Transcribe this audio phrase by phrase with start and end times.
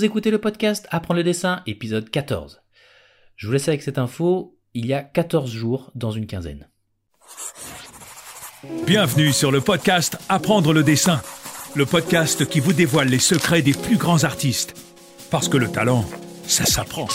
[0.00, 2.62] Écoutez le podcast Apprendre le dessin, épisode 14.
[3.36, 6.68] Je vous laisse avec cette info, il y a 14 jours dans une quinzaine.
[8.86, 11.20] Bienvenue sur le podcast Apprendre le dessin,
[11.76, 14.74] le podcast qui vous dévoile les secrets des plus grands artistes.
[15.30, 16.06] Parce que le talent,
[16.46, 17.08] ça s'apprend.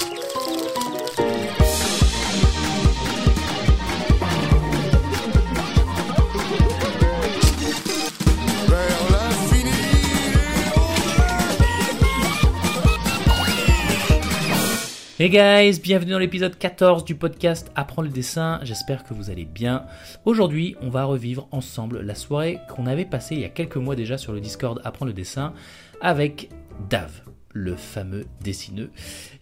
[15.20, 19.45] Hey guys, bienvenue dans l'épisode 14 du podcast Apprendre le dessin, j'espère que vous allez
[19.45, 19.88] bien.
[20.25, 23.95] Aujourd'hui, on va revivre ensemble la soirée qu'on avait passée il y a quelques mois
[23.95, 25.55] déjà sur le Discord Apprendre le dessin
[26.02, 26.49] avec
[26.88, 28.91] Dave, le fameux dessineux,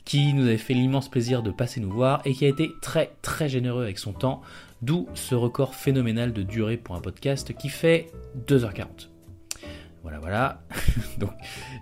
[0.05, 3.11] qui nous avait fait l'immense plaisir de passer nous voir et qui a été très
[3.21, 4.39] très généreux avec son temps,
[4.81, 8.07] d'où ce record phénoménal de durée pour un podcast qui fait
[8.47, 9.09] 2h40.
[10.05, 10.61] Voilà, voilà.
[11.17, 11.31] Donc,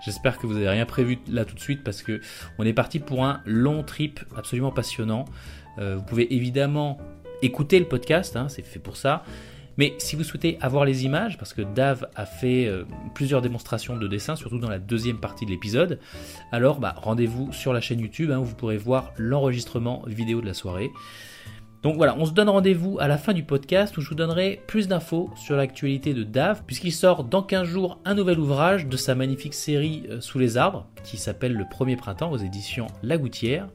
[0.06, 2.22] j'espère que vous n'avez rien prévu là tout de suite parce que
[2.58, 5.26] on est parti pour un long trip absolument passionnant.
[5.78, 7.00] Euh, vous pouvez évidemment
[7.42, 9.24] écouter le podcast, hein, c'est fait pour ça.
[9.76, 13.98] Mais si vous souhaitez avoir les images, parce que Dave a fait euh, plusieurs démonstrations
[13.98, 16.00] de dessin, surtout dans la deuxième partie de l'épisode,
[16.54, 20.46] alors bah, rendez-vous sur la chaîne YouTube hein, où vous pourrez voir l'enregistrement vidéo de
[20.46, 20.92] la soirée.
[21.84, 24.62] Donc voilà, on se donne rendez-vous à la fin du podcast où je vous donnerai
[24.68, 28.96] plus d'infos sur l'actualité de Dave, puisqu'il sort dans 15 jours un nouvel ouvrage de
[28.96, 33.18] sa magnifique série euh, Sous les arbres, qui s'appelle Le Premier Printemps aux éditions La
[33.18, 33.68] Gouttière,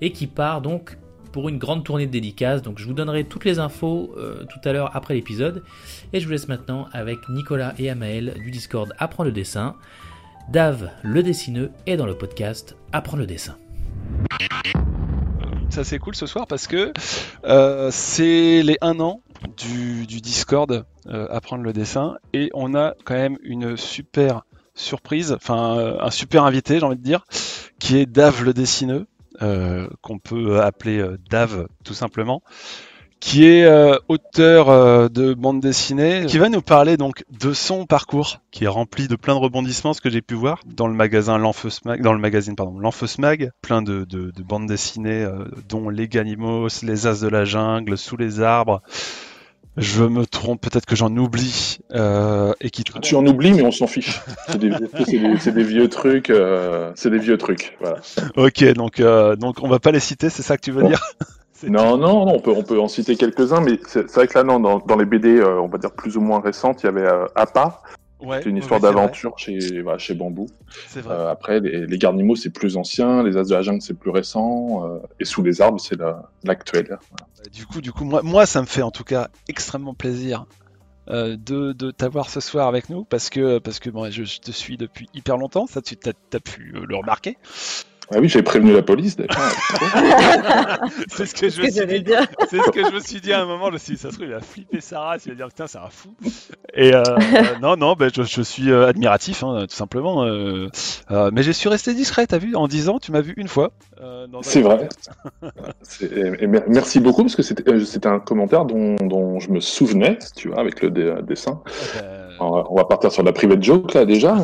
[0.00, 0.98] et qui part donc
[1.30, 2.60] pour une grande tournée de dédicaces.
[2.60, 5.62] Donc je vous donnerai toutes les infos euh, tout à l'heure après l'épisode.
[6.12, 9.76] Et je vous laisse maintenant avec Nicolas et Amaël du Discord Apprendre le dessin.
[10.50, 13.56] Dave, le dessineux, est dans le podcast Apprendre le dessin
[15.70, 16.92] ça c'est cool ce soir parce que
[17.44, 19.20] euh, c'est les 1 an
[19.56, 22.16] du, Discord euh, apprendre le dessin.
[22.32, 26.96] Et on a quand même une super surprise, enfin euh, un super invité j'ai envie
[26.96, 27.24] de dire,
[27.78, 29.06] qui est Dave le dessineux,
[30.00, 32.42] qu'on peut appeler Dave tout simplement
[33.24, 37.86] qui est euh, auteur euh, de bande dessinée, qui va nous parler donc de son
[37.86, 40.92] parcours, qui est rempli de plein de rebondissements, ce que j'ai pu voir dans le
[40.92, 45.88] magasin L'Enfeusmag, dans le magazine pardon, L'Enfeusmag, plein de, de, de, bandes dessinées, euh, dont
[45.88, 48.82] Les Ganimos, Les As de la Jungle, Sous les arbres.
[49.78, 51.78] Je me trompe, peut-être que j'en oublie.
[52.60, 52.84] et qui...
[52.84, 54.20] Tu en oublies, mais on s'en fiche.
[54.48, 56.30] C'est des, des, des, vieux trucs.
[56.94, 57.74] c'est des vieux trucs.
[57.80, 57.96] Voilà.
[58.36, 61.02] Ok, donc, donc on va pas les citer, c'est ça que tu veux dire?
[61.68, 64.44] Non, non, non, on peut, on peut en citer quelques-uns, mais c'est vrai que là,
[64.44, 66.88] non, dans, dans les BD, euh, on va dire plus ou moins récentes, il y
[66.88, 67.82] avait euh, Appa.
[68.20, 69.58] Ouais, c'est une histoire d'aventure chez,
[69.98, 70.46] chez Bambou.
[70.94, 71.14] Vrai.
[71.14, 74.10] Euh, après, les, les Garnimaux, c'est plus ancien, les As de la Jungle, c'est plus
[74.10, 75.98] récent, euh, et Sous les arbres, c'est
[76.42, 76.86] l'actuel.
[76.86, 77.50] Voilà.
[77.52, 80.46] Du coup, du coup moi, moi, ça me fait en tout cas extrêmement plaisir
[81.10, 84.40] euh, de, de t'avoir ce soir avec nous parce que, parce que bon, je, je,
[84.40, 87.36] te suis depuis hyper longtemps, ça tu as, pu le remarquer.
[88.10, 89.16] Ah oui, j'ai prévenu la police.
[91.08, 92.12] c'est ce que je me suis dit.
[92.50, 93.68] C'est ce que je me suis dit à un moment.
[93.68, 95.66] Je me suis dit, ça se trouve, il va flipper Sarah, il va dire putain,
[95.66, 96.14] c'est un fou.
[96.74, 97.02] Et euh,
[97.62, 100.24] non, non, ben, je, je suis euh, admiratif, hein, tout simplement.
[100.24, 100.68] Euh,
[101.10, 103.48] euh, mais je suis resté discret, t'as vu En 10 ans, tu m'as vu une
[103.48, 103.72] fois.
[104.02, 104.88] Euh, c'est vrai.
[106.02, 110.60] et, merci beaucoup parce que c'était un commentaire dont, dont, je me souvenais, tu vois,
[110.60, 110.90] avec le
[111.22, 111.62] dessin.
[112.40, 114.36] On va partir sur la private joke là déjà.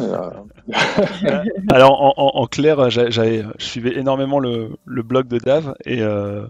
[1.68, 6.02] Alors en, en, en clair, j'avais, je suivais énormément le, le blog de Dave et,
[6.02, 6.46] euh,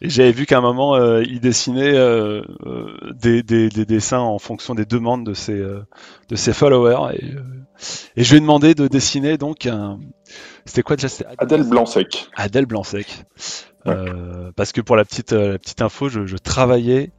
[0.00, 2.42] et j'avais vu qu'à un moment euh, il dessinait euh,
[3.14, 7.24] des, des, des, dessins en fonction des demandes de ses, de ses followers et,
[8.16, 9.98] et je lui ai demandé de dessiner donc un.
[10.64, 12.28] C'était quoi déjà Adèle Blanc-Sec.
[12.36, 13.24] Adèle Blanc-Sec.
[13.86, 13.94] Ouais.
[14.56, 17.10] parce que pour la petite, la petite info, je, je travaillais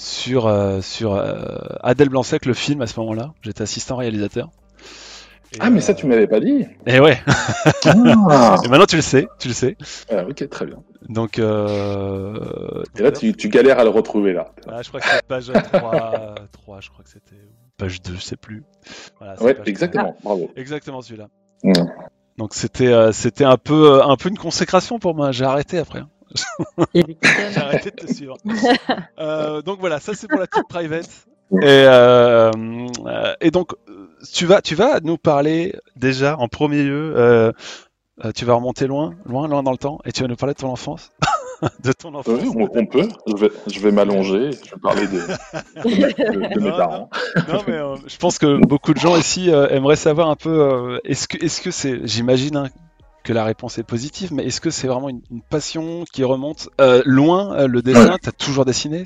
[0.00, 1.34] sur, euh, sur euh,
[1.82, 3.34] Adèle Blanc-Sec, le film à ce moment-là.
[3.42, 4.50] J'étais assistant réalisateur.
[5.52, 6.62] Et ah, mais ça, tu m'avais pas dit.
[6.86, 7.18] Et eh ouais.
[7.84, 8.56] Ah.
[8.64, 9.76] et maintenant, tu le sais, tu le sais.
[10.10, 10.76] Ah, ok, très bien.
[11.08, 11.38] Donc.
[11.38, 12.82] Euh...
[12.96, 14.52] Et là, tu, tu, galères à le retrouver là.
[14.68, 17.42] Ah, je crois que c'est page 3, 3, je crois que c'était
[17.76, 18.62] page 2, je sais plus.
[19.18, 20.14] Voilà, ouais, exactement.
[20.20, 20.36] 3.
[20.36, 20.50] Bravo.
[20.56, 21.28] Exactement celui-là.
[21.64, 21.72] Mmh.
[22.38, 25.32] Donc c'était euh, c'était un peu un peu une consécration pour moi.
[25.32, 25.98] J'ai arrêté après.
[25.98, 26.08] Hein.
[26.94, 28.36] J'ai arrêté de te suivre.
[29.18, 31.08] euh, donc voilà, ça c'est pour la petite private.
[31.52, 32.52] Et, euh,
[33.06, 33.72] euh, et donc
[34.32, 37.14] tu vas, tu vas nous parler déjà en premier lieu.
[38.24, 40.52] Euh, tu vas remonter loin, loin, loin dans le temps, et tu vas nous parler
[40.52, 41.10] de ton enfance.
[41.84, 42.40] de ton enfance.
[42.42, 43.08] Oui, on, on, peut.
[43.26, 44.50] Je vais, je vais m'allonger.
[44.52, 47.10] Je vais parler de, de, de mes non, parents.
[47.48, 50.36] Non, non mais euh, je pense que beaucoup de gens ici euh, aimeraient savoir un
[50.36, 51.00] peu.
[51.04, 52.56] est-ce que, est-ce que c'est, j'imagine.
[52.56, 52.68] Hein,
[53.22, 56.68] que la réponse est positive, mais est-ce que c'est vraiment une, une, passion qui remonte
[56.80, 58.12] euh, loin euh, le dessin?
[58.12, 58.18] Ouais.
[58.20, 59.04] T'as toujours dessiné?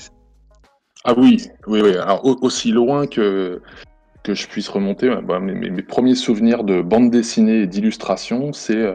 [1.04, 1.96] Ah oui, oui, oui.
[1.96, 3.60] Alors aussi loin que
[4.22, 8.86] que je puisse remonter, bah, mes, premiers souvenirs de bande dessinée et d'illustration, c'est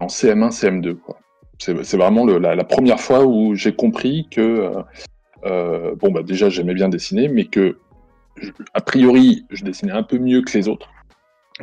[0.00, 0.98] en CM1, CM2.
[1.58, 4.70] C'est vraiment la, première fois où j'ai compris que,
[5.42, 7.78] bon, bah, déjà j'aimais bien dessiner, mais que,
[8.74, 10.90] a priori, je dessinais un peu mieux que les autres.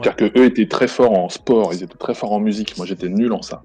[0.01, 2.85] Car que eux étaient très forts en sport, ils étaient très forts en musique, moi
[2.85, 3.63] j'étais nul en ça.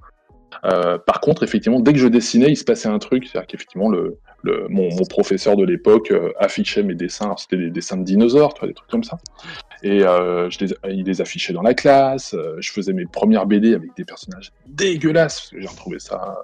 [0.65, 3.89] Euh, par contre, effectivement, dès que je dessinais, il se passait un truc, c'est-à-dire qu'effectivement,
[3.89, 4.19] le,
[4.69, 8.91] mon, professeur de l'époque euh, affichait mes dessins, c'était des dessins de dinosaures, des trucs
[8.91, 9.19] comme ça,
[9.83, 13.97] et euh, je il les affichait dans la classe, je faisais mes premières BD avec
[13.97, 16.37] des personnages dégueulasses, j'ai retrouvé ça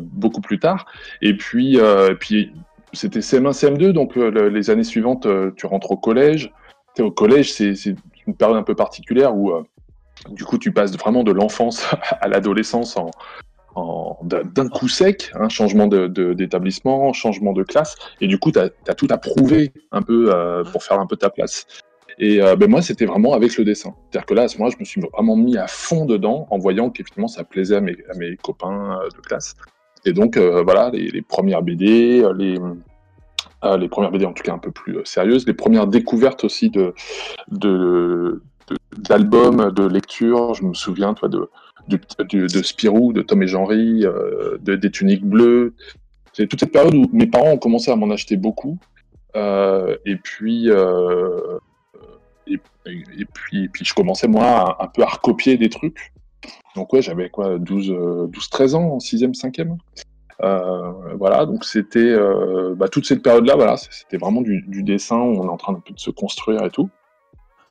[0.00, 0.86] beaucoup plus tard,
[1.22, 1.78] et puis,
[2.20, 2.52] puis
[2.92, 5.26] c'était CM1, CM2, donc les années suivantes,
[5.56, 6.52] tu rentres au collège,
[6.98, 7.94] au collège, c'est
[8.28, 9.52] une période un peu particulière où
[10.30, 11.86] du coup, tu passes vraiment de l'enfance
[12.20, 13.10] à l'adolescence en,
[14.24, 18.94] d'un coup sec, un hein, changement d'établissement, changement de classe, et du coup, tu as,
[18.94, 21.66] tout à prouver un peu euh, pour faire un peu ta place.
[22.18, 23.94] Et euh, ben moi, c'était vraiment avec le dessin.
[24.10, 26.58] C'est-à-dire que là, à ce moment-là, je me suis vraiment mis à fond dedans en
[26.58, 29.54] voyant qu'effectivement, ça plaisait à mes, copains euh, de classe.
[30.04, 32.56] Et donc, voilà, les, premières BD, les,
[33.78, 36.94] les premières BD en tout cas un peu plus sérieuses, les premières découvertes aussi de,
[37.50, 38.42] de,
[38.96, 40.54] d'albums, de lecture.
[40.54, 41.48] Je me souviens, toi, de,
[41.88, 45.74] de, de Spirou, de Tom et Jean-Ry, euh, de, des tuniques bleues.
[46.32, 48.78] C'est toute cette période où mes parents ont commencé à m'en acheter beaucoup.
[49.36, 51.58] Euh, et puis, euh,
[52.46, 52.58] et,
[53.26, 56.12] puis, puis, je commençais moi un peu à recopier des trucs.
[56.74, 59.76] Donc ouais, j'avais quoi, 12, 12, 13 ans en 6e, 5e.
[60.40, 62.16] Voilà, donc c'était
[62.76, 66.10] bah, toute cette période-là, c'était vraiment du, dessin, où on est en train de se
[66.10, 66.90] construire et tout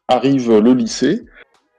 [0.08, 1.26] arrive le lycée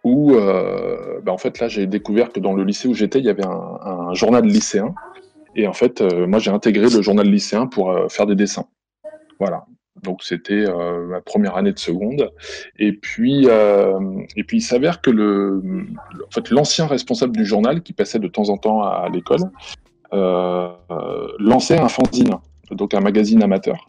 [0.05, 3.25] où, euh, bah, en fait, là, j'ai découvert que dans le lycée où j'étais, il
[3.25, 4.95] y avait un, journal lycéen.
[5.55, 8.67] Et en fait, euh, moi, j'ai intégré le journal lycéen pour euh, faire des dessins.
[9.39, 9.67] Voilà.
[10.03, 10.65] Donc, c'était
[11.09, 12.31] ma première année de seconde.
[12.79, 15.61] Et puis, et puis il s'avère que le,
[16.31, 19.41] fait, l'ancien responsable du journal, qui passait de temps en temps à, l'école,
[20.13, 22.37] lançait un fanzine,
[22.71, 23.89] donc un magazine amateur.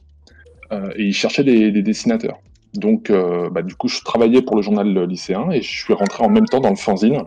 [0.71, 2.39] et il cherchait des dessinateurs.
[2.74, 6.24] Donc, euh, bah, du coup, je travaillais pour le journal lycéen et je suis rentré
[6.24, 7.24] en même temps dans le fanzine.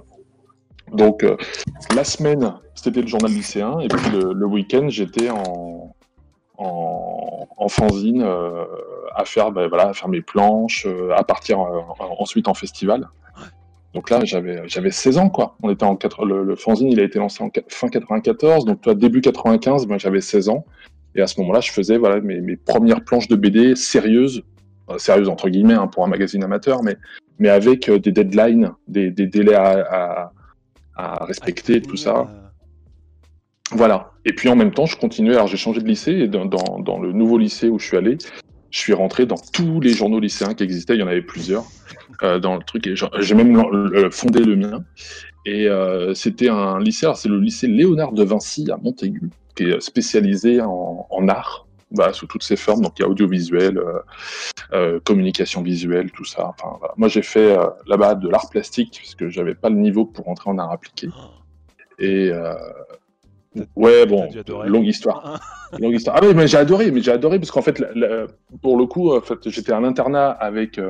[0.93, 1.37] Donc, euh,
[1.97, 5.94] la semaine, c'était le journal lycéen et puis le, week-end, j'étais en,
[6.59, 8.65] en, fanzine euh,
[9.15, 11.59] à, faire, bah, voilà, à faire mes planches, à partir
[11.99, 13.09] ensuite en festival.
[13.94, 15.56] Donc là, j'avais, j'avais 16 ans, quoi.
[15.62, 19.21] On était en le, fanzine, il a été lancé en fin 94, donc toi, début
[19.21, 20.65] 95, moi, j'avais 16 ans.
[21.15, 24.43] Et à ce moment-là, je faisais voilà, mes, mes premières planches de BD sérieuses
[24.91, 26.97] euh, sérieuse entre guillemets hein, pour un magazine amateur, mais,
[27.39, 30.33] mais avec euh, des deadlines, des, délais à,
[31.23, 32.29] respecter, tout ça.
[33.73, 34.12] Voilà.
[34.25, 35.35] Et puis en même temps, je continuais.
[35.35, 38.19] Alors j'ai changé de lycée et dans, dans, le nouveau lycée où je suis allé,
[38.71, 40.94] je suis rentré dans tous les journaux lycéens qui existaient.
[40.94, 41.65] Il y en avait plusieurs
[42.23, 42.88] euh, dans le truc.
[43.20, 44.85] J'ai même fondé le mien.
[45.44, 45.69] Et
[46.14, 47.11] c'était un lycée.
[47.17, 52.12] C'est le lycée Léonard de Vinci à Montaigu, qui est spécialisé en, en art bah,
[52.12, 52.82] sous toutes ses formes.
[52.82, 53.99] Donc il y a audiovisuel, euh,
[54.73, 56.49] euh, communication visuelle, tout ça.
[56.49, 60.05] Enfin, Moi j'ai fait euh, là-bas de l'art plastique parce que j'avais pas le niveau
[60.05, 61.08] pour entrer en art appliqué.
[61.99, 62.32] Et
[63.76, 64.29] ouais, bon,
[64.65, 65.41] longue histoire.
[65.79, 66.17] longue histoire.
[66.19, 67.81] Ah oui, mais j'ai adoré, mais j'ai adoré parce qu'en fait,
[68.61, 70.81] pour le coup, en fait, j'étais un internat avec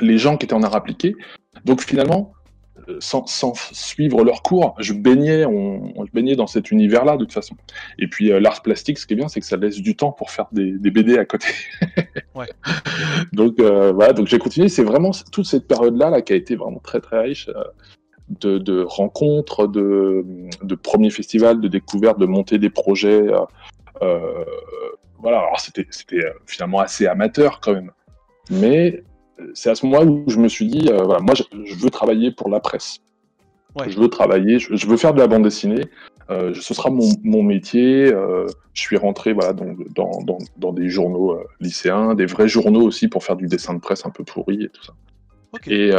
[0.00, 1.14] les gens qui étaient en art appliqué.
[1.64, 2.32] Donc finalement,
[2.98, 3.26] sans,
[3.72, 7.56] suivre leur cours, je baignais, on, je baignais dans cet univers-là de toute façon.
[7.98, 10.12] Et puis euh, l'art plastique, ce qui est bien, c'est que ça laisse du temps
[10.12, 11.48] pour faire des, BD à côté.
[13.32, 14.68] donc euh, voilà, donc j'ai continué.
[14.68, 17.48] C'est vraiment toute cette période-là là, qui a été vraiment très très riche.
[17.48, 17.62] Euh,
[18.40, 20.24] de, rencontres, de,
[20.62, 23.26] de, premiers festivals, de découvertes, de monter des projets.
[24.00, 25.86] voilà, alors c'était
[26.46, 27.90] finalement assez amateur quand même.
[28.50, 29.02] Mais
[29.54, 32.30] c'est à ce moment-là où je me suis dit, euh, voilà, moi, je, veux travailler
[32.30, 33.00] pour la presse.
[33.86, 35.86] Je veux travailler, je, veux faire de la bande dessinée.
[36.30, 38.12] Euh, ce sera mon, métier.
[38.12, 43.36] Euh, je suis rentré voilà, dans, des journaux lycéens, des vrais journaux aussi pour faire
[43.36, 44.92] du dessin de presse un peu pourri et tout ça.
[45.66, 45.90] Et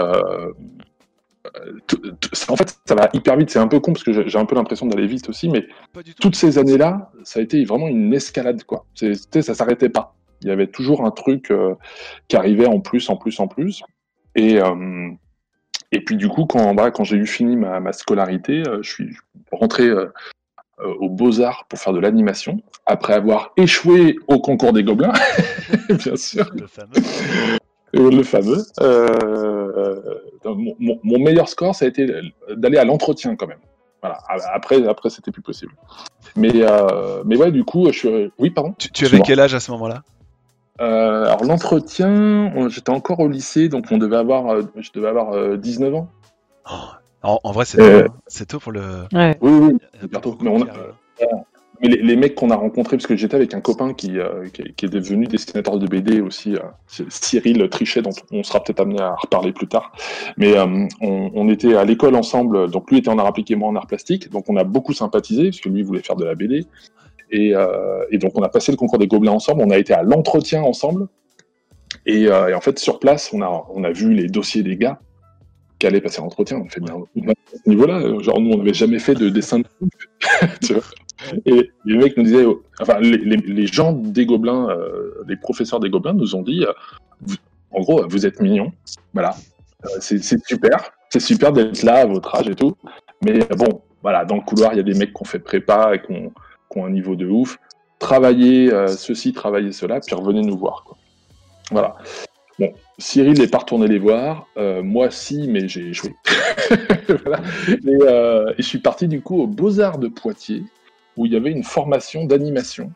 [2.49, 3.49] en fait, ça va hyper vite.
[3.49, 5.65] C'est un peu con parce que j'ai un peu l'impression d'aller vite aussi, mais
[6.21, 8.63] toutes ces années-là, ça a été vraiment une escalade.
[8.65, 8.85] quoi.
[8.93, 10.15] Ça s'arrêtait pas.
[10.43, 11.75] Il y avait toujours un truc euh,
[12.27, 13.81] qui arrivait en plus, en plus, en plus.
[14.35, 15.09] Et, euh,
[15.91, 19.17] et puis du coup, quand, bah, quand j'ai eu fini ma, scolarité, euh, je suis
[19.51, 19.89] rentré
[20.99, 25.13] aux Beaux-Arts pour faire de l'animation, après avoir échoué au concours des Gobelins,
[25.89, 26.49] bien sûr.
[26.53, 26.89] Le fameux.
[27.93, 28.63] Le fameux.
[30.43, 32.07] mon, meilleur score, ça a été
[32.49, 33.59] d'aller à l'entretien quand même.
[34.01, 34.17] Voilà.
[34.53, 35.71] Après, après c'était plus possible.
[36.35, 36.51] Mais,
[37.23, 38.31] mais ouais, du coup, je suis.
[38.39, 38.73] Oui, pardon.
[38.77, 40.01] Tu, tu avais quel âge à ce moment-là?
[40.79, 46.09] Alors l'entretien, j'étais encore au lycée, donc on devait avoir, je devais avoir 19 ans.
[47.25, 48.45] Oh, en, vrai, c'est tôt, hein.
[48.47, 48.81] tôt, pour le.
[49.13, 49.77] Oui, oui,
[50.09, 50.37] bientôt.
[50.41, 50.67] Mais on a,
[51.83, 54.85] mais les, mecs qu'on a rencontrés, parce que j'étais avec un copain qui, euh, qui,
[54.85, 56.59] est devenu dessinateur de BD aussi, euh,
[57.09, 59.91] Cyril Trichet, dont on sera peut-être amené à reparler plus tard.
[60.37, 63.75] Mais euh, on, était à l'école ensemble, donc lui était en art appliqué, moi en
[63.75, 66.67] art plastique, donc on a beaucoup sympathisé, parce que lui voulait faire de la BD.
[67.35, 67.53] Et,
[68.11, 70.61] et donc on a passé le concours des Gobelins ensemble, on a été à l'entretien
[70.61, 71.07] ensemble.
[72.05, 74.99] Et, et, en fait, sur place, on a, on a vu les dossiers des gars
[75.79, 76.61] qui allaient passer l'entretien.
[76.63, 78.19] On fait bien à ce niveau-là.
[78.19, 79.65] Genre, nous, on n'avait jamais fait de dessin de
[80.61, 80.83] tu vois
[81.45, 82.45] et les mecs nous disaient,
[82.79, 87.33] enfin, les, gens des Gobelins, euh, les professeurs des Gobelins nous ont dit, euh,
[87.71, 88.71] en gros, vous êtes mignons,
[89.13, 89.35] voilà,
[89.85, 92.75] euh, c'est super, c'est super d'être là à votre âge et tout,
[93.23, 95.95] mais bon, voilà, dans le couloir, il y a des mecs qui ont fait prépa
[95.95, 96.01] et
[96.73, 97.59] qui ont, un niveau de ouf.
[97.99, 100.83] Travaillez ceci, travaillez cela, puis revenez nous voir.
[100.83, 100.97] Quoi.
[101.71, 101.95] Voilà.
[102.59, 104.47] Bon, Cyril n'est pas retourné les voir,
[104.83, 106.13] moi si, mais j'ai échoué.
[106.69, 106.73] et,
[107.81, 110.63] et, je suis parti du coup aux Beaux-Arts de Poitiers,
[111.15, 112.91] où il y avait une formation d'animation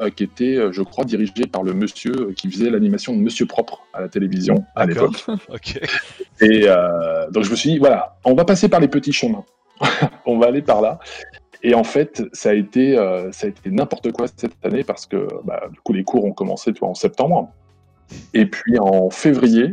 [0.00, 3.18] euh, qui était, euh, je crois, dirigée par le monsieur euh, qui faisait l'animation de
[3.18, 5.26] Monsieur Propre à la télévision à l'époque.
[6.40, 6.66] Et
[7.30, 9.44] donc je me suis dit, voilà, on va passer par les petits chemins.
[10.26, 10.98] on va aller par là.
[11.62, 15.68] Et en fait, ça a été, a été n'importe quoi cette année parce que bah,
[15.72, 17.50] du coup, les cours ont commencé en septembre.
[18.34, 19.72] Et puis en février,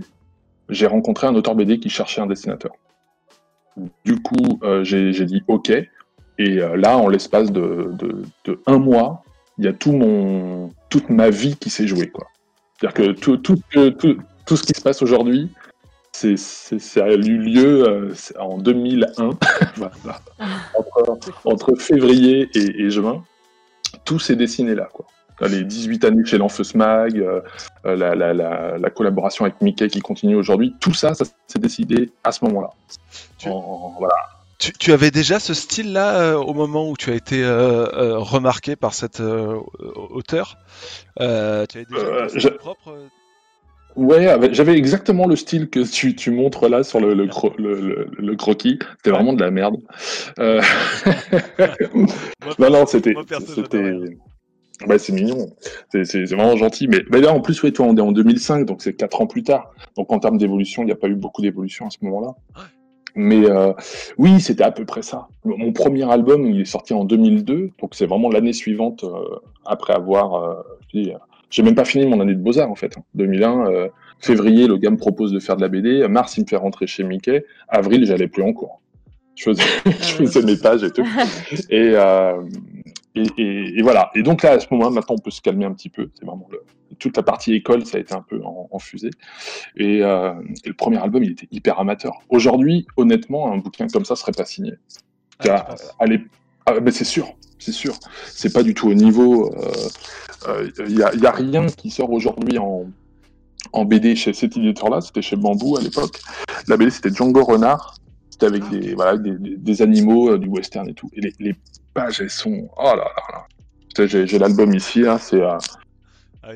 [0.69, 2.71] j'ai rencontré un auteur BD qui cherchait un dessinateur.
[4.05, 5.71] Du coup, j'ai dit OK.
[6.39, 7.93] Et euh, là, en l'espace de,
[8.65, 9.23] un mois,
[9.57, 12.11] il y a tout mon, toute ma vie qui s'est jouée.
[12.79, 15.49] C'est-à-dire que tout, tout, tout, ce qui se passe aujourd'hui,
[16.11, 19.19] c'est, ça a eu lieu euh, en 2001,
[21.45, 23.23] entre, février et, juin.
[24.05, 24.89] Tout s'est dessiné là.
[24.91, 25.05] Quoi.
[25.47, 27.41] Les 18 années chez l'Enfeus Mag, euh,
[27.83, 32.43] la, la, collaboration avec Mickey qui continue aujourd'hui, tout ça, ça s'est décidé à ce
[32.45, 32.71] moment-là.
[33.45, 34.15] voilà.
[34.59, 38.75] Tu, avais déjà ce style-là euh, au moment où tu as été euh, euh, remarqué
[38.75, 40.57] par cet auteur
[41.17, 41.85] Tu avais
[42.33, 42.93] déjà propre
[43.99, 47.27] Ouais, j'avais exactement le style que tu, tu montres là sur le, le,
[48.17, 48.79] le, croquis.
[48.97, 49.75] C'était vraiment de la merde.
[52.59, 53.13] non, non, c'était.
[54.87, 55.49] Bah, c'est mignon,
[55.89, 56.87] c'est vraiment gentil.
[56.87, 59.27] Mais, mais, là, en plus, ouais, toi, on est en 2005, donc c'est 4 ans
[59.27, 59.73] plus tard.
[59.97, 62.35] Donc en termes d'évolution, il n'y a pas eu beaucoup d'évolution à ce moment-là.
[63.15, 63.73] Mais euh,
[64.17, 65.27] oui, c'était à peu près ça.
[65.43, 69.93] Mon premier album, il est sorti en 2002, donc c'est vraiment l'année suivante euh, après
[69.93, 70.35] avoir.
[70.35, 70.53] Euh,
[71.49, 72.97] j'ai même pas fini mon année de beaux-arts en fait.
[73.15, 73.87] 2001, hein.
[74.19, 76.07] février, le gars me propose de faire de la BD.
[76.07, 77.45] Mars, il me fait rentrer chez Mickey.
[77.67, 78.81] Avril, j'allais plus en cours.
[79.35, 81.07] Je faisais, je faisais mes pages et tout.
[81.69, 81.95] Et,
[83.37, 84.11] et, voilà.
[84.15, 86.09] Et donc là, à ce moment-là, maintenant, on peut se calmer un petit peu.
[86.13, 86.59] C'est vraiment le,
[86.97, 89.11] toute la partie école, ça a été un peu en, fusée.
[89.79, 92.13] Euh, et, le premier album, il était hyper amateur.
[92.29, 94.73] Aujourd'hui, honnêtement, un bouquin comme ça serait pas signé.
[95.47, 96.21] Ah, allez,
[96.69, 97.95] ah, mais c'est sûr, c'est sûr.
[98.27, 99.53] C'est pas du tout au niveau.
[100.45, 102.85] Il euh, n'y euh, a, a, rien qui sort aujourd'hui en,
[103.73, 105.01] en BD chez cet éditeur-là.
[105.01, 106.19] C'était chez Bambou à l'époque.
[106.67, 107.95] La BD, c'était Django Renard.
[108.29, 111.09] C'était avec ah, des, voilà, des, des, animaux, du western et tout.
[111.13, 111.55] Et les, les
[111.93, 112.69] pages, elles sont.
[112.77, 113.45] Oh là là là.
[114.05, 115.41] J'ai l'album ici, hein, c'est
[116.41, 116.55] ah,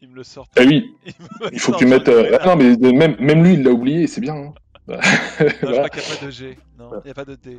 [0.00, 0.48] il, me le sort.
[0.56, 0.94] Eh oui,
[1.52, 2.08] il, faut que tu mettes.
[2.08, 4.34] Euh, non, mais même, même lui, il l'a oublié, c'est bien.
[4.34, 4.54] Hein.
[4.88, 6.58] non, je crois qu'il n'y a pas de G.
[6.78, 7.58] Non, il n'y a pas de D.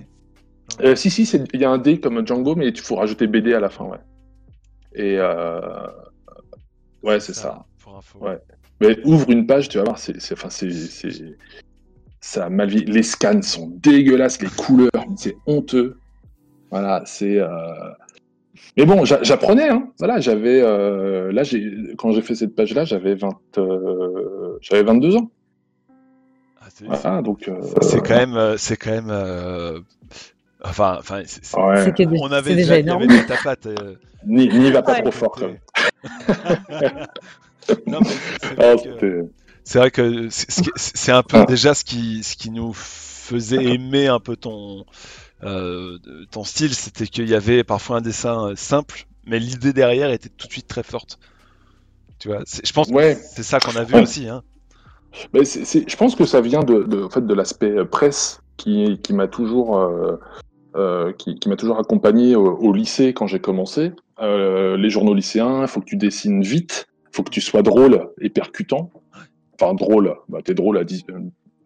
[0.82, 3.54] Euh, si, si, il y a un D comme Django, mais il faut rajouter BD
[3.54, 4.00] à la fin, ouais.
[4.94, 5.18] Et.
[5.18, 5.88] Euh...
[7.04, 7.66] Ouais, c'est ça.
[7.84, 8.20] Pour info.
[8.20, 8.40] Ouais.
[8.82, 10.16] Mais ouvre une page, tu vas voir, c'est.
[10.34, 10.70] Enfin, c'est.
[12.20, 12.84] Ça a mal vie.
[12.86, 15.98] Les scans sont dégueulasses, les couleurs, c'est honteux.
[16.72, 17.40] Voilà, c'est.
[17.40, 17.50] Euh...
[18.78, 19.90] Mais bon, j'apprenais, hein.
[20.00, 21.44] Voilà, j'avais euh, là,
[21.98, 25.32] quand j'ai fait cette page-là, j'avais 20, euh, j'avais 22 ans.
[27.04, 29.86] Ah, donc euh, c'est quand même, c'est quand même,
[30.66, 31.24] enfin, enfin,
[31.56, 33.04] on avait déjà, énorme.
[33.04, 33.68] Avait ta patte.
[34.26, 35.40] N'y, va pas trop fort.
[37.88, 38.10] non, mais
[39.64, 44.20] c'est vrai, que c'est un peu déjà ce qui, ce qui nous faisait aimer un
[44.20, 44.86] peu ton
[45.44, 45.98] euh,
[46.32, 50.30] ton style, c'était qu'il y avait parfois un dessin euh, simple, mais l'idée derrière était
[50.30, 51.20] tout de suite très forte.
[52.20, 54.30] Tu vois, je pense que c'est ça qu'on a vu aussi.
[54.30, 54.44] Hein.
[55.34, 59.14] Mais je pense que ça vient de, en fait, de l'aspect euh, presse qui, qui
[59.14, 59.78] m'a toujours,
[61.18, 63.92] qui, m'a toujours accompagné au, lycée quand j'ai commencé.
[64.22, 68.10] les journaux lycéens, il faut que tu dessines vite, il faut que tu sois drôle
[68.20, 68.92] et percutant.
[69.60, 71.06] Enfin, drôle, bah, t'es drôle à 10,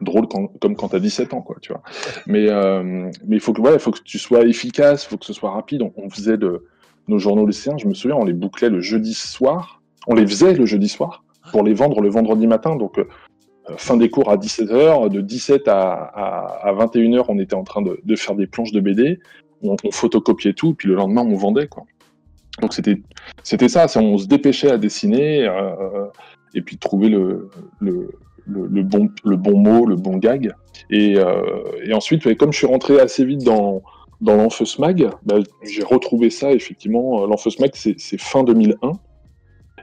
[0.01, 1.82] drôle comme quand tu as 17 ans, quoi, tu vois.
[2.28, 5.51] Mais euh, il faut que il faut que tu sois efficace, faut que ce soit
[5.51, 5.82] rapide.
[5.82, 6.38] On, faisait
[7.08, 10.54] nos journaux lycéens, je me souviens, on les bouclait le jeudi soir on les faisait
[10.54, 12.75] le jeudi soir pour les vendre le vendredi matin.
[12.75, 13.00] Donc,
[13.77, 18.15] fin des cours à 17h, de 17 à, à, 21h, on était en train de,
[18.15, 19.19] faire des planches de BD,
[19.61, 21.67] on, photocopiait tout, puis le lendemain, on vendait.
[21.67, 21.83] Quoi.
[22.61, 26.05] Donc, c'était, ça, on se dépêchait à dessiner euh,
[26.53, 27.49] et puis trouver le,
[27.79, 28.11] le,
[28.47, 30.53] le, bon, le bon mot, le bon gag.
[30.89, 31.41] Et, euh,
[31.83, 33.81] et ensuite, comme je suis rentré assez vite dans,
[34.21, 37.25] dans l'Enfeus Mag, bah, j'ai retrouvé ça, effectivement.
[37.25, 38.93] L'Enfeus Mag, c'est fin 2001.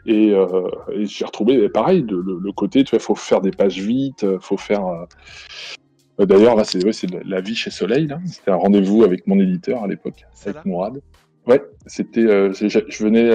[0.09, 4.39] Euh, et, j'ai retrouvé pareil le, côté, tu vois, faut faire des pages vite, euh,
[4.41, 4.87] faut faire.
[4.87, 6.83] Euh, d'ailleurs, là, c'est
[7.25, 8.09] la vie chez Soleil.
[8.27, 11.01] C'était un rendez-vous avec mon éditeur à l'époque, avec Mourad.
[11.47, 12.23] Ouais, c'était.
[12.23, 13.31] je venais,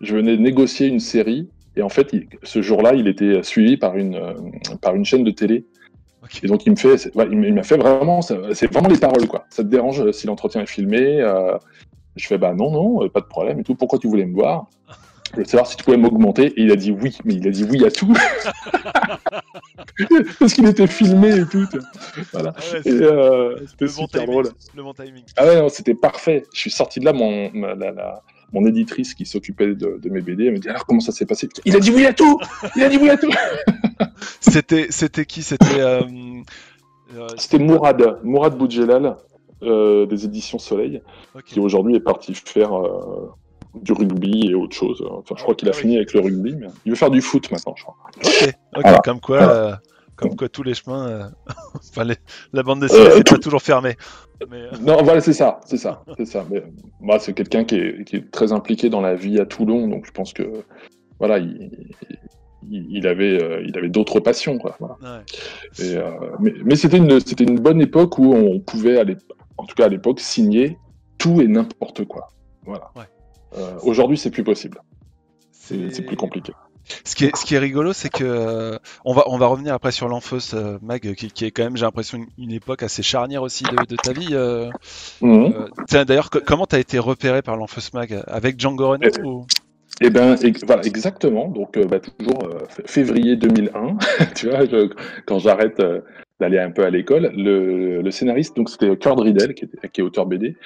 [0.00, 4.20] je venais négocier une série et en fait, ce jour-là, il était suivi par une
[4.80, 5.64] par une chaîne de télé.
[6.42, 9.46] Et donc, il me fait, il m'a fait vraiment, c'est vraiment les paroles, quoi.
[9.50, 11.24] Ça te dérange si l'entretien est filmé
[12.14, 13.74] Je fais, bah non, non, pas de problème et tout.
[13.74, 14.68] Pourquoi tu voulais me voir?
[15.32, 16.48] Je voulais savoir si tu pouvais m'augmenter.
[16.58, 18.12] Et il a dit oui, mais il a dit oui à tout.
[20.38, 21.66] Parce qu'il était filmé et tout.
[22.32, 22.52] Voilà.
[22.54, 24.48] Ah euh, c'était super drôle.
[24.74, 25.24] Le bon timing.
[25.38, 26.44] Ah ouais, c'était parfait.
[26.52, 27.50] Je suis sorti de là, mon,
[28.52, 31.48] mon éditrice qui s'occupait de, mes BD, elle me dit alors comment ça s'est passé?
[31.64, 32.38] Il a dit oui à tout
[32.76, 33.30] Il a dit oui à tout
[34.40, 35.42] C'était c'était qui?
[35.42, 35.80] C'était.
[35.80, 36.02] Euh,
[37.16, 39.16] euh, c'était Mourad, Mourad Boudjelal.
[39.62, 41.00] des éditions Soleil,
[41.46, 42.74] qui aujourd'hui est parti faire
[43.74, 45.02] du rugby et autre chose.
[45.10, 47.22] Enfin, je crois qu'il a ah fini avec le rugby, mais il veut faire du
[47.22, 47.96] foot maintenant, je crois.
[48.76, 49.74] Ok, comme quoi, euh,
[50.16, 51.24] comme quoi tous les chemins, euh,
[51.74, 52.06] enfin,
[52.52, 53.96] la bande dessinée, euh, c'est pas toujours fermé.
[54.82, 56.44] Non, voilà, c'est ça, c'est ça, c'est ça.
[56.50, 56.62] Mais
[57.00, 60.06] moi, c'est quelqu'un qui est, qui est, très impliqué dans la vie à Toulon, donc
[60.06, 60.64] je pense que
[61.18, 61.70] voilà, il,
[62.70, 64.76] il, avait, il avait d'autres passions, quoi.
[65.80, 65.96] Et,
[66.40, 69.16] mais, mais c'était une, c'était une bonne époque où on pouvait aller,
[69.56, 70.76] en tout cas à l'époque, signer
[71.18, 72.28] tout et n'importe quoi.
[72.64, 72.90] Voilà.
[72.96, 73.04] Ouais.
[73.56, 74.80] Euh, aujourd'hui, c'est plus possible.
[75.60, 76.52] C'est plus compliqué.
[77.04, 79.72] Ce qui est, ce qui est rigolo, c'est que euh, on va on va revenir
[79.72, 83.42] après sur l'Enfos euh, Mag, qui, est quand même, j'ai l'impression, une, époque assez charnière
[83.42, 84.34] aussi de, ta vie.
[85.22, 85.68] Mhm.
[86.04, 88.22] D'ailleurs, comment tu as été repéré par l'Enfos Mag?
[88.26, 89.46] Avec Django Reinhardt eh, ou...
[90.00, 90.34] Eh ben,
[90.66, 91.48] voilà, exactement.
[91.48, 92.50] Donc, bah, toujours
[92.84, 93.98] février 2001,
[94.34, 94.66] tu vois,
[95.24, 95.80] quand j'arrête
[96.42, 97.32] d'aller un peu à l'école.
[97.36, 100.56] Le, scénariste, donc c'était Kurt Riddell, qui, est auteur BD,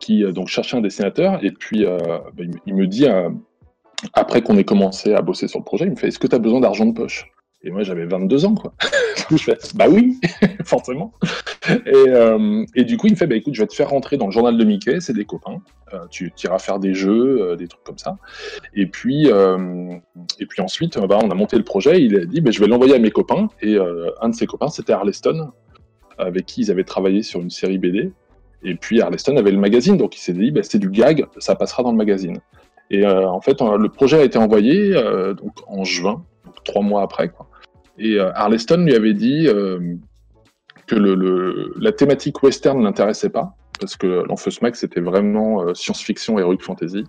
[0.00, 1.38] qui euh, donc cherchait un dessinateur.
[1.44, 1.98] Et puis, euh,
[2.34, 3.28] bah, il, me dit, euh,
[4.14, 6.34] après qu'on ait commencé à bosser sur le projet, il me fait Est-ce que tu
[6.34, 7.30] as besoin d'argent de poche?
[7.62, 8.72] Et moi, j'avais 22 ans, quoi.
[9.30, 10.20] je fais, bah oui,
[10.64, 11.12] forcément.
[11.68, 14.16] Et, euh, et, du coup, il me fait, bah écoute, je vais te faire rentrer
[14.16, 15.60] dans le journal de Mickey, c'est des copains.
[15.92, 18.16] Euh, tu iras faire des jeux, euh, des trucs comme ça.
[18.74, 22.00] Et puis, et puis ensuite, bah, on a monté le projet.
[22.00, 23.48] Il a dit, bah, je vais l'envoyer à mes copains.
[23.60, 23.76] Et
[24.20, 25.50] un de ses copains, c'était Arleston,
[26.16, 28.12] avec qui ils avaient travaillé sur une série BD.
[28.62, 31.56] Et puis Arleston avait le magazine, donc il s'est dit, bah, c'est du gag, ça
[31.56, 32.38] passera dans le magazine.
[32.90, 34.92] Et en fait, le projet a été envoyé
[35.36, 36.24] donc en juin
[36.64, 37.28] trois mois après.
[37.28, 37.48] Quoi.
[37.98, 39.94] Et euh, Arleston lui avait dit euh,
[40.86, 45.74] que le, la thématique western ne l'intéressait pas, parce que l'Enfeus Max c'était vraiment euh,
[45.74, 47.04] science-fiction, heroic fantasy.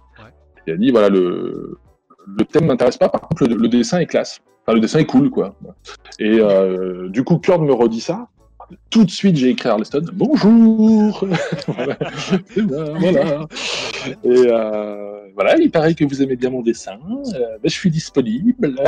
[0.68, 1.78] Il a dit voilà, le,
[2.28, 4.40] le thème m'intéresse pas, par contre, le, dessin est classe.
[4.66, 5.56] Enfin, le dessin est cool, quoi.
[6.20, 6.40] Et
[7.10, 8.28] du coup, Kurt me redit ça.
[8.90, 11.26] Tout de suite, j'ai écrit à Arleston Bonjour
[11.68, 13.48] voilà.
[14.24, 14.48] Et
[15.42, 17.00] voilà, il paraît que vous aimez bien mon dessin,
[17.34, 18.76] euh, ben, je suis disponible.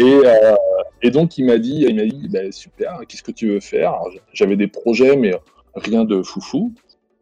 [0.00, 0.54] Euh,
[1.02, 3.94] et, donc il m'a dit, il m'a dit, ben, super, qu'est-ce que tu veux faire?
[4.32, 5.34] J'avais des projets, mais
[5.74, 6.72] rien de foufou.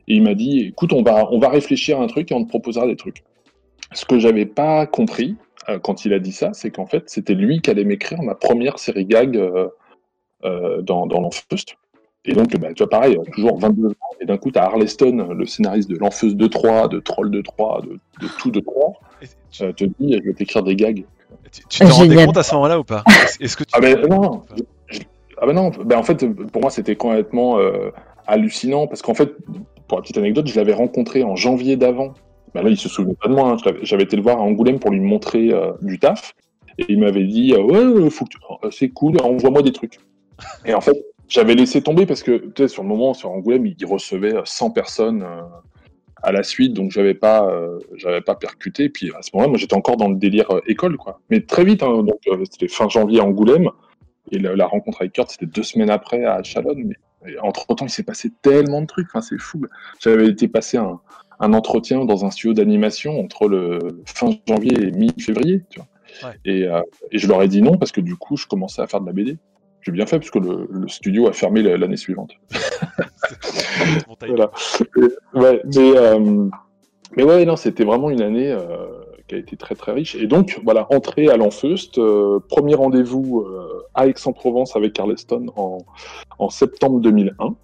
[0.09, 2.45] Et il m'a dit, écoute, on va, on va réfléchir à un truc et on
[2.45, 3.25] te proposera des trucs.
[3.93, 5.37] Ce que j'avais pas compris
[5.69, 8.35] euh, quand il a dit ça, c'est qu'en fait, c'était lui qui allait m'écrire ma
[8.35, 9.37] première série gag
[10.43, 11.21] dans, dans
[12.27, 15.29] et donc, bah, tu vois, pareil, toujours 22 ans, et d'un coup, tu as Arleston,
[15.33, 18.93] le scénariste de L'Enfeuse de 3, de Troll de 3, de, tout de 3,
[19.51, 19.63] tu...
[19.63, 21.05] Euh, te dit, je vais t'écrire des gags.
[21.53, 23.05] Tu, tu te rendais compte à ce moment-là ou pas?
[23.41, 24.43] Est-ce que tu ah, ben non,
[25.39, 27.91] ah ben non, ben en fait, pour moi, c'était complètement euh,
[28.27, 29.33] hallucinant, parce qu'en fait,
[29.87, 32.15] pour la petite anecdote, je l'avais rencontré en janvier d'avant.
[32.55, 33.73] Ben là, il se souvenait pas de moi, hein.
[33.83, 36.35] j'avais été le voir à Angoulême pour lui montrer euh, du taf,
[36.79, 38.39] et il m'avait dit, ouais, faut que tu...
[38.77, 40.01] c'est cool, envoie-moi des trucs.
[40.65, 40.97] Et en fait,
[41.29, 44.71] j'avais laissé tomber parce que, tu sais, sur le moment, sur Angoulême, il recevait 100
[44.71, 45.43] personnes euh,
[46.23, 48.89] à la suite, donc j'avais pas, euh, j'avais pas percuté.
[48.89, 51.21] Puis à ce moment-là, moi, j'étais encore dans le délire euh, école, quoi.
[51.31, 52.21] Mais très vite, hein, donc
[52.51, 53.71] c'était fin janvier à Angoulême,
[54.33, 56.93] et la, rencontre avec Kurt, c'était deux semaines après à Chalonne.
[57.25, 59.63] Mais entre temps, il s'est passé tellement de trucs, c'est fou.
[60.01, 61.01] J'avais été passer un,
[61.39, 66.33] un, entretien dans un studio d'animation entre le fin janvier et mi-février, tu vois.
[66.45, 66.67] Et,
[67.13, 69.07] et je leur ai dit non parce que du coup, je commençais à faire de
[69.07, 69.39] la BD.
[69.87, 72.33] J'ai bien fait parce que le, studio a fermé l'année suivante.
[74.27, 74.51] voilà.
[75.33, 76.49] mais, euh,
[77.17, 78.65] mais ouais, non, c'était vraiment une année euh,
[79.29, 80.17] qui a été très très riche.
[80.17, 82.01] Et donc, voilà, entrée à l'Enfeust,
[82.49, 83.47] premier rendez-vous
[83.95, 85.79] à Aix-en-Provence avec Carleston en,
[86.41, 87.55] en septembre 2001.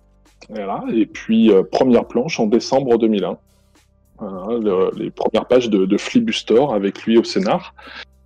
[0.48, 3.36] Voilà, et puis première planche en décembre 2001.
[4.94, 7.74] les premières pages de, de Flibuster avec lui au scénar.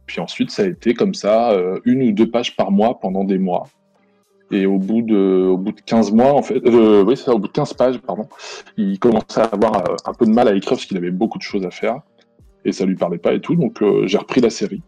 [0.05, 3.39] Puis ensuite, ça a été comme ça, une ou deux pages par mois pendant des
[3.39, 3.65] mois.
[4.53, 7.35] Et au bout de, au bout de 15 mois, en fait, euh, oui, c'est ça,
[7.35, 8.29] au bout de 15 pages, pardon,
[8.77, 11.39] il commençait à avoir euh, un peu de mal à écrire parce qu'il avait beaucoup
[11.39, 12.01] de choses à faire
[12.65, 13.57] et ça lui parlait pas et tout.
[13.57, 14.83] Donc euh, j'ai repris la série.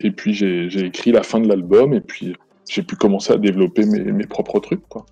[0.00, 2.34] Et puis j'ai écrit la fin de l'album et puis
[2.68, 5.04] j'ai pu commencer à développer mes, mes propres trucs, quoi.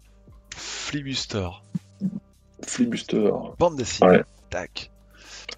[0.56, 1.48] Flibuster.
[2.66, 3.30] Flibuster.
[3.58, 4.22] Bande dessinée.
[4.50, 4.90] Tac.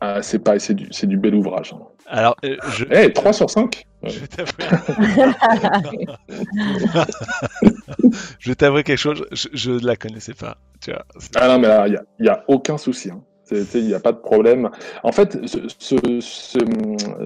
[0.01, 1.73] Ah, c'est pas, c'est du, du bel ouvrage.
[1.73, 1.83] Hein.
[2.07, 2.85] Alors, je...
[2.91, 4.21] Eh, 3 sur 5 Je
[8.45, 10.59] vais t'avouer quelque chose, je ne la connaissais pas.
[10.81, 11.05] Tu vois,
[11.37, 13.11] ah non, mais il n'y a, aucun souci.
[13.11, 13.23] Hein.
[13.51, 14.71] Il n'y a pas de problème.
[15.03, 15.39] En fait,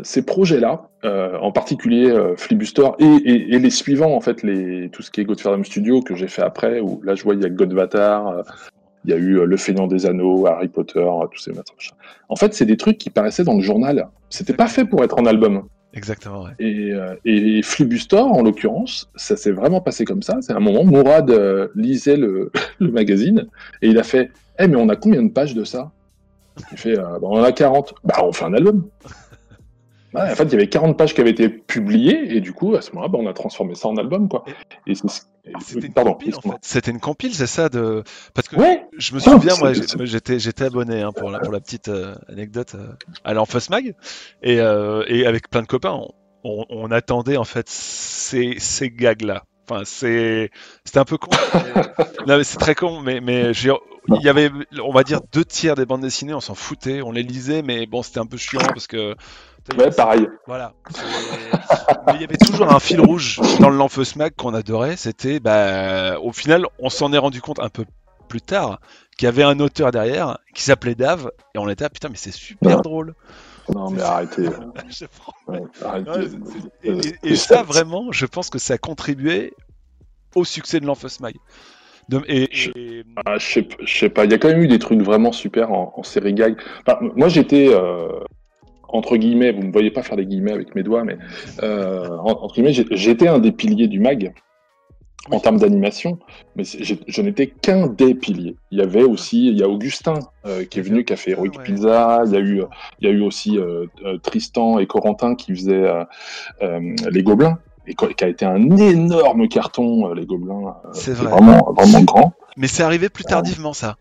[0.02, 5.10] ces projets-là, euh, en particulier euh, Flibuster et, les suivants, en fait, les, tout ce
[5.10, 7.48] qui est Godferdam Studio que j'ai fait après, où là je vois il y a
[7.48, 8.42] Godvatar, euh,
[9.04, 11.94] il y a eu Le Feignant des Anneaux, Harry Potter, tous ces machins.
[12.28, 14.08] En fait, c'est des trucs qui paraissaient dans le journal.
[14.28, 15.68] C'était pas fait pour être en album.
[15.98, 16.44] Exactement.
[16.44, 16.52] Ouais.
[16.60, 17.60] Et, euh, et
[18.12, 20.38] en l'occurrence, ça s'est vraiment passé comme ça.
[20.40, 23.48] C'est un moment, Mourad euh, lisait le, le, magazine
[23.82, 24.30] et il a fait
[24.60, 25.90] Eh, mais on a combien de pages de ça?
[26.70, 27.94] Il fait euh, bah, On en a 40.
[28.04, 28.88] Bah, on fait un album.
[30.14, 32.80] en fait, il y avait 40 pages qui avaient été publiées et du coup, à
[32.80, 34.28] ce moment-là, bah, on a transformé ça en album.
[34.28, 34.44] Quoi.
[34.86, 34.94] Et,
[35.60, 36.58] c'était une, compile, en fait.
[36.62, 38.02] C'était une compile, c'est ça de
[38.34, 38.56] parce que
[38.96, 42.74] je me souviens, moi, j'étais j'étais abonné hein, pour la pour la petite euh, anecdote
[42.74, 42.92] euh,
[43.24, 43.94] à l'Enfos Mag
[44.42, 46.00] et, euh, et avec plein de copains,
[46.44, 49.44] on, on, attendait en fait ces ces gags là.
[49.68, 50.50] Enfin, c'est
[50.84, 51.30] c'était un peu con.
[52.26, 53.52] mais c'est très con, mais mais
[54.16, 54.50] il y avait,
[54.82, 57.86] on va dire, deux tiers des bandes dessinées, on s'en foutait, on les lisait, mais
[57.86, 59.14] bon, c'était un peu chiant parce que
[59.76, 60.28] Ouais, pareil.
[60.46, 60.72] Voilà.
[62.06, 64.96] Mais il y avait toujours un fil rouge dans le Lanfeus Mag qu'on adorait.
[64.96, 67.84] C'était, bah, au final, on s'en est rendu compte un peu
[68.28, 68.80] plus tard
[69.16, 72.16] qu'il y avait un auteur derrière qui s'appelait Dave et on était ah, putain mais
[72.16, 73.14] c'est super drôle.
[73.74, 74.48] Non mais arrêtez.
[77.22, 79.52] et, ça vraiment, je pense que ça a contribué
[80.34, 81.34] au succès de l'Enfeus Mag.
[82.28, 85.72] et, ah, je, sais, pas, il y a quand même eu des trucs vraiment super
[85.72, 86.56] en, série gag.
[87.16, 88.08] moi j'étais euh,
[88.88, 91.18] entre guillemets, vous ne me voyez pas faire des guillemets avec mes doigts, mais
[91.62, 94.32] euh, entre guillemets, j'étais un des piliers du mag
[95.30, 96.18] en termes d'animation,
[96.56, 98.56] mais je n'étais qu'un des piliers.
[98.70, 101.32] Il y avait aussi, il y a Augustin euh, qui est venu, qui a fait
[101.32, 102.22] Heroic Pizza.
[102.24, 102.62] Il y a eu,
[103.00, 103.86] il y a eu aussi euh,
[104.22, 105.86] Tristan et Corentin qui faisaient
[106.62, 110.76] les Gobelins et qui a été un énorme carton, les Gobelins.
[110.92, 112.32] c'est vraiment, vraiment grand.
[112.56, 113.96] Mais c'est arrivé plus tardivement, ça.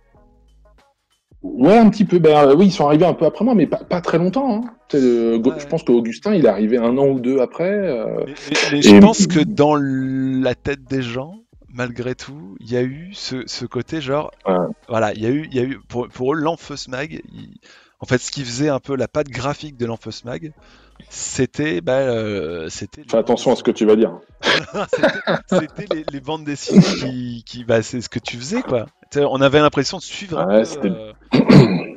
[1.43, 2.19] Ouais, un petit peu.
[2.19, 4.63] Ben, oui, ils sont arrivés un peu après moi, mais pas, très longtemps.
[4.63, 4.73] Hein.
[4.91, 7.69] Je pense qu'Augustin, il est arrivé un an ou deux après.
[7.69, 8.25] Euh,
[8.71, 11.35] mais, je pense que dans la tête des gens,
[11.69, 14.31] malgré tout, il y a eu ce, côté genre.
[14.89, 17.21] Voilà, il y a eu, il y a eu pour, pour eux, l'Enfeus Mag,
[17.99, 20.53] en fait, ce qui faisait un peu la patte graphique de l'Enfeus Mag,
[21.09, 21.81] c'était.
[21.81, 24.19] Bah, euh, c'était Fais attention à ce que tu vas dire.
[25.49, 27.43] c'était les, bandes dessinées qui.
[27.45, 28.87] qui bah, c'est ce que tu faisais, quoi.
[29.15, 30.63] on avait l'impression de suivre euh,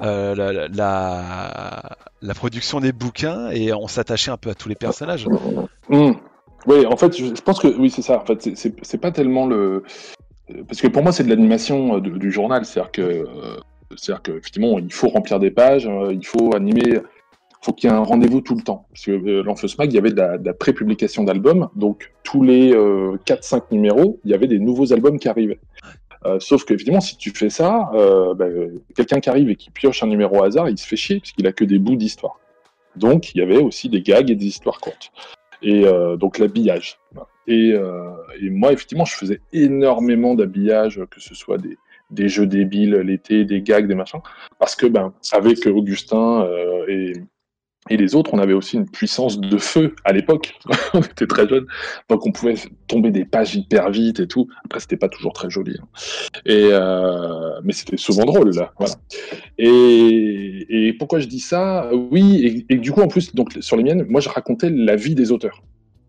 [0.03, 5.27] euh, la, la, production des bouquins et on s'attachait un peu à tous les personnages.
[5.89, 6.13] Mmh.
[6.67, 8.21] Oui, en fait, je, pense que oui, c'est ça.
[8.21, 9.83] En fait, c'est pas tellement le.
[10.67, 12.65] Parce que pour moi, c'est de l'animation du journal.
[12.65, 13.27] C'est-à-dire que.
[13.97, 17.01] C'est-à-dire qu'effectivement, il faut remplir des pages, il faut animer
[17.61, 18.87] faut qu'il y ait un rendez-vous tout le temps.
[18.91, 23.61] Parce que euh, il y avait de la, pré-publication d'albums, donc tous les 4-5 euh,
[23.71, 25.61] numéros, il y avait des nouveaux albums qui arrivaient.
[26.27, 28.47] Euh, sauf qu'évidemment, si tu fais ça, euh, bah,
[28.95, 31.33] quelqu'un qui arrive et qui pioche un numéro au hasard, il se fait chier, parce
[31.33, 32.39] qu'il a que des bouts d'histoire.
[32.97, 35.13] Donc, il y avait aussi des gags et des histoires courtes.
[35.63, 35.85] Et
[36.19, 36.99] donc, l'habillage.
[37.47, 37.75] Et,
[38.43, 41.79] moi, effectivement, je faisais énormément d'habillage, que ce soit des,
[42.11, 44.21] des jeux débiles l'été, des gags, des machins,
[44.59, 46.49] parce que ben avec Augustin
[46.89, 47.13] et,
[47.91, 50.55] et les autres, on avait aussi une puissance de feu à l'époque.
[50.95, 51.67] on était très jeunes,
[52.09, 52.55] donc on pouvait
[52.87, 54.49] tomber des pages hyper vite et tout.
[54.65, 55.87] Après, c'était pas toujours très joli, hein.
[56.47, 58.73] et euh, mais c'était souvent drôle là.
[58.79, 58.95] Voilà.
[59.59, 61.91] Et, et, pourquoi je dis ça?
[61.93, 65.17] Oui, et, du coup, en plus, donc sur les miennes, moi, je racontais la vie
[65.17, 65.63] des auteurs.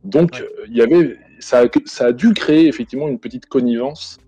[0.04, 4.20] Donc, il y avait, ça, ça a dû créer effectivement une petite connivence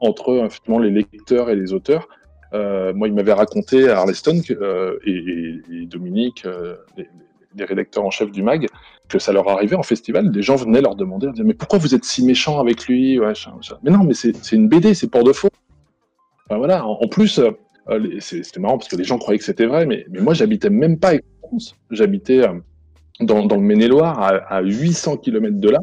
[0.00, 2.08] entre effectivement les lecteurs et les auteurs
[2.54, 8.30] euh, moi, il m'avait raconté à Arleston euh, et, Dominique, euh, les, rédacteurs en chef
[8.30, 8.66] du mag,
[9.08, 10.30] que ça leur arrivait en festival.
[10.30, 13.18] Des gens venaient leur demander, mais pourquoi vous êtes si méchant avec lui
[13.82, 15.48] Mais non, mais c'est une BD, c'est pour de faux.
[16.48, 16.86] voilà.
[16.86, 17.40] En, plus,
[18.20, 21.14] c'était marrant parce que les gens croyaient que c'était vrai, mais, moi, j'habitais même pas
[21.14, 21.74] à France.
[21.90, 22.42] J'habitais
[23.20, 25.80] dans, le Maine-et-Loire, à, 800 km de là,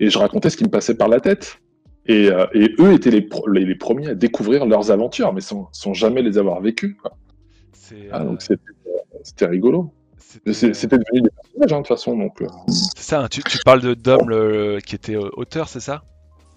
[0.00, 1.61] et je racontais ce qui me passait par la tête.
[2.06, 2.46] Et, euh,
[2.80, 6.98] eux étaient les, les, premiers à découvrir leurs aventures, mais sans, jamais les avoir vécues.
[8.10, 9.92] Ah, donc c'était rigolo.
[10.50, 12.16] C'était devenu des personnages, hein, de toute façon.
[12.16, 16.02] Donc, C'est ça, hein, tu, parles de Dom qui était auteur, c'est ça?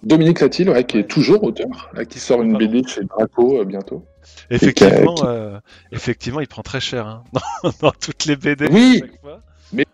[0.02, 4.04] Dominique Latil, qui est toujours auteur, qui sort une BD chez Draco bientôt.
[4.50, 5.58] Effectivement, euh,
[5.92, 7.24] effectivement, il prend très cher hein,
[7.80, 8.68] dans, toutes les BD.
[8.70, 9.02] Oui,
[9.72, 9.84] mais,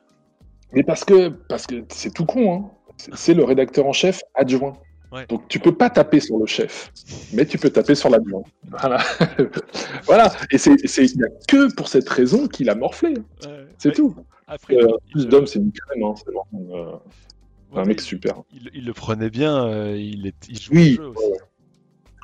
[0.73, 2.71] mais parce que parce que c'est tout con.
[3.15, 4.75] C'est le rédacteur en chef adjoint.
[5.29, 6.93] Donc tu peux pas taper sur le chef,
[7.33, 8.43] mais tu peux taper sur l'adjoint.
[8.69, 8.99] Voilà.
[10.05, 10.33] voilà.
[10.51, 13.15] Et c'est il n'y a que pour cette raison qu'il a morflé.
[13.79, 14.15] c'est tout.
[14.47, 16.03] Après, euh, plus d'hommes, c'est une crème.
[16.03, 16.15] Hein.
[16.17, 16.93] C'est euh,
[17.75, 18.43] un mec super.
[18.53, 19.95] Il, le prenait bien.
[19.95, 20.95] il, est, il jouait oui.
[20.97, 21.13] Jeu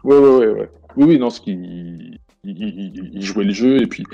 [0.04, 4.04] Oui, oui, oui, oui, oui, non, ce qui il, jouait le jeu et puis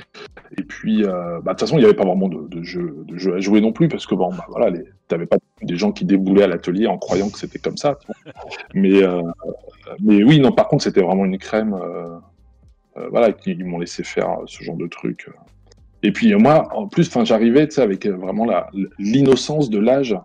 [0.56, 3.40] et puis euh, bah, de toute façon il n'y avait pas vraiment de, jeu à
[3.40, 4.76] jouer non plus parce que bon bah, voilà
[5.08, 7.98] t'avais pas des gens qui déboulaient à l'atelier en croyant que c'était comme ça
[8.74, 9.22] mais euh,
[10.02, 14.38] mais oui non par contre c'était vraiment une crème euh, voilà ils m'ont laissé faire
[14.46, 15.28] ce genre de truc
[16.02, 18.46] et puis moi en plus enfin j'arrivais avec vraiment
[18.98, 20.16] l'innocence de l'âge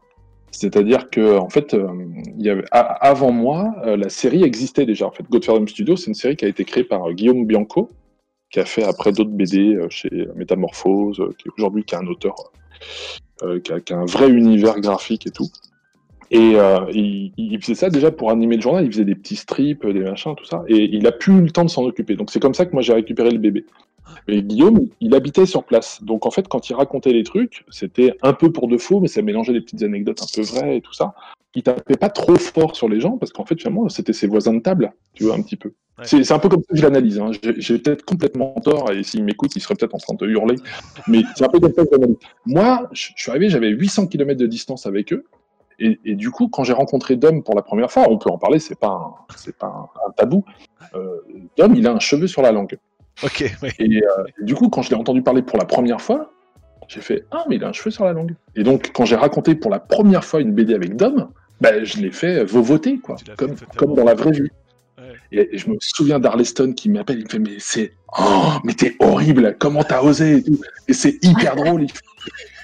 [0.51, 5.07] c'est-à-dire que, en fait, euh, avant moi, euh, la série existait déjà.
[5.07, 5.23] En fait,
[5.67, 7.89] Studio, c'est une série qui a été créée par euh, Guillaume Bianco,
[8.51, 12.35] qui a fait après d'autres BD chez Métamorphose, qui aujourd'hui qui est un auteur
[13.63, 15.49] qui a, un vrai univers graphique et tout.
[16.31, 16.55] Et
[16.91, 18.85] il, il, faisait ça déjà pour animer le journal.
[18.85, 20.63] Il faisait des petits strips, des machins, tout ça.
[20.67, 22.15] Et il a plus eu le temps de s'en occuper.
[22.15, 23.65] Donc c'est comme ça que moi j'ai récupéré le bébé.
[24.27, 26.03] Et Guillaume, il habitait sur place.
[26.03, 29.07] Donc en fait, quand il racontait les trucs, c'était un peu pour de faux, mais
[29.07, 31.13] ça mélangeait des petites anecdotes un peu vraies et tout ça.
[31.55, 34.53] Il tapait pas trop fort sur les gens parce qu'en fait, finalement, c'était ses voisins
[34.53, 35.73] de table, tu vois, un petit peu.
[36.03, 37.19] C'est un peu comme ça que je l'analyse.
[37.19, 37.31] Hein.
[37.57, 40.55] J'ai peut-être complètement tort et s'il m'écoute, il serait peut-être en train de hurler.
[41.07, 42.17] Mais c'est un peu comme ça que je l'analyse.
[42.45, 45.25] Moi, je suis arrivé, j'avais 800 km de distance avec eux.
[45.81, 48.59] Et, du coup, quand j'ai rencontré Dom pour la première fois, on peut en parler,
[48.59, 50.43] c'est pas c'est pas un, tabou.
[50.93, 51.21] Euh,
[51.57, 52.77] Dom, il a un cheveu sur la langue.
[53.23, 53.41] Ok.
[53.79, 56.31] Et, euh, du coup, quand je l'ai entendu parler pour la première fois,
[56.87, 58.35] j'ai fait Ah, mais il a un cheveu sur la langue.
[58.55, 61.29] Et donc, quand j'ai raconté pour la première fois une BD avec Dom,
[61.61, 64.49] bah, je l'ai fait voter, quoi, comme, comme dans la vraie vie.
[65.31, 67.93] Et, je me souviens d'Arleston qui m'appelle, il me fait Mais c'est.
[68.19, 70.59] Oh, mais t'es horrible, comment t'as osé et tout.
[70.87, 71.85] Et c'est hyper drôle.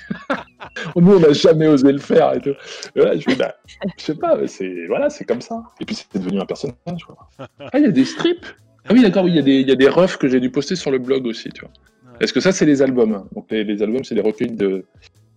[0.95, 2.55] Nous, on n'a jamais osé le faire et tout.
[2.95, 3.55] je, fais, bah,
[3.97, 5.63] je sais pas, c'est voilà, c'est comme ça.
[5.79, 6.77] Et puis c'est devenu un personnage.
[7.37, 8.45] Ah, il y a des strips.
[8.87, 11.25] Ah oui, d'accord, il y, a des, refs que j'ai dû poster sur le blog
[11.25, 11.71] aussi, tu vois.
[12.19, 14.85] Est-ce que ça, c'est les albums Donc les, albums, c'est des recueils de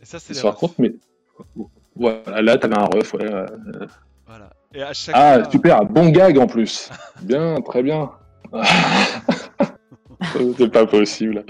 [0.01, 0.35] et ça, c'est
[0.79, 0.93] mais
[1.97, 3.27] voilà, là, t'avais un ref, ouais.
[4.27, 4.51] Voilà.
[4.75, 6.91] Et à chaque ah, super, bon gag en plus.
[7.23, 8.11] bien, très bien.
[10.57, 11.45] c'est pas possible.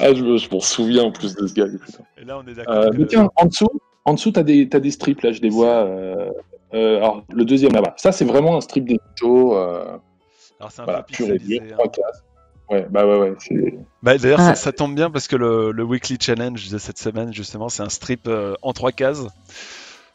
[0.00, 1.78] Ah, je, m'en souviens en plus de ce gag.
[2.20, 2.74] Et là, on est d'accord.
[2.74, 3.68] Euh, mais tiens, en dessous,
[4.04, 5.84] en dessous, t'as des, as des strips là, je les vois.
[5.84, 6.30] Euh,
[6.74, 7.94] euh, alors, le deuxième là-bas.
[7.96, 9.98] Ça, c'est vraiment un strip des Euh,
[10.60, 11.60] alors c'est un peu pixelisé.
[11.72, 11.88] Hein.
[12.70, 13.16] Ouais, bah ouais,
[13.50, 13.78] ouais.
[14.02, 17.32] Bah, D'ailleurs, ça, ça, tombe bien parce que le, le, Weekly Challenge de cette semaine,
[17.32, 19.24] justement, c'est un strip euh, en trois cases.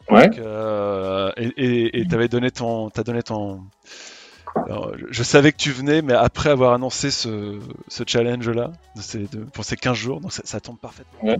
[0.09, 0.29] Ouais.
[0.37, 2.89] Euh, et tu avais donné ton.
[2.89, 3.61] As donné ton...
[5.09, 8.71] je savais que tu venais, mais après avoir annoncé ce, ce challenge-là,
[9.53, 11.23] pour ces 15 jours, donc ça, ça tombe parfaitement.
[11.23, 11.37] Ouais.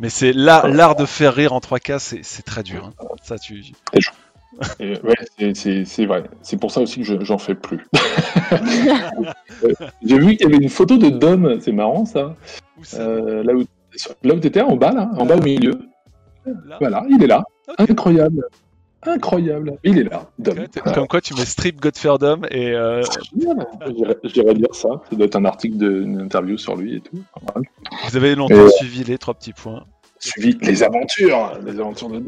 [0.00, 2.92] Mais c'est l'art de faire rire en trois cases, c'est très dur.
[3.00, 3.06] Hein.
[3.22, 3.64] Ça, tu
[4.80, 6.24] ouais, c'est vrai.
[6.42, 7.86] C'est pour ça aussi que j'en fais plus.
[10.04, 12.36] J'ai vu qu'il y avait une photo de Dom, c'est marrant ça.
[12.94, 13.64] Euh, là où,
[14.22, 15.78] là où tu étais, en bas, là, en bas au milieu.
[16.80, 17.42] Voilà, il est là.
[17.78, 18.46] Incroyable.
[19.06, 19.76] Incroyable.
[19.84, 20.30] Il est là.
[20.38, 20.66] Dom.
[20.94, 22.72] Comme quoi tu mets strip Godfair Dom et.
[22.72, 23.02] Euh...
[23.36, 24.88] Je dirais dire ça.
[25.10, 27.22] Ça doit être un article d'une interview sur lui et tout.
[28.08, 29.84] Vous avez longtemps suivi les trois petits points
[30.24, 32.22] suivi les aventures, les aventures de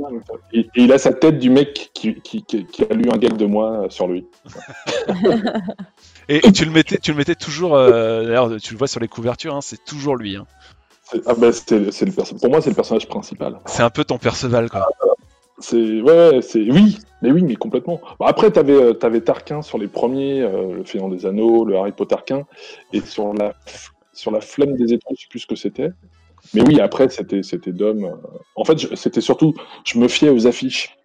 [0.52, 2.16] Et, il a sa tête du mec qui,
[2.88, 4.26] a lu un gag de moi sur lui.
[6.28, 7.74] et, tu le mettais, tu le mettais toujours.
[7.74, 10.36] Euh, d'ailleurs, tu le vois sur les couvertures, hein, c'est toujours lui.
[10.36, 10.46] Hein.
[11.26, 13.60] Ah bah, le pour moi, c'est le personnage principal.
[13.66, 14.88] C'est un peu ton Perceval, quoi.
[15.58, 18.00] c'est ouais, c'est oui, mais oui, mais complètement.
[18.20, 21.92] après, t'avais euh, avais Tarquin sur les premiers, euh, le Fainéant des Anneaux, le Harry
[21.92, 22.42] Potter Tarquin,
[22.92, 23.54] et sur la
[24.12, 25.90] sur la flamme des étoiles, je sais plus ce que c'était.
[26.54, 28.04] Mais oui, après, c'était, c'était Dom.
[28.04, 28.14] Euh,
[28.54, 30.96] en fait, c'était surtout, je me fiais aux affiches.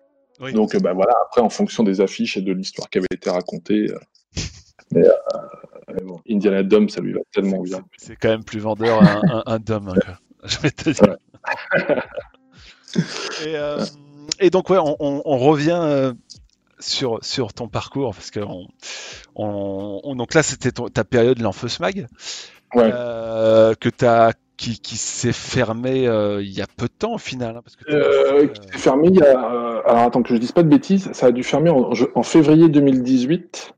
[0.54, 3.91] Donc, bah, voilà, après, en fonction des affiches et de l'histoire qui avait été racontée.
[3.91, 4.00] Euh,
[4.91, 7.84] mais, euh, Indiana Dom, ça lui va tellement bien.
[7.98, 10.13] C'est quand même plus vendeur un, un, Dom, hein,
[10.46, 11.17] je vais te dire.
[14.39, 16.13] et, donc, ouais, on, revient
[16.80, 18.39] sur, sur ton parcours, parce que
[19.36, 22.08] on, donc là, c'était ta période l'Enfeuse Mag,
[22.74, 26.04] que tu as qui, qui s'est fermé
[26.39, 27.58] il y a peu de temps au final.
[27.58, 29.39] Hein, parce que qui s'est fermé il y a.
[29.39, 32.69] alors attends que je dise pas de bêtises, ça a dû fermer en, en février
[32.69, 33.74] 2018.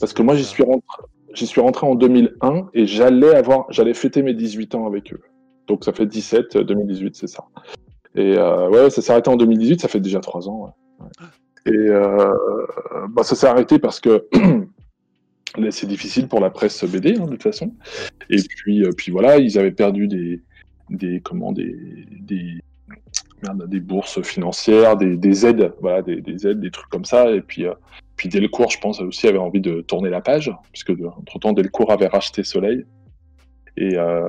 [0.00, 1.02] Parce que moi j'y suis rentré,
[1.34, 5.20] j'y suis rentré en 2001 et j'allais avoir, j'allais fêter mes 18 ans avec eux.
[5.68, 7.44] Donc ça fait 17, 2018, c'est ça.
[8.16, 10.74] Et euh, ouais, ça s'est arrêté en 2018, ça fait déjà trois ans.
[11.66, 12.32] Et euh,
[13.10, 14.26] bah, ça s'est arrêté parce que
[15.70, 17.72] c'est difficile pour la presse BD hein, de toute façon.
[18.30, 20.40] Et puis, euh, puis voilà, ils avaient perdu des,
[20.90, 21.76] des comment des,
[22.20, 22.58] des,
[23.66, 27.30] des bourses financières, des, des aides, voilà, des, des, aides, des trucs comme ça.
[27.30, 27.74] Et puis, euh,
[28.16, 31.92] puis Delcourt, je pense, aussi avait envie de tourner la page, puisque entre temps Delcourt
[31.92, 32.84] avait racheté Soleil.
[33.76, 34.28] Et, euh,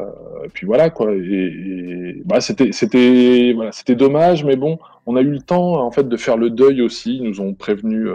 [0.53, 1.13] puis voilà quoi.
[1.13, 5.91] Et, bah, c'était c'était voilà, c'était dommage, mais bon, on a eu le temps en
[5.91, 7.17] fait de faire le deuil aussi.
[7.17, 8.07] Ils nous ont prévenu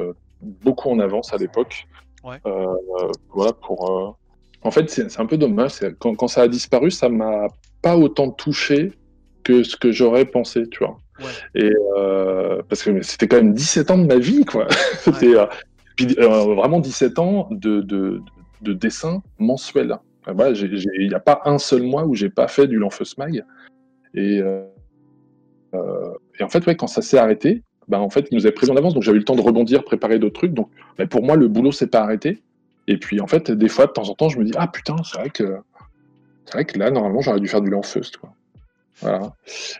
[0.43, 1.87] beaucoup en avance à l'époque.
[2.25, 2.37] Ouais.
[2.47, 2.67] Euh,
[3.31, 3.91] voilà pour.
[3.91, 4.11] Euh,
[4.63, 5.81] en fait, c'est un peu dommage.
[5.99, 7.47] Quand, quand, ça a disparu, ça m'a
[7.83, 8.93] pas autant touché
[9.43, 10.99] que ce que j'aurais pensé, tu vois.
[11.19, 11.63] Ouais.
[11.63, 14.67] Et euh, parce que c'était quand même 17 ans de ma vie, quoi.
[14.99, 15.35] c'était
[15.97, 18.21] puis vraiment 17 ans de, de,
[18.63, 19.99] de dessin mensuel.
[20.27, 23.45] Il n'y a pas un seul mois où j'ai pas fait du Lanfeus Mag.
[24.15, 24.65] Et, euh,
[25.75, 28.55] euh, et en fait, ouais, quand ça s'est arrêté, bah, en fait, il nous avait
[28.55, 30.55] pris en avance, donc j'avais eu le temps de rebondir, préparer d'autres trucs.
[30.55, 32.41] Donc, bah, pour moi, le boulot s'est pas arrêté.
[32.87, 34.97] Et puis, en fait, des fois, de temps en temps, je me dis, ah putain,
[35.05, 35.59] c'est vrai que,
[36.47, 38.33] c'est vrai que là, normalement, j'aurais dû faire du Lanfeust, quoi.
[39.01, 39.33] Voilà.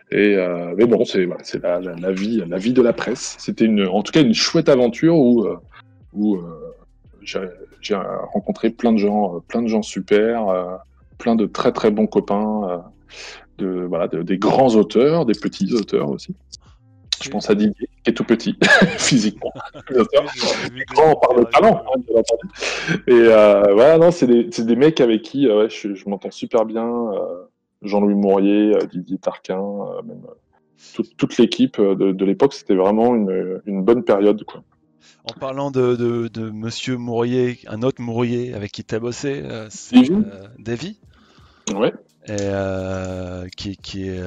[0.09, 1.27] Et euh, mais bon, c'est
[1.61, 3.35] la, vie, la vie de la presse.
[3.39, 5.45] C'était une, en tout cas, une chouette aventure où,
[6.13, 6.39] où
[7.81, 7.95] j'ai
[8.33, 10.75] rencontré plein de gens, euh, plein de gens super, euh,
[11.17, 12.83] plein de très très bons copains,
[13.61, 16.35] euh, des grands auteurs, des petits auteurs aussi.
[17.21, 18.57] Je pense à Didier, qui est tout petit,
[18.97, 19.51] physiquement.
[20.93, 23.03] grand, on parle de talent, hein, bien entendu.
[23.07, 26.65] Et euh, voilà, non, c'est des, des, mecs avec qui ouais, je, je m'entends super
[26.65, 26.87] bien.
[26.87, 27.45] Euh,
[27.81, 29.61] Jean-Louis Mourier, Didier Tarquin,
[30.05, 30.21] même
[30.95, 34.43] toute, toute l'équipe de, de l'époque, c'était vraiment une, une, bonne période.
[34.43, 34.63] Quoi.
[35.29, 39.67] En parlant de, de, Monsieur Mourier, un autre Mourier avec qui tu as bossé, euh,
[39.69, 40.99] c'est euh, Davy.
[41.75, 41.93] Ouais.
[42.25, 44.19] Et, euh, qui, qui est.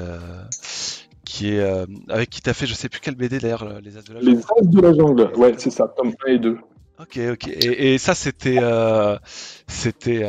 [1.34, 4.14] qui est avec qui t'as fait je sais plus quel BD d'ailleurs les As de
[4.14, 4.36] la Jungle.
[4.36, 6.58] Les As de la Jungle, ouais c'est ça, tome 1 et 2.
[7.00, 8.60] Ok ok et, et ça c'était
[9.66, 10.24] c'était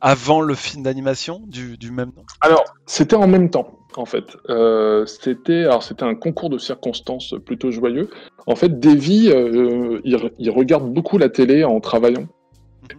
[0.00, 2.24] avant le film d'animation du, du, même nom?
[2.40, 4.36] Alors c'était en même temps en fait.
[4.48, 8.10] Euh, c'était alors c'était un concours de circonstances plutôt joyeux.
[8.46, 12.26] En fait, Davy, euh, il, regarde beaucoup la télé en travaillant,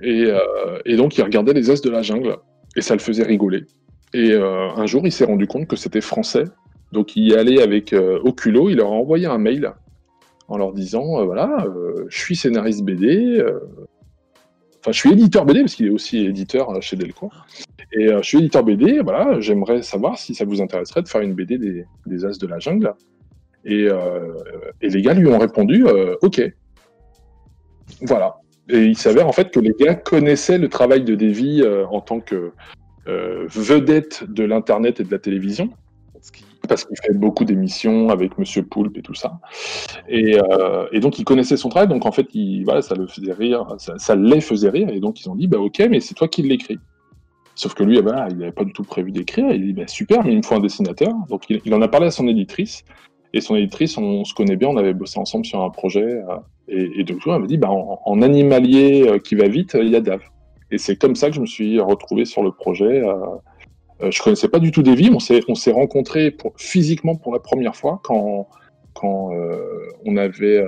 [0.01, 0.03] mhm.
[0.03, 2.37] euh, et, donc il regardait les As de la jungle,
[2.75, 3.65] et ça le faisait rigoler.
[4.13, 6.45] Et un jour, il s'est rendu compte que c'était français,
[6.91, 9.73] donc il y allait avec Oculo, il leur a envoyé un mail
[10.47, 11.65] en leur disant voilà,
[12.07, 13.43] je suis scénariste BD,
[14.87, 17.45] Enfin, je suis éditeur BD parce qu'il est aussi éditeur chez Delcourt.
[17.91, 21.21] Et euh, je suis éditeur BD, voilà, j'aimerais savoir si ça vous intéresserait de faire
[21.21, 22.93] une BD des, As de la jungle.
[23.65, 24.33] Et, euh,
[24.81, 26.41] et les gars lui ont répondu euh, OK.
[28.01, 28.35] Voilà.
[28.69, 32.19] Et il s'avère en fait que les gars connaissaient le travail de Davy en tant
[32.19, 32.51] que
[33.05, 35.69] vedette de l'internet et de la télévision
[36.67, 39.39] parce qu'il fait beaucoup d'émissions avec Monsieur Poulpe et tout ça.
[40.07, 40.37] Et,
[40.91, 42.27] et, donc, il connaissait son travail, donc en fait,
[42.81, 45.87] ça le faisait rire, ça, les faisait rire, et donc ils ont dit, bah ok,
[45.89, 46.79] mais c'est toi qui l'écris.
[47.57, 49.51] Sauf que lui, eh ben, il n'avait pas du tout prévu d'écrire.
[49.51, 51.11] Il dit bah, super, mais il me faut un dessinateur.
[51.27, 52.85] Donc il, en a parlé à son éditrice.
[53.33, 56.05] Et son éditrice, on, se connaît bien, on avait bossé ensemble sur un projet.
[56.05, 59.95] Euh, et, donc elle m'a dit bah, en, animalier euh, qui va vite, il y
[59.95, 60.21] a Dave.
[60.69, 63.01] Et c'est comme ça que je me suis retrouvé sur le projet.
[64.01, 67.15] Euh, euh je connaissais pas du tout Davy, on s'est on s'est rencontrés pour, physiquement
[67.15, 68.47] pour la première fois quand
[68.93, 69.31] quand
[70.05, 70.63] on avait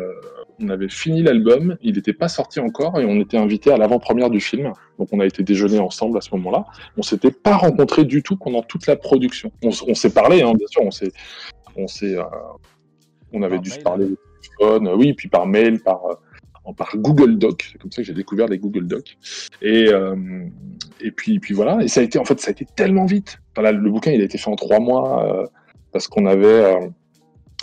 [0.62, 4.30] on avait fini l'album, il n'était pas sorti encore et on était invité à l'avant-première
[4.30, 4.74] du film.
[4.98, 6.66] Donc on a été déjeuner ensemble à ce moment-là.
[6.98, 9.52] On s'était pas rencontrés du tout pendant toute la production.
[9.64, 11.12] On, s'est parlé, hein, bien sûr, on s'est,
[11.76, 12.24] on s'est, euh,
[13.34, 16.16] on avait dû se parler au téléphone, oui, puis par mail, par euh,
[16.74, 17.70] par Google Doc.
[17.72, 19.18] C'est comme ça que j'ai découvert les Google Doc.
[19.62, 20.16] Et euh,
[21.02, 21.82] et puis puis voilà.
[21.84, 23.40] Et ça a été en fait ça a été tellement vite.
[23.58, 25.50] le bouquin il a été fait en trois mois
[25.92, 26.90] parce qu'on avait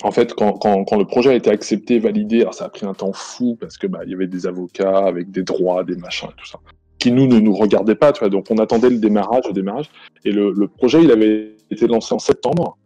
[0.03, 2.85] en fait, quand, quand, quand, le projet a été accepté, validé, alors ça a pris
[2.85, 5.96] un temps fou parce que bah, il y avait des avocats avec des droits, des
[5.96, 6.59] machins et tout ça,
[6.98, 8.29] qui nous ne nous regardaient pas, tu vois.
[8.29, 9.90] Donc on attendait le démarrage, le démarrage.
[10.25, 12.77] Et le, le projet, il avait été lancé en septembre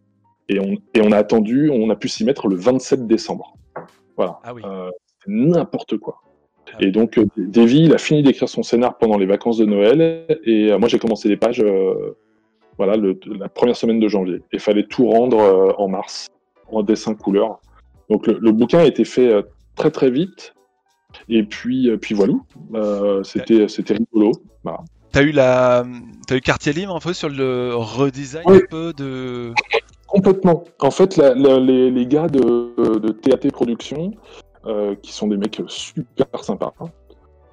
[0.47, 3.57] et on, et on a attendu, on a pu s'y mettre le 27 décembre.
[4.15, 4.39] Voilà.
[4.43, 4.61] Ah oui.
[4.65, 4.89] euh,
[5.27, 6.21] n'importe quoi.
[6.73, 9.65] Ah et donc euh, Davy, il a fini d'écrire son scénar pendant les vacances de
[9.65, 11.61] Noël et euh, moi j'ai commencé les pages.
[11.61, 12.15] Euh,
[12.77, 14.41] voilà, le, la première semaine de janvier.
[14.51, 16.27] Il fallait tout rendre en mars
[16.71, 17.59] en dessin couleur.
[18.09, 19.31] Donc le, bouquin a été fait
[19.75, 20.53] très très vite.
[21.29, 22.33] Et puis, puis voilà,
[22.73, 24.31] euh, c'était, c'était rigolo.
[25.11, 25.85] T'as eu la,
[26.29, 29.53] as eu quartier libre un peu sur le redesign un peu de.
[30.07, 30.63] Complètement.
[30.79, 34.11] En fait, les, gars de, de TAT Productions,
[35.01, 36.73] qui sont des mecs super sympas,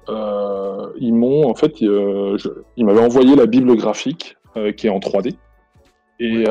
[0.09, 2.37] euh, ils m'ont en fait, euh,
[2.77, 4.37] ils m'avaient envoyé la bible graphique
[4.75, 5.35] qui est en 3D.
[6.21, 6.43] Et,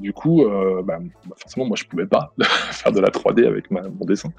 [0.00, 0.46] du coup,
[0.84, 0.98] bah,
[1.36, 2.32] forcément, moi, je pouvais pas
[2.70, 4.30] faire de la 3D avec mon dessin.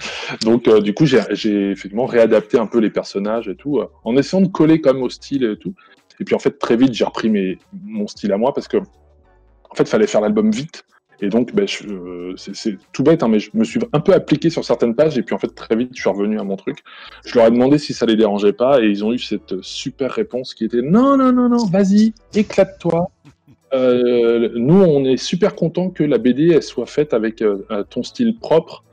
[0.41, 4.48] Donc, du coup, j'ai effectivement réadapté un peu les personnages et tout, en essayant de
[4.48, 5.76] coller comme au style et tout.
[6.20, 8.78] Et puis, en fait, très vite, j'ai repris mes, mon style à moi parce que
[8.78, 10.86] en fait, fallait faire l'album vite.
[11.20, 11.65] Et donc, ben,
[12.36, 15.24] c'est tout bête, hein, mais je me suis un peu appliqué sur certaines pages, et
[15.24, 16.84] puis en fait, très vite, je suis revenu à mon truc.
[17.26, 20.11] Je leur ai demandé si ça les dérangeait pas, et ils ont eu cette super
[20.11, 23.09] réponse qui était non, non, non, non, vas-y, éclate-toi.
[23.74, 28.38] Euh, nous, on est super content que la BD soit faite avec euh, ton style
[28.38, 28.84] propre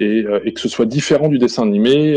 [0.00, 2.16] euh, et, que ce soit différent du dessin animé.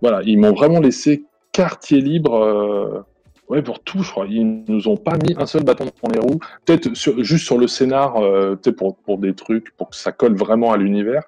[0.00, 3.04] voilà, ils m'ont vraiment laissé quartier libre
[3.48, 4.26] Ouais, pour tout, je crois.
[4.28, 6.40] Ils nous ont pas mis un seul bâton dans les roues.
[6.64, 6.90] Peut-être
[7.22, 10.76] juste sur le scénar, euh, pour, pour des trucs, pour que ça colle vraiment à
[10.76, 11.22] l'univers.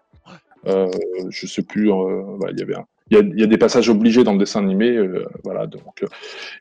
[0.66, 0.90] Euh,
[1.30, 1.90] je sais plus.
[1.90, 4.90] Euh, il y avait a, il y, a, des passages obligés dans le dessin animé,
[4.90, 5.66] euh, voilà.
[5.66, 6.06] Donc, euh,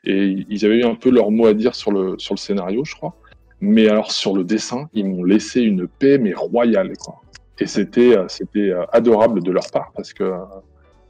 [0.04, 2.84] et ils avaient eu un peu leur mot à dire sur le sur le scénario,
[2.84, 3.14] je crois.
[3.60, 7.20] Mais alors sur le dessin, ils m'ont laissé une paix mais royale, quoi.
[7.58, 10.32] Et c'était c'était adorable de leur part parce que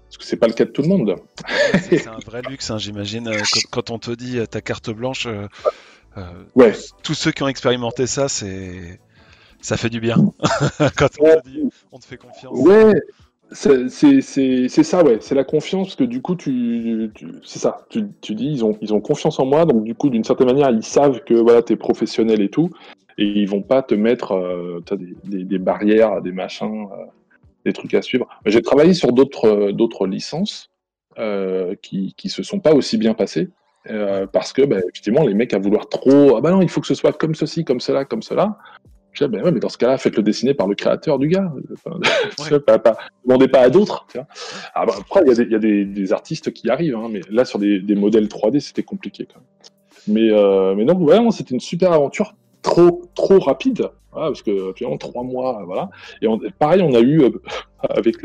[0.09, 1.17] parce que c'est pas le cas de tout le monde.
[1.83, 3.29] c'est un vrai luxe, hein, j'imagine.
[3.29, 5.47] Euh, quand, on te dit euh, ta carte blanche, euh,
[6.55, 6.73] ouais.
[7.03, 9.01] tous, ceux qui ont expérimenté ça, c'est
[9.61, 10.17] ça fait du bien.
[10.97, 12.59] quand on te dit on te fait confiance.
[12.59, 12.95] Ouais,
[13.51, 15.19] c'est ça, ouais.
[15.21, 17.11] C'est la confiance, parce que du coup, tu,
[17.45, 17.85] c'est ça.
[17.91, 20.47] Tu, tu, dis, ils ont, ils ont confiance en moi, donc du coup, d'une certaine
[20.47, 22.71] manière, ils savent que voilà, tu es professionnel et tout,
[23.19, 26.89] et ils vont pas te mettre des, des, des, barrières, des machins
[27.65, 28.27] des trucs à suivre.
[28.47, 30.71] J'ai travaillé sur d'autres euh, d'autres licences
[31.19, 33.49] euh, qui qui se sont pas aussi bien passées
[33.91, 36.81] euh, parce que bah, effectivement les mecs à vouloir trop ah bah non il faut
[36.81, 38.59] que ce soit comme ceci comme cela comme cela.
[39.13, 41.51] Je dis, ben ouais, mais dans ce cas-là, faites-le dessiner par le créateur du gars.
[41.87, 42.59] ne
[43.25, 44.07] demandez pas à d'autres.
[44.75, 47.09] Ah bah, après, il y a, des, y a des, des, artistes qui arrivent, hein,
[47.11, 49.69] mais là, sur des, des modèles 3D, c'était compliqué quand même.
[50.09, 52.35] Mais, euh, mais donc, vraiment, c'était une super aventure
[52.69, 55.91] trop, trop rapide parce que finalement trois mois, voilà.
[56.23, 57.31] Et pareil, on a eu euh,
[57.91, 58.17] avec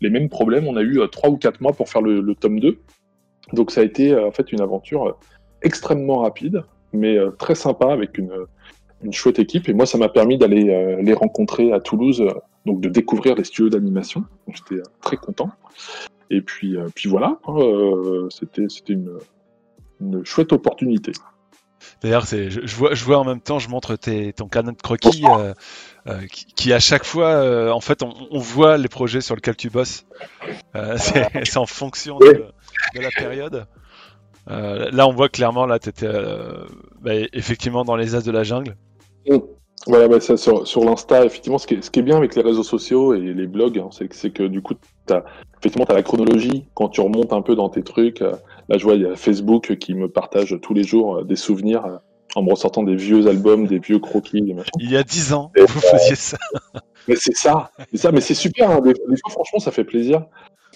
[0.00, 2.60] les mêmes problèmes, on a eu euh, trois ou quatre mois pour faire le, tome
[2.60, 2.78] 2.
[3.52, 5.18] Donc ça a été euh, en fait une aventure
[5.62, 8.32] extrêmement rapide, mais très sympa avec une,
[9.02, 9.68] une chouette équipe.
[9.68, 12.24] Et moi, ça m'a permis d'aller les rencontrer à Toulouse,
[12.64, 14.24] donc de découvrir les studios d'animation.
[14.48, 15.50] J'étais très content.
[16.30, 17.56] Et puis, puis voilà, hein,
[18.30, 19.18] c'était c'était une,
[20.00, 21.12] une chouette opportunité.
[22.02, 24.76] D'ailleurs, c'est, je, vois, je vois en même temps, je montre tes, ton canon de
[24.76, 25.52] croquis, euh,
[26.06, 26.20] euh,
[26.56, 30.06] qui, à chaque fois, euh, en fait, on, voit les projets sur lesquels tu bosses.
[30.96, 32.46] c'est, en fonction de,
[32.94, 33.66] la période.
[34.46, 36.08] là, on voit clairement, là, tu étais
[37.02, 38.76] bah, effectivement dans les as de la jungle.
[39.28, 39.38] Mm.
[39.86, 42.34] Voilà, bah, ça, sur, sur l'Insta, effectivement, ce qui, est, ce qui, est, bien avec
[42.34, 45.14] les réseaux sociaux et les blogs, hein, c'est, que du coup, tu
[45.58, 46.64] effectivement, as la chronologie.
[46.74, 48.22] Quand tu remontes un peu dans tes trucs,
[48.70, 51.34] Là, je vois, il y a Facebook qui me partage tous les jours euh, des
[51.34, 51.96] souvenirs euh,
[52.36, 54.54] en me ressortant des vieux albums, des vieux croquis, des.
[54.78, 56.38] Il y a dix ans, vous faisiez ça.
[57.08, 58.70] Mais c'est ça, c'est ça, mais c'est super.
[58.70, 58.80] Hein.
[58.82, 60.26] Des, fois, franchement, ça fait plaisir.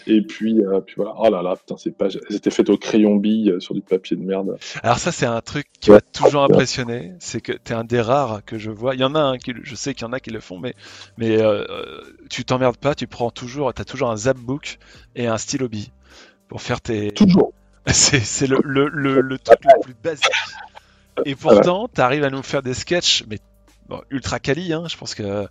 [0.06, 1.12] Et puis, euh, puis voilà.
[1.18, 2.08] Oh là là, putain, c'est pas.
[2.30, 4.56] C'était fait au crayon bille sur du papier de merde.
[4.82, 7.12] Alors ça, c'est un truc qui m'a toujours impressionné.
[7.20, 8.94] C'est que t'es un des rares que je vois.
[8.94, 10.58] Il y en a un qui, je sais qu'il y en a qui le font,
[10.58, 10.74] mais
[11.18, 11.38] mais
[12.30, 12.94] tu t'emmerdes pas.
[12.94, 14.78] Tu prends toujours, t'as toujours un zapbook
[15.14, 15.92] et un stylo bille
[16.48, 17.12] pour faire tes.
[17.12, 17.52] Toujours.
[17.92, 18.88] C'est le, le,
[19.20, 20.30] le, truc le plus basique.
[21.24, 23.38] Et pourtant, tu arrives à nous faire des sketchs, mais
[24.10, 25.46] ultra quali, hein, je pense que.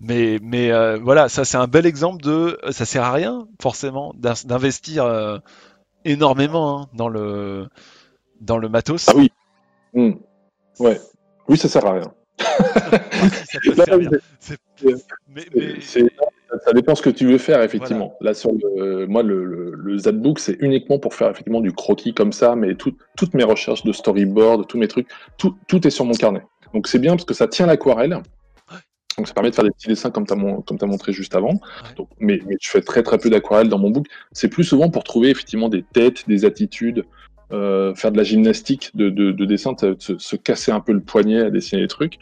[0.00, 2.58] Mais, mais euh, voilà, ça c'est un bel exemple de.
[2.70, 5.38] Ça sert à rien, forcément, d'investir euh,
[6.04, 7.68] énormément hein, dans, le,
[8.40, 9.08] dans le matos.
[9.08, 9.30] Ah oui.
[9.92, 10.12] Hmm.
[10.78, 11.00] Ouais.
[11.48, 12.12] Oui, ça sert à rien.
[12.38, 14.10] ça peut servir.
[15.28, 15.78] Mais, mais
[16.64, 18.16] ça dépend ce que tu veux faire, effectivement.
[18.20, 22.32] Là, sur le, moi, le, le, Zadbook, c'est uniquement pour faire effectivement du croquis comme
[22.32, 26.14] ça, mais toutes mes recherches de storyboard, tous mes trucs, tout, tout est sur mon
[26.14, 26.42] carnet.
[26.72, 28.20] Donc c'est bien parce que ça tient l'aquarelle.
[29.16, 31.60] Donc ça permet de faire des petits dessins comme tu as, montré juste avant.
[31.96, 34.06] Donc, mais, mais, je fais très très peu d'aquarelle dans mon book.
[34.32, 37.04] C'est plus souvent pour trouver effectivement des têtes, des attitudes,
[37.52, 41.00] euh, faire de la gymnastique de, de, de dessin, se, se, casser un peu le
[41.00, 42.18] poignet à dessiner des trucs.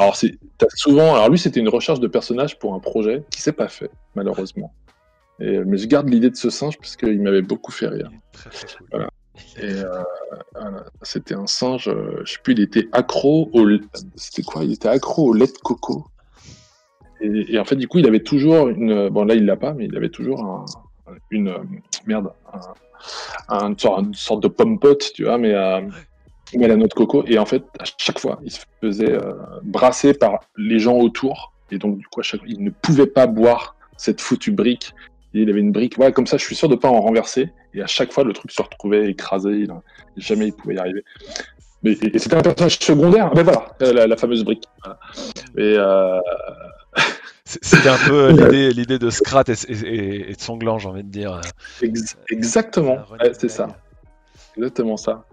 [0.00, 0.38] Alors, c'est,
[0.74, 1.14] souvent.
[1.14, 4.72] Alors, lui, c'était une recherche de personnage pour un projet qui s'est pas fait, malheureusement.
[5.40, 8.10] Et, mais je garde l'idée de ce singe parce qu'il m'avait beaucoup fait rire.
[8.90, 9.10] Voilà.
[9.58, 10.02] Et euh,
[11.02, 13.66] c'était un singe, euh, je sais plus, il était accro au.
[14.16, 14.64] C'était quoi?
[14.64, 16.06] Il était accro au lait de coco.
[17.20, 19.10] Et, en fait, du coup, il avait toujours une.
[19.10, 20.64] Bon, là, il l'a pas, mais il avait toujours un,
[21.30, 21.54] une
[22.06, 22.32] merde,
[23.50, 25.82] une, sorte, de pomme pote, tu vois, mais à,
[26.56, 27.24] mais la noix de coco.
[27.26, 29.18] Et en fait, à chaque fois, il se faisait
[29.62, 31.52] brasser par les gens autour.
[31.70, 34.94] Et donc, du coup, à chaque il ne pouvait pas boire cette foutue brique.
[35.34, 37.50] il avait une brique, voilà, comme ça, je suis sûr de ne pas en renverser.
[37.74, 39.66] Et à chaque fois, le truc se retrouvait écrasé.
[40.16, 41.04] jamais il pouvait y arriver.
[41.82, 43.30] Mais, et, c'était un personnage secondaire.
[43.34, 44.64] Mais voilà, la, fameuse brique.
[45.58, 46.20] Euh,
[47.44, 51.40] c'était un peu l'idée, l'idée de Scrat et, et, de Songlan, j'ai envie de dire.
[52.30, 52.98] exactement,
[53.32, 53.68] c'est ça.
[54.56, 55.24] Exactement ça.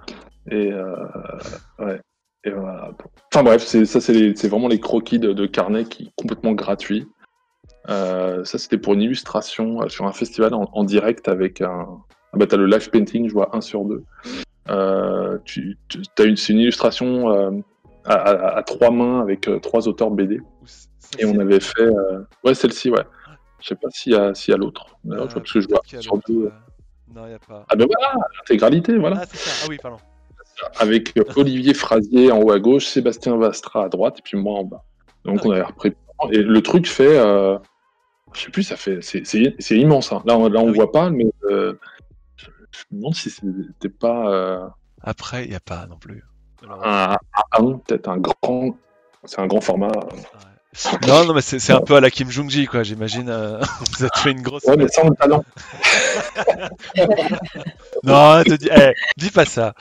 [0.49, 0.95] Et euh,
[1.79, 1.99] ouais.
[2.43, 2.91] Et voilà.
[3.33, 7.07] Enfin bref, c'est, ça c'est, vraiment les croquis de, de Carnet qui complètement gratuits.
[7.89, 11.87] Euh, ça c'était pour une illustration sur un festival en, direct avec un.
[12.33, 14.03] Ah bah t'as le live painting, je vois un sur deux.
[14.69, 15.77] Euh, tu,
[16.17, 17.51] as une, c'est une illustration euh,
[18.05, 20.41] à, trois mains avec euh, trois auteurs BD.
[21.19, 21.89] Et on avait fait.
[22.43, 23.03] Ouais, celle-ci, ouais.
[23.59, 24.97] Je sais pas s'il y a, s'il y a l'autre.
[25.07, 26.51] parce que je vois sur deux.
[27.13, 27.65] Non, il n'y a pas.
[27.69, 29.19] Ah ben voilà, l'intégralité, voilà.
[29.21, 29.51] Ah, c'est ça.
[29.63, 29.97] Ah oui, pardon.
[30.77, 34.63] Avec Olivier Frazier en haut à gauche, Sébastien Vastra à droite, et puis moi en
[34.63, 34.83] bas.
[35.23, 35.93] Donc on avait repris.
[36.31, 37.17] Et le truc fait.
[38.33, 38.99] Je sais plus, ça fait.
[39.01, 40.11] C'est immense.
[40.11, 40.21] Hein.
[40.25, 41.27] Là, on, là, on ah voit pas, mais
[42.77, 44.31] je me demande si c'était pas.
[44.31, 44.67] Euh,
[45.01, 46.23] Après, il n'y a pas non plus.
[46.59, 48.77] Peut-être un grand.
[49.23, 49.91] C'est un grand format.
[51.07, 53.29] Non, non, mais c'est un peu à la Kim Jong-ji, quoi, j'imagine.
[53.29, 53.59] Euh,
[53.97, 54.63] vous avez fait une grosse.
[54.65, 55.43] Ouais, mais sans le talent.
[58.03, 59.73] non, te dis, eh, dis pas ça.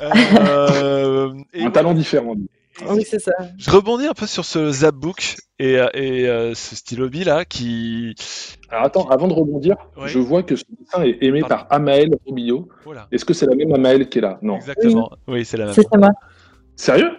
[0.00, 2.34] Euh, un talent différent.
[2.88, 3.32] Oui, c'est ça.
[3.56, 8.14] Je rebondis un peu sur ce Zapbook et, euh, et euh, ce stylo là qui.
[8.68, 9.76] Alors attends, avant de rebondir,
[10.06, 12.68] je vois que ce dessin est aimé par Amael Robillot.
[13.12, 14.38] Est-ce que c'est la même Amael qui est là?
[14.42, 14.56] Non.
[14.56, 15.10] Exactement.
[15.28, 15.74] Oui, c'est la même.
[15.74, 16.10] C'est ça, moi.
[16.76, 17.12] Sérieux?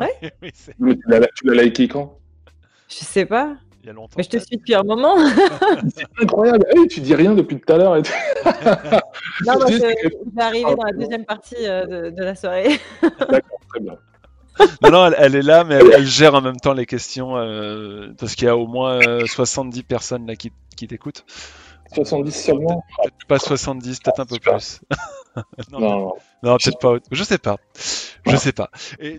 [0.00, 0.32] Ouais.
[1.34, 2.18] tu l'as liké quand?
[2.88, 3.56] Je sais pas.
[3.82, 4.14] Il y a longtemps.
[4.16, 5.16] Mais je te suis depuis un moment.
[5.94, 6.66] c'est incroyable.
[6.74, 7.96] Hey, tu dis rien depuis tout à l'heure.
[9.46, 12.80] non, moi, je, vais arriver dans la deuxième partie euh, de, de la soirée.
[13.02, 13.98] D'accord, très bien.
[14.82, 18.34] non, non, elle, est là, mais elle, gère en même temps les questions euh, parce
[18.34, 21.24] qu'il y a au moins 70 euh, personnes là qui, qui t'écoutent.
[21.92, 22.84] 70 seulement
[23.28, 24.80] Pas 70, peut-être un peu plus.
[25.72, 26.96] non, non, peut-être pas.
[27.10, 27.56] Je sais pas.
[28.26, 28.70] Je sais pas.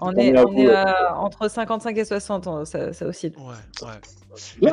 [0.02, 0.76] on est, on est
[1.16, 3.34] entre 55 et 60, hein, ça, ça oscille.
[3.38, 3.88] Ouais,
[4.62, 4.72] ouais.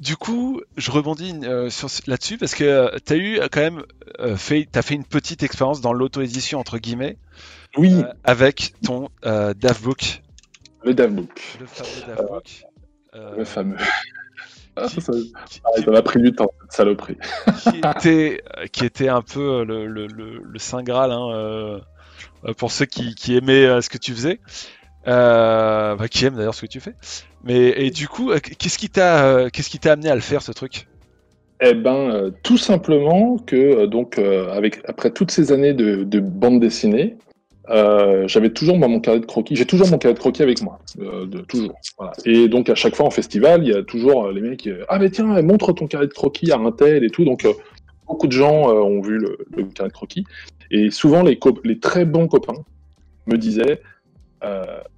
[0.00, 1.70] du, coup, je rebondis euh,
[2.06, 3.82] là-dessus parce que tu as eu quand même
[4.36, 7.16] fait, as fait une petite expérience dans l'auto-édition entre guillemets.
[7.76, 7.94] Oui.
[7.94, 10.22] Euh, avec ton euh, DAVBook.
[10.84, 11.58] Le DAVBook.
[11.60, 12.64] Le fameux DAVBook.
[13.14, 13.76] Euh, le fameux.
[14.76, 15.12] Ah, ça,
[15.90, 17.16] m'a pris du temps, cette saloperie.
[17.62, 18.42] qui, était,
[18.72, 21.80] qui était un peu le, le, le, Saint Graal hein,
[22.56, 24.40] pour ceux qui, qui aimaient ce que tu faisais.
[25.04, 26.94] Bah, qui aiment d'ailleurs ce que tu fais.
[27.44, 30.52] Mais et du coup, qu'est-ce qui t'a qu'est-ce qui t'a amené à le faire ce
[30.52, 30.86] truc?
[31.60, 37.16] Eh ben, tout simplement que donc avec après toutes ces années de, de bande dessinée,
[37.70, 39.56] euh, j'avais toujours mon carnet de croquis.
[39.56, 41.78] J'ai toujours mon carnet de croquis avec moi, euh, de, toujours.
[41.96, 42.12] Voilà.
[42.24, 44.70] Et donc à chaque fois en festival, il y a toujours euh, les mecs qui
[44.88, 47.24] ah mais tiens montre ton carnet de croquis à un tel et tout.
[47.24, 47.46] Donc
[48.06, 50.24] beaucoup de gens ont vu le, le, carnet de croquis
[50.70, 52.60] et souvent les, les très bons copains
[53.26, 53.80] me disaient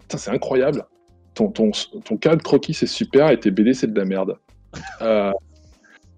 [0.08, 0.86] c'est incroyable,
[1.34, 1.72] ton, ton,
[2.04, 4.38] ton carnet de croquis c'est super et tes BD c'est de la merde.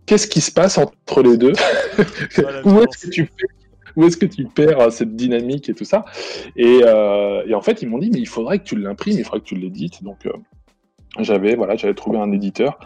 [0.07, 1.53] Qu'est-ce qui se passe entre les deux?
[2.65, 3.56] Où est-ce que tu fais?
[3.97, 6.05] Où est-ce que tu perds euh, cette dynamique et tout ça
[6.59, 9.41] euh, et, en fait, ils m'ont dit, mais il faudrait que tu l'imprimes, il faudrait
[9.41, 10.03] que tu l'édites.
[10.05, 10.33] Donc, euh,
[11.19, 12.79] j'avais voilà, j'avais trouvé un éditeur.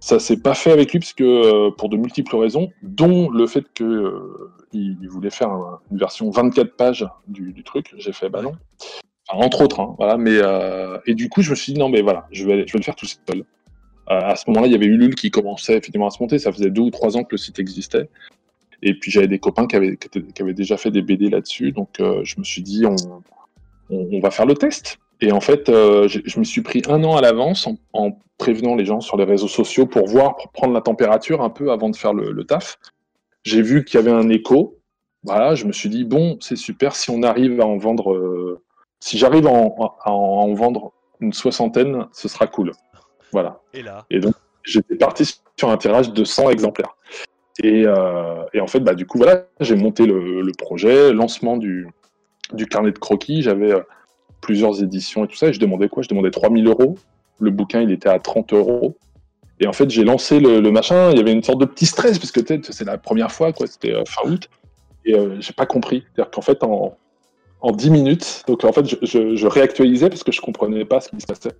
[0.00, 1.00] Ça s'est pas fait avec lui
[1.76, 4.30] pour de multiples raisons, dont le fait que
[4.72, 5.50] il, voulait faire
[5.90, 7.92] une version 24 pages du, truc.
[7.98, 8.52] J'ai fait, bah non.
[9.28, 10.16] entre autres, hein, voilà.
[10.16, 10.38] Mais
[11.06, 12.84] et du coup, je me suis dit non, mais voilà, je vais, je vais le
[12.84, 13.44] faire tout seul.
[14.06, 16.38] à ce moment-là, il y avait Ulule qui commençait effectivement à se monter.
[16.38, 18.08] Ça faisait deux ou trois ans que le site existait.
[18.82, 22.00] Et puis j'avais des copains qui avaient, qui avaient, déjà fait des BD là-dessus, donc
[22.00, 22.96] euh, je me suis dit on,
[23.90, 24.98] on, va faire le test.
[25.20, 28.84] Et en fait, euh, je me suis pris un an à l'avance en, prévenant les
[28.84, 31.96] gens sur les réseaux sociaux pour voir, pour prendre la température un peu avant de
[31.96, 32.78] faire le, taf.
[33.44, 34.78] J'ai vu qu'il y avait un écho.
[35.22, 38.62] Voilà, je me suis dit bon, c'est super si on arrive à en vendre, euh,
[39.00, 39.50] si j'arrive à,
[40.04, 42.72] à, en vendre une soixantaine, ce sera cool.
[43.32, 43.62] Voilà.
[43.72, 44.04] Et là?
[44.10, 46.94] Et donc j'étais parti sur un tirage de 100 exemplaires.
[47.64, 51.88] Euh, et, en fait, bah, du coup, voilà, j'ai monté le, projet, lancement du,
[52.52, 53.42] du carnet de croquis.
[53.42, 53.80] J'avais euh,
[54.40, 55.48] plusieurs éditions et tout ça.
[55.48, 56.02] Et je demandais quoi?
[56.02, 56.96] Je demandais 3000 euros.
[57.38, 58.96] Le bouquin, il était à 30 euros.
[59.60, 61.10] Et en fait, j'ai lancé le, machin.
[61.12, 62.40] Il y avait une sorte de petit stress parce que
[62.70, 63.66] c'est la première fois, quoi.
[63.66, 64.48] C'était euh, fin août.
[65.04, 66.02] Et j'ai pas compris.
[66.14, 66.96] C'est-à-dire qu'en fait, en,
[67.60, 71.20] en 10 minutes, donc en fait, je, réactualisais parce que je comprenais pas ce qui
[71.20, 71.56] se passait.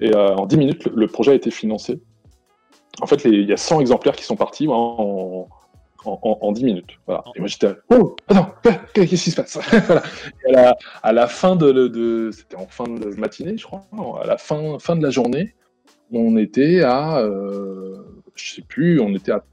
[0.00, 2.00] Et en 10 minutes, le projet a été financé
[3.00, 5.48] en fait, il y a 100 exemplaires qui sont partis en,
[6.04, 6.98] en, 10 minutes.
[7.06, 7.24] Voilà.
[7.34, 8.54] Et moi j'étais oh attends
[8.92, 9.58] qu'est-ce qui se passe?
[10.48, 10.54] Et
[11.02, 13.84] à la, fin de, c'était en fin de matinée je crois
[14.22, 15.54] à la fin fin de la journée
[16.12, 17.96] on était à euh,
[18.34, 19.44] je sais plus on était à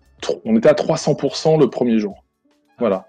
[0.45, 2.23] on était à 300% le premier jour.
[2.77, 3.07] Voilà.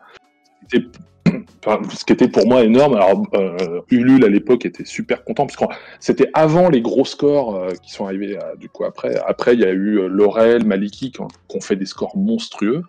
[1.65, 2.95] Ce qui était pour moi énorme.
[2.95, 5.65] Alors, euh, Ulule à l'époque était super content parce que
[6.01, 9.17] c'était avant les gros scores euh, qui sont arrivés euh, du coup après.
[9.27, 12.83] Après, il y a eu Laurel, Maliki qui ont, fait des scores monstrueux.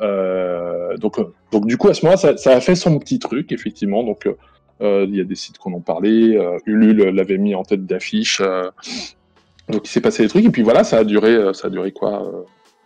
[0.00, 1.18] donc,
[1.50, 4.04] donc du coup à ce moment-là, ça, a fait son petit truc effectivement.
[4.04, 4.28] Donc
[4.80, 6.38] il y a des sites qu'on en parlait.
[6.66, 8.40] Ulule l'avait mis en tête d'affiche.
[9.68, 11.90] donc il s'est passé des trucs et puis voilà, ça a duré, ça a duré
[11.90, 12.30] quoi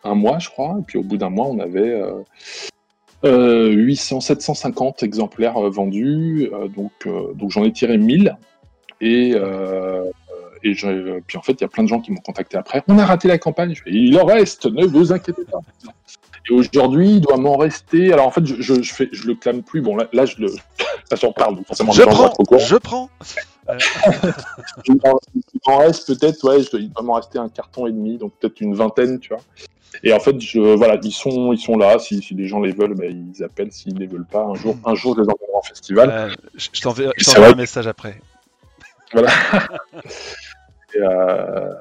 [0.04, 0.76] un mois, je crois.
[0.80, 2.00] Et puis au bout d'un mois, on avait
[3.24, 6.50] 800, euh, 750 exemplaires euh, vendus.
[6.52, 6.92] Euh, donc,
[7.36, 8.36] donc j'en ai tiré 1000.
[9.00, 9.34] Et,
[10.64, 12.82] et puis en fait, il y a plein de gens qui m'ont contacté après.
[12.88, 13.74] On a raté la campagne.
[13.86, 15.60] il en reste, ne vous inquiétez pas.
[16.50, 18.12] Et aujourd'hui, il doit m'en rester.
[18.12, 19.82] Alors en fait, je, je, fais, je le clame plus.
[19.82, 20.52] Bon, là, là je le.
[21.20, 21.92] j'en parle, forcément.
[21.92, 23.10] Je prends, je prends.
[24.86, 24.98] il
[25.66, 28.74] m'en reste peut-être, ouais, il doit m'en rester un carton et demi, donc peut-être une
[28.74, 29.42] vingtaine, tu vois.
[30.02, 31.98] Et en fait, je, voilà, ils sont, ils sont là.
[31.98, 33.72] Si, si les gens les veulent, ben, ils appellent.
[33.72, 36.10] S'ils ne les veulent pas, un jour, un jour, je les en festival.
[36.10, 37.12] Euh, je t'enverrai
[37.52, 38.20] un message après.
[39.12, 39.30] Voilà.
[40.96, 41.74] euh,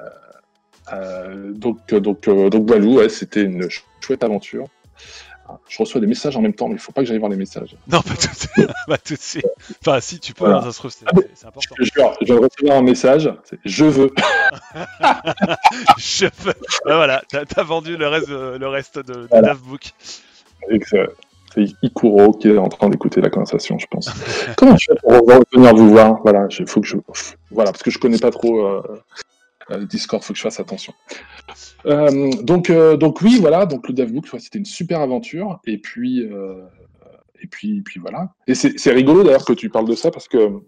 [0.92, 3.68] euh, donc, donc, donc, ouais, c'était une
[4.00, 4.66] chouette aventure
[5.68, 7.36] je reçois des messages en même temps, mais il faut pas que j'aille voir les
[7.36, 7.76] messages.
[7.90, 8.70] Non, pas tout de suite.
[8.86, 9.46] pas tout de suite.
[9.80, 10.62] Enfin, si tu peux, voilà.
[10.62, 11.74] ça se trouve, c'est ah, important.
[11.78, 13.32] Je, je, je vais recevoir un message,
[13.64, 14.10] je veux.
[15.98, 16.54] je veux.
[16.84, 19.56] Ben voilà, t'as as vendu le reste, le reste de, de voilà.
[21.54, 24.10] C'est Ikuro qui est en train d'écouter la conversation, je pense.
[24.56, 26.20] Comment je fais pour revenir vous voir?
[26.22, 26.96] Voilà, il faut que je.
[27.50, 28.66] Voilà, parce que je connais pas trop.
[28.66, 28.96] Euh, euh,
[29.76, 30.94] Discord, faut que je fasse attention.
[31.86, 35.60] Euh, donc, euh, donc oui, voilà, donc le DevBook, c'était une super aventure.
[35.66, 36.22] Et puis,
[37.40, 38.32] et puis, puis voilà.
[38.46, 40.60] Et c'est rigolo d'ailleurs que tu parles de ça parce que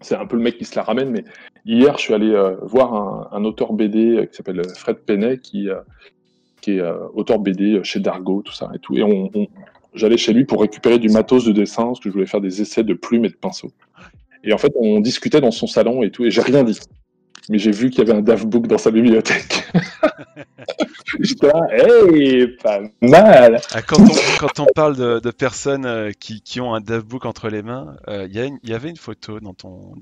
[0.00, 1.10] c'est un peu le mec qui se la ramène.
[1.10, 1.24] Mais
[1.64, 5.68] hier, je suis allé voir un, auteur BD qui s'appelle Fred Penet, qui,
[6.68, 6.80] est
[7.14, 8.96] auteur BD chez Dargo, tout ça et tout.
[8.96, 9.48] Et
[9.94, 12.62] j'allais chez lui pour récupérer du matos de dessin parce que je voulais faire des
[12.62, 13.72] essais de plumes et de pinceaux.
[14.44, 16.78] Et en fait, on discutait dans son salon et tout, et j'ai rien dit
[17.48, 19.68] mais j'ai vu qu'il y avait un DAF-book dans sa bibliothèque.
[21.20, 23.60] J'étais là, hey, pas mal.
[23.72, 27.26] Ah, quand, on, quand, on, parle de, de personnes euh, qui, qui, ont un DAF-book
[27.26, 29.94] entre les mains, euh, il y, y, avait une photo dans ton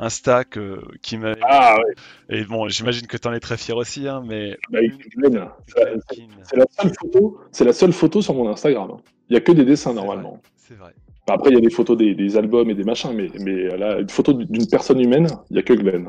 [0.00, 1.34] Insta que, qui m'a.
[1.42, 1.94] Ah ouais.
[2.38, 4.56] Et bon, j'imagine que tu en es très fier aussi, hein, mais.
[4.70, 4.78] Bah,
[5.12, 8.96] c'est la, seule photo, c'est la seule photo sur mon Instagram.
[9.28, 10.40] Il n'y a que des dessins normalement.
[10.56, 10.94] C'est vrai.
[11.28, 13.98] après, il y a des photos des, des, albums et des machins, mais, mais là,
[13.98, 16.08] une photo d'une personne humaine, il n'y a que Glenn.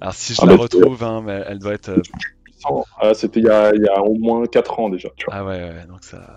[0.00, 1.90] Alors si je ah la bah, retrouve, hein, mais elle doit être.
[1.90, 5.08] Euh, ah, C'était il, y a au moins 4 ans déjà.
[5.16, 5.34] Tu vois.
[5.34, 6.36] Ah ouais, ouais, donc ça.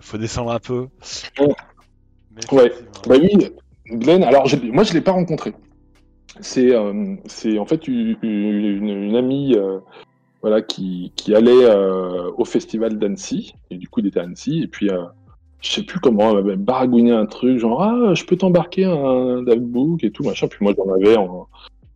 [0.00, 0.88] Faut descendre un peu.
[2.52, 2.72] Ouais,
[3.06, 3.30] bah oui,
[3.86, 5.52] Glenn, alors moi je ne l'ai pas rencontré.
[6.40, 7.16] C'est euh,
[7.58, 9.78] en fait une, une, amie euh,
[10.40, 14.62] voilà, qui, qui allait euh, au festival d'Annecy, et du coup il était à Annecy,
[14.62, 14.88] et puis
[15.60, 19.42] je sais plus comment, elle m'avait baragouiné un truc, genre ah, je peux t'embarquer un
[19.56, 21.48] book et tout, machin, puis moi j'en avais en,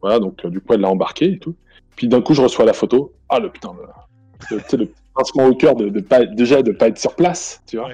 [0.05, 1.55] voilà, donc euh, du coup, elle l'a embarqué et tout.
[1.97, 3.15] Puis d'un coup, je reçois la photo.
[3.31, 3.73] Ah, le putain,
[4.51, 7.63] le, le, le pincement au cœur de, de, pas, déjà de pas être sur place,
[7.67, 7.89] tu vois.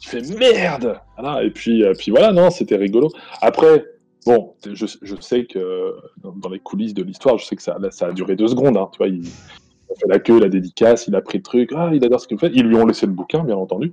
[0.00, 3.08] Tu fais merde voilà, Et puis, euh, puis voilà, non, c'était rigolo.
[3.40, 3.84] Après,
[4.24, 8.06] bon, je, je sais que dans, les coulisses de l'histoire, je sais que ça, ça
[8.06, 9.08] a duré deux secondes, hein, tu vois.
[9.08, 12.20] Il, a fait la queue, la dédicace, il a pris le truc, ah, il adore
[12.20, 12.52] ce qu'il fait.
[12.54, 13.92] Ils lui ont laissé le bouquin, bien entendu.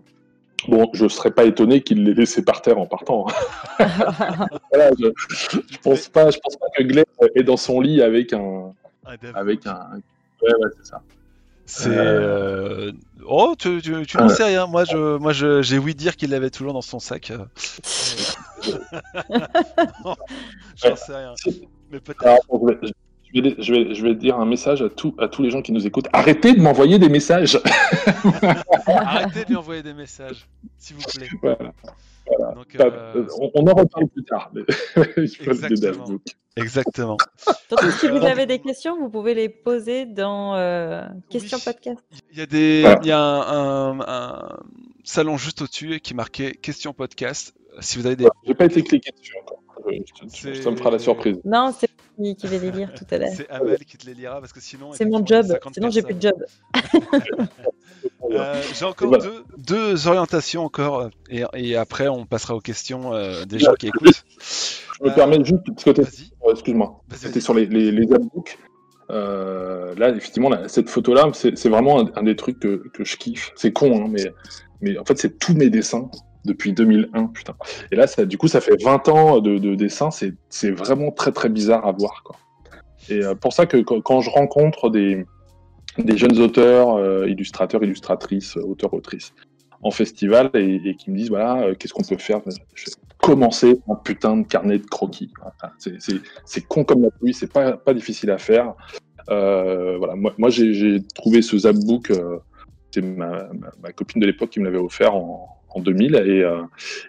[0.70, 3.26] Bon, je serais pas étonné qu'il l'ait laissé par terre en partant.
[3.80, 7.06] voilà, je, je, pense pas, je pense pas que Glenn
[7.36, 8.74] est dans son lit avec un,
[9.34, 10.02] avec un.
[10.42, 11.02] Ouais, ouais, c'est ça.
[11.66, 11.98] C'est.
[11.98, 12.92] Euh...
[13.28, 14.66] Oh, tu, tu, tu n'en sais rien.
[14.66, 17.32] Moi, je, moi, je, j'ai ouï dire qu'il l'avait toujours dans son sac.
[20.76, 21.34] J'en sais rien.
[21.92, 22.92] Mais peut-être je vais,
[23.34, 24.86] je, vais, dire un message à,
[25.24, 26.08] à tous les gens qui nous écoutent.
[26.14, 27.60] Arrêtez de m'envoyer des messages.
[28.88, 31.28] Arrêtez de lui envoyer des messages, s'il vous plaît.
[31.42, 31.74] Voilà.
[32.80, 33.26] Euh,
[33.56, 34.52] on, en reparle plus tard.
[35.18, 36.20] Exactement.
[36.56, 37.18] Exactement.
[38.00, 42.04] si vous avez des questions, vous pouvez les poser dans euh, Questions Podcast.
[42.32, 44.60] Il y a, des, il y a un, un,
[45.04, 47.54] salon juste au-dessus qui est marqué Questions Podcast.
[47.80, 48.28] Si vous avez des.
[48.46, 49.64] J'ai pas été cliqué dessus encore.
[50.62, 51.38] Ça me fera la surprise.
[51.46, 53.30] Non, c'est qui, qui va les lire tout à l'heure.
[53.36, 54.94] C'est Amel qui te les lira parce que sinon.
[54.94, 55.46] C'est mon job.
[55.74, 56.36] Sinon, j'ai plus de job.
[58.32, 63.46] euh, j'ai encore deux, deux, orientations encore et, et, après on passera aux questions euh,
[63.46, 64.24] des gens qui écoutent.
[65.00, 66.02] Je me permets juste parce que
[66.42, 67.02] oh, excuse-moi.
[67.16, 68.08] C'était sur les les, les
[69.12, 73.18] euh, là, effectivement, là, cette photo-là, c'est vraiment un, un, des trucs que, que je
[73.18, 73.52] kiffe.
[73.56, 74.32] C'est con, hein, mais
[74.82, 76.10] mais en fait, c'est tous mes dessins
[76.46, 77.56] depuis 2001, putain.
[77.92, 81.32] Et là, ça, du coup, ça fait 20 ans de, de dessins, c'est vraiment très
[81.32, 82.36] très bizarre à voir, quoi.
[83.10, 85.26] Et euh, pour ça que quand je rencontre des,
[85.98, 89.34] jeunes auteurs, euh, illustrateurs, illustratrices, auteurs, autrices,
[89.82, 92.42] en festival et, qui me disent voilà, euh, qu'est-ce qu'on peut faire
[92.76, 92.86] je
[93.22, 95.32] Commencer un putain de carnet de croquis.
[95.78, 98.74] c'est con comme la pluie, c'est pas, difficile à faire.
[99.28, 102.14] voilà, moi, j'ai trouvé ce Zapbook,
[102.92, 103.50] c'est ma,
[103.94, 106.44] copine de l'époque qui me l'avait offert en, en 2000 et,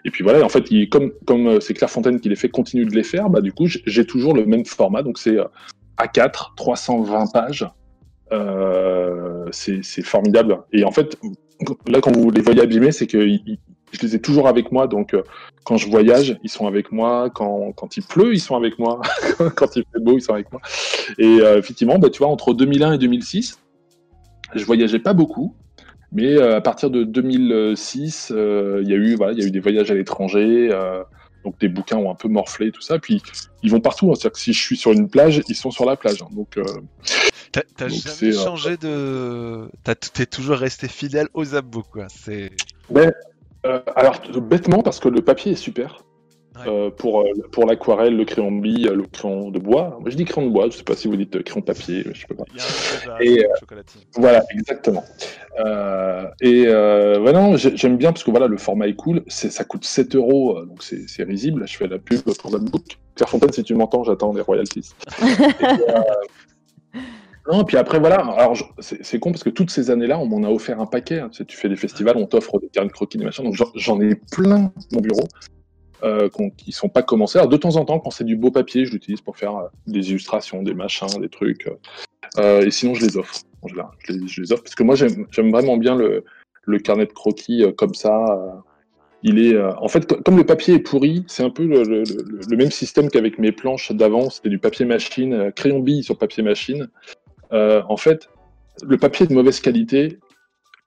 [0.05, 2.95] et puis voilà en fait comme comme c'est Claire Fontaine qui les fait continue de
[2.95, 5.37] les faire bah du coup j'ai toujours le même format donc c'est
[6.01, 7.67] a4, 320 pages.
[8.31, 10.59] Euh, c'est formidable.
[10.71, 11.17] Et en fait,
[11.87, 14.87] là, quand vous les voyez abîmés, c'est que je les ai toujours avec moi.
[14.87, 15.23] Donc, euh,
[15.65, 17.29] quand je voyage, ils sont avec moi.
[17.29, 19.01] Quand, quand il pleut, ils sont avec moi.
[19.55, 20.61] quand il fait beau, ils sont avec moi.
[21.17, 23.59] Et euh, effectivement, bah, tu vois, entre 2001 et 2006,
[24.55, 25.55] je voyageais pas beaucoup.
[26.11, 29.59] Mais à partir de 2006, il y a eu, voilà, il y a eu des
[29.59, 30.69] voyages à l'étranger.
[31.43, 32.99] Donc des bouquins ont un peu morflé, tout ça.
[32.99, 33.21] Puis
[33.63, 34.11] ils vont partout.
[34.11, 34.15] Hein.
[34.15, 36.21] C'est-à-dire que si je suis sur une plage, ils sont sur la plage.
[36.21, 36.27] Hein.
[36.31, 36.57] Donc.
[36.57, 36.63] Euh,
[37.51, 39.69] t'as jamais euh, changé de.
[39.83, 42.07] T'es toujours resté fidèle aux Zapbook, quoi.
[42.09, 42.51] C'est.
[42.89, 43.11] Mais,
[43.65, 46.03] euh, alors bêtement parce que le papier est super.
[46.67, 49.97] Euh, pour, euh, pour l'aquarelle, le crayon bille, le crayon de bois.
[50.01, 52.03] Moi, je dis crayon de bois, je sais pas si vous dites crayon de papier,
[52.11, 52.43] je sais pas.
[53.21, 53.47] et, euh,
[54.15, 55.03] voilà, exactement.
[56.41, 60.61] et voilà, j'aime bien parce que voilà, le format est cool, ça coûte 7 euros,
[60.65, 61.65] donc c'est risible.
[61.67, 62.97] Je fais la pub pour book.
[63.15, 64.91] Claire Fontaine, si tu m'entends, j'attends les royalties.
[67.51, 68.17] Non, puis après, voilà.
[68.17, 71.21] Alors, c'est con parce que toutes ces années-là, on m'en a offert un paquet.
[71.21, 71.29] Hein.
[71.29, 73.43] Tu, tu fais des festivals, on t'offre des cartes de croquis, des machins.
[73.43, 75.23] Donc, j'en ai plein mon bureau
[76.03, 77.37] euh, qui sont pas commencés.
[77.37, 79.67] Alors de temps en temps, quand c'est du beau papier, je l'utilise pour faire euh,
[79.87, 81.67] des illustrations, des machins, des trucs.
[82.37, 83.35] Euh, et sinon, je les offre.
[83.65, 86.23] je, les, offre parce que moi, j'aime vraiment bien le,
[86.79, 88.25] carnet de croquis euh, comme ça.
[88.29, 88.51] Euh.
[89.23, 93.09] il est, en fait, comme le papier est pourri, c'est un peu le même système
[93.09, 94.29] qu'avec mes planches d'avant.
[94.29, 96.89] C'était du papier machine, crayon bille sur papier machine.
[97.51, 98.29] en fait,
[98.83, 100.19] le papier est de mauvaise qualité,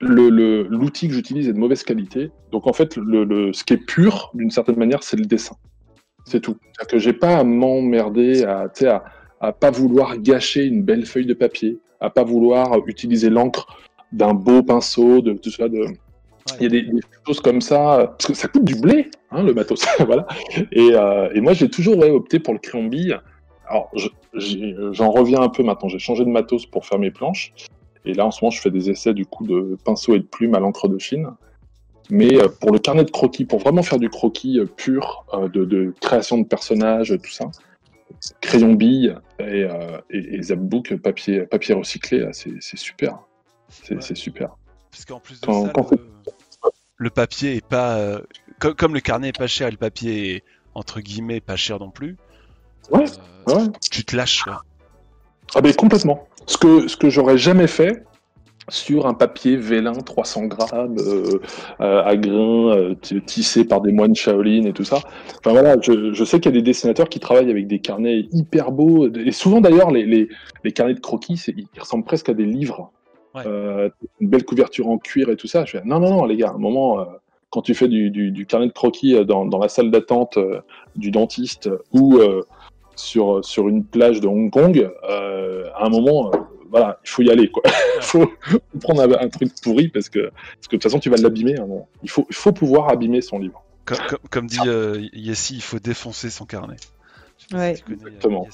[0.01, 2.31] l'outil que j'utilise est de mauvaise qualité.
[2.51, 5.55] Donc en fait, le, ce qui est pur, d'une certaine manière, c'est le dessin.
[6.25, 6.57] C'est tout.
[6.61, 9.03] C'est-à-dire que j'ai pas à m'emmerder, à, à,
[9.39, 13.67] à pas vouloir gâcher une belle feuille de papier, à pas vouloir utiliser l'encre
[14.11, 15.69] d'un beau pinceau, de tout ça.
[15.69, 15.85] De...
[16.59, 19.53] Il y a des, choses comme ça, parce que ça coûte du blé, hein, le
[19.53, 19.85] matos.
[20.05, 20.27] voilà.
[20.71, 23.17] Et, euh, et moi, j'ai toujours opté pour le crayon bille.
[23.67, 23.91] Alors,
[24.33, 25.89] j'en reviens un peu maintenant.
[25.89, 27.53] J'ai changé de matos pour faire mes planches.
[28.05, 30.25] Et là, en ce moment, je fais des essais du coup de pinceau et de
[30.25, 31.29] plume à l'encre de Chine.
[32.09, 35.47] Mais euh, pour le carnet de croquis, pour vraiment faire du croquis euh, pur, euh,
[35.49, 37.45] de, création de personnages, tout ça,
[38.41, 39.67] crayon bille et,
[40.11, 43.19] et, Zapbook, papier, papier recyclé, c'est super.
[43.69, 44.55] C'est super.
[44.91, 45.73] Parce qu'en plus de ça,
[46.97, 48.21] le, papier est pas.
[48.59, 50.43] Comme, le carnet est pas cher et le papier est
[50.75, 52.15] entre guillemets pas cher non plus,
[52.91, 53.05] ouais,
[53.91, 54.45] tu te lâches.
[55.55, 56.27] Ah ben complètement.
[56.45, 58.03] Ce que, ce que j'aurais jamais fait
[58.69, 61.39] sur un papier vélin 300 grammes euh,
[61.81, 64.97] euh, à grains euh, tissé par des moines Shaolin et tout ça.
[65.39, 68.25] Enfin voilà, je, je sais qu'il y a des dessinateurs qui travaillent avec des carnets
[68.31, 70.29] hyper beaux et souvent d'ailleurs les, les,
[70.63, 72.91] les, carnets de croquis, ils ressemblent presque à des livres.
[73.45, 73.89] Euh,
[74.21, 75.65] une belle couverture en cuir et tout ça.
[75.65, 77.05] Je fais, non non non les gars, un moment
[77.49, 80.39] quand tu fais du, du, du, carnet de croquis dans, dans la salle d'attente
[80.95, 82.17] du dentiste ou
[82.95, 86.37] sur, sur une plage de Hong Kong, euh, à un moment, euh,
[86.69, 87.51] voilà, il faut y aller.
[87.53, 88.31] Il faut,
[88.81, 91.59] prendre un, truc pourri parce que, parce que de toute façon, tu vas l'abîmer.
[91.59, 91.67] Hein,
[92.03, 93.63] il, faut, il faut pouvoir abîmer son livre.
[93.85, 93.97] Comme,
[94.31, 96.77] comme, dit euh, Yessi, il faut défoncer son carnet.
[97.53, 97.75] Ouais.
[97.91, 98.47] Exactement.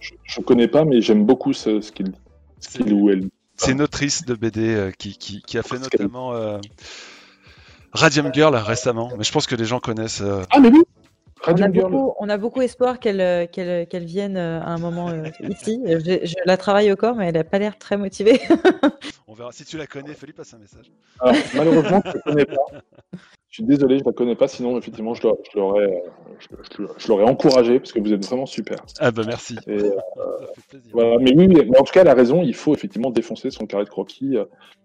[0.00, 2.12] je, ne connais pas, mais j'aime beaucoup ce, ce qu'il
[2.60, 6.32] qu ou elle C'est une autrice de BD qui, qui, qui, a fait notamment
[7.92, 10.24] Radium Girl récemment, mais je pense que les gens connaissent.
[10.50, 10.82] Ah, mais oui!
[11.46, 15.80] On a, beaucoup, espoir qu'elle euh, qu'elle vienne euh, à un moment euh, ici.
[15.86, 18.40] Je, la travaille au corps, mais elle n'a pas l'air très motivée.
[19.28, 19.52] On verra.
[19.52, 20.90] Si tu la connais, fais-lui passer un message.
[21.54, 22.66] malheureusement, je ne la connais pas.
[23.50, 24.46] Je suis désolé, je ne la connais pas.
[24.46, 25.22] Sinon, effectivement, je
[25.56, 28.84] l'aurais encouragé parce que vous êtes vraiment super.
[29.00, 29.56] Ah bah merci.
[30.92, 32.42] voilà, mais oui, mais en tout cas, elle a raison.
[32.42, 34.36] Il faut effectivement défoncer son carré de croquis.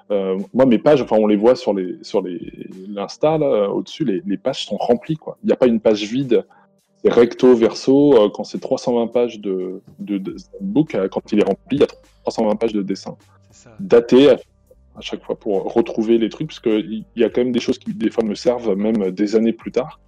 [0.09, 2.39] moi, mes pages, enfin, on les voit sur les sur les
[2.87, 3.35] l'insta
[3.69, 5.37] au-dessus, les, pages sont remplies quoi.
[5.43, 6.45] Il n'y a pas une page vide.
[7.03, 8.29] C'est recto verso.
[8.33, 11.87] quand c'est 320 pages de, de, de, book, quand il est rempli, il y a
[12.23, 13.17] 320 pages de dessin
[13.79, 14.35] daté
[14.95, 17.77] à chaque fois pour retrouver les trucs, parce qu'il y a quand même des choses
[17.77, 19.99] qui des fois me servent même des années plus tard.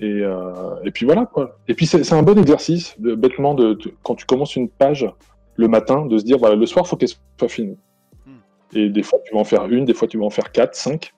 [0.00, 1.58] Et, euh, et puis voilà quoi.
[1.68, 5.08] Et puis c'est un bon exercice, de, bêtement, de, quand tu commences une page
[5.56, 7.78] le matin, de se dire voilà, le soir, faut qu'elle soit finie.
[8.26, 8.76] Hmm.
[8.76, 10.74] Et des fois, tu vas en faire une, des fois, tu vas en faire quatre,
[10.74, 11.12] cinq.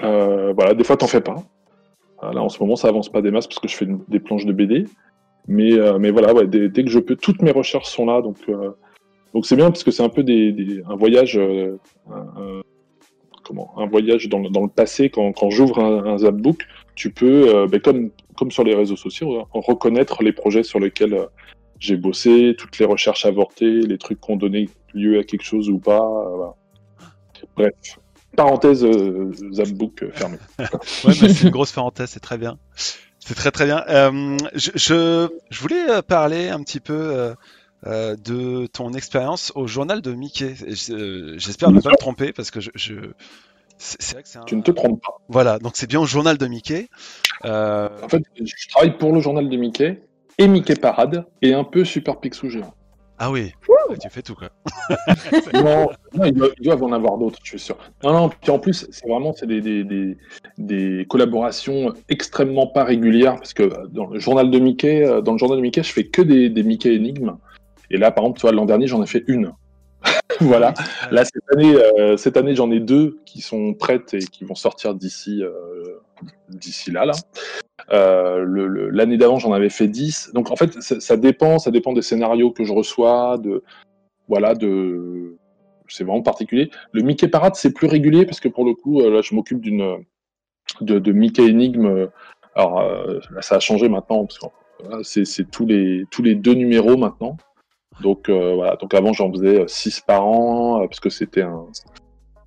[0.00, 1.36] voilà, des fois, t'en fais pas.
[2.22, 4.46] Là, en ce moment, ça avance pas des masses parce que je fais des planches
[4.46, 4.84] de BD.
[5.48, 8.22] Mais, mais voilà, ouais, dès, que je peux, toutes mes recherches sont là.
[8.22, 8.36] Donc,
[9.34, 12.60] donc c'est bien parce que c'est un peu un voyage, un,
[13.44, 15.10] comment, un voyage dans, le passé.
[15.10, 19.44] Quand, j'ouvre un, un Zapbook, tu peux, ben, comme, comme sur les réseaux sociaux, hein,
[19.52, 21.28] reconnaître les projets sur lesquels
[21.78, 25.68] j'ai bossé, toutes les recherches avortées, les trucs qui ont donné lieu à quelque chose
[25.68, 26.54] ou pas.
[27.56, 27.72] Bref,
[28.36, 30.38] parenthèse euh, Zapbook euh, fermée.
[31.04, 32.58] ouais, c'est une grosse parenthèse, c'est très bien.
[33.18, 33.84] C'est très très bien.
[33.88, 34.70] Euh, je,
[35.50, 37.34] je, voulais euh, parler un petit peu
[37.86, 40.54] euh, de ton expérience au journal de Mickey.
[41.36, 42.94] J'espère ne pas me tromper parce que je, je...
[43.78, 44.44] c'est vrai que c'est un...
[44.44, 45.20] Tu ne te trompes pas.
[45.28, 46.88] Voilà, donc c'est bien au journal de Mickey.
[47.44, 50.02] En fait, je travaille pour le journal de Mickey
[50.38, 52.74] et Mickey Parade et un peu Super Picsou géant.
[53.18, 53.52] Ah oui,
[54.00, 54.48] tu fais tout quoi.
[55.54, 55.86] non,
[56.24, 57.76] ils, doivent, en avoir d'autres, je suis sûr.
[58.02, 60.16] Non, non, puis en plus, c'est vraiment c'est des, des,
[60.58, 65.38] des, collaborations extrêmement pas régulières parce que dans le journal de Mickey, euh, dans le
[65.38, 67.36] journal de Mickey, je fais que des, des Mickey énigmes.
[67.92, 69.52] Et là, par exemple, tu vois, l'an dernier, j'en ai fait une.
[70.40, 70.74] voilà.
[71.10, 74.54] Là, cette année, euh, cette année j'en ai deux qui sont prêtes et qui vont
[74.54, 76.00] sortir d'ici euh,
[76.48, 77.04] d'ici là.
[77.04, 77.12] là.
[77.90, 80.30] Euh, l'année d'avant, j'en avais fait 10.
[80.34, 83.62] Donc en fait, ça, dépend, ça dépend des scénarios que je reçois, de
[84.26, 85.36] voilà, de
[85.88, 86.70] c'est vraiment particulier.
[86.92, 90.04] Le Mickey Parade, c'est plus régulier parce que pour le coup, là, je m'occupe d'une
[90.80, 92.08] de, Mickey Enigme.
[92.54, 92.82] Alors
[93.30, 94.38] là, ça a changé maintenant parce
[95.14, 97.36] que c'est tous les tous les deux numéros maintenant.
[98.00, 98.76] Donc voilà.
[98.76, 101.66] Donc avant, j'en faisais 6 par an parce que c'était un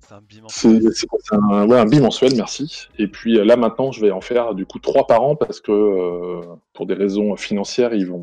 [0.06, 0.82] c'est un bimensuel.
[0.92, 2.86] C'est un, ouais, un bimensuel, merci.
[2.96, 5.60] Et puis euh, là maintenant, je vais en faire du coup trois par an parce
[5.60, 6.42] que euh,
[6.74, 8.22] pour des raisons financières, ils vont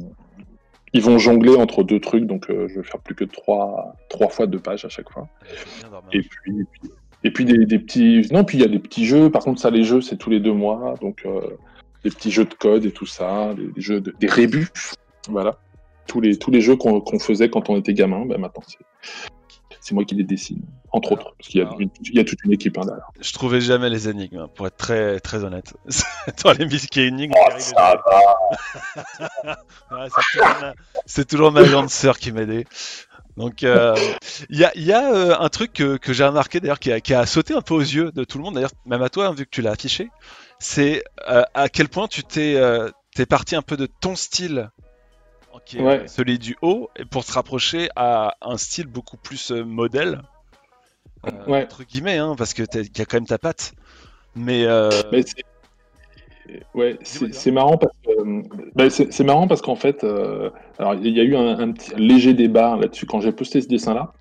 [0.93, 4.30] ils vont jongler entre deux trucs, donc euh, je vais faire plus que trois trois
[4.30, 5.28] fois deux pages à chaque fois.
[6.13, 6.65] Et puis,
[7.26, 9.30] et puis, des, petits non, puis il y a des petits jeux.
[9.30, 11.28] Par contre, ça les jeux, c'est tous les deux mois, donc
[12.05, 14.69] des petits jeux de code et tout ça, des, jeux des rébus,
[15.28, 15.57] voilà.
[16.08, 18.64] Tous les tous les jeux qu'on faisait quand on était gamin, ben maintenant
[19.84, 20.62] c'est moi qui les dessine,
[20.93, 23.10] entre autres, parce qu'il y, a toute une équipe hein, derrière.
[23.20, 25.74] Je trouvais jamais les énigmes, hein, pour être très, très honnête.
[26.38, 28.01] Toi, les Mickey énigmes, oh, ça
[29.91, 30.08] va.
[31.06, 32.64] c'est toujours, ma grande sœur qui m'aidait.
[33.36, 33.93] Donc, euh,
[34.49, 37.01] il y a, y a euh, un truc que, que j'ai remarqué d'ailleurs qui a,
[37.01, 39.28] qui a, sauté un peu aux yeux de tout le monde, d'ailleurs même à toi,
[39.28, 40.12] hein, vu que tu l'as affiché,
[40.60, 44.70] c'est euh, à quel point tu t'es es parti un peu de ton style
[45.66, 49.64] qui est celui du haut, et pour se rapprocher à un style beaucoup plus euh,
[49.64, 50.22] modèle,
[51.26, 53.74] euh, entre guillemets, hein, parce que y a quand même ta patte.
[54.36, 54.89] Mais, euh,
[56.74, 58.11] ouais, c'est marrant parce que
[58.76, 60.03] bah, c'est marrant parce qu'en fait,
[60.80, 64.14] alors il y a eu un, petit léger débat là-dessus quand j'ai posté ce dessin-là.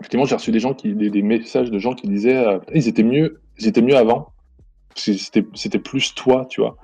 [0.00, 3.40] Effectivement, j'ai reçu des gens qui, des, messages de gens qui disaient, ils étaient mieux,
[3.58, 4.32] ils étaient mieux avant
[4.98, 6.78] c'était plus toi, tu vois.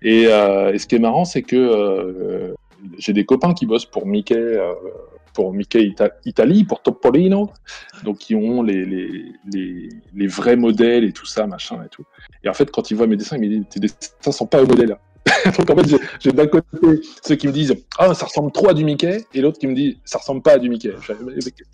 [0.00, 2.54] Et, et, ce qui est marrant, c'est que
[2.98, 4.72] j'ai des copains qui bossent pour Mickey, euh,
[5.34, 5.92] pour Mickey
[6.24, 7.50] Italie, pour Topolino,
[8.04, 12.04] donc qui ont les, les, les, vrais modèles et tout ça, machin et tout.
[12.42, 14.62] Et en fait, quand ils voient mes dessins, ils me disent Tes dessins sont pas
[14.62, 14.96] au modèle.
[15.58, 16.66] donc en fait, j'ai d'un côté
[17.22, 19.74] ceux qui me disent Ah, ça ressemble trop à du Mickey, et l'autre qui me
[19.74, 20.92] dit Ça ressemble pas à du Mickey.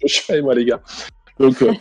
[0.04, 0.80] Je fais, moi, les gars?
[1.38, 1.72] Donc, euh,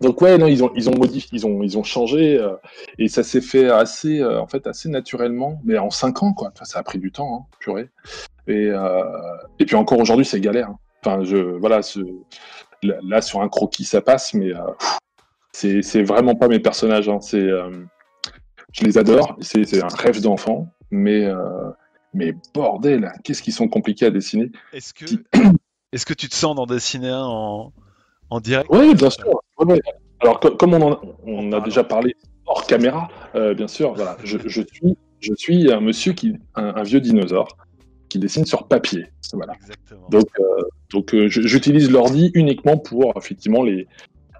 [0.00, 2.54] donc ouais, non, ils ont ils ont modifié, ils ont ils ont changé euh,
[2.98, 6.52] et ça s'est fait assez euh, en fait assez naturellement, mais en cinq ans quoi.
[6.62, 7.90] ça a pris du temps, hein, purée.
[8.46, 9.02] Et euh,
[9.58, 10.70] et puis encore aujourd'hui c'est galère.
[10.70, 10.78] Hein.
[11.04, 12.00] Enfin je voilà ce,
[12.82, 14.52] là, sur un croquis ça passe, mais
[15.52, 17.08] c'est c'est vraiment pas mes personnages.
[17.10, 17.20] Hein.
[17.20, 17.48] C'est
[18.72, 21.28] je les adore, c'est c'est un rêve d'enfant, mais
[22.14, 24.50] mais bordel, qu'est-ce qu'ils sont compliqués à dessiner.
[24.72, 25.04] Est-ce que
[25.92, 27.72] est-ce que tu te sens d'en dessiner un en
[28.30, 28.68] en direct?
[28.72, 29.39] Oui, bien sûr.
[30.20, 32.14] Alors, comme on, en, on a déjà parlé
[32.46, 37.00] hors caméra, euh, bien sûr, voilà, je, suis, je suis un monsieur qui, un, vieux
[37.00, 37.56] dinosaure
[38.08, 39.06] qui dessine sur papier.
[39.32, 39.52] Voilà.
[40.10, 40.44] Donc, euh,
[40.92, 43.86] donc euh, j'utilise l'ordi uniquement pour effectivement les,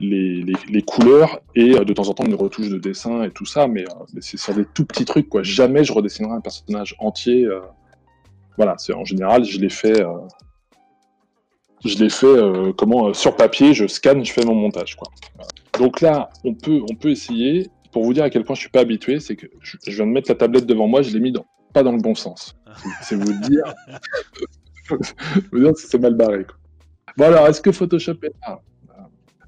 [0.01, 3.69] les, les, couleurs et de temps en temps une retouche de dessin et tout ça,
[3.69, 3.85] mais,
[4.21, 5.29] c'est sur des tout petits trucs.
[5.29, 5.45] Quoi.
[5.45, 7.49] Jamais je redessinerai un personnage entier.
[8.57, 10.03] voilà, c'est en général, je l'ai fait
[11.85, 14.97] je l'ai fait euh, comment euh, sur papier, je scanne, je fais mon montage.
[14.97, 15.09] Quoi.
[15.79, 17.71] Donc là, on peut, on peut essayer.
[17.93, 20.13] Pour vous dire à quel point je suis pas habitué, c'est que je, viens de
[20.13, 22.57] mettre la tablette devant moi, je l'ai mis dans, pas dans le bon sens.
[23.03, 23.65] C'est vous dire,
[25.53, 26.45] vous dire si c'est mal barré.
[26.45, 26.57] Quoi.
[27.17, 28.61] Bon alors, est-ce que Photoshop est là?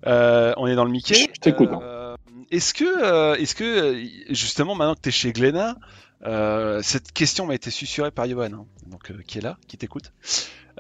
[0.09, 1.15] Euh, On est dans le Mickey?
[1.15, 1.71] Je t'écoute.
[1.73, 2.17] Hein.
[2.51, 3.97] Est-ce que, est-ce que
[4.31, 5.77] justement maintenant que tu es chez Glénat,
[6.25, 10.13] cette question m'a été susurrée par Johan, hein, donc qui est là, qui t'écoute.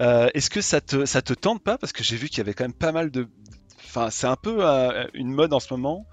[0.00, 1.78] Euh, est-ce que ça te, ça te tente pas?
[1.78, 3.28] Parce que j'ai vu qu'il y avait quand même pas mal de.
[3.84, 6.06] Enfin, c'est un peu euh, une mode en ce moment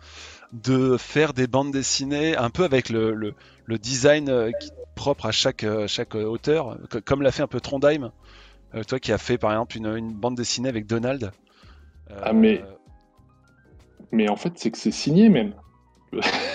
[0.52, 4.52] de faire des bandes dessinées un peu avec le, le, design
[4.96, 8.12] propre à chaque, chaque auteur, comme l'a fait un peu Trondheim.
[8.88, 11.32] toi qui as fait par exemple une, une bande dessinée avec Donald.
[12.24, 12.64] ah mais
[14.12, 15.54] mais en fait c'est que c'est signé même.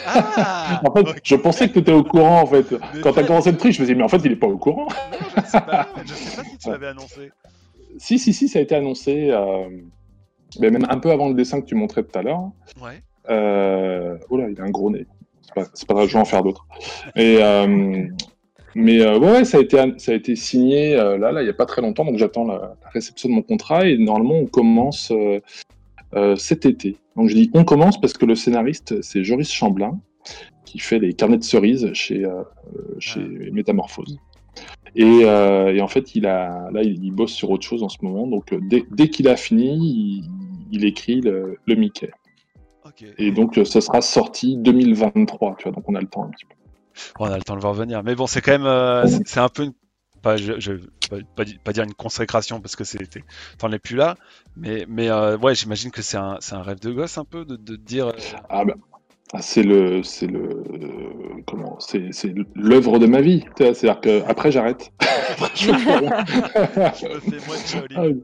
[0.07, 2.67] Ah, en fait, je pensais que tu étais au courant en fait.
[3.03, 4.47] Quand tu as commencé le tri, je me disais mais en fait il est pas
[4.47, 4.89] au courant.
[4.89, 7.33] non, je ne sais pas, je sais pas si tu l'avais annoncé.
[7.99, 9.69] Si, si, si, ça a été annoncé, euh,
[10.61, 12.51] mais même un peu avant le dessin que tu montrais tout à l'heure.
[12.83, 13.03] Ouais.
[13.31, 14.19] Euh...
[14.31, 15.07] Oh là, il a un gros nez.
[15.43, 16.67] C'est pas, pas grave, je vais en faire d'autres.
[17.15, 18.07] Et, euh...
[18.77, 21.65] Mais ouais, ça a été, ça a été signé là, là, il n'y a pas
[21.65, 25.13] très longtemps, donc j'attends la, la, réception de mon contrat et normalement on commence
[26.37, 26.97] cet été.
[27.17, 30.01] Donc je dis on commence parce que le scénariste, c'est Joris Chamblin,
[30.65, 32.43] qui fait les carnets de cerises chez, euh,
[32.99, 33.51] chez ah.
[33.53, 34.19] Métamorphose.
[34.99, 38.27] Euh, et, en fait, il, a, là, il, bosse sur autre chose en ce moment.
[38.27, 40.25] Donc dès, qu'il a fini,
[40.71, 42.11] il, écrit le, Mickey.
[43.19, 46.45] Et donc ce sera sorti 2023, tu vois, donc on a le temps un petit
[46.45, 46.55] peu.
[47.19, 48.05] On a le temps de voir venir.
[48.05, 49.73] Mais bon, c'est quand même, c'est un peu une
[50.25, 50.73] pas, je,
[51.37, 53.23] pas, dire une consécration parce que c'était,
[53.59, 54.17] t'en es plus là,
[54.57, 57.57] mais, mais euh, ouais, j'imagine que c'est un, un, rêve de gosse un peu de,
[57.57, 58.09] de dire.
[58.09, 58.13] Euh,
[58.49, 58.77] ah ben,
[59.41, 60.65] c'est le, c'est le,
[61.47, 63.45] comment, c'est, c'est l'œuvre de ma vie.
[63.57, 64.91] C'est-à-dire que après j'arrête.
[65.55, 66.01] je me fais
[68.01, 68.23] de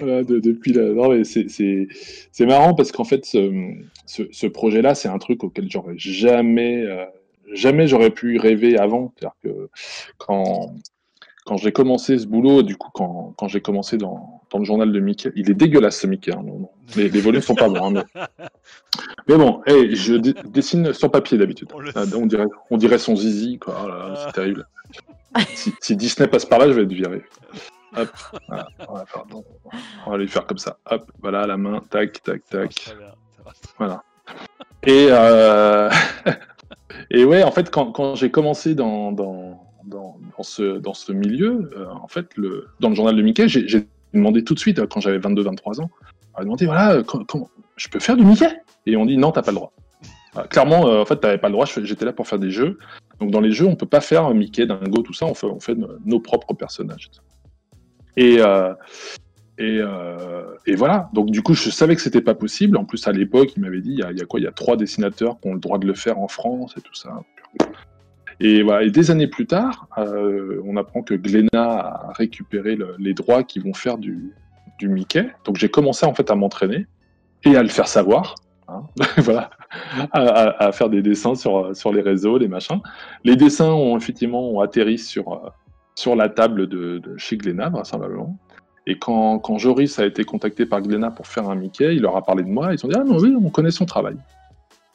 [0.00, 1.86] ah, depuis là, non, mais c'est, c'est,
[2.32, 3.76] c'est marrant parce qu'en fait, ce,
[4.06, 7.04] ce, projet-là, c'est un truc auquel j'aurais jamais, euh,
[7.52, 9.12] jamais j'aurais pu rêver avant.
[9.16, 9.68] C'est-à-dire que
[10.18, 10.74] quand,
[11.44, 14.90] quand j'ai commencé ce boulot, du coup, quand, quand j'ai commencé dans, dans, le journal
[14.90, 16.32] de Mickey, il est dégueulasse ce Mickey.
[16.32, 16.42] Hein,
[16.96, 17.98] Les, les, volumes sont pas bons.
[17.98, 18.04] Hein,
[19.28, 19.36] mais...
[19.36, 21.68] bon, hey, je dessine sur papier d'habitude.
[21.74, 23.76] On, ah, on, dirait, on dirait son zizi, quoi.
[23.84, 24.66] Oh là, c'est terrible.
[25.54, 27.22] si, si, Disney passe par là, je vais être viré.
[27.96, 28.08] Hop,
[28.48, 29.24] voilà, on, va faire,
[30.06, 30.78] on va lui faire comme ça.
[30.90, 32.96] Hop, voilà la main, tac, tac, tac.
[33.78, 34.02] Voilà.
[34.82, 35.90] Et, euh...
[37.10, 41.70] et ouais, en fait, quand, quand j'ai commencé dans, dans dans, ce, dans ce milieu,
[41.76, 45.00] euh, en fait, le, dans le journal de Mickey, j'ai demandé tout de suite, quand
[45.00, 45.90] j'avais 22-23 ans,
[46.34, 48.48] on m'a demandé, voilà, comment, je peux faire du Mickey?
[48.86, 49.72] Et on dit, non, t'as pas le droit.
[50.50, 52.78] clairement, euh, en fait, t'avais pas le droit, j'étais là pour faire des jeux.
[53.20, 56.20] Donc dans les jeux, on peut pas faire Mickey, Dingo, tout ça, on fait, nos
[56.20, 57.10] propres personnages.
[58.16, 58.74] Et, euh,
[60.66, 61.08] et, voilà.
[61.12, 62.76] Donc du coup, je savais que c'était pas possible.
[62.76, 64.40] En plus, à l'époque, il m'avait dit, il y, a quoi?
[64.40, 66.80] Il y a trois dessinateurs qui ont le droit de le faire en France et
[66.80, 67.20] tout ça.
[68.40, 73.58] Et, des années plus tard, euh, on apprend que Glénat a récupéré les droits qui
[73.58, 74.32] vont faire du,
[74.82, 75.30] Mickey.
[75.46, 76.86] Donc j'ai commencé en fait à m'entraîner
[77.44, 78.34] et à le faire savoir.
[78.68, 78.82] Hein,
[79.18, 79.48] voilà,
[80.12, 82.80] à, faire des dessins sur, sur les réseaux, les machins.
[83.24, 85.52] Les dessins ont effectivement atterri sur,
[85.94, 88.38] sur la table de, de chez Glénat, vraisemblablement.
[88.86, 92.22] Et quand, Joris a été contacté par Glénat pour faire un Mickey, il leur a
[92.22, 92.74] parlé de moi.
[92.74, 94.16] Ils ont dit Ah non, oui, on connaît son travail.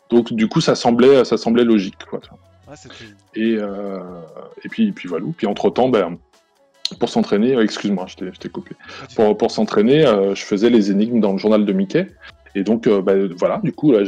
[0.09, 1.97] Donc du coup, ça semblait, ça semblait logique.
[3.35, 3.99] Et, euh,
[4.63, 5.25] et, puis, puis voilà.
[5.35, 6.17] Puis entre-temps, ben,
[6.99, 8.75] pour s'entraîner, euh, excuse-moi, je t'ai coupé.
[9.15, 12.07] Pour, pour s'entraîner, euh, je faisais les énigmes dans le journal de Mickey.
[12.55, 13.99] Et donc, ben, voilà, du coup, là,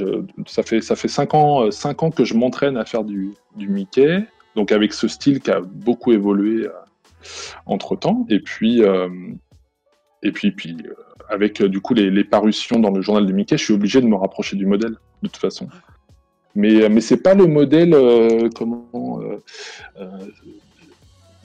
[0.48, 3.68] ça fait ça fait cinq ans, cinq ans que je m'entraîne à faire du, du,
[3.68, 4.26] Mickey.
[4.56, 6.68] Donc avec ce style qui a beaucoup évolué
[7.68, 8.26] entre temps.
[8.30, 8.82] Et puis,
[10.24, 10.76] et puis, puis
[11.30, 14.08] avec du coup les, les, parutions dans le journal de Mickey, je suis obligé de
[14.08, 15.68] me rapprocher du modèle de toute façon.
[16.56, 19.20] Mais, euh, mais c'est pas le modèle, euh, comment.
[19.22, 20.08] Euh,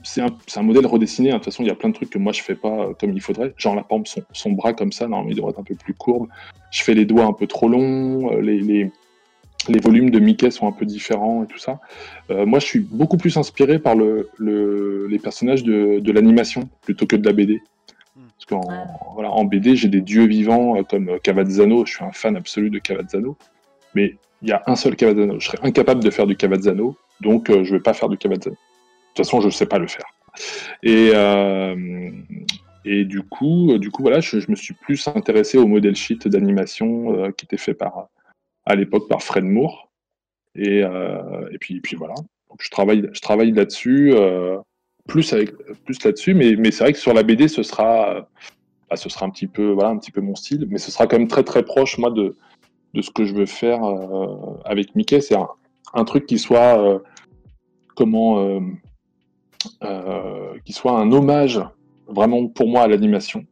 [0.02, 1.30] c'est un, un, modèle redessiné.
[1.30, 1.34] Hein.
[1.34, 3.12] De toute façon, il y a plein de trucs que moi je fais pas comme
[3.12, 3.54] il faudrait.
[3.56, 5.94] Genre, la pompe, son, son bras comme ça, normalement, il devrait être un peu plus
[5.94, 6.28] courbe.
[6.70, 8.38] Je fais les doigts un peu trop longs.
[8.40, 8.90] Les, les,
[9.68, 11.80] les volumes de Mickey sont un peu différents et tout ça.
[12.30, 16.68] Euh, moi, je suis beaucoup plus inspiré par le, le, les personnages de, de l'animation
[16.82, 17.60] plutôt que de la BD.
[18.14, 18.68] Parce qu'en
[19.14, 21.84] voilà, en BD, j'ai des dieux vivants comme Cavazzano.
[21.84, 23.36] Je suis un fan absolu de Cavazzano.
[23.94, 25.40] Mais il y a un seul Cavazzano.
[25.40, 28.18] Je serais incapable de faire du Cavazzano, donc euh, je ne vais pas faire du
[28.18, 28.54] Cavazzano.
[28.54, 28.58] De
[29.14, 30.06] toute façon, je ne sais pas le faire.
[30.82, 32.10] Et, euh,
[32.84, 36.28] et du coup, euh, du coup voilà, je, me suis plus intéressé au modèle sheet
[36.28, 38.08] d'animation qui était fait par,
[38.66, 39.90] à l'époque par Fred Moore.
[40.54, 42.14] Et, et, puis, puis voilà.
[42.60, 44.14] Je travaille, je travaille là-dessus,
[45.06, 45.34] plus,
[45.84, 48.26] plus là-dessus, mais, mais c'est vrai que sur la BD, ce sera,
[48.88, 51.06] bah, ce sera un petit peu, voilà, un petit peu mon style, mais ce sera
[51.06, 52.36] quand même très très proche, moi, de,
[52.96, 55.20] de ce que je veux faire euh, avec Mickey.
[55.20, 55.36] C'est
[55.94, 56.98] un, truc qui soit euh,
[57.94, 58.58] comment
[59.82, 61.60] euh, qui soit un hommage
[62.08, 63.44] vraiment pour moi à l'animation.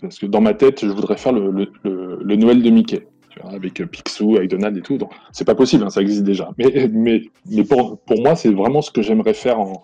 [0.00, 3.06] parce que dans ma tête, je voudrais faire le, Noël de Mickey.
[3.42, 4.98] avec Picsou, avec Donald et tout.
[5.32, 6.50] C'est pas possible, hein, ça existe déjà.
[6.58, 9.82] Mais, mais, mais pour, pour moi, c'est vraiment ce que j'aimerais faire en,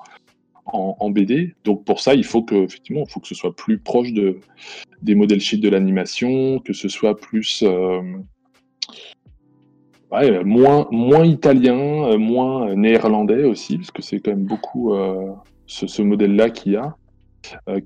[0.66, 1.54] en, BD.
[1.64, 4.38] Donc pour ça, il faut que effectivement, faut que ce soit plus proche de
[5.02, 7.64] des modèles sheets de l'animation, que ce soit plus
[10.44, 14.94] moins, moins italien, moins néerlandais aussi, parce que c'est quand même beaucoup
[15.66, 16.94] ce, modèle-là qu'il y a,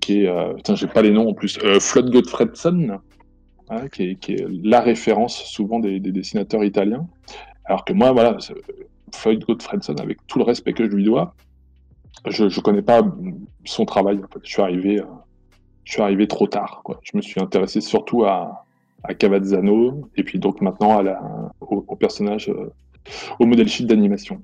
[0.01, 2.99] qui est, putain, j'ai pas les noms en plus, Flood Gottfredson,
[3.71, 7.07] hein, qui, est, la référence souvent des, dessinateurs italiens.
[7.65, 8.37] Alors que moi, voilà,
[9.15, 11.35] Floyd Gottfredson, avec tout le respect que je lui dois,
[12.27, 13.03] je ne connais pas
[13.65, 14.21] son travail.
[14.43, 15.01] Je suis arrivé,
[15.85, 16.81] je suis arrivé trop tard.
[16.85, 17.01] Quoi.
[17.03, 18.67] Je me suis intéressé surtout à,
[19.05, 21.21] à Cavazzano et puis donc maintenant à la,
[21.61, 22.73] au, personnage, euh,
[23.39, 24.41] au modèle sheet d'animation.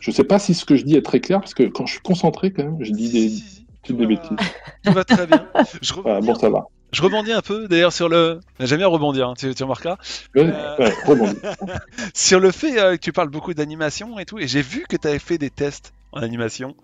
[0.00, 1.86] Je ne sais pas si ce que je dis est très clair parce que quand
[1.86, 4.38] je suis concentré, quand même, je dis des, des bêtises.
[4.84, 5.46] Tout va très bien.
[5.82, 6.66] Je bon, ça va.
[6.92, 8.40] Je rebondis un peu d'ailleurs sur le.
[8.60, 9.98] J'aime bien rebondir, hein, tu, tu, remarqueras.
[10.34, 10.90] Ouais, euh,
[12.14, 14.96] sur le fait euh, que tu parles beaucoup d'animation et tout, et j'ai vu que
[14.96, 16.74] tu avais fait des tests en animation.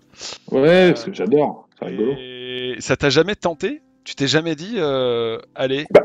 [0.51, 1.67] Ouais, parce que j'adore.
[1.87, 3.81] Et ça t'a jamais tenté?
[4.03, 6.04] Tu t'es jamais dit, euh, allez bah,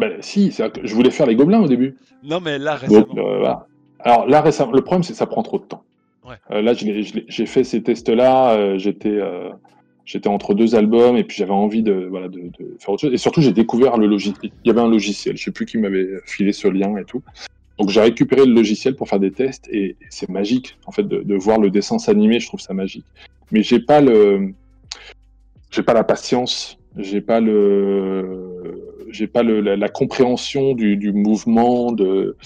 [0.00, 1.96] ah bah, Si, je voulais faire les gobelins au début.
[2.22, 3.66] Non, mais là récemment.
[4.00, 5.82] Alors là récemment, le problème c'est que ça prend trop de temps.
[6.24, 6.62] Ouais.
[6.62, 9.20] là, j'ai fait ces tests-là, j'étais
[10.08, 13.12] j'étais entre deux albums et puis j'avais envie de, voilà, de, faire autre chose.
[13.12, 14.50] Et surtout, j'ai découvert le logiciel.
[14.64, 17.22] Il y avait un logiciel, je sais plus qui m'avait filé ce lien et tout.
[17.78, 21.34] Donc j'ai récupéré le logiciel pour faire des tests et, c'est magique en fait de,
[21.34, 22.40] voir le dessin s'animer.
[22.40, 23.04] Je trouve ça magique.
[23.52, 24.54] Mais j'ai pas le,
[25.70, 28.47] j'ai pas la patience, j'ai pas le,
[29.10, 32.36] j'ai pas le, la, compréhension du, du, mouvement de,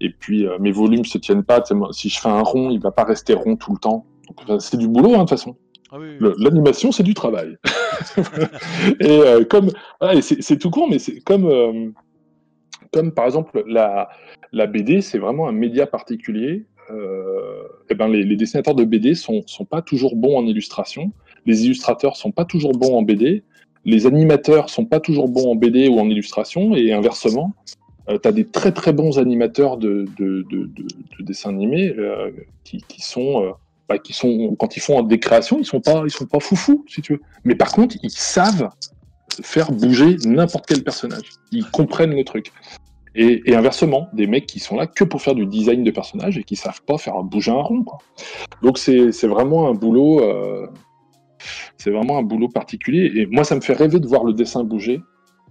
[0.00, 1.62] et puis euh, mes volumes se tiennent pas.
[1.92, 4.06] Si je fais un rond, il va pas rester rond tout le temps.
[4.58, 5.56] c'est du boulot hein, de toute façon.
[5.92, 5.98] Ah
[6.38, 7.56] l'animation, c'est du travail.
[9.00, 9.70] et euh, comme
[10.20, 11.90] c'est tout court, mais c'est comme euh,
[12.92, 14.08] comme par exemple la,
[14.52, 16.66] la BD, c'est vraiment un média particulier.
[17.90, 21.10] Et ben les, les, dessinateurs de BD sont sont pas toujours bons en illustration.
[21.44, 23.42] Les illustrateurs sont pas toujours bons en BD.
[23.86, 27.54] Les animateurs sont pas toujours bons en BD ou en illustration et inversement.
[28.08, 31.94] tu as des très très bons animateurs de, de, de, de dessins animés
[32.64, 33.54] qui, qui, sont
[33.88, 36.84] bah, qui sont, quand ils font des créations, ils sont pas, ils sont pas foufous,
[36.88, 37.20] si tu veux.
[37.44, 38.70] Mais par contre, ils savent
[39.42, 41.30] faire bouger n'importe quel personnage.
[41.52, 42.52] Ils comprennent le truc.
[43.14, 46.44] Et, inversement, des mecs qui sont là que pour faire du design de personnages et
[46.44, 47.84] qui savent pas faire bouger un rond.
[48.62, 50.66] Donc c'est vraiment un boulot, euh,
[51.76, 53.12] c'est vraiment un boulot particulier.
[53.14, 55.00] Et moi, ça me fait rêver de voir le dessin bouger.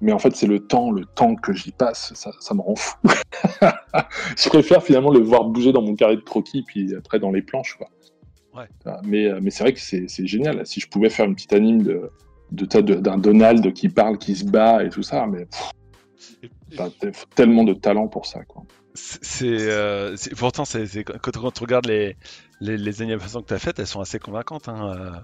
[0.01, 2.75] Mais en fait, c'est le temps, le temps que j'y passe, ça, ça me rend
[2.75, 2.97] fou.
[4.37, 7.41] je préfère finalement le voir bouger dans mon carré de croquis, puis après dans les
[7.41, 7.77] planches.
[7.77, 7.87] Quoi.
[9.03, 10.65] Mais, euh, mais c'est vrai que c'est génial.
[10.65, 12.11] Si je pouvais faire une petite anime de
[12.51, 15.47] d'un Donald qui parle, qui se bat et tout ça, mais
[17.35, 18.43] tellement de talent pour ça.
[18.43, 18.63] Quoi.
[18.93, 22.15] C'est euh, pourtant c'est quand, quand, tu regardes les,
[22.61, 24.69] les, les animations que tu as faites, elles sont assez convaincantes.
[24.69, 25.19] Hein, euh,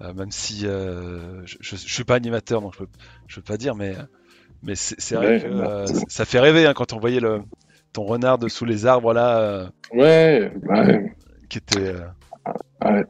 [0.00, 2.88] même si je, je, suis pas animateur, donc je peux,
[3.28, 3.94] je peux pas dire, mais
[4.62, 7.42] mais c'est vrai que bah, ça fait rêver hein, quand on voyait le
[7.92, 9.70] ton renard de sous les arbres là.
[9.92, 11.16] ouais, ouais.
[11.48, 11.94] Qui était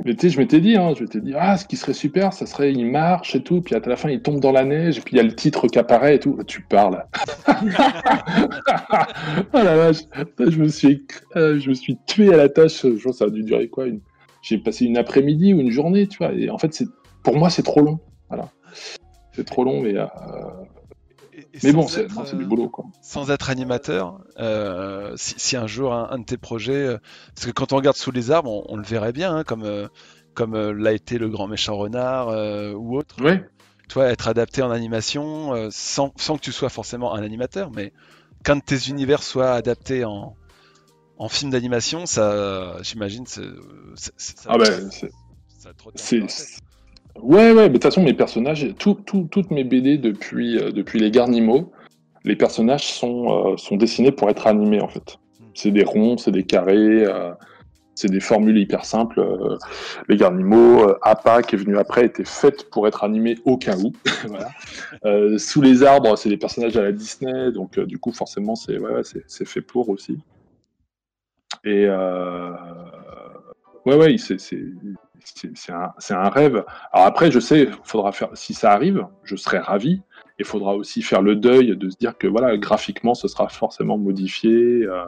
[0.04, 2.32] mais tu sais, je m'étais dit, hein, je m'étais dit, ah, ce qui serait super,
[2.32, 4.98] ça serait, il marche et tout, puis à la fin, il tombe dans la neige,
[4.98, 6.38] et puis il y a le titre qui apparaît et tout.
[6.46, 7.04] Tu parles.
[7.48, 7.52] oh
[9.52, 10.02] la vache,
[10.38, 11.06] je me suis,
[11.36, 12.82] euh, je me suis tué à la tâche.
[12.82, 14.00] Je pense ça a dû durer quoi une...
[14.46, 16.32] J'ai passé une après-midi ou une journée, tu vois.
[16.32, 16.86] Et en fait, c'est,
[17.24, 17.98] pour moi, c'est trop long.
[18.28, 18.48] Voilà.
[19.32, 20.06] C'est trop long, mais euh,
[21.64, 22.68] mais bon, c'est du boulot.
[22.68, 22.84] Quoi.
[23.02, 26.86] Sans être animateur, euh, si, un jour un, de tes projets.
[26.86, 26.98] Euh,
[27.34, 29.88] parce que quand on regarde sous les arbres, on, le verrait bien, hein, comme, euh,
[30.34, 32.28] comme l'a été le grand méchant renard
[32.76, 33.16] ou autre.
[33.18, 33.40] Oui.
[33.88, 37.92] Toi, être adapté en animation, sans, sans, que tu sois forcément un animateur, mais
[38.44, 40.36] qu'un de tes univers soit adapté en,
[41.18, 43.42] en film d'animation, ça, j'imagine, c'est.
[44.46, 44.90] Ah ben,
[45.94, 46.22] c'est.
[47.22, 51.10] Ouais, ouais, mais de toute façon, mes personnages, toutes mes BD depuis, euh, depuis les
[51.10, 51.72] Garnimaux,
[52.24, 55.18] les personnages sont, euh, sont dessinés pour être animés, en fait.
[55.54, 57.32] C'est des ronds, c'est des carrés, euh,
[57.94, 59.24] c'est des formules hyper simples.
[60.08, 63.92] les Garnimaux, APA, qui est venu après, était faite pour être animé au cas où.
[64.26, 65.38] voilà.
[65.38, 69.00] sous les arbres, c'est des personnages à la Disney, donc du coup, forcément, c'est ouais,
[69.26, 70.18] c'est fait pour aussi.
[71.66, 71.86] Et
[73.86, 76.64] ouais, ouais, c'est un, rêve.
[76.92, 80.02] Alors après, je sais, faudra faire, si ça arrive, je serai ravi.
[80.38, 83.96] Il faudra aussi faire le deuil de se dire que voilà, graphiquement, ce sera forcément
[83.96, 84.84] modifié.
[84.84, 85.04] Euh,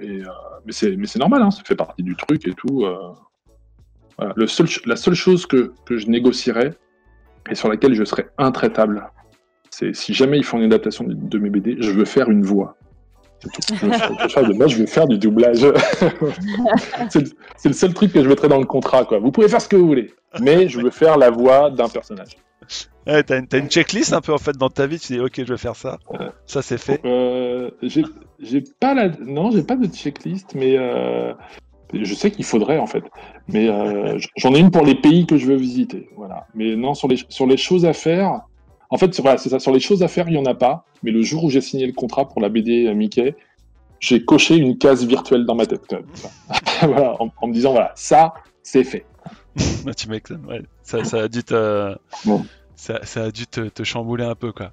[0.00, 0.28] et, euh,
[0.64, 2.84] mais c'est normal, hein, ça fait partie du truc et tout.
[2.84, 3.12] Euh.
[4.36, 6.74] La seule chose que, que, je négocierais
[7.48, 9.08] et sur laquelle je serais intraitable,
[9.70, 12.77] c'est si jamais ils font une adaptation de mes BD, je veux faire une voix.
[13.82, 15.60] Moi, je vais faire du doublage.
[17.10, 19.04] c'est le seul truc que je mettrai dans le contrat.
[19.04, 19.18] Quoi.
[19.18, 22.36] Vous pouvez faire ce que vous voulez, mais je veux faire la voix d'un personnage.
[23.06, 25.32] Ouais, t'as, une, une checklist un peu en fait dans ta vie, tu dis ok
[25.38, 25.98] je vais faire ça,
[26.44, 27.00] ça c'est fait.
[27.06, 31.32] Euh, j'ai, pas la, non j'ai pas de checklist, mais euh,
[31.94, 33.04] je sais qu'il faudrait en fait,
[33.48, 36.46] mais euh, j'en ai une pour les pays que je veux visiter, voilà.
[36.54, 38.42] Mais non sur les sur les choses à faire,
[38.90, 40.84] en fait voilà c'est ça sur les choses à faire il y en a pas,
[41.02, 43.34] mais le jour où j'ai signé le contrat pour la BD Mickey,
[44.00, 45.82] j'ai coché une case virtuelle dans ma tête
[46.82, 49.04] voilà, en, me disant voilà ça c'est fait.
[49.84, 50.62] Bah, tu m'étonnes, ouais.
[50.82, 51.96] Ça, ça a dû te
[52.78, 54.72] ça, a dû te, chambouler un peu, quoi.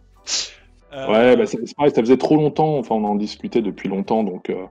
[0.94, 4.24] Euh, ouais, bah, c'est pareil, ça faisait trop longtemps, enfin on en discutait depuis longtemps,
[4.24, 4.66] donc, euh,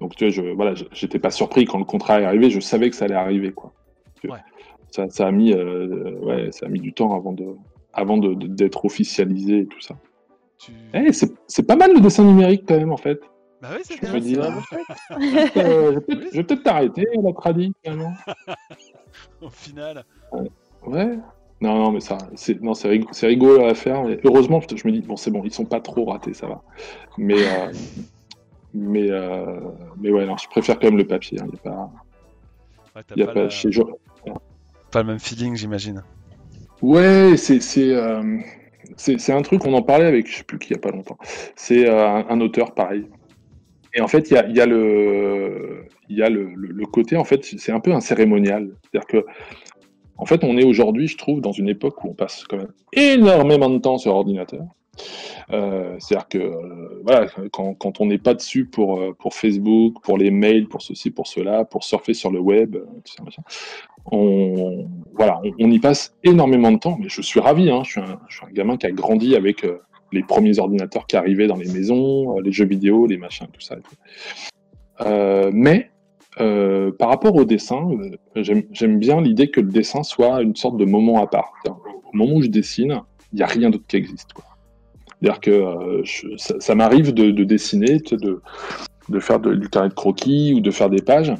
[0.00, 2.90] donc tu vois, je, voilà, j'étais pas surpris quand le contrat est arrivé, je savais
[2.90, 3.72] que ça allait arriver, quoi.
[4.90, 7.56] Ça, ça, a mis, euh, ouais, ça a mis du temps avant de,
[7.94, 9.96] avant d'être officialisé et tout ça.
[10.94, 13.20] Eh, c'est pas mal le dessin numérique quand même en fait.
[13.60, 14.18] Bah oui, c'est bien.
[14.18, 14.62] Dire,
[15.10, 18.12] je vais peut-être t'arrêter, la tradit, finalement.
[19.40, 20.04] Au final.
[20.86, 21.18] ouais.
[21.60, 22.88] Non, non, mais ça, c'est non, c'est
[23.22, 24.04] rigolo, à faire.
[24.04, 26.62] Mais heureusement, je me dis bon, c'est bon, ils sont pas trop ratés, ça va.
[27.16, 27.72] Mais euh,
[28.74, 29.60] mais euh,
[29.96, 31.38] mais ouais, non, je préfère quand même le papier.
[31.38, 31.90] Il hein, n'y a pas,
[32.96, 33.70] ouais, y a pas, chez
[34.90, 36.02] pas le même feeling, j'imagine.
[36.84, 37.34] Ouais,
[37.78, 38.38] euh,
[38.96, 40.90] c'est un truc, on en parlait avec, je sais plus qui, il y a pas
[40.90, 41.16] longtemps.
[41.56, 43.06] C'est un, auteur pareil.
[43.94, 45.86] Et en fait, il y a, le,
[46.92, 48.76] côté, en fait, c'est un peu un cérémonial.
[48.82, 49.24] C'est-à-dire que
[50.18, 52.72] en fait, on est aujourd'hui, je trouve, dans une époque où on passe quand même
[52.92, 54.66] énormément de temps sur ordinateur.
[55.52, 60.30] Euh, C'est-à-dire que euh, quand, on n'est pas dessus pour, euh, pour Facebook, pour les
[60.30, 62.76] mails, pour ceci, pour cela, pour surfer sur le web,
[64.10, 66.96] on, voilà, on, y passe énormément de temps.
[67.00, 69.66] Mais je suis ravi, hein, je, suis un, gamin qui a grandi avec
[70.12, 73.76] les premiers ordinateurs qui arrivaient dans les maisons, les jeux vidéo, les machins, tout ça.
[75.52, 75.90] Mais
[76.36, 77.88] par rapport au dessin,
[78.36, 81.52] j'aime bien l'idée que le dessin soit une sorte de moment à part.
[81.66, 83.02] Au moment où je dessine,
[83.32, 84.30] il n'y a rien d'autre qui existe.
[85.24, 90.70] C'est-à-dire que euh, ça, m'arrive de, dessiner, de, faire du carnet de croquis ou de
[90.70, 91.32] faire des pages,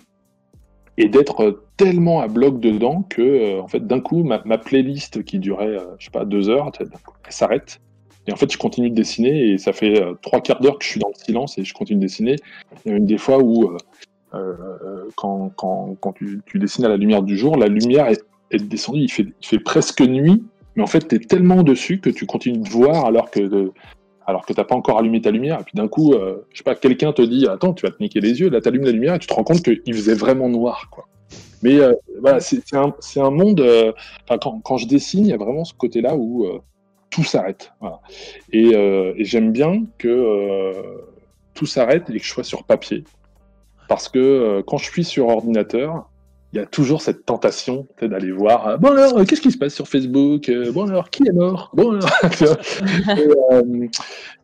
[0.97, 5.77] et d'être tellement à bloc dedans que, en fait, d'un coup, ma, playlist qui durait,
[5.98, 6.89] je sais pas, deux heures, elle
[7.28, 7.82] s'arrête.
[8.27, 10.89] Et en fait, je continue de dessiner et ça fait trois quarts d'heure que je
[10.89, 12.36] suis dans le silence et je continue de dessiner.
[12.86, 13.77] Il y a une des fois où
[14.32, 14.55] euh,
[15.15, 18.65] quand, quand, quand tu, tu, dessines à la lumière du jour, la lumière est, est
[18.65, 20.43] descendue, il fait, il fait, presque nuit,
[20.76, 23.72] mais en fait, tu es tellement dessus que tu continues de voir alors que de,
[24.26, 26.64] alors que t'as pas encore allumé ta lumière, et puis d'un coup, euh, je sais
[26.64, 29.14] pas, quelqu'un te dit Attends, tu vas te niquer les yeux, là t'allumes la lumière
[29.14, 31.06] et tu te rends compte qu'il faisait vraiment noir, quoi.
[31.62, 33.60] Mais euh, voilà, c'est un, un, monde.
[33.60, 33.92] Euh,
[34.28, 36.46] quand, quand, je dessine, il y a vraiment ce côté-là où
[37.10, 37.72] tout s'arrête.
[38.52, 40.72] Et, et j'aime bien que
[41.55, 43.05] tout s'arrête et que je sois sur papier.
[43.88, 46.10] Parce que quand je suis sur ordinateur,
[46.55, 49.59] il y a toujours cette tentation d'aller voir euh, bon alors euh, qu'est-ce qui se
[49.59, 52.09] passe sur Facebook bon alors qui est mort bon alors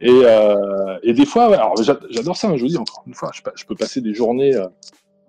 [1.04, 3.76] et, des fois alors j'adore ça hein, je vous dis encore une fois je, peux
[3.76, 4.60] passer des journées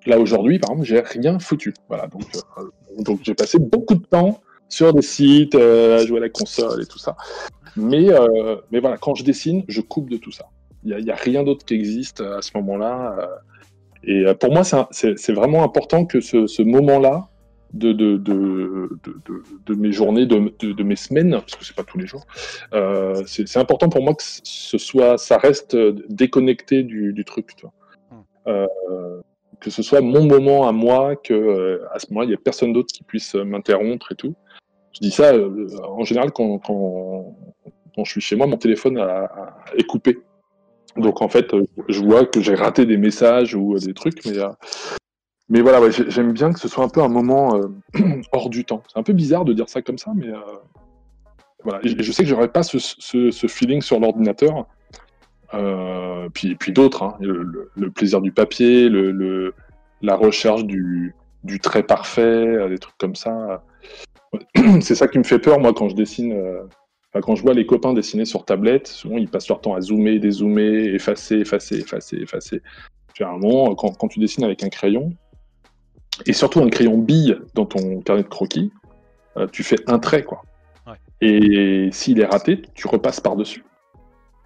[0.08, 2.24] là aujourd'hui par exemple j'ai rien foutu voilà donc
[2.98, 6.88] donc j'ai passé beaucoup de temps sur des sites à jouer à la console et
[6.88, 7.16] tout ça.
[7.76, 8.08] Mais
[8.72, 10.50] mais voilà quand je dessine je coupe de tout ça.
[10.84, 13.30] Il n'y a, rien d'autre qui existe à ce moment-là
[14.04, 17.28] et euh, pour moi, c'est vraiment important que ce, moment-là
[17.74, 18.90] de, de, de,
[19.66, 22.26] de, mes journées, de, mes semaines, parce que c'est pas tous les jours,
[22.74, 25.78] euh, c'est important pour moi que ce soit, ça reste
[26.10, 27.56] déconnecté du, du truc.
[27.56, 27.74] Tu vois.
[28.12, 28.24] Hmm.
[28.48, 29.22] Euh,
[29.60, 32.74] que ce soit mon moment à moi, que à ce moment-là, il n'y a personne
[32.74, 34.34] d'autre qui puisse m'interrompre et tout.
[34.94, 35.34] Je dis ça
[35.88, 37.36] en général quand, quand,
[37.96, 38.98] quand, je suis chez moi, mon téléphone
[39.78, 40.18] est coupé.
[40.98, 44.26] Donc en fait, euh, je vois que j'ai raté des messages ou euh, des trucs,
[44.26, 44.50] mais, euh,
[45.50, 47.60] mais voilà, j'aime bien que ce soit un peu un moment
[48.32, 48.84] hors du temps.
[48.92, 50.28] C'est un peu bizarre de dire ça comme ça, mais
[51.64, 51.80] voilà.
[51.84, 54.66] Je sais que j'aurais pas ce, feeling sur l'ordinateur.
[56.34, 57.18] puis, puis d'autres, hein.
[57.20, 59.54] le, plaisir du papier, le,
[60.02, 63.64] la recherche du, du trait parfait, des trucs comme ça.
[64.82, 66.34] C'est ça qui me fait peur, moi, quand je dessine
[67.20, 70.20] quand je vois les copains dessiner sur tablette, souvent ils passent leur temps à zoomer,
[70.20, 72.62] dézoomer, effacer, effacer, effacer, effacer.
[73.14, 75.12] Puis à un moment, quand, quand, tu dessines avec un crayon,
[76.26, 78.72] et surtout un crayon bille dans ton carnet de croquis,
[79.38, 80.44] euh, tu fais un trait, quoi.
[81.22, 83.64] Et s'il est raté, tu repasses par-dessus.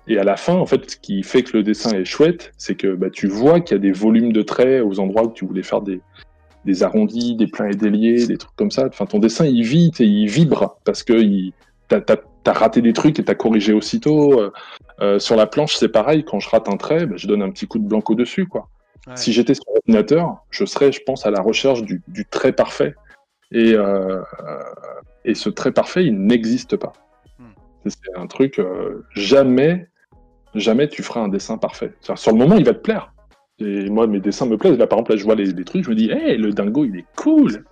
[0.08, 2.76] Et à la fin, en fait, ce qui fait que le dessin est chouette, c'est
[2.76, 5.46] que bah, tu vois qu'il y a des volumes de traits aux endroits où tu
[5.46, 6.02] voulais faire des,
[6.66, 8.88] des arrondis, des pleins et déliés, des trucs comme ça.
[8.88, 11.54] Enfin, ton dessin, il vit et il vibre parce que il,
[11.88, 12.02] t'as
[12.54, 14.40] raté des trucs et t'as corrigé aussitôt.
[14.40, 14.52] Euh,
[15.02, 16.24] euh, sur la planche, c'est pareil.
[16.24, 18.70] Quand je rate un trait, bah, je donne un petit coup de blanco dessus, quoi.
[19.14, 22.02] Si j'étais sur l'ordinateur, je serais, je pense, à la recherche du,
[22.32, 22.96] trait parfait.
[23.52, 23.76] Et,
[25.26, 26.94] et ce trait parfait, il n'existe pas.
[27.38, 27.52] Hmm.
[27.86, 28.60] C'est un truc,
[29.14, 29.88] jamais,
[30.56, 31.94] jamais tu feras un dessin parfait.
[32.02, 33.14] Sur le moment, il va te plaire.
[33.60, 34.78] Et moi, mes dessins me plaisent.
[34.78, 36.98] Là, par exemple, là, je vois les, trucs, je me dis, hé, le dingo, il
[36.98, 37.64] est cool.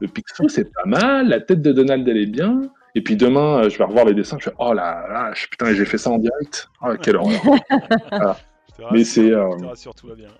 [0.00, 1.28] Le Picsou, c'est pas mal.
[1.28, 2.62] La tête de Donald, elle est bien.
[2.94, 4.36] Et puis demain, je vais revoir les dessins.
[4.38, 6.68] Je fais, oh là là, putain, j'ai fait ça en direct.
[6.82, 7.40] Oh, quelle horreur.
[8.92, 9.32] Mais c'est.
[9.32, 9.50] Euh...
[9.96, 10.28] tout va bien.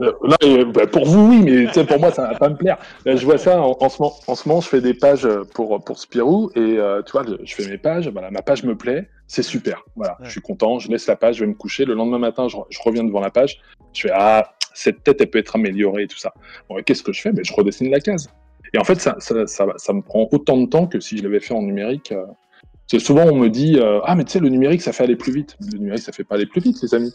[0.00, 2.78] Euh, bah, pour vous, oui, mais pour moi, ça va pas me plaire.
[3.04, 5.82] Là, je vois ça en, ce moment, en ce moment, je fais des pages pour,
[5.84, 8.08] pour Spirou et euh, tu vois, je fais mes pages.
[8.08, 9.84] Voilà, ma page me plaît, c'est super.
[9.96, 11.84] Voilà, je suis content, je laisse la page, je vais me coucher.
[11.84, 13.60] Le lendemain matin, je, reviens devant la page.
[13.92, 16.32] Je fais Ah, cette tête, elle peut être améliorée et tout ça.
[16.68, 17.32] Bon, Qu'est-ce que je fais?
[17.32, 18.28] Ben, Je redessine la case.
[18.74, 21.40] Et en fait, ça, ça, ça, me prend autant de temps que si je l'avais
[21.40, 22.12] fait en numérique.
[22.12, 22.26] Euh.
[22.98, 25.56] Souvent, on me dit Ah, mais tu sais, le numérique, ça fait aller plus vite.
[25.72, 27.14] Le numérique, ça fait pas aller plus vite, les amis.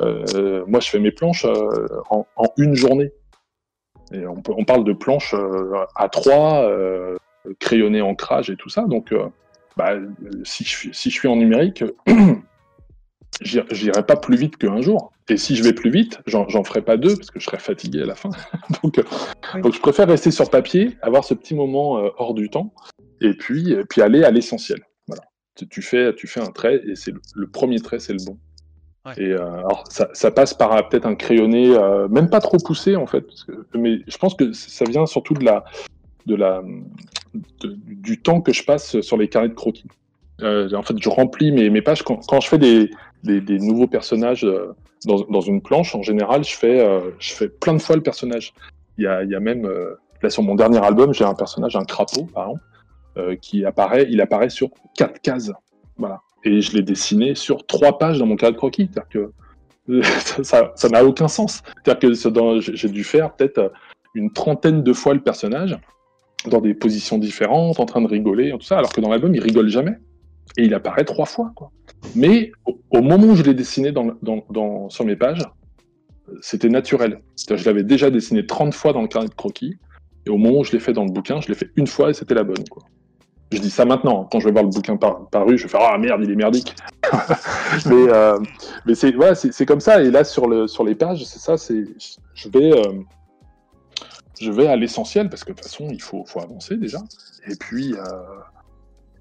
[0.00, 2.26] Euh, moi, je fais mes planches euh, en,
[2.56, 3.12] une journée.
[4.12, 6.68] Et on, parle de planches euh, à trois,
[7.58, 8.82] crayonnées ancrage et tout ça.
[8.82, 9.14] Donc,
[9.76, 9.94] bah,
[10.44, 11.84] si je suis en numérique,
[13.40, 15.12] j'irai pas plus vite qu'un jour.
[15.28, 18.02] Et si je vais plus vite, j'en ferai pas deux parce que je serai fatigué
[18.02, 18.30] à la fin.
[18.82, 19.00] donc,
[19.62, 22.74] donc, je préfère rester sur papier, avoir ce petit moment hors du temps,
[23.20, 24.80] et puis, puis aller à l'essentiel.
[25.06, 25.22] Voilà.
[25.70, 28.38] Tu, fais, tu fais un trait et c'est le, premier trait, c'est le bon.
[29.16, 32.58] Et euh, alors ça, ça, passe par euh, peut-être un crayonné, euh, même pas trop
[32.58, 33.26] poussé en fait,
[33.74, 35.64] mais je pense que ça vient surtout de la,
[36.26, 36.62] de la,
[37.64, 39.88] du temps que je passe sur les carnets de croquis.
[40.42, 42.90] En fait, je remplis mes, pages quand, je fais des,
[43.24, 44.46] nouveaux personnages
[45.04, 45.94] dans, dans, une planche.
[45.94, 46.86] En général, je fais,
[47.18, 48.52] je fais plein de fois le personnage.
[48.98, 49.68] Il y a, il y a même
[50.22, 54.20] là sur mon dernier album, j'ai un personnage, un crapaud par exemple, qui apparaît, il
[54.20, 55.52] apparaît sur quatre cases.
[55.96, 58.88] Voilà et je l'ai dessiné sur trois pages dans mon carnet de croquis.
[58.92, 59.30] C'est-à-dire
[59.88, 60.02] que
[60.42, 61.62] ça n'a aucun sens.
[61.84, 63.72] C'est-à-dire que j'ai dû faire peut-être
[64.14, 65.78] une trentaine de fois le personnage
[66.46, 69.40] dans des positions différentes, en train de rigoler, tout ça, alors que dans l'album, il
[69.40, 69.96] rigole jamais.
[70.56, 71.50] Et il apparaît trois fois.
[71.54, 71.70] Quoi.
[72.14, 72.52] Mais
[72.90, 75.42] au, moment où je l'ai dessiné dans, dans, sur mes pages,
[76.40, 77.20] c'était naturel.
[77.48, 79.78] Je l'avais déjà dessiné 30 fois dans le carnet de croquis,
[80.26, 82.10] et au moment où je l'ai fait dans le bouquin, je l'ai fait une fois
[82.10, 82.66] et c'était la bonne.
[82.70, 82.82] Quoi.
[83.52, 84.28] Je dis ça maintenant.
[84.30, 86.36] Quand je vais voir le bouquin par, paru, je vais faire Ah merde, il est
[86.36, 86.74] merdique.
[87.86, 88.38] mais euh,
[88.86, 90.02] mais c'est c'est comme ça.
[90.02, 91.56] Et là, sur, le, sur les pages, c'est ça.
[92.34, 92.72] Je vais.
[92.72, 92.92] Euh,
[94.40, 96.98] je vais à l'essentiel parce que de toute façon, il faut, faut avancer déjà.
[97.46, 97.98] Et puis, euh,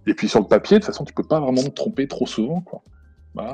[0.07, 2.25] et puis sur le papier, de toute façon, tu peux pas vraiment te tromper trop
[2.25, 2.61] souvent.
[2.61, 2.81] Quoi.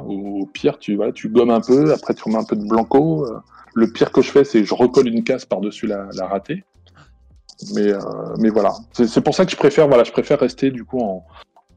[0.06, 3.28] au, pire, tu, voilà, tu gommes un peu, après tu remets un peu de blanco.
[3.74, 6.64] Le pire que je fais, c'est je recolle une case par-dessus la, ratée.
[7.74, 7.99] Mais, euh,
[8.40, 11.26] mais voilà, c'est pour ça que je préfère, voilà, je préfère rester du coup en,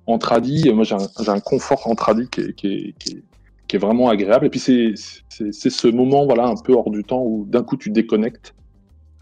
[0.07, 0.71] en tradi.
[0.73, 3.25] Moi, j'ai un, un, confort en tradi qui est, qui qui
[3.71, 4.47] qui est vraiment agréable.
[4.47, 7.91] Et puis, c'est ce moment voilà, un peu hors du temps où d'un coup tu
[7.91, 8.53] déconnectes.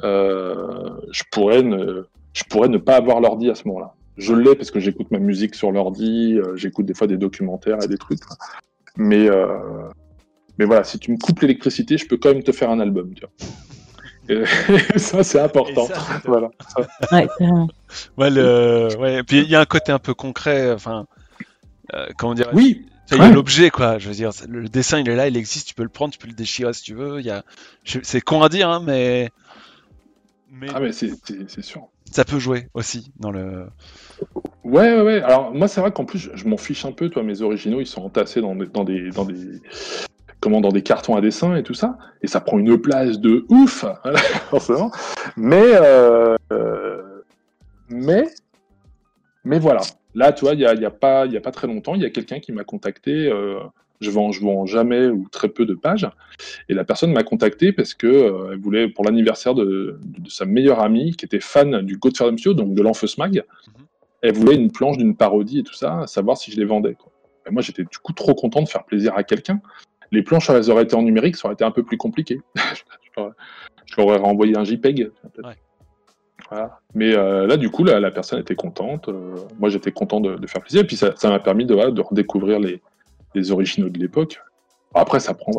[0.03, 3.95] Euh, je, pourrais ne, je pourrais ne pas avoir l'ordi à ce moment-là.
[4.19, 7.78] Je l'ai parce que j'écoute ma musique sur l'ordi, euh, j'écoute des fois des documentaires
[7.82, 8.20] et des trucs.
[8.97, 9.47] Mais, euh,
[10.59, 13.15] mais voilà, si tu me coupes l'électricité, je peux quand même te faire un album.
[13.15, 13.31] Tu vois.
[14.97, 15.89] ça, c'est important.
[16.24, 16.51] voilà.
[18.16, 18.89] Ouais, le...
[18.99, 21.07] ouais, puis il y a un côté un peu concret, enfin,
[21.95, 22.85] euh, comment dire Oui.
[23.11, 23.99] Il y a l'objet, quoi.
[23.99, 26.19] Je veux dire, le dessin, il est là, il existe, tu peux le prendre, tu
[26.19, 27.20] peux le déchirer si tu veux.
[27.20, 27.43] Il y a...
[27.85, 29.31] C'est con à dire, hein, mais.
[30.51, 30.69] Mais...
[30.75, 31.89] Ah, mais c'est sûr.
[32.11, 33.66] Ça peut jouer aussi dans le.
[34.65, 35.23] Ouais, ouais, ouais.
[35.23, 37.11] Alors, moi, c'est vrai qu'en plus, je, m'en fiche un peu.
[37.11, 39.61] Toi, mes originaux, ils sont entassés dans dans des, dans des,
[40.41, 43.45] comment dans des cartons à dessin et tout ça, et ça prend une place de
[43.49, 43.85] ouf,
[44.51, 44.91] forcément.
[45.37, 46.37] Mais, euh,
[47.89, 48.25] mais,
[49.45, 49.81] mais voilà.
[50.15, 52.03] Là, tu vois, il n'y a, y a, pas, y a pas très longtemps, il
[52.03, 53.31] y a quelqu'un qui m'a contacté.
[53.31, 53.61] Euh,
[54.01, 56.09] je vends, je vends jamais ou très peu de pages.
[56.69, 60.45] Et la personne m'a contacté parce que euh, elle voulait, pour l'anniversaire de, de, sa
[60.45, 63.85] meilleure amie, qui était fan du Godfather Monsieur, donc de l'Enfeusmag, mag, mhm.
[64.23, 66.95] elle voulait une planche d'une parodie et tout ça, savoir si je les vendais.
[66.95, 67.11] Quoi.
[67.49, 69.61] Et moi, j'étais du coup trop content de faire plaisir à quelqu'un.
[70.12, 72.41] Les planches, elles auraient été en numérique, ça aurait été un peu plus compliqué.
[73.16, 75.11] je leur aurais renvoyé un JPEG.
[76.95, 79.09] Mais euh, là, du coup, la, personne était contente.
[79.09, 80.83] Euh, moi, j'étais content de, faire plaisir.
[80.83, 82.81] Et puis, ça m'a permis de, redécouvrir les,
[83.51, 84.40] originaux de l'époque.
[84.94, 85.52] Après, ça prend,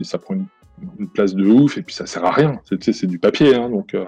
[0.00, 1.78] ça, prend une, place de ouf.
[1.78, 2.60] Et puis, ça sert à rien.
[2.64, 3.54] C'est du papier.
[3.54, 4.04] Hein, donc, euh,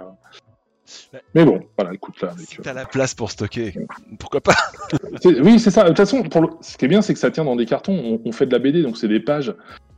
[1.34, 2.32] mais bon, voilà, écoute là.
[2.38, 3.74] Si t'as la place pour stocker,
[4.18, 4.54] pourquoi pas?
[5.24, 5.82] Oui, c'est ça.
[5.82, 8.20] De toute façon, pour ce qui est bien, c'est que ça tient dans des cartons.
[8.24, 9.54] On, fait de la BD, donc c'est des pages.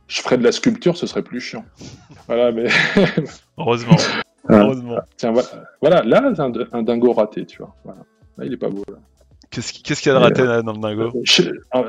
[0.07, 1.65] Je ferais de la sculpture, ce serait plus chiant.
[2.27, 2.67] Voilà, mais.
[3.57, 3.97] Heureusement.
[4.47, 4.97] Heureusement.
[5.17, 5.33] Tiens,
[5.81, 7.75] voilà, là, c'est un, dingo raté, tu vois.
[7.83, 8.01] Voilà.
[8.37, 8.83] Là, il est pas beau.
[9.51, 11.11] Qu'est-ce qu'il y a de raté euh, dans le dingo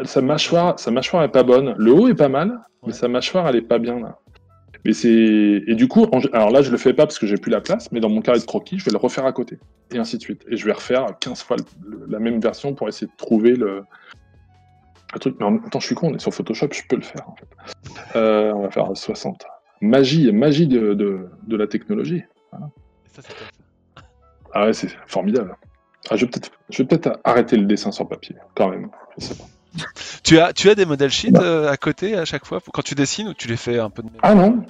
[0.04, 1.74] Sa mâchoire, sa mâchoire est pas bonne.
[1.76, 4.18] Le haut est pas mal, mais sa mâchoire, elle est pas bien là.
[4.84, 7.50] Mais c'est et du coup, alors là, je le fais pas parce que j'ai plus
[7.50, 9.58] la place, mais dans mon carré de croquis, je vais le refaire à côté
[9.92, 10.44] et ainsi de suite.
[10.48, 11.56] Et je vais refaire 15 fois
[12.08, 13.84] la même version pour essayer de trouver le,
[15.20, 15.36] truc.
[15.38, 17.28] Mais en même temps, je suis con, on est sur Photoshop, je peux le faire.
[17.28, 18.16] En fait.
[18.16, 19.44] Euh, on va faire 60.
[19.82, 22.22] Magie, magie de, de, la technologie.
[24.52, 25.56] ah ouais, c'est formidable.
[26.10, 28.90] Ah, je vais peut-être peut arrêter le dessin sur papier, quand même.
[29.16, 29.44] Je sais pas.
[30.24, 31.42] Tu as, tu as des modèles sheets bah.
[31.42, 34.02] euh, à côté à chaque fois quand tu dessines ou tu les fais un peu
[34.02, 34.64] de Ah non,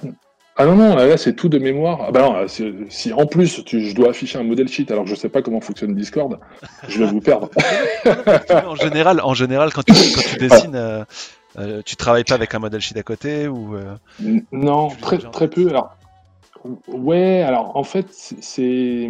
[0.57, 2.05] ah non, non, là c'est tout de mémoire.
[2.07, 5.15] Ah bah non, si en plus je dois afficher un modèle sheet alors que je
[5.15, 6.39] sais pas comment fonctionne Discord,
[6.87, 7.49] je vais vous perdre.
[8.67, 11.03] en général, en général, quand tu, quand tu dessines, euh,
[11.57, 13.75] euh, tu travailles pas avec un modèle sheet à côté ou
[14.51, 15.67] Non, très, très peu.
[15.69, 15.95] Alors,
[16.87, 19.09] ouais, alors en fait, c'est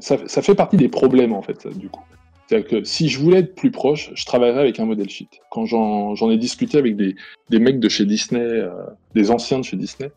[0.00, 2.02] ça, ça fait partie des problèmes en fait du coup.
[2.46, 5.28] C'est-à-dire que si je voulais être plus proche, je travaillerais avec un modèle sheet.
[5.50, 7.16] Quand j'en ai discuté avec des,
[7.50, 8.70] des, mecs de chez Disney, euh,
[9.16, 10.12] des anciens de chez Disney,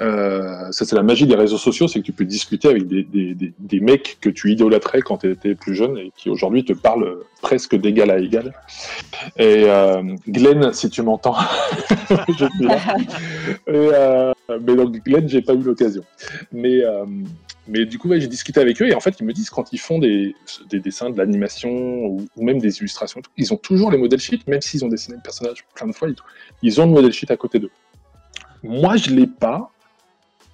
[0.00, 3.04] euh, ça c'est la magie des réseaux sociaux, c'est que tu peux discuter avec des,
[3.04, 6.64] des, des, des mecs que tu idolâtrais quand tu étais plus jeune et qui aujourd'hui
[6.64, 8.52] te parlent presque d'égal à égal.
[9.36, 11.36] Et euh, Glenn, si tu m'entends,
[12.28, 12.78] je suis là.
[13.68, 16.02] Euh, mais donc Glenn, j'ai pas eu l'occasion.
[16.52, 17.04] Mais euh,
[17.68, 19.78] mais du coup, j'ai discuté avec eux et en fait, ils me disent quand ils
[19.78, 20.34] font des,
[20.68, 24.60] des dessins, de l'animation ou, même des illustrations, ils ont toujours les modèles sheets, même
[24.60, 26.08] s'ils ont dessiné le personnage plein de fois,
[26.62, 27.70] ils ont le modèle sheet à côté d'eux.
[28.62, 29.70] Moi, je l'ai pas.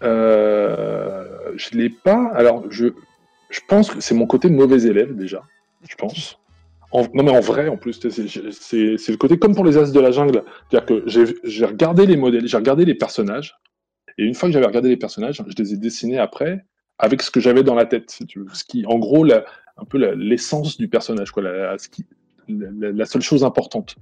[0.02, 2.30] Euh, je l'ai pas.
[2.34, 2.88] Alors, je,
[3.50, 5.42] je pense que c'est mon côté mauvais élève déjà.
[5.88, 6.38] Je pense.
[6.92, 10.10] non, mais en vrai, en plus, c'est le côté comme pour les As de la
[10.10, 10.44] jungle.
[10.70, 11.02] C'est-à-dire que
[11.44, 13.56] j'ai regardé les modèles, j'ai regardé les personnages.
[14.18, 16.64] Et une fois que j'avais regardé les personnages, je les ai dessinés après
[16.98, 18.46] avec ce que j'avais dans la tête, tu veux.
[18.52, 19.44] Ce qui, en gros, la,
[19.76, 22.06] un peu l'essence du personnage, quoi, la, ce qui,
[22.48, 23.96] la, seule chose importante.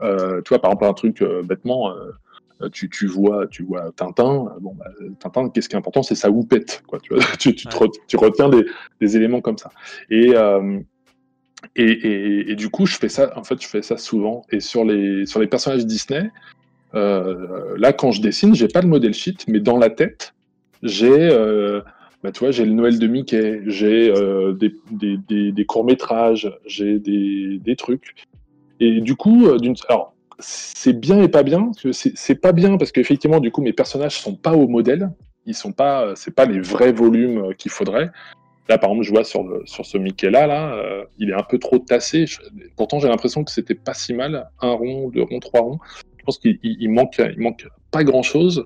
[0.00, 3.92] Euh, tu vois, par exemple, un truc euh, bêtement, euh, tu, tu, vois, tu vois
[3.94, 4.46] Tintin.
[4.46, 4.86] Euh, bon, bah,
[5.18, 6.98] Tintin, qu'est-ce qui est important, c'est sa houppette, quoi.
[7.00, 7.66] Tu, vois, tu, tu,
[8.08, 8.64] tu retiens des,
[9.00, 9.70] des, éléments comme ça.
[10.10, 10.32] Et,
[11.76, 13.36] et, et, et, du coup, je fais ça.
[13.36, 14.44] En fait, je fais ça souvent.
[14.50, 16.30] Et sur les sur les personnages Disney,
[16.94, 20.34] là, quand je dessine, j'ai pas le modèle sheet, mais dans la tête,
[20.82, 21.30] j'ai
[22.22, 28.14] bah, tu vois, j'ai le Noël de Mickey, j'ai euh, des, courts-métrages, j'ai des, trucs.
[28.78, 29.58] Et du coup, euh,
[29.88, 31.72] alors, c'est bien et pas bien.
[31.92, 35.10] C'est, pas bien parce qu'effectivement, du coup, mes personnages sont pas au modèle.
[35.46, 38.12] Ils sont pas, euh, c'est pas les vrais volumes qu'il faudrait.
[38.68, 41.80] Là, par exemple, je vois sur, sur ce Mickey-là, là, il est un peu trop
[41.80, 42.26] tassé.
[42.76, 44.48] pourtant, j'ai l'impression que c'était pas si mal.
[44.60, 45.78] Un rond, deux ronds, trois ronds.
[46.22, 48.64] Je pense qu'il il manque, il manque pas grand-chose.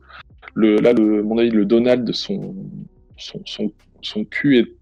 [0.54, 2.54] Le, là, le, mon avis, le Donald, son,
[3.16, 3.72] son, son,
[4.02, 4.76] son cul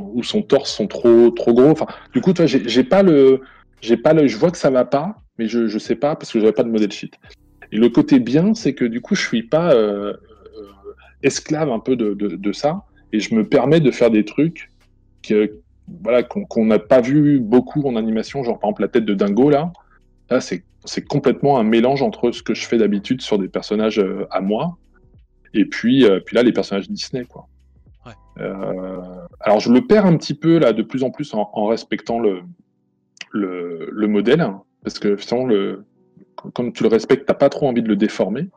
[0.00, 1.70] ou son torse sont trop, trop gros.
[1.70, 3.40] Enfin, du coup, j'ai pas le,
[3.80, 6.32] j'ai pas le, je vois que ça va pas, mais je, je sais pas parce
[6.32, 7.12] que j'avais pas de modèle sheet.
[7.70, 10.12] Et le côté bien, c'est que du coup, je suis pas euh,
[11.22, 14.70] esclave un peu de, de, de, ça, et je me permets de faire des trucs
[15.22, 15.60] que,
[16.02, 19.50] voilà, qu'on n'a pas vu beaucoup en animation, genre par exemple la tête de Dingo
[19.50, 19.72] là.
[20.30, 20.64] Là, c'est
[21.06, 24.78] complètement un mélange entre ce que je fais d'habitude sur des personnages euh, à moi,
[25.54, 27.46] et puis, puis là, les personnages Disney, quoi.
[28.38, 32.18] Euh, alors je le perds un petit peu là de plus en plus en, respectant
[32.18, 32.42] le,
[33.30, 35.84] le, modèle, hein, parce que finalement, le,
[36.54, 38.48] comme tu le respectes, t'as pas trop envie de le déformer.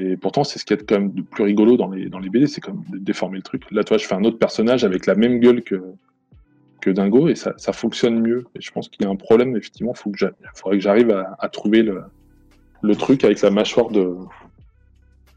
[0.00, 2.30] Et pourtant, c'est ce qui est quand même de plus rigolo dans les, dans les
[2.30, 3.68] BD, c'est comme de déformer le truc.
[3.72, 5.82] Là, toi, je fais un autre personnage avec la même gueule que,
[6.88, 8.44] que Dingo et ça, ça fonctionne mieux.
[8.54, 11.10] Et je pense qu'il y a un problème, effectivement, faut que il faudrait que j'arrive
[11.10, 12.02] à, à, trouver le,
[12.82, 14.16] le truc avec la mâchoire de,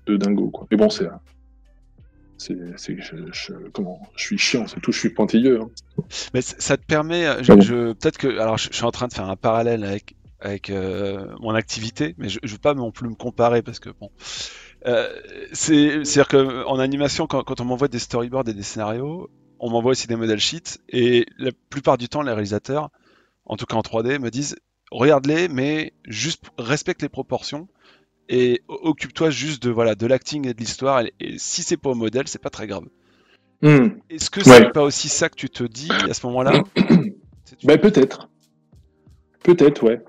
[0.07, 0.49] de Dingo.
[0.49, 0.67] Quoi.
[0.71, 1.07] Mais bon, c'est
[2.37, 5.69] c'est je, je, comment je suis chiant c'est tout je suis pointilleux hein.
[6.33, 9.29] mais ça te permet euh, je, peut-être que alors je, suis en train de faire
[9.29, 13.13] un parallèle avec avec euh, mon activité mais je, je veux pas non plus me
[13.13, 14.09] comparer parce que bon
[14.87, 15.07] euh,
[15.51, 19.29] c'est à dire que en animation quand, quand on m'envoie des storyboards et des scénarios
[19.61, 22.89] on m'envoie aussi des modèles sheets et la plupart du temps les réalisateurs
[23.45, 24.57] en tout cas en 3D me disent
[24.91, 27.69] regarde-les mais juste respecte les proportions
[28.31, 31.01] et occupe-toi juste de voilà de l'acting et de l'histoire.
[31.01, 32.85] Et, si c'est pas au modèle, c'est pas très grave.
[33.61, 33.89] Hmm.
[34.09, 36.63] Est-ce que c'est pas aussi ça que tu te dis à ce moment-là?
[37.65, 38.29] Ben, peut-être,
[39.43, 40.01] peut-être, ouais.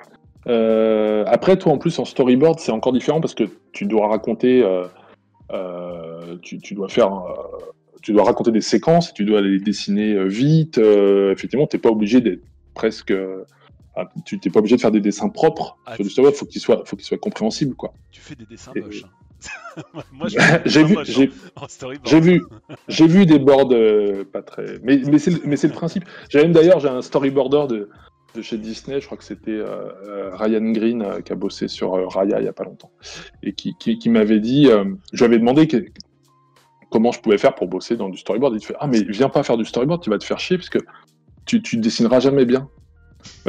[0.46, 4.62] Euh, après, toi, en plus, en storyboard, c'est encore différent parce que tu dois raconter,
[4.62, 4.86] euh,
[5.50, 7.10] euh, tu, dois faire,
[8.02, 10.78] tu dois raconter des séquences, tu dois les dessiner vite.
[10.78, 12.42] effectivement, t'es pas obligé d'être
[12.74, 13.12] presque
[13.94, 16.46] ah, tu n'es pas obligé de faire des dessins propres ah, sur du storyboard, faut
[16.46, 17.92] qu'il soit, faut qu'il soit compréhensible, quoi.
[18.10, 19.04] Tu fais des dessins moches.
[19.04, 19.82] Hein.
[20.12, 20.28] Moi,
[20.64, 21.26] j'ai vu, j'ai
[22.20, 22.42] vu,
[22.88, 26.04] j'ai vu des boards euh, pas très, mais, mais c'est le principe.
[26.30, 27.88] J'ai même d'ailleurs, j'ai un storyboarder de
[28.34, 29.60] de chez Disney, je crois que c'était
[30.32, 32.90] Ryan Green qui a bossé sur Raya il y a pas longtemps,
[33.42, 34.70] et qui, qui, m'avait dit,
[35.12, 35.68] je lui avais demandé
[36.93, 38.55] comment je pouvais faire pour bosser dans du storyboard.
[38.55, 40.59] Il te fait Ah, mais viens pas faire du storyboard, tu vas te faire chier
[40.59, 40.78] parce que
[41.47, 42.69] tu, tu dessineras jamais bien.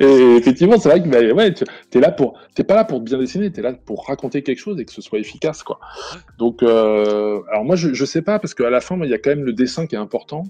[0.00, 1.64] et effectivement, c'est vrai que bah, ouais, tu
[1.94, 4.58] es là pour, t'es pas là pour bien dessiner, tu es là pour raconter quelque
[4.58, 5.80] chose et que ce soit efficace, quoi.
[6.38, 9.18] Donc, euh, alors moi, je, je sais pas parce qu'à la fin, il y a
[9.18, 10.44] quand même le dessin qui est important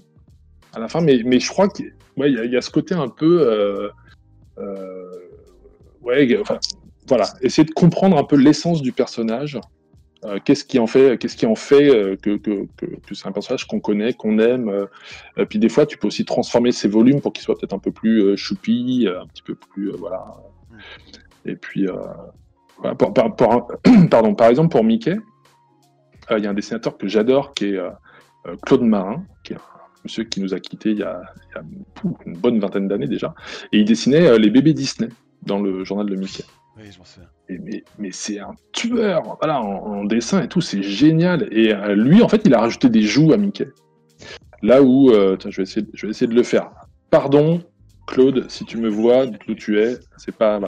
[0.73, 3.07] à la fin, mais, mais je crois qu'il ouais, y, y, a ce côté un
[3.07, 3.89] peu, euh,
[4.59, 5.11] euh,
[6.01, 6.59] ouais, enfin,
[7.07, 9.59] voilà, essayer de comprendre un peu l'essence du personnage
[10.25, 13.31] euh, qu'est-ce qui en fait, qu'est-ce qui en fait euh, que, que, que, c'est un
[13.31, 14.69] personnage qu'on connaît, qu'on aime.
[14.69, 17.79] Euh, puis des fois, tu peux aussi transformer ses volumes pour qu'ils soient peut-être un
[17.79, 20.25] peu plus choupi, un petit peu plus voilà.
[21.45, 21.85] Et puis,
[24.09, 25.17] pardon, par exemple pour Mickey,
[26.31, 27.79] il y a un dessinateur que j'adore qui est
[28.65, 29.61] Claude Marin, qui est un
[30.03, 31.21] monsieur qui nous a quittés il y a,
[31.51, 31.63] il y a
[32.25, 33.35] une bonne vingtaine d'années déjà,
[33.71, 35.09] et il dessinait les bébés Disney
[35.43, 36.43] dans le journal de Mickey.
[37.97, 41.47] Mais, c'est un tueur, voilà, en, dessin et tout, c'est génial.
[41.51, 43.69] Et euh, lui, en fait, il a rajouté des joues à Mickey.
[44.61, 46.71] Là où, euh, je, vais essayer, de le faire.
[47.09, 47.63] Pardon,
[48.07, 50.59] Claude, si tu me vois d'où tu es, c'est pas.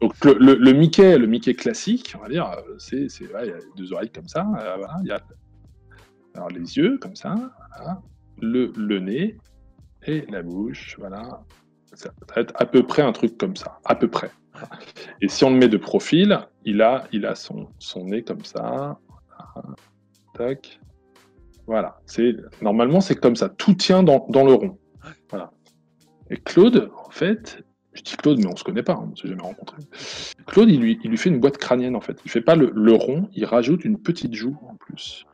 [0.00, 4.10] Donc le, Mickey, le Mickey classique, on va dire, c'est, il y a deux oreilles
[4.10, 5.20] comme ça, euh, voilà, il y a
[6.34, 7.34] alors, les yeux comme ça,
[8.40, 9.36] le, nez
[10.06, 11.42] et la bouche, voilà.
[11.94, 14.30] Ça va être à peu près un truc comme ça, à peu près.
[15.20, 18.44] Et si on le met de profil, il a, il a son, son nez comme
[18.44, 18.98] ça.
[20.34, 20.80] Tac.
[21.66, 22.00] Voilà.
[22.62, 23.48] Normalement, c'est comme ça.
[23.48, 24.78] Tout tient dans, dans, le rond.
[25.30, 25.52] Voilà.
[26.30, 27.62] Et Claude, en fait,
[27.92, 29.76] je dis Claude, mais on se connaît pas, on ne s'est jamais rencontré.
[30.46, 32.18] Claude, il lui, il lui fait une boîte crânienne, en fait.
[32.24, 35.26] Il fait pas le, le rond, il rajoute une petite joue en plus.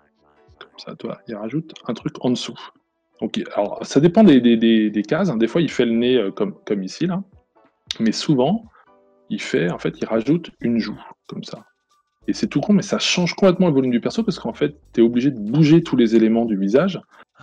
[0.58, 1.20] Comme ça, toi.
[1.28, 2.58] Il rajoute un truc en dessous.
[3.20, 5.30] Donc, alors, ça dépend des, des, des, des cases.
[5.30, 5.36] Hein.
[5.36, 7.22] Des fois, il fait le nez euh, comme, comme ici, là.
[8.00, 8.64] Mais souvent,
[9.30, 11.64] il fait, en fait, il rajoute une joue, comme ça.
[12.26, 14.76] Et c'est tout con, mais ça change complètement le volume du perso parce qu'en fait,
[14.92, 17.00] tu es obligé de bouger tous les éléments du visage.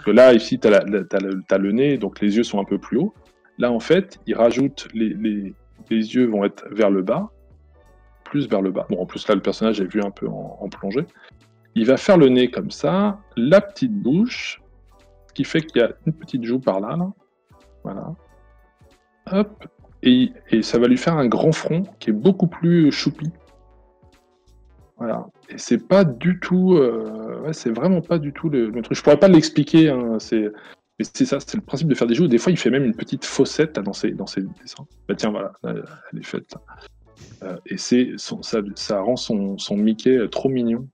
[0.08, 3.14] là, ici, tu as, le nez, donc les yeux sont un peu plus hauts.
[3.58, 5.54] Là, en fait, il rajoute les, les,
[5.90, 7.30] les, yeux vont être vers le bas,
[8.24, 8.88] plus vers le bas.
[8.90, 11.06] Bon, en plus, là, le personnage est vu un peu en, plongée.
[11.76, 14.62] Il va faire le nez comme ça, la petite bouche,
[15.36, 17.12] qui fait qu'il y a une petite joue par là, là.
[17.84, 18.16] Voilà.
[19.32, 19.68] Hop,
[20.04, 23.30] et, ça va lui faire un grand front qui est beaucoup plus choupi.
[24.98, 25.28] Voilà.
[25.50, 26.76] Et c'est pas du tout.
[26.76, 28.98] Euh, ouais, c'est vraiment pas du tout le, truc.
[28.98, 29.90] Je pourrais pas l'expliquer.
[29.90, 30.52] Hein, c'est.
[31.00, 32.28] Mais c'est ça, c'est le principe de faire des jeux.
[32.28, 34.86] Des fois, il fait même une petite fossette dans ses, dans ses dessins.
[35.08, 36.56] Bah tiens, voilà, elle est faite.
[37.44, 40.88] Euh, et c'est ça, ça rend son, son Mickey euh, trop mignon.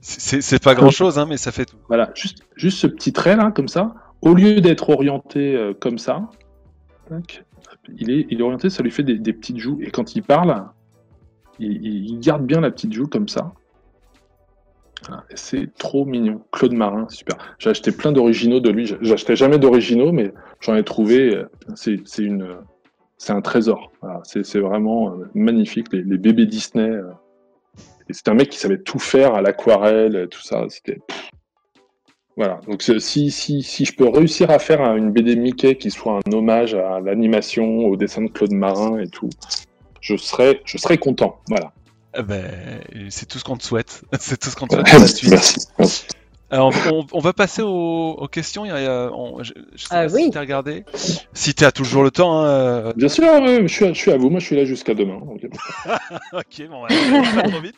[0.00, 1.76] C'est pas grand chose, hein, mais ça fait tout.
[1.88, 6.30] Voilà, juste, juste ce petit trait là, comme ça, au lieu d'être orienté comme ça,
[7.88, 9.78] il est, orienté, ça lui fait des, petites joues.
[9.82, 10.66] Et quand il parle,
[11.58, 13.52] il, garde bien la petite joue comme ça.
[15.34, 16.42] c'est trop mignon.
[16.52, 17.36] Claude Marin, super.
[17.58, 18.94] J'ai acheté plein d'originaux de lui.
[19.00, 21.42] J'achetais jamais d'originaux, mais j'en ai trouvé.
[21.74, 22.00] C'est
[23.28, 23.92] un trésor.
[24.24, 25.92] c'est vraiment euh, magnifique.
[25.92, 26.88] Les, bébés Disney.
[26.88, 27.04] Euh.
[28.10, 30.66] c'est un mec qui savait tout faire à l'aquarelle, tout ça.
[30.68, 31.00] C'était
[32.36, 36.20] voilà, donc si, si, si je peux réussir à faire une BD Mickey qui soit
[36.26, 39.28] un hommage à l'animation, au dessin de Claude Marin et tout,
[40.00, 41.40] je serais, je serais content.
[41.48, 41.72] Voilà.
[42.16, 42.50] Eh ben,
[43.10, 44.02] c'est tout ce qu'on te souhaite.
[44.18, 45.22] c'est tout ce qu'on te souhaite.
[45.28, 46.06] Merci.
[46.50, 46.70] Alors,
[47.12, 48.66] on, va passer aux, questions.
[48.66, 49.10] Il y a,
[49.40, 50.24] je, sais ah, pas oui.
[50.24, 50.84] si tu as regardé.
[51.32, 52.40] Si tu as toujours le temps.
[52.40, 52.92] Hein, euh.
[52.94, 54.28] Bien sûr, je, suis à, je, suis à, vous.
[54.28, 55.18] Moi, je suis là jusqu'à demain.
[56.34, 57.76] ok, bon, ouais, pas trop vite.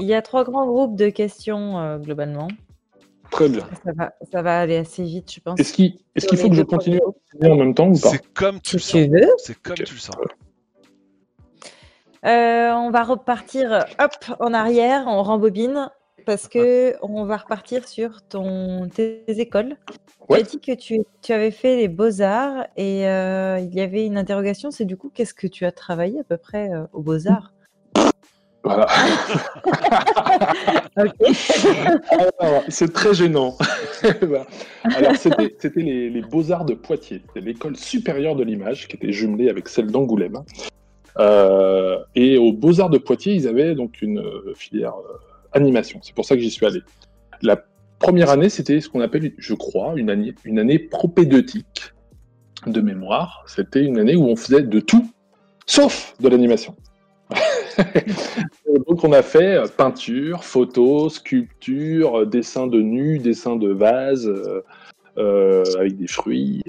[0.00, 2.48] Il y a trois grands groupes de questions euh, globalement.
[3.30, 3.66] Très bien.
[4.30, 5.58] Ça va, aller assez vite, je pense.
[5.58, 7.00] Est-ce qu'il faut que je continue
[7.42, 9.08] en même temps ou pas C'est comme tu le sens.
[9.38, 10.16] C'est comme tu le sens.
[12.24, 15.90] Euh, on va repartir hop en arrière, on rembobine
[16.24, 19.76] parce que on va repartir sur ton tes écoles.
[20.28, 24.16] Tu as dit que tu, avais fait les beaux-arts et euh, il y avait une
[24.18, 27.52] interrogation, c'est du coup qu'est-ce que tu as travaillé à peu près aux beaux-arts?
[28.64, 28.86] Voilà.
[32.68, 33.56] c'est très gênant.
[34.84, 39.90] Alors, c'était les, Beaux-Arts de Poitiers, l'école supérieure de l'image qui était jumelée avec celle
[39.90, 40.42] d'Angoulême.
[41.18, 45.18] Euh, et aux Beaux-Arts de Poitiers, ils avaient donc une euh, filière euh,
[45.52, 45.98] animation.
[46.02, 46.80] C'est pour ça que j'y suis allé.
[47.42, 47.62] La
[47.98, 51.92] première année, c'était ce qu'on appelle, je crois, une année, une année propédeutique
[52.66, 53.44] de mémoire.
[53.46, 55.10] C'était une année où on faisait de tout,
[55.66, 56.76] sauf de l'animation.
[58.88, 64.30] Donc on a fait euh, peinture, photo, sculpture, euh, dessin de nus, dessin de vase,
[65.16, 66.62] avec des fruits.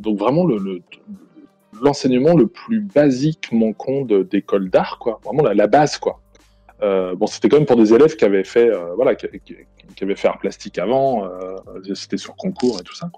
[0.00, 0.80] donc vraiment le,
[1.82, 5.20] l'enseignement le, plus basique manquant d'école d'art, quoi.
[5.24, 6.20] Vraiment la, base, quoi.
[6.80, 9.26] bon, c'était quand même pour des élèves qui avaient fait, voilà, qui,
[10.02, 11.26] avaient fait art plastique avant.
[11.94, 13.10] c'était sur concours et tout ça.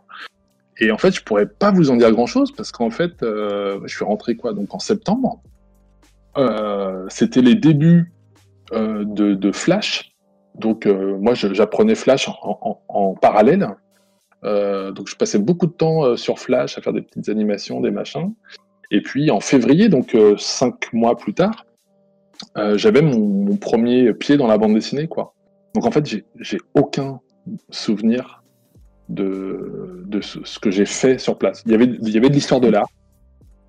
[0.78, 3.88] Et en fait, je pourrais pas vous en dire grand chose parce qu'en fait, je
[3.88, 5.42] suis rentré quoi donc en septembre.
[6.36, 8.12] Euh, c'était les débuts
[8.72, 10.12] euh, de, Flash.
[10.54, 13.68] Donc euh, moi, j'apprenais Flash en, parallèle.
[14.42, 18.32] donc je passais beaucoup de temps sur Flash à faire des petites animations, des machins.
[18.90, 21.66] Et puis en février, donc cinq mois plus tard,
[22.74, 25.34] j'avais mon, premier pied dans la bande dessinée, quoi.
[25.74, 27.20] Donc en fait, j'ai aucun
[27.70, 28.42] souvenir
[29.08, 31.62] de, de ce, que j'ai fait sur place.
[31.66, 32.88] Il y avait, il y avait de l'histoire de l'art,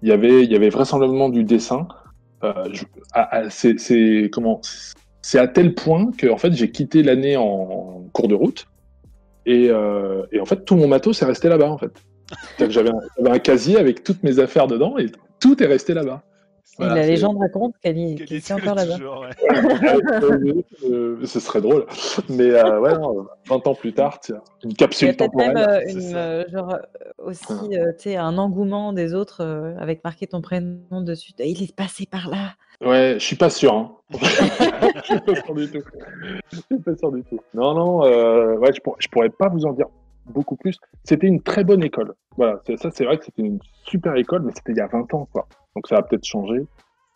[0.01, 1.87] il y avait, il y avait vraisemblablement du dessin,
[3.49, 4.61] c'est comment
[5.21, 8.67] C'est à tel point que en fait j'ai quitté l'année en cours de route
[9.45, 11.91] et, euh, en fait tout mon matos est resté là-bas en fait.
[12.69, 12.91] J'avais
[13.25, 15.07] un, casier avec toutes mes affaires dedans et
[15.39, 16.23] tout est resté là-bas
[16.79, 18.97] la légende raconte qu'elle est, encore là-bas.
[20.83, 21.85] Euh, ce serait drôle.
[22.29, 22.93] Mais euh, ouais,
[23.47, 25.53] 20 ans plus tard, tiens, une capsule temporelle.
[25.53, 26.77] Même, euh, genre,
[27.19, 27.45] aussi
[27.99, 29.43] tu un engouement des autres
[29.79, 31.33] avec marqué ton prénom dessus.
[31.39, 32.53] Il est passé par là.
[32.83, 33.73] Ouais, je suis pas sûr.
[33.73, 33.91] Hein.
[34.11, 35.83] je suis pas sûr du tout.
[36.51, 37.39] Je suis pas sûr du tout.
[37.53, 39.87] Non, non, ouais, je, je pourrais pas vous en dire
[40.25, 40.77] beaucoup plus.
[41.03, 42.13] C'était une très bonne école.
[42.37, 45.13] Voilà, ça c'est vrai que c'était une super école, mais c'était il y a 20
[45.13, 45.47] ans, quoi.
[45.75, 46.65] Donc ça a peut-être changé.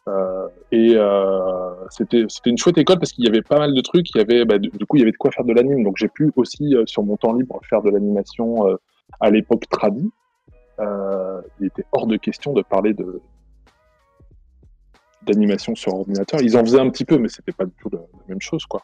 [0.08, 4.10] Euh, et euh, c'était une chouette école parce qu'il y avait pas mal de trucs.
[4.14, 5.84] Il y avait, bah, du, coup, il y avait de quoi faire de l'anime.
[5.84, 8.76] Donc j'ai pu aussi, euh, sur mon temps libre, faire de l'animation euh,
[9.20, 10.10] à l'époque tradi.
[10.80, 13.22] Il était hors de question de parler de
[15.24, 16.40] d'animation sur ordinateur.
[16.42, 18.82] Ils en faisaient un petit peu, mais c'était pas du tout la, même chose, quoi.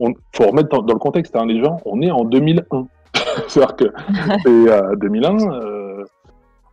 [0.00, 1.76] On, faut remettre dans, dans le contexte, hein, les gens.
[1.84, 2.88] On est en 2001.
[3.48, 3.84] C'est-à-dire que
[4.44, 5.36] c'est 2001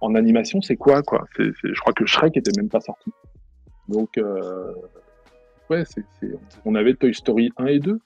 [0.02, 1.26] en animation, c'est quoi, quoi?
[1.38, 3.12] Je crois que Shrek était même pas sorti.
[3.88, 4.74] Donc, euh,
[5.70, 6.04] ouais, c'est,
[6.66, 8.00] on avait Toy Story 1 et 2,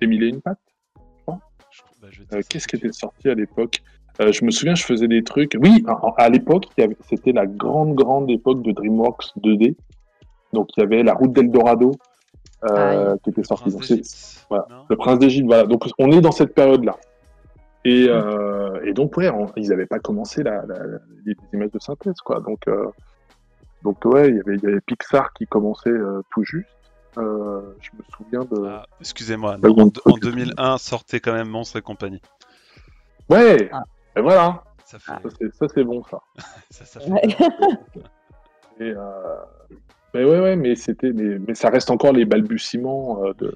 [0.00, 0.58] et mille et une pattes,
[0.96, 1.40] je crois.
[2.00, 3.82] Bah, euh, qu'est-ce qui était sorti à l'époque?
[4.20, 5.56] Euh, Je me souviens, je faisais des trucs.
[5.60, 5.84] Oui,
[6.16, 6.66] à, l'époque,
[7.08, 9.76] c'était la grande, grande époque de DreamWorks 2D.
[10.52, 11.92] Donc, il y avait La Route d'Eldorado
[12.62, 13.70] ah qui était sortie.
[14.50, 15.64] le Prince d'Égypte, voilà.
[15.64, 16.96] Donc, on est dans cette période-là.
[17.84, 20.76] Et, euh, et donc, ouais, ils n'avaient pas commencé la, la,
[21.24, 22.40] les images de synthèse, quoi.
[22.40, 22.86] Donc, euh,
[23.82, 26.68] donc ouais, il y, avait, il y avait Pixar qui commençait euh, tout juste.
[27.18, 28.66] Euh, je me souviens de.
[28.66, 29.56] Ah, excusez-moi,
[30.04, 32.20] en, 2001 sortait quand même Monstre et compagnie.
[33.28, 33.82] Ouais, ah.
[34.16, 34.62] et voilà.
[34.84, 36.20] Ça, ça c'est bon, ça.
[36.70, 37.10] ça, ça fait...
[38.80, 39.36] et, euh,
[40.12, 43.54] mais ouais, ouais, mais c'était, mais, mais, ça reste encore les balbutiements de,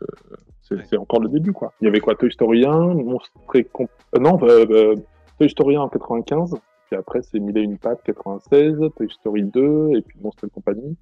[0.65, 1.73] c'est encore le début, quoi.
[1.81, 3.87] Il y avait quoi Toy Story 1, Monstre et euh,
[4.19, 4.97] non, euh, euh,
[5.39, 6.55] Toy Story 1 en 95,
[6.87, 10.51] puis après c'est Mille et une pattes 96, Toy Story 2, et puis Monstre et
[10.51, 10.97] compagnie.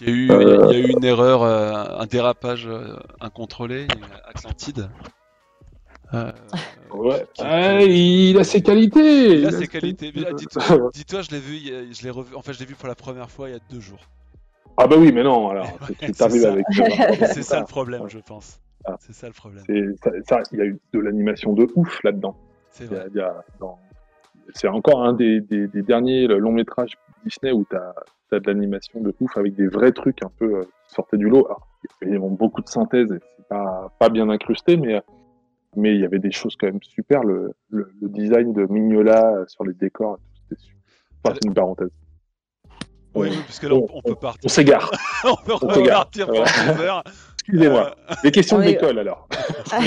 [0.00, 2.68] Il y, a eu, il y a eu une erreur, un dérapage
[3.20, 3.86] incontrôlé,
[4.26, 4.90] Atlantide.
[6.12, 7.26] ouais.
[7.38, 9.38] Ah, il a ses qualités.
[9.38, 10.12] Il a ses qualités.
[10.94, 11.58] Dis-toi, je l'ai vu,
[11.92, 12.34] je l'ai revu.
[12.34, 14.00] En fait, je l'ai vu pour la première fois il y a deux jours.
[14.76, 15.48] Ah bah oui, mais non.
[15.48, 16.66] Alors, tu t'arrives avec.
[16.70, 18.60] C'est ça le problème, je pense.
[18.84, 18.96] Ah.
[19.00, 19.64] C'est ça le problème.
[19.68, 22.36] il y a eu de l'animation de ouf là-dedans.
[22.70, 22.88] C'est
[24.54, 27.94] C'est encore un des, derniers longs métrages Disney où tu as,
[28.38, 31.48] de l'animation de ouf avec des vrais trucs un peu euh, sortis du lot.
[32.02, 35.00] il y a beaucoup de synthèse et c'est pas, pas bien incrusté, mais,
[35.74, 37.22] mais il y avait des choses quand même super.
[37.22, 37.54] Le,
[38.02, 41.34] design de Mignola sur les décors, c'était super.
[41.34, 41.90] c'est une parenthèse.
[43.16, 44.42] Oui, parce que là, on, peut partir.
[44.44, 44.90] On s'égare.
[45.24, 47.02] on peut on repartir pendant deux heures.
[47.40, 47.96] Excusez-moi.
[48.10, 49.28] Euh, Des questions d'école alors.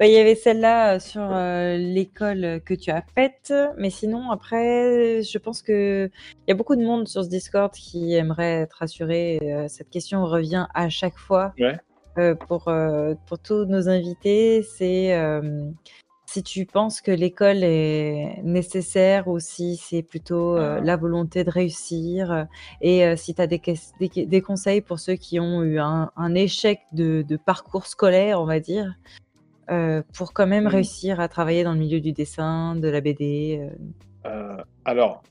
[0.00, 4.32] Bah, il y avait celle-là euh, sur euh, l'école que tu as faite, mais sinon,
[4.32, 6.10] après, je pense qu'il
[6.48, 9.38] y a beaucoup de monde sur ce Discord qui aimerait être assuré.
[9.68, 11.54] cette question revient à chaque fois
[12.40, 12.72] pour,
[13.26, 14.64] pour tous nos invités.
[14.64, 15.16] C'est
[16.34, 21.50] si tu penses que l'école est nécessaire ou si c'est plutôt euh, la volonté de
[21.50, 22.44] réussir euh,
[22.80, 23.62] et euh, si tu as des,
[24.00, 28.96] des, conseils pour ceux qui ont eu un, échec de, parcours scolaire, on va dire,
[30.12, 30.74] pour quand même mmh.
[30.78, 33.68] réussir à travailler dans le milieu du dessin, de la BD.
[34.84, 35.22] alors,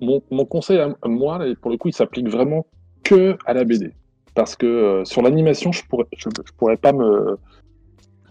[0.00, 2.66] mon, conseil à moi, pour le coup, il s'applique vraiment
[3.04, 3.92] que à la BD.
[4.34, 7.38] Parce que sur l'animation, je pourrais, je pourrais pas me,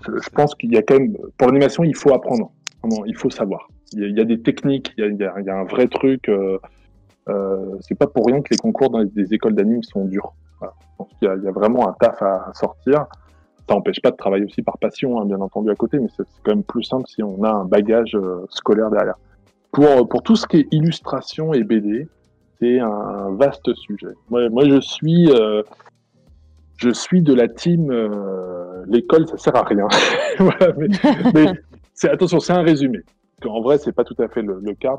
[0.05, 2.51] je pense qu'il y a quand même, pour l'animation, il faut apprendre.
[3.05, 3.67] il faut savoir.
[3.93, 6.29] Il y, a, des techniques, il y a, un vrai truc.
[6.29, 6.57] Euh,
[7.29, 10.33] euh, c'est pas pour rien que les concours dans les, écoles d'anime sont durs.
[11.21, 13.05] Il, y a, vraiment un taf à, sortir.
[13.67, 16.23] ça n'empêche pas de travailler aussi par passion, hein, bien entendu, à côté, mais c'est
[16.43, 19.15] quand même plus simple si on a un bagage euh, scolaire derrière.
[19.71, 22.07] Pour, pour tout ce qui est illustration et BD,
[22.59, 24.13] c'est un vaste sujet.
[24.29, 25.63] Moi, moi je suis, euh,
[26.81, 27.91] je suis de la team.
[27.91, 29.87] Euh, l'école, ça sert à rien.
[31.33, 31.47] mais,
[32.09, 32.99] attention, c'est un résumé.
[33.45, 34.97] En vrai, c'est pas tout à fait le, cas.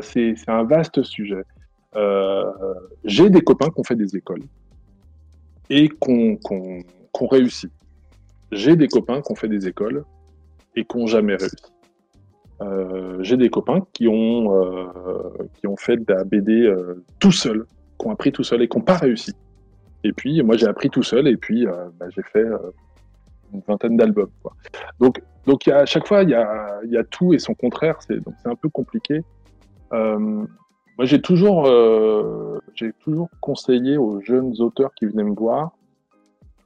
[0.00, 1.42] c'est un vaste sujet.
[3.04, 4.42] J'ai des copains qui ont fait des écoles
[5.70, 7.70] et qu'on qu'on réussit.
[8.50, 10.04] J'ai des copains qui ont fait des écoles
[10.76, 11.56] et qui n'ont jamais réussi.
[12.62, 17.32] Euh, j'ai des copains qui ont, euh, qui ont fait de la BD euh, tout
[17.32, 17.64] seul,
[17.98, 19.32] qui ont appris tout seul et qui n'ont pas réussi.
[20.04, 22.44] Et puis, moi, j'ai appris tout seul et puis bah, j'ai fait
[23.52, 24.30] une vingtaine d'albums.
[24.98, 27.98] Donc, donc à chaque fois, il y a, tout et son contraire.
[28.00, 29.22] C'est un peu compliqué.
[29.90, 30.46] moi,
[31.00, 31.68] j'ai toujours,
[32.74, 35.72] j'ai toujours conseillé aux jeunes auteurs qui venaient me voir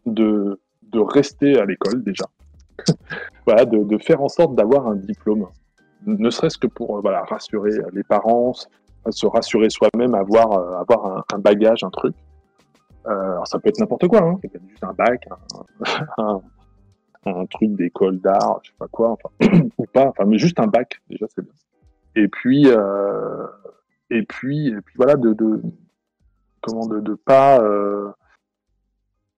[0.07, 0.59] de,
[0.93, 2.25] de rester à l'école déjà.
[3.47, 5.47] voilà, de, de, faire en sorte d'avoir un diplôme,
[6.07, 8.53] ne serait-ce que pour voilà, rassurer les parents,
[9.11, 12.15] se rassurer soi-même, avoir, euh, avoir un, bagage, un truc.
[13.07, 14.41] Euh, alors ça peut être n'importe quoi, hein.
[14.69, 15.29] juste un bac,
[16.19, 19.29] un, truc d'école d'art, je sais pas quoi, enfin,
[19.79, 21.53] ou pas, enfin, mais juste un bac, déjà c'est bien.
[22.17, 23.47] Et puis, euh,
[24.11, 25.63] et puis, et puis voilà, de, de
[26.63, 28.11] comment de, de pas euh,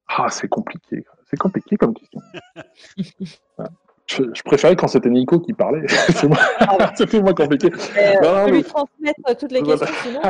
[0.09, 1.05] ah, c'est compliqué.
[1.27, 2.21] C'est compliqué comme question.
[4.09, 5.87] je, préférais quand c'était Nico qui parlait.
[5.89, 6.39] c'est moi,
[7.23, 7.71] moi compliqué.
[7.97, 10.21] Euh, non, je lui transmettre toutes les questions, sinon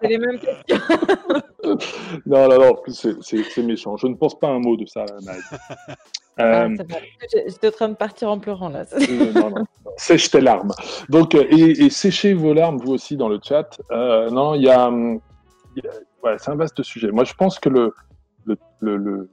[0.00, 0.96] c'est les mêmes questions.
[2.26, 3.96] non, non, non, c'est méchant.
[3.96, 5.42] Je ne pense pas un mot de ça, Naïd.
[6.38, 6.76] Ah, euh,
[7.46, 8.84] J'étais en train de partir en pleurant là.
[9.34, 9.64] non, non,
[9.96, 10.72] Sèche tes larmes.
[11.08, 13.78] Donc, euh, et, et, séchez vos larmes, vous aussi, dans le chat.
[13.90, 14.90] Euh, non, il y a.
[16.22, 17.10] Ouais, c'est un vaste sujet.
[17.10, 17.94] Moi, je pense que le,
[18.80, 19.30] le,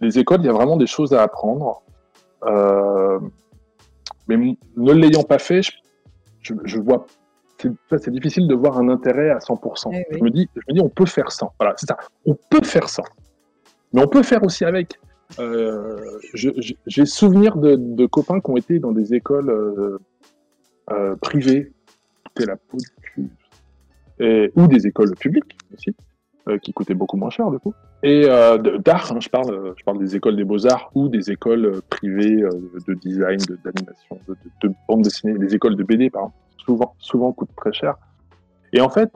[0.00, 1.82] les écoles, il y a vraiment des choses à apprendre.
[2.46, 3.18] Euh,
[4.28, 5.62] mais ne l'ayant pas fait,
[6.42, 7.06] je, je, vois,
[7.58, 9.90] c'est difficile de voir un intérêt à 100%.
[9.92, 11.48] Eh je, me dis, je me dis, on peut faire ça.
[11.58, 11.96] Voilà, c'est ça.
[12.24, 13.02] On peut faire ça.
[13.92, 14.98] Mais on peut faire aussi avec.
[15.40, 19.98] Euh, j'ai souvenir de, de, copains qui ont été dans des écoles euh,
[20.92, 21.72] euh privées,
[22.38, 22.78] la peau
[24.20, 25.94] et, ou des écoles publiques aussi,
[26.48, 27.74] euh, qui coûtaient beaucoup moins cher du coup.
[28.04, 31.64] Et euh, d'art, hein, je, parle, je parle des écoles des beaux-arts ou des écoles
[31.64, 32.40] euh, privées
[32.86, 37.32] de design, d'animation, de, de, bande dessinée, des écoles de BD, par exemple, souvent, souvent
[37.32, 37.96] coûtent très cher.
[38.72, 39.10] Et en fait,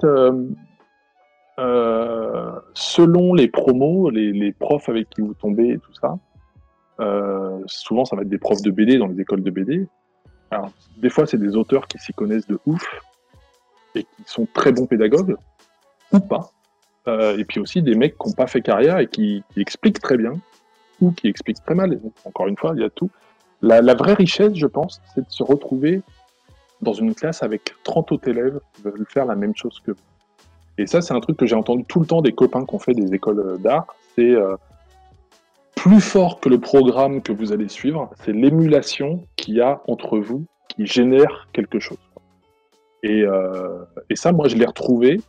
[2.75, 6.19] selon les promos, les, les, profs avec qui vous tombez tout ça,
[7.67, 9.87] souvent ça va être des profs de BD dans les écoles de BD.
[10.51, 12.85] Alors, des fois, c'est des auteurs qui s'y connaissent de ouf
[13.95, 15.37] et qui sont très bons pédagogues,
[16.13, 16.51] ou pas.
[17.09, 20.19] Euh, et puis aussi des mecs qui n'ont pas fait carrière et qui, expliquent très
[20.19, 20.35] bien
[21.01, 21.99] ou qui expliquent très mal.
[22.25, 23.11] encore une fois, il y a tout.
[23.63, 26.03] La, vraie richesse, je pense, c'est de se retrouver
[26.81, 29.99] dans une classe avec 30 autres élèves qui veulent faire la même chose que vous.
[30.79, 32.79] Et ça, c'est un truc que j'ai entendu tout le temps des copains qui ont
[32.79, 33.87] fait des écoles d'art.
[34.15, 34.57] C'est euh,
[35.75, 40.19] plus fort que le programme que vous allez suivre, c'est l'émulation qu'il y a entre
[40.19, 41.99] vous qui génère quelque chose.
[43.03, 45.21] Et, euh, et ça, moi, je l'ai retrouvé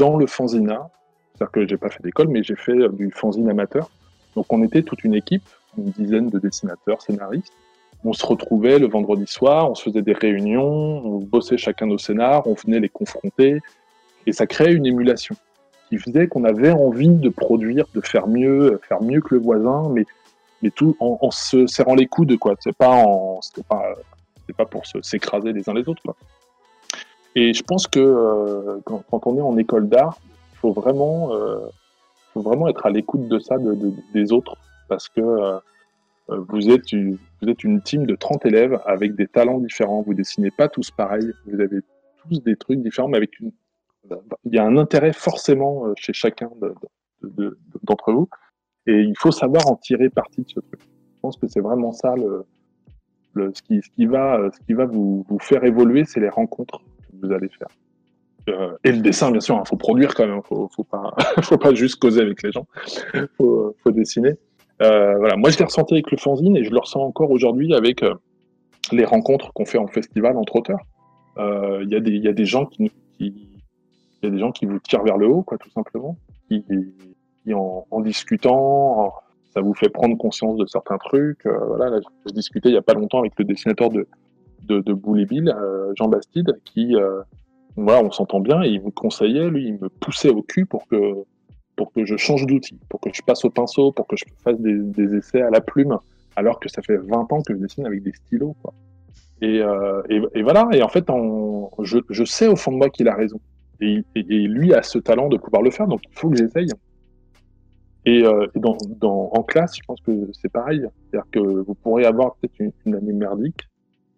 [0.00, 0.90] dans le fanzina.
[1.34, 3.90] C'est-à-dire que j'ai pas fait d'école, mais j'ai fait euh, du fanzine amateur.
[4.34, 5.48] Donc on était toute une équipe,
[5.78, 7.52] une dizaine de dessinateurs, scénaristes.
[8.02, 11.98] On se retrouvait le vendredi soir, on se faisait des réunions, on bossait chacun nos
[11.98, 13.60] scénars, on venait les confronter,
[14.26, 15.36] et ça créait une émulation
[15.90, 19.90] qui faisait qu'on avait envie de produire, de faire mieux, faire mieux que le voisin,
[19.90, 20.06] mais,
[20.62, 22.54] mais tout en, se serrant les coudes, quoi.
[22.60, 23.04] C'est pas
[23.68, 23.94] pas,
[24.56, 26.16] pas pour s'écraser les uns les autres, quoi.
[27.36, 30.18] Et je pense que euh, quand, quand, on est en école d'art,
[30.52, 31.58] il faut vraiment, euh,
[32.34, 34.56] faut vraiment être à l'écoute de ça de, de, des autres,
[34.88, 35.58] parce que euh,
[36.28, 40.02] vous, êtes une, vous êtes une team de 30 élèves avec des talents différents.
[40.02, 41.80] Vous dessinez pas tous pareil, vous avez
[42.22, 43.52] tous des trucs différents, mais avec une,
[44.44, 46.50] il y a un intérêt forcément chez chacun
[47.84, 48.28] d'entre vous,
[48.86, 50.80] et il faut savoir en tirer parti de ce truc.
[50.82, 52.44] Je pense que c'est vraiment ça le,
[53.34, 56.28] le, ce, qui, ce, qui, va, ce qui va vous, vous faire évoluer, c'est les
[56.30, 56.80] rencontres
[57.22, 57.68] vous allez faire.
[58.48, 61.14] Euh, et le dessin, bien sûr, il hein, faut produire quand même, faut, faut pas,
[61.42, 62.66] faut pas juste causer avec les gens,
[63.36, 64.34] faut, faut dessiner.
[64.82, 67.74] Euh, voilà, moi je l'ai ressenti avec le fanzine et je le ressens encore aujourd'hui
[67.74, 68.14] avec euh,
[68.92, 70.80] les rencontres qu'on fait en festival entre auteurs.
[71.36, 73.48] Il y, a des gens qui, qui
[74.22, 76.18] y a des gens qui vous tirent vers le haut, quoi, tout simplement,
[76.48, 76.62] qui,
[77.54, 79.14] en, discutant,
[79.54, 81.46] ça vous fait prendre conscience de certains trucs.
[81.46, 84.06] voilà, là, je discutais il y a pas longtemps avec le dessinateur de,
[84.64, 87.20] de, de Boule Bill, euh, Jean Bastide, qui, euh,
[87.76, 90.86] voilà, on s'entend bien, et il me conseillait, lui, il me poussait au cul pour
[90.86, 91.24] que,
[91.76, 94.58] pour que je change d'outil, pour que je passe au pinceau, pour que je fasse
[94.58, 95.98] des, essais à la plume,
[96.36, 98.54] alors que ça fait 20 ans que je dessine avec des stylos.
[98.62, 98.74] Quoi.
[99.42, 101.06] Et, euh, et, voilà, et en fait,
[101.82, 103.40] je, je, sais au fond de moi qu'il a raison.
[103.80, 106.68] Et, et, lui a ce talent de pouvoir le faire, donc il faut que j'essaye.
[108.04, 110.84] Et, euh, dans, dans, en classe, je pense que c'est pareil.
[111.10, 113.69] C'est-à-dire que vous pourrez avoir peut-être une, une, année merdique,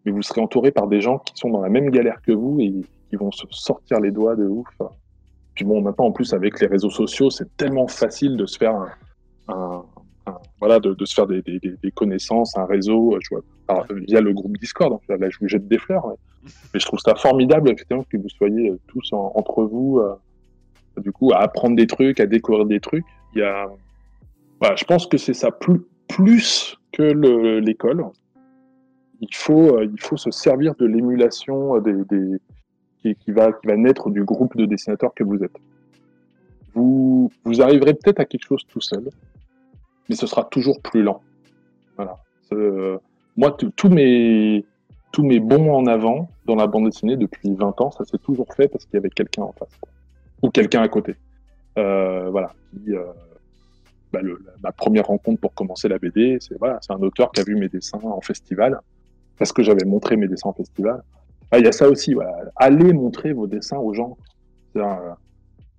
[0.04, 2.60] mais vous serez entouré par des gens qui sont dans la même galère que vous
[2.60, 2.72] et
[3.08, 4.68] qui vont se sortir les doigts de ouf.
[5.54, 8.74] Puis bon, maintenant, en plus, avec les réseaux sociaux, c'est tellement facile de se faire
[9.48, 9.84] un,
[10.60, 14.32] voilà, de, de, se faire des, des, des, connaissances, un réseau, je vois, via le
[14.32, 14.98] groupe Discord.
[15.08, 16.06] là, je vous jette des fleurs.
[16.72, 20.14] Mais, je trouve ça formidable, effectivement, que vous soyez tous entre vous, euh,
[20.98, 23.04] du coup, à apprendre des trucs, à découvrir des trucs.
[23.34, 23.68] Il y a,
[24.60, 27.02] voilà, je pense que c'est ça plus, plus que
[27.58, 28.04] l'école.
[29.22, 32.38] Il faut, euh, il faut se servir de l'émulation des, des
[33.02, 35.56] qui, va, qui va naître du groupe de dessinateurs que vous êtes.
[36.74, 39.08] Vous, vous arriverez peut-être à quelque chose tout seul,
[40.08, 41.22] mais ce sera toujours plus lent.
[41.96, 42.18] Voilà.
[43.36, 44.64] moi, tous mes,
[45.12, 48.52] tous mes bons en avant dans la bande dessinée depuis 20 ans, ça s'est toujours
[48.54, 49.78] fait parce qu'il y avait quelqu'un en face.
[50.42, 51.14] Ou quelqu'un à côté.
[51.78, 52.52] Euh, voilà.
[52.88, 53.04] Euh,
[54.12, 54.20] bah,
[54.62, 57.56] ma première rencontre pour commencer la BD, c'est voilà, c'est un auteur qui a vu
[57.56, 58.80] mes dessins en festival,
[59.42, 61.02] parce que j'avais montré mes dessins en festival.
[61.50, 62.32] Ah, il y a ça aussi, voilà.
[62.54, 64.16] allez montrer vos dessins aux gens.
[64.76, 64.84] Euh,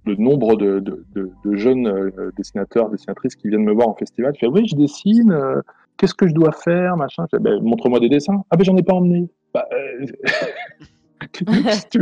[0.06, 4.34] le nombre de, de, de, jeunes euh, dessinateurs, dessinatrices qui viennent me voir en festival,
[4.36, 5.62] je fais oui, je dessine, euh,
[5.96, 7.26] qu'est-ce que je dois faire, machin?
[7.40, 8.44] Ben, montre-moi des dessins.
[8.50, 9.30] Ah ben j'en ai pas emmené.
[9.54, 9.66] Bah,
[11.32, 12.00] qu'est-ce que tu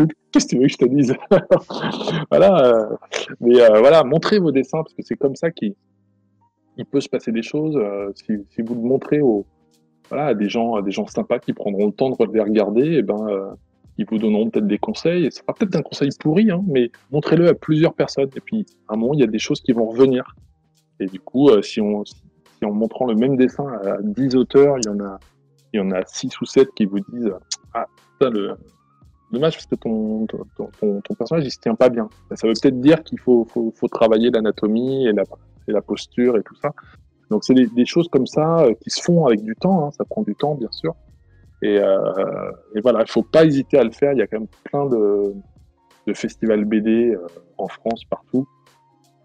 [0.57, 1.13] veux que je te dise?
[2.31, 2.89] Voilà,
[3.39, 5.75] mais voilà, montrez vos dessins parce que c'est comme ça qu'il
[6.89, 7.79] peut se passer des choses.
[8.15, 9.45] si, si vous le montrez aux
[10.11, 13.15] voilà, des gens, des gens sympas qui prendront le temps de les regarder, et ben,
[13.29, 13.49] euh,
[13.97, 15.31] ils vous donneront peut-être des conseils.
[15.31, 18.29] Ce sera peut-être un conseil pourri, hein, mais montrez-le à plusieurs personnes.
[18.35, 20.35] Et puis, à un moment, il y a des choses qui vont revenir.
[20.99, 22.03] Et du coup, euh, si, on,
[22.63, 25.17] en montrant le même dessin à 10 auteurs, il y en a,
[25.73, 27.33] il y en a 6 ou 7 qui vous disent
[27.73, 27.85] Ah,
[28.19, 28.29] ça,
[29.31, 32.09] dommage parce que ton, ton, ton, ton, personnage, il se tient pas bien.
[32.35, 35.23] Ça veut peut-être dire qu'il faut, faut, faut, travailler l'anatomie et la,
[35.67, 36.71] et la posture et tout ça.
[37.31, 40.03] Donc c'est des, choses comme ça euh, qui se font avec du temps, hein, ça
[40.03, 40.93] prend du temps bien sûr.
[41.63, 44.11] Et, euh, et voilà, il faut pas hésiter à le faire.
[44.11, 45.33] Il y a quand même plein de,
[46.13, 47.25] festivals BD euh,
[47.57, 48.45] en France, partout,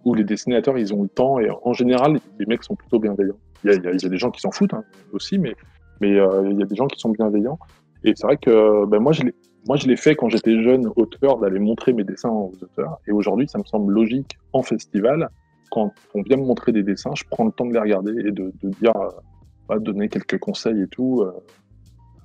[0.04, 1.40] où les dessinateurs, ils ont le temps.
[1.40, 3.38] Et en général, les mecs sont plutôt bienveillants.
[3.64, 5.56] Il y a, des gens qui s'en foutent hein, aussi, mais,
[6.00, 7.58] il y a des gens qui sont bienveillants.
[8.04, 11.92] Et c'est vrai que ben, moi, je l'ai fait quand j'étais jeune auteur, d'aller montrer
[11.92, 12.98] mes dessins aux auteurs.
[13.08, 15.28] Et aujourd'hui, ça me semble logique en festival
[15.76, 18.32] quand on vient me montrer des dessins, je prends le temps de les regarder et
[18.32, 18.50] de,
[18.80, 18.94] dire,
[19.70, 21.20] euh, donner quelques conseils et tout.
[21.20, 21.32] Euh,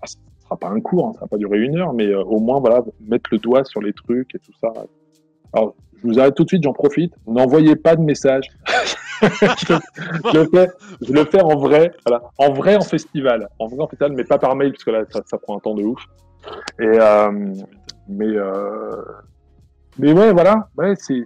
[0.01, 2.07] ah, ce ne sera pas un cours, hein, ça va pas durer une heure, mais
[2.07, 4.71] euh, au moins, voilà, mettre le doigt sur les trucs et tout ça.
[5.51, 7.13] Alors, je vous arrête tout de suite, j'en profite.
[7.27, 8.47] N'envoyez pas de messages.
[9.21, 10.69] je, le fais,
[11.01, 11.91] je le fais en vrai,
[12.37, 15.03] en vrai en festival, en vrai en festival, mais pas par mail parce que là,
[15.25, 16.01] ça, prend un temps de ouf.
[16.79, 16.97] Et
[18.07, 18.33] mais
[19.99, 21.25] mais ouais, voilà, c'est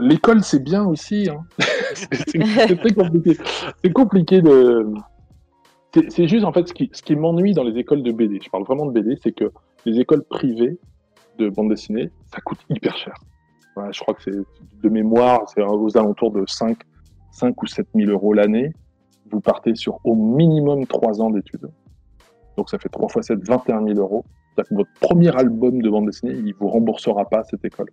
[0.00, 1.28] l'école, c'est bien aussi.
[1.30, 1.44] Hein.
[1.94, 3.36] c'est très compliqué.
[3.82, 4.86] C'est compliqué de.
[6.08, 8.40] C'est juste en fait ce qui, ce qui m'ennuie dans les écoles de BD.
[8.42, 9.50] Je parle vraiment de BD, c'est que
[9.86, 10.78] les écoles privées
[11.38, 13.14] de bande dessinée, ça coûte hyper cher.
[13.90, 16.76] je crois que c'est de mémoire, c'est aux alentours de 5,
[17.32, 18.72] 5 ou 7 000 euros l'année.
[19.30, 21.68] Vous partez sur au minimum 3 ans d'études.
[22.56, 24.24] Donc ça fait 3 fois 7, 21 000 euros.
[24.70, 27.90] votre premier album de bande dessinée, il vous remboursera pas cette école.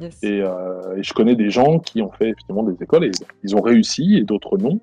[0.00, 3.10] Euh, et, je connais des gens qui ont fait effectivement des écoles et
[3.44, 4.80] ils ont réussi et d'autres non.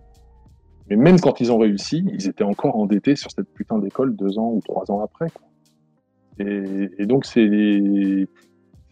[0.90, 4.38] Mais même quand ils ont réussi, ils étaient encore endettés sur cette putain d'école deux
[4.38, 5.28] ans ou trois ans après.
[6.40, 8.28] Et, donc c'est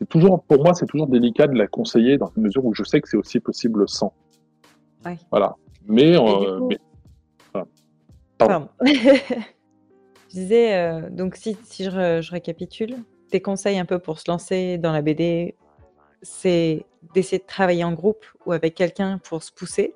[0.08, 3.02] toujours, pour moi, c'est toujours délicat de la conseiller dans une mesure où je sais
[3.02, 4.14] que c'est aussi possible sans.
[5.32, 5.56] Voilà.
[5.88, 6.70] Mais, euh,
[8.38, 8.70] Pardon.
[8.86, 12.96] je disais, euh, donc si, si je, je récapitule,
[13.30, 15.56] tes conseils un peu pour se lancer dans la BD
[16.22, 19.96] c'est d'essayer de travailler en groupe ou avec quelqu'un pour se pousser,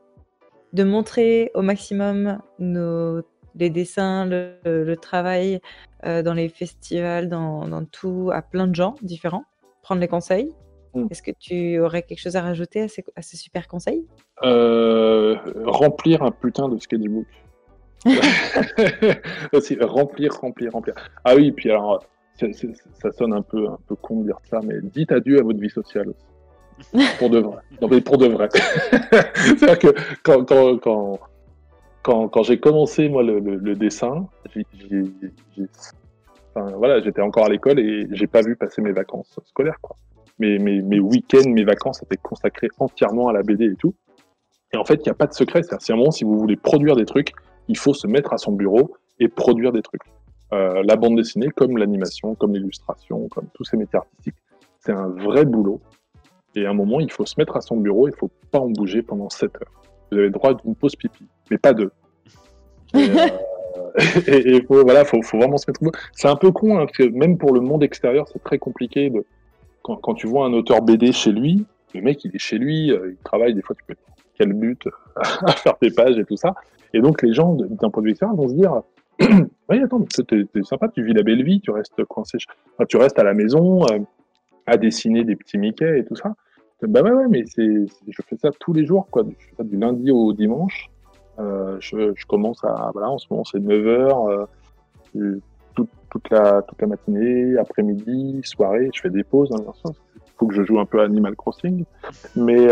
[0.73, 3.21] de montrer au maximum nos,
[3.55, 5.59] les dessins, le, travail
[6.05, 9.45] euh, dans les festivals, dans, tout, à plein de gens différents,
[9.81, 10.49] prendre les conseils.
[10.93, 11.07] Mm.
[11.09, 14.05] Est-ce que tu aurais quelque chose à rajouter à ces, à ces super conseils?
[14.43, 15.35] Euh,
[15.65, 17.25] Remplir un putain de sketchbook.
[19.81, 20.95] remplir, remplir, remplir.
[21.23, 22.03] Ah oui, puis alors,
[22.35, 25.59] ça sonne un peu, un peu con de dire ça, mais dites adieu à votre
[25.59, 26.25] vie sociale aussi.
[27.19, 27.61] Pour de vrai.
[27.81, 28.49] Non, mais pour de vrai.
[29.35, 29.87] C'est-à-dire que
[30.23, 31.19] quand, quand, quand,
[32.01, 34.27] quand, quand j'ai commencé, moi, le, le, dessin,
[36.55, 39.95] enfin, voilà, j'étais encore à l'école et j'ai pas vu passer mes vacances scolaires, quoi.
[40.39, 43.93] mes, mes, mes week-ends, mes vacances étaient consacrés entièrement à la BD et tout.
[44.73, 45.61] Et en fait, il n'y a pas de secret.
[45.63, 47.33] C'est un moment, si vous voulez produire des trucs,
[47.67, 50.01] il faut se mettre à son bureau et produire des trucs.
[50.53, 54.35] Euh, la bande dessinée, comme l'animation, comme l'illustration, comme tous ces métiers artistiques,
[54.79, 55.81] c'est un vrai boulot.
[56.55, 58.59] Et à un moment, il faut se mettre à son bureau, il ne faut pas
[58.59, 59.71] en bouger pendant 7 heures.
[60.11, 61.91] Vous avez le droit d'une pause pipi, mais pas deux.
[62.93, 65.79] Et, euh, voilà, faut, faut vraiment se mettre.
[66.13, 69.09] C'est un peu con, hein, parce que même pour le monde extérieur, c'est très compliqué.
[69.09, 69.25] De...
[69.81, 71.65] Quand, quand, tu vois un auteur BD chez lui,
[71.95, 73.55] le mec, il est chez lui, euh, il travaille.
[73.55, 73.95] Des fois, tu peux
[74.37, 76.53] quel but à faire tes pages et tout ça.
[76.93, 78.81] Et donc, les gens, d'un point de vue extérieur, vont se dire
[79.69, 82.37] oui, attends, t'es sympa, tu vis la belle vie, tu restes coincé,
[82.87, 83.99] tu restes à la maison euh,
[84.65, 86.33] à dessiner des petits Mickey et tout ça.
[86.81, 89.23] Bah ouais, mais c'est, je fais ça tous les jours, quoi.
[89.23, 90.89] Du lundi au dimanche.
[91.39, 94.47] Euh, je, commence à, voilà, en ce moment c'est 9h,
[95.15, 95.39] euh,
[95.73, 99.95] toute, toute, la, toute la matinée, après-midi, soirée, je fais des pauses sens.
[100.15, 101.85] Il faut que je joue un peu à Animal Crossing.
[102.35, 102.67] Mais,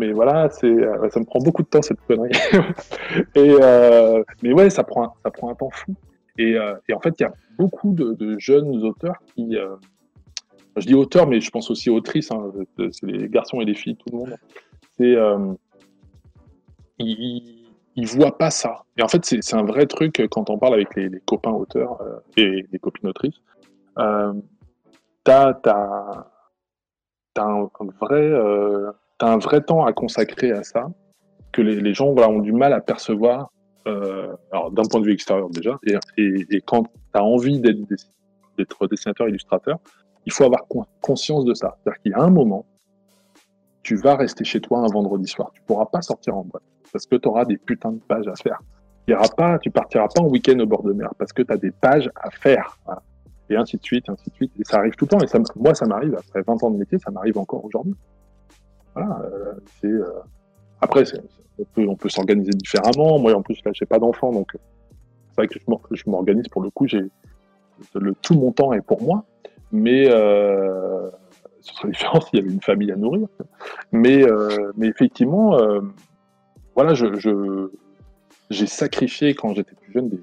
[0.00, 2.32] mais voilà, c'est, euh, ça me prend beaucoup de temps cette connerie.
[3.34, 5.94] et euh, mais ouais, ça prend, ça prend un temps fou.
[6.38, 9.58] Et, euh, et en fait, il y a beaucoup de, jeunes auteurs qui,
[10.76, 12.30] je dis auteurs, mais je pense aussi autrices.
[12.32, 14.36] Hein, c'est les garçons et les filles, tout le monde.
[14.96, 15.16] C'est,
[16.98, 17.66] ils,
[17.96, 18.84] ils voient pas ça.
[18.96, 21.98] Et en fait, c'est, un vrai truc quand on parle avec les, copains auteurs
[22.38, 23.42] et les copines autrices.
[25.24, 26.24] T'as, t'as
[27.36, 27.68] un
[28.00, 28.32] vrai
[29.20, 30.90] tu un vrai temps à consacrer à ça,
[31.52, 33.52] que les, gens voilà, ont du mal à percevoir,
[33.86, 35.78] euh, d'un point de vue extérieur déjà,
[36.16, 39.78] et, quand tu as envie d'être dessinateur, illustrateur,
[40.26, 40.66] il faut avoir
[41.00, 41.76] conscience de ça.
[41.82, 42.66] C'est-à-dire qu'il y a un moment,
[43.82, 47.06] tu vas rester chez toi un vendredi soir, tu pourras pas sortir en boîte, parce
[47.06, 48.60] que tu auras des putains de pages à faire.
[49.06, 51.56] Tu pas, tu partiras pas en week-end au bord de mer, parce que tu as
[51.56, 52.78] des pages à faire.
[53.48, 54.52] Et ainsi de suite, ainsi de suite.
[54.60, 55.18] Et ça arrive tout le temps.
[55.18, 57.96] Et moi, ça m'arrive, après 20 ans de métier, ça m'arrive encore aujourd'hui.
[58.94, 60.04] Voilà, euh, c'est euh,
[60.80, 61.04] après,
[61.76, 63.18] on peut, s'organiser différemment.
[63.18, 65.58] Moi, en plus, là, j'ai pas d'enfant, donc c'est vrai que
[65.92, 66.86] je m'organise pour le coup.
[67.94, 69.24] Le tout mon temps est pour moi,
[69.72, 71.08] mais euh,
[71.60, 73.26] ce serait différent s'il y avait une famille à nourrir.
[73.92, 75.80] Mais, euh, mais effectivement, euh,
[76.74, 77.68] voilà, je,
[78.50, 80.20] j'ai sacrifié quand j'étais plus jeune des,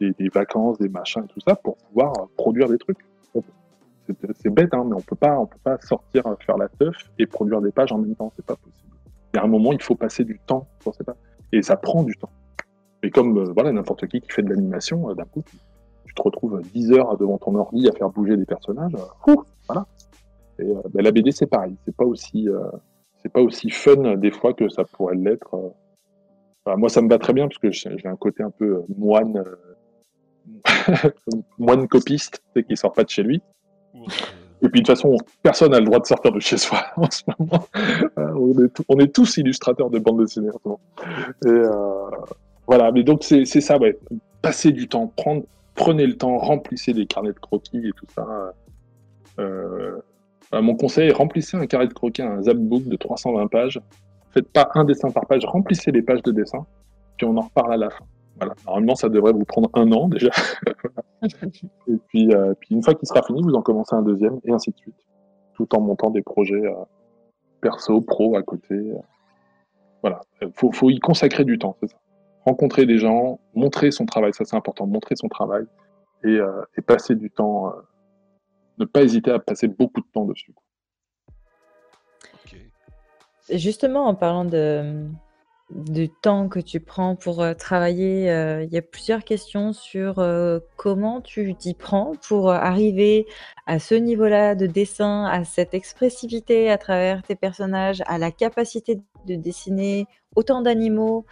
[0.00, 2.98] des, des, vacances, des machins, tout ça pour pouvoir produire des trucs
[4.34, 7.26] c'est bête, hein, mais on peut pas, on peut pas sortir faire la teuf et
[7.26, 8.96] produire des pages en même temps, c'est pas possible.
[9.32, 11.16] Il y a un moment, il faut passer du temps sur ces pages,
[11.52, 12.30] et ça prend du temps.
[13.02, 16.22] Et comme euh, voilà, n'importe qui qui fait de l'animation, euh, d'un coup, tu, te
[16.22, 19.34] retrouves 10 heures devant ton ordi à faire bouger des personnages, euh,
[19.66, 19.86] voilà.
[20.58, 22.46] Et ben, la BD, c'est pareil, c'est pas aussi,
[23.22, 25.72] c'est pas aussi fun des fois que ça pourrait l'être.
[26.66, 29.42] moi, ça me va très bien parce que j'ai un côté un peu moine.
[31.58, 33.40] moine copiste, qui sort pas de chez lui.
[34.64, 37.10] Et puis de toute façon, personne n'a le droit de sortir de chez soi en
[37.10, 37.66] ce moment.
[38.18, 40.50] Euh, on, est tous illustrateurs de bande dessinée.
[41.44, 42.10] Et euh,
[42.66, 43.98] voilà, mais donc c'est ça, ouais.
[44.40, 45.12] Passez du temps,
[45.74, 48.54] prenez le temps, remplissez des carnets de croquis et tout ça.
[49.38, 49.98] Euh,
[50.52, 53.80] mon conseil, remplissez un carnet de croquis, un zapbook de 320 pages.
[54.30, 56.66] Faites pas un dessin par page, remplissez les pages de dessin,
[57.16, 58.04] puis on en reparle à la fin.
[58.42, 58.54] Voilà.
[58.66, 60.30] Normalement, ça devrait vous prendre un an déjà.
[61.22, 64.50] et puis, euh, puis une fois qu'il sera fini, vous en commencez un deuxième et
[64.50, 65.06] ainsi de suite,
[65.54, 66.74] tout en montant des projets euh,
[67.60, 68.74] perso, pro à côté.
[68.74, 68.98] Euh.
[70.00, 70.20] voilà,
[70.54, 71.96] faut, faut y consacrer du temps, c'est ça.
[72.44, 75.64] Rencontrer des gens, montrer son travail, ça c'est important, montrer son travail
[76.24, 76.38] et,
[76.76, 77.72] et passer du temps.
[78.78, 80.52] ne pas hésiter à passer beaucoup de temps dessus.
[83.48, 85.06] Justement, en parlant de,
[85.74, 90.18] du temps que tu prends pour euh, travailler, euh, il y a plusieurs questions sur
[90.18, 93.26] euh, comment tu t'y prends pour arriver
[93.66, 99.00] à ce niveau-là de dessin, à cette expressivité à travers tes personnages, à la capacité
[99.26, 101.24] de dessiner autant d'animaux,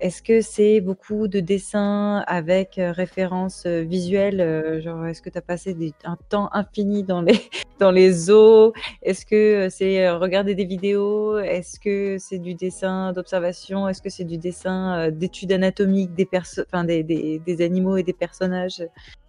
[0.00, 5.30] est-ce que c'est beaucoup de dessins avec euh, références euh, visuelles euh, Genre, est-ce que
[5.30, 7.38] tu as passé un temps infini dans les,
[7.78, 8.72] dans les zoos
[9.02, 11.38] Est-ce que c'est regarder des vidéos?
[11.38, 13.88] Est-ce que c'est du dessin d'observation?
[13.88, 16.28] Est-ce que c'est du dessin d'études anatomiques des,
[16.84, 18.82] des, des, des, animaux et des personnages?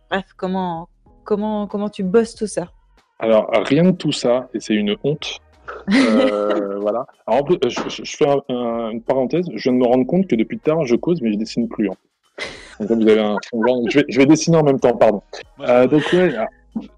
[0.10, 0.90] Bref, comment,
[1.24, 2.72] comment, comment tu bosses tout ça?
[3.20, 5.40] Alors, rien de tout ça, et c'est une honte.
[5.92, 7.06] Euh, voilà.
[7.28, 9.46] Alors, en plus, je, fais une parenthèse.
[9.54, 11.88] Je viens de me rendre compte que depuis tard, je cause, mais je dessine plus.
[11.88, 11.98] Donc,
[12.80, 13.38] vous avez un
[13.88, 15.22] je, vais, je vais dessiner en même temps, pardon.
[15.62, 16.34] Euh, donc, ouais,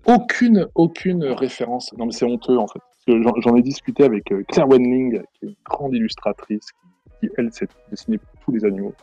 [0.05, 1.93] aucune, aucune référence.
[1.97, 2.81] Non, mais c'est honteux, en fait.
[3.07, 6.71] J'en ai discuté avec euh, Claire Wenling, qui est une grande illustratrice,
[7.19, 8.93] qui, elle, sait dessiner tous les animaux.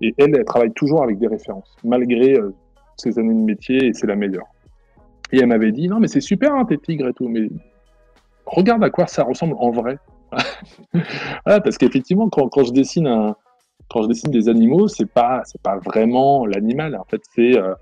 [0.00, 2.36] Et elle, elle travaille toujours avec des références, malgré
[2.96, 4.46] ses années de métier, et c'est la meilleure.
[5.32, 7.48] Et elle m'avait dit, non, mais c'est super, hein, tes tigres et tout, mais
[8.46, 9.98] regarde à quoi ça ressemble en vrai.
[11.44, 13.34] parce qu'effectivement, quand, je dessine
[13.90, 16.96] quand je dessine des animaux, c'est pas, c'est pas vraiment l'animal.
[16.96, 17.74] En fait, c'est, euh,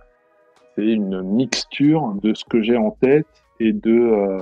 [0.76, 3.26] une mixture de ce que j'ai en tête
[3.58, 4.38] et de, euh,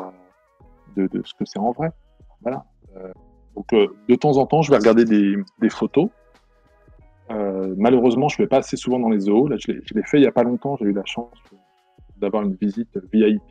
[0.96, 1.90] de, ce que c'est en vrai.
[2.42, 2.64] Voilà.
[2.96, 3.12] Euh,
[3.56, 6.08] donc, de temps en temps, je vais regarder des, photos.
[7.28, 9.48] malheureusement, je ne vais pas assez souvent dans les zoos.
[9.48, 10.76] Là, je l'ai, fait il y a pas longtemps.
[10.76, 11.32] J'ai eu la chance
[12.18, 13.42] d'avoir une visite VIP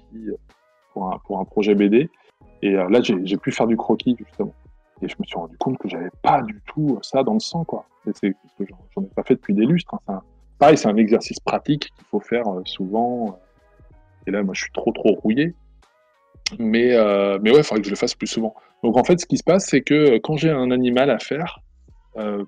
[0.94, 2.10] pour un, pour un projet BD.
[2.61, 4.53] Et euh, là, j'ai pu faire du croquis, justement.
[5.01, 7.63] Et je me suis rendu compte que j'avais pas du tout ça dans le sang,
[7.63, 7.85] quoi.
[8.15, 8.65] c'est que
[8.95, 9.95] j'en ai pas fait depuis des lustres.
[10.07, 10.21] Hein.
[10.57, 13.39] pareil, c'est un exercice pratique qu'il faut faire euh, souvent.
[14.25, 15.53] Et là, moi, je suis trop, trop rouillé.
[16.57, 18.55] Mais, euh, mais ouais, il faudrait que je le fasse plus souvent.
[18.84, 21.59] Donc, en fait, ce qui se passe, c'est que quand j'ai un animal à faire,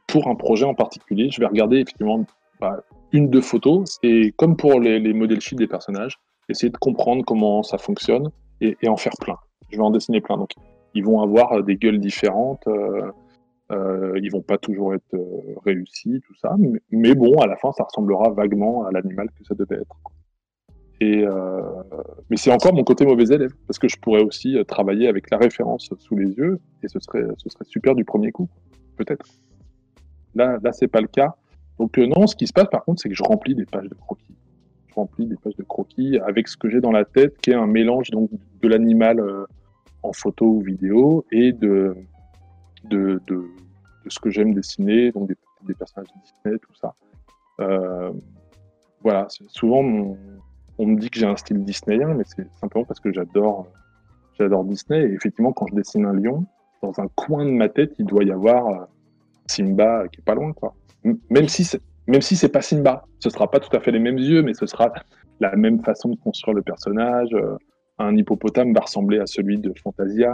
[0.08, 2.26] pour un projet en particulier, je vais regarder effectivement
[2.60, 2.82] bah,
[3.12, 6.18] une, deux photos, et comme pour les, les modèles sheets des personnages,
[6.50, 8.32] essayer de comprendre comment ça fonctionne
[8.62, 9.38] et en faire plein
[9.72, 10.38] je vais en dessiner plein.
[10.38, 10.52] Donc,
[10.94, 12.68] ils vont avoir euh, des gueules différentes.
[12.68, 13.12] Euh,
[13.72, 16.56] euh, ils vont pas toujours être euh, réussis, tout ça.
[16.92, 19.96] Mais, bon, à la fin, ça ressemblera vaguement à l'animal que ça devait être.
[21.02, 21.62] Et euh,
[22.30, 25.38] mais c'est encore mon côté mauvais élève, parce que je pourrais aussi travailler avec la
[25.38, 28.50] référence sous les yeux, et ce serait, ce serait super du premier coup,
[28.98, 29.26] peut-être.
[30.36, 31.36] Là, là, c'est pas le cas.
[31.78, 33.96] Donc non, ce qui se passe par contre, c'est que je remplis des pages de
[33.96, 34.36] croquis.
[34.90, 37.56] Je remplis des pages de croquis avec ce que j'ai dans la tête, qui est
[37.56, 38.30] un mélange donc
[38.62, 39.24] de l'animal
[40.04, 41.96] en photo ou vidéo et de,
[42.86, 43.46] de, de,
[44.08, 46.94] ce que j'aime dessiner, donc des, personnages Disney, tout ça.
[47.60, 48.12] Euh,
[49.02, 49.84] voilà, souvent
[50.78, 53.68] on me dit que j'ai un style disneyen, mais c'est simplement parce que j'adore
[54.40, 55.02] j'adore Disney.
[55.02, 56.46] Et effectivement, quand je dessine un lion,
[56.82, 58.86] dans un coin de ma tête, il doit y avoir euh,
[59.46, 60.74] Simba qui est pas loin, quoi.
[61.04, 61.68] Même si
[62.10, 64.56] même si c'est pas Simba, ce sera pas tout à fait les mêmes yeux, mais
[64.56, 64.92] ce sera
[65.40, 67.30] la même façon de construire le personnage.
[67.34, 67.56] Euh,
[68.00, 70.34] un hippopotame va ressembler à celui de Fantasia.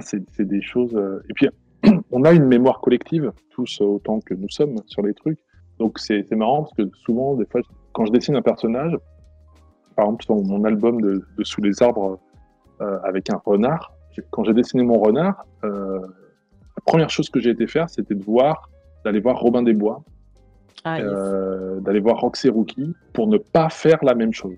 [0.00, 0.94] c'est des choses.
[0.94, 1.48] Euh, et puis,
[2.12, 5.38] on a une mémoire collective, tous autant que nous sommes, sur les trucs.
[5.78, 7.62] Donc, c'est marrant parce que souvent, des fois,
[7.92, 8.96] quand je dessine un personnage,
[9.96, 12.20] par exemple, dans mon album de, Sous les arbres
[12.82, 13.94] euh, avec un renard,
[14.30, 18.68] quand j'ai dessiné mon renard, la première chose que j'ai été faire, c'était de voir,
[19.04, 20.02] d'aller voir Robin des Bois,
[20.84, 20.98] ah,
[21.80, 24.56] d'aller voir Roxy Rookie pour ne pas faire la même chose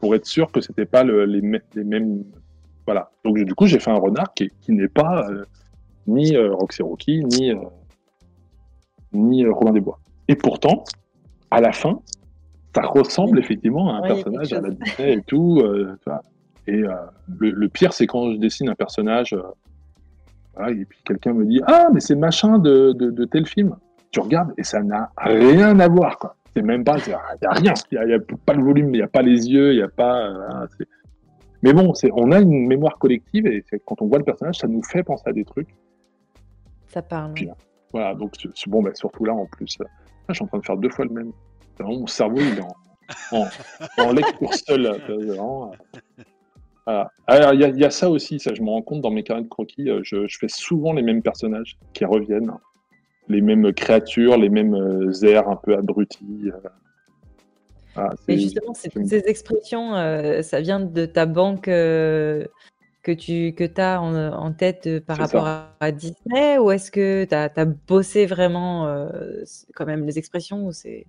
[0.00, 1.40] pour être sûr que c'était pas les, les,
[1.84, 2.24] mêmes.
[2.86, 3.10] Voilà.
[3.24, 5.44] Donc du coup, j'ai fait un renard qui, qui n'est pas euh,
[6.06, 7.56] ni euh, Roxy Rocky, ni euh,
[9.12, 9.98] ni Robin des Bois.
[10.28, 10.84] Et pourtant,
[11.50, 12.00] à la fin,
[12.74, 15.62] ça ressemble effectivement à un personnage à la Disney et tout.
[16.66, 16.82] et
[17.38, 19.34] le, pire, c'est quand je dessine un personnage.
[20.68, 23.76] Et puis quelqu'un me dit Ah, mais c'est machin de, de, de, tel film.
[24.10, 26.18] Tu regardes et ça n'a rien à voir.
[26.18, 28.98] Quoi c'est même pas, il n'y a rien, il n'y a, pas le volume, il
[28.98, 30.26] n'y a pas les yeux, il n'y a pas.
[30.26, 30.66] Euh,
[31.62, 34.82] mais bon, on a une mémoire collective et quand on voit le personnage, ça nous
[34.82, 35.68] fait penser à des trucs.
[36.86, 37.34] Ça parle.
[37.92, 38.32] voilà, donc
[38.68, 39.86] bon, bah, surtout là en plus, là,
[40.30, 41.32] je suis en train de faire deux fois le même.
[41.80, 42.62] mon cerveau, il est
[43.32, 43.46] en,
[43.98, 44.98] en, lecture seule.
[46.86, 49.48] Alors, il y, a ça aussi, ça, je me rends compte dans mes carnets de
[49.48, 52.52] croquis, euh, je, je, fais souvent les mêmes personnages qui reviennent
[53.28, 56.44] les mêmes créatures, les mêmes euh, airs un peu abrutis.
[56.44, 56.68] Euh.
[57.96, 63.80] Ah, Mais justement, toutes ces expressions, euh, ça vient de ta banque que tu que
[63.80, 65.48] as en, tête par rapport
[65.80, 69.08] à, Disney ou est-ce que tu as, bossé vraiment
[69.74, 71.06] quand même les expressions ou c'est...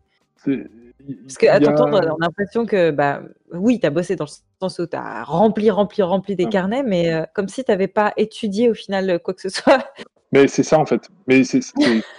[1.23, 3.21] Parce qu'à t'entendre, on a l'impression que, bah,
[3.53, 4.29] oui, tu as bossé dans le
[4.67, 8.13] sens où tu as rempli, rempli, rempli des carnets, mais comme si tu n'avais pas
[8.17, 9.79] étudié au final quoi que ce soit.
[10.33, 11.09] Mais c'est ça en fait.
[11.27, 11.61] Mais c'est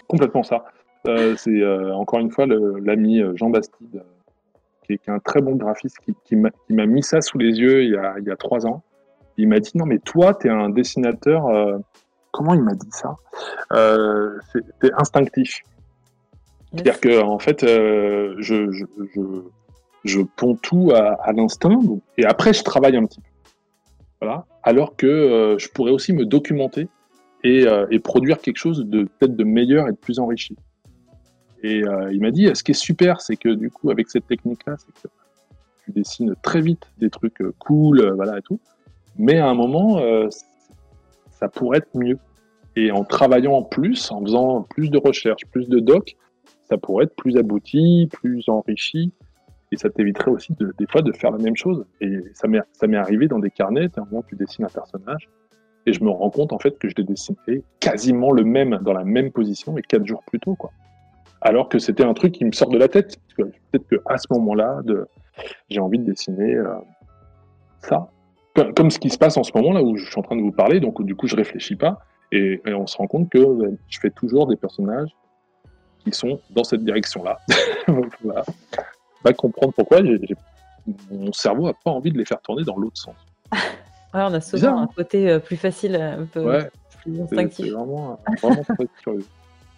[0.06, 0.64] complètement ça.
[1.06, 4.02] Euh, c'est euh, encore une fois l'ami euh, Jean Bastide,
[4.84, 7.90] qui, est, un très bon graphiste, qui, qui m'a mis ça sous les yeux il
[7.90, 8.82] y a, il y a trois ans.
[9.36, 11.44] Il m'a dit non mais toi tu es un dessinateur.
[12.32, 13.14] comment il m'a dit ça?
[14.52, 15.60] C'est instinctif.
[16.72, 19.20] C'est-à-dire que en fait, je, je, je,
[20.04, 21.80] je, ponds tout à, l'instinct
[22.18, 23.26] et après je travaille un petit peu.
[24.20, 24.44] Voilà.
[24.62, 26.88] Alors que je pourrais aussi me documenter
[27.46, 30.56] euh, et, produire quelque chose de peut-être de meilleur et de plus enrichi.
[31.62, 34.26] Et euh, il m'a dit, ce qui est super, c'est que du coup, avec cette
[34.26, 35.14] technique-là, c'est que
[35.84, 38.58] tu dessines très vite des trucs euh, cool, voilà et tout.
[39.16, 40.00] Mais à un moment,
[41.30, 42.18] ça pourrait être mieux.
[42.76, 46.16] Et en travaillant plus, en faisant plus de recherches, plus de docs,
[46.68, 49.12] ça pourrait être plus abouti, plus enrichi.
[49.70, 51.84] Et ça t'éviterait aussi de, des fois de faire la même chose.
[52.00, 55.28] Et ça m'est arrivé dans des carnets, à un moment tu dessines un personnage,
[55.84, 58.94] et je me rends compte en fait que je l'ai dessiné quasiment le même, dans
[58.94, 60.70] la même position, et quatre jours plus tôt, quoi.
[61.40, 63.16] Alors que c'était un truc qui me sort de la tête.
[63.36, 64.80] Peut-être qu'à ce moment-là,
[65.68, 66.56] j'ai envie de dessiner
[67.80, 68.08] ça.
[68.74, 70.42] Comme, ce qui se passe en ce moment là où je suis en train de
[70.42, 72.00] vous parler, donc du coup je réfléchis pas
[72.32, 73.38] et, on se rend compte que
[73.88, 75.10] je fais toujours des personnages
[76.10, 77.38] qui sont dans cette direction-là.
[78.22, 78.44] voilà.
[79.24, 80.00] Va comprendre pourquoi
[81.10, 83.14] mon cerveau n'a pas envie de les faire tourner dans l'autre sens.
[84.14, 84.88] on a souvent un hein.
[84.96, 86.60] côté euh, plus facile, un peu
[87.02, 87.66] plus instinctif.
[87.66, 89.24] C'est vraiment, vraiment très curieux.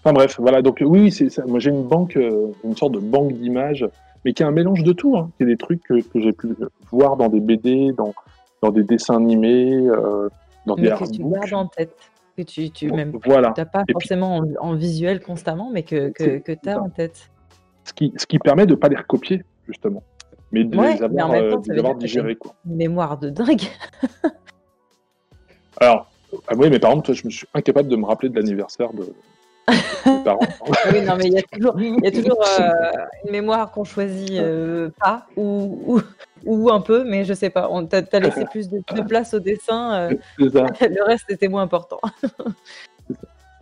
[0.03, 0.63] Enfin bref, voilà.
[0.63, 1.45] Donc oui, c'est ça.
[1.47, 3.87] Moi j'ai une banque, euh, une sorte de banque d'images,
[4.25, 5.17] mais qui est un mélange de tout.
[5.17, 5.31] Hein.
[5.39, 6.49] C'est des trucs que, j'ai pu
[6.91, 8.15] voir dans des BD, dans,
[8.63, 10.29] dans des dessins animés, euh,
[10.67, 11.95] dans des que tu gardes en tête,
[12.37, 13.51] que tu, tu même voilà.
[13.51, 17.31] pas forcément en, visuel constamment, mais que, que, que tu as en tête.
[17.85, 20.03] Ce qui, ce qui permet de ne pas les recopier, justement
[20.53, 22.37] mais de les avoir, euh, digérés.
[22.37, 22.55] Quoi.
[22.67, 23.63] Une mémoire de dingue.
[25.81, 26.11] Alors,
[26.49, 28.93] ah oui, mais par exemple, toi, je me suis incapable de me rappeler de l'anniversaire
[28.93, 29.13] de,
[30.07, 30.41] mes parents.
[30.93, 32.73] oui, non, mais il y a toujours, y a toujours euh,
[33.25, 36.01] une mémoire qu'on choisit euh, pas ou, ou,
[36.47, 37.69] un peu, mais je sais pas.
[37.71, 40.11] On t'a laissé plus de, place au dessin.
[40.39, 42.01] le reste était moins important.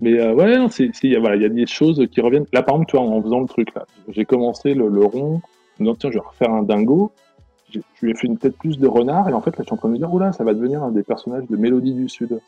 [0.00, 2.46] Mais ouais, il y, a, y a des choses qui reviennent.
[2.52, 5.40] Là, par exemple, toi, en faisant le truc, là, j'ai commencé le, le rond
[5.80, 7.12] non, tiens, je vais refaire un dingo.
[7.70, 9.74] Je lui ai fait une tête plus de renard, et en fait, là, je suis
[9.74, 12.08] en train de me dire, oula, ça va devenir un des personnages de Mélodie du
[12.08, 12.40] Sud.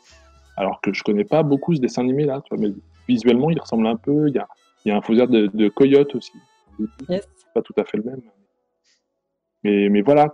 [0.57, 2.73] Alors que je connais pas beaucoup ce dessin animé-là, mais
[3.07, 4.27] visuellement, il ressemble un peu.
[4.27, 4.47] Il y a,
[4.83, 6.33] il y a un faux de, de coyote aussi.
[7.09, 8.21] C'est pas tout à fait le même.
[9.63, 10.31] Mais, mais voilà,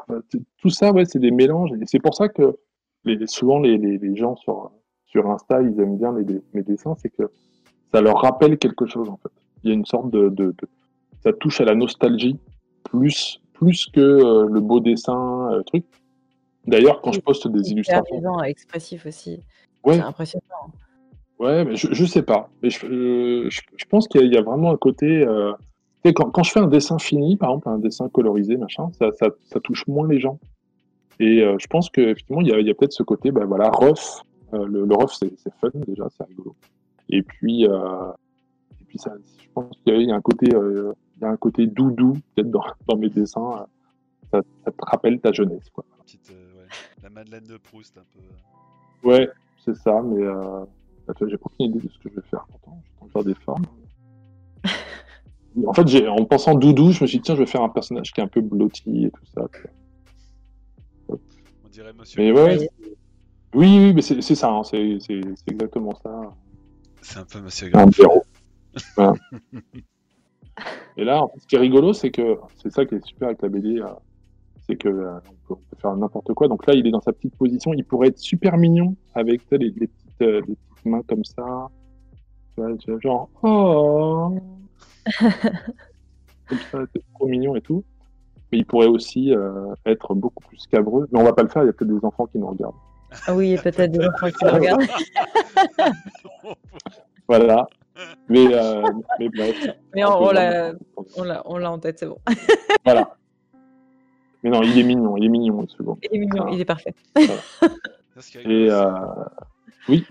[0.58, 1.72] tout ça, ouais, c'est des mélanges.
[1.82, 2.58] Et c'est pour ça que
[3.04, 4.72] les, souvent, les, les, gens sur,
[5.06, 6.14] sur Insta, ils aiment bien
[6.54, 7.30] mes dessins, c'est que
[7.92, 9.32] ça leur rappelle quelque chose, en fait.
[9.64, 10.68] Il y a une sorte de, de, de
[11.24, 12.38] ça touche à la nostalgie
[12.84, 15.86] plus, plus que euh, le beau dessin, euh, truc.
[16.66, 18.44] D'ailleurs, quand je poste des illustrations.
[18.44, 19.40] expressif aussi.
[19.86, 20.44] C'est impressionnant.
[21.40, 22.50] Ouais, mais je, je sais pas.
[22.62, 25.24] Mais je, je, pense qu'il y, a vraiment un côté.
[25.26, 25.54] Euh,
[26.06, 29.28] quand, quand, je fais un dessin fini, par exemple, un dessin colorisé, machin, ça, ça,
[29.44, 30.40] ça touche moins les gens.
[31.20, 34.24] Et je pense qu'effectivement, il y a, peut-être ce côté, ben voilà, rough.
[34.54, 36.56] le, le rough, c'est fun déjà, c'est rigolo.
[37.10, 40.54] Et puis, et puis ça, je pense qu'il y, a un côté
[41.18, 43.68] il y a un côté doudou, peut-être dans, dans, mes dessins.
[44.32, 45.70] Ça, ça, te rappelle ta jeunesse.
[45.72, 45.86] Quoi.
[46.04, 46.68] Petite, euh, ouais.
[47.02, 49.08] La Madeleine de Proust, un peu.
[49.08, 49.30] Ouais,
[49.64, 50.66] c'est ça, mais euh,
[51.08, 52.78] bah, j'ai aucune idée de ce que je vais faire pourtant.
[53.00, 53.66] Je vais faire des formes.
[55.66, 58.12] En fait, en pensant doudou, je me suis dit, tiens, je vais faire un personnage
[58.14, 59.48] qui est un peu blotti et tout ça.
[61.10, 62.22] On dirait Monsieur.
[62.22, 62.70] Mais ouais,
[63.54, 65.00] oui, oui, mais c'est ça, hein, c'est
[65.48, 66.34] exactement ça.
[67.02, 67.72] C'est un peu Monsieur.
[67.76, 69.14] Un
[70.98, 73.28] Et là, en fait, ce qui est rigolo, c'est que c'est ça qui est super
[73.28, 73.86] avec la BD, euh,
[74.68, 75.20] c'est que euh,
[75.50, 76.48] on, peut, faire n'importe quoi.
[76.48, 77.74] Donc là, il est dans sa petite position.
[77.74, 81.70] Il pourrait être super mignon avec les, petites, euh, les, petites, mains comme ça.
[82.56, 84.36] Tu vois, genre oh,
[86.48, 87.84] comme ça, c'est trop mignon et tout.
[88.52, 89.34] Mais il pourrait aussi
[89.86, 91.08] être beaucoup plus scabreux.
[91.12, 91.64] Mais on va pas le faire.
[91.64, 92.76] Il y a peut-être des enfants qui nous regardent.
[93.26, 94.88] Ah oui, il y a peut-être des enfants qui nous regardent.
[97.28, 97.68] voilà.
[98.30, 98.84] Mais, euh,
[99.20, 99.68] mais bref.
[99.96, 100.74] Mais on, l'a,
[101.16, 102.20] on, l'a, en tête, c'est bon.
[102.86, 103.16] voilà.
[104.44, 105.98] Mais non, il est mignon, il est mignon, ce bon.
[106.04, 106.94] Il est mignon, il est parfait.
[107.18, 108.92] Et euh...
[109.90, 110.06] oui,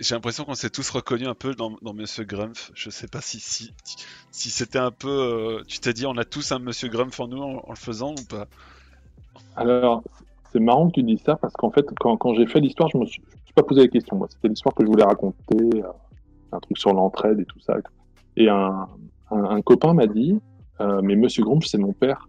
[0.00, 2.70] J'ai l'impression qu'on s'est tous reconnus un peu dans, dans Monsieur Grumpf.
[2.74, 3.72] Je sais pas si, si,
[4.30, 5.08] si c'était un peu.
[5.08, 8.12] Euh, tu t'es dit, on a tous un Monsieur Grumpf en nous en, le faisant
[8.12, 8.46] ou pas?
[9.56, 10.02] Alors,
[10.52, 12.98] c'est marrant que tu dis ça parce qu'en fait, quand, quand j'ai fait l'histoire, je
[12.98, 14.16] me suis, suis pas posé la question.
[14.16, 15.56] Moi, c'était l'histoire que je voulais raconter.
[15.56, 15.82] Euh,
[16.52, 17.76] un truc sur l'entraide et tout ça.
[18.36, 18.88] Et un,
[19.30, 20.38] un, copain m'a dit,
[20.80, 22.28] euh, mais Monsieur Grumpf, c'est mon père.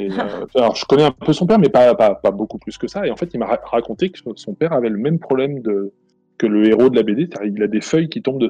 [0.00, 3.06] Et, euh, alors, je connais un peu son père, mais pas, beaucoup plus que ça.
[3.06, 6.66] Et en fait, il m'a raconté que son père avait le même problème que le
[6.66, 7.28] héros de la BD.
[7.44, 8.48] Il a des feuilles qui tombent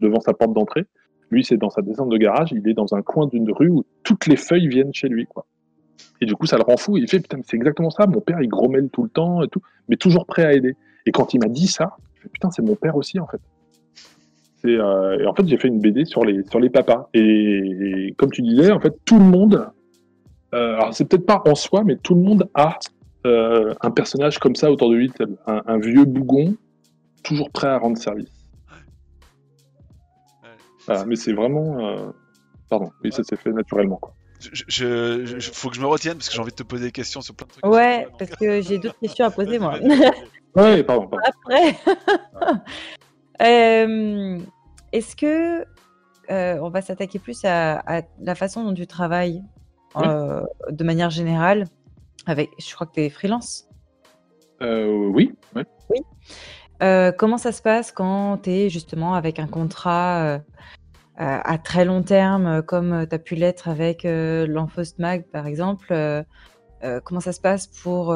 [0.00, 0.84] devant sa porte d'entrée.
[1.30, 2.52] Lui, c'est dans sa descente de garage.
[2.52, 5.26] Il est dans un coin d'une rue où toutes les feuilles viennent chez lui.
[6.20, 6.96] Et du coup, ça le rend fou.
[6.98, 8.06] Il fait, putain, c'est exactement ça.
[8.06, 9.48] Mon père, il grommelle tout le temps et
[9.88, 10.76] mais toujours prêt à aider.
[11.06, 13.40] Et quand il m'a dit ça, je fais, putain, c'est mon père aussi, en fait.
[14.66, 17.08] Euh, et en fait, j'ai fait une BD sur les, sur papas.
[17.14, 19.66] Et, comme tu disais, en fait, tout le monde,
[20.54, 22.78] euh, alors c'est peut-être pas en soi, mais tout le monde a
[23.26, 25.12] euh, un personnage comme ça autour de lui,
[25.46, 26.56] un, vieux bougon,
[27.22, 28.46] toujours prêt à rendre service.
[31.06, 32.12] mais c'est vraiment.
[32.68, 33.96] Pardon, oui, ça s'est fait naturellement.
[33.96, 34.14] Quoi.
[34.40, 37.20] Je, faut que je me retienne parce que j'ai envie de te poser des questions
[37.20, 37.66] sur plein de trucs.
[37.66, 39.78] Ouais, parce que j'ai d'autres questions à poser moi.
[40.56, 41.08] ouais, pardon.
[41.08, 41.18] pardon.
[41.24, 41.76] Après.
[43.42, 44.38] Euh,
[44.92, 45.64] est-ce que
[46.30, 49.42] euh, on va s'attaquer plus à, la façon dont tu travailles?
[49.96, 51.64] Euh, de manière générale
[52.26, 53.68] avec, Je crois que tu es freelance.
[54.60, 55.34] oui.
[55.54, 55.62] Oui.
[57.18, 60.40] comment ça se passe quand tu es justement avec un contrat
[61.16, 65.94] à très long terme, comme tu as pu l'être avec l'Enfostmag, par exemple,
[67.04, 68.14] comment ça se passe pour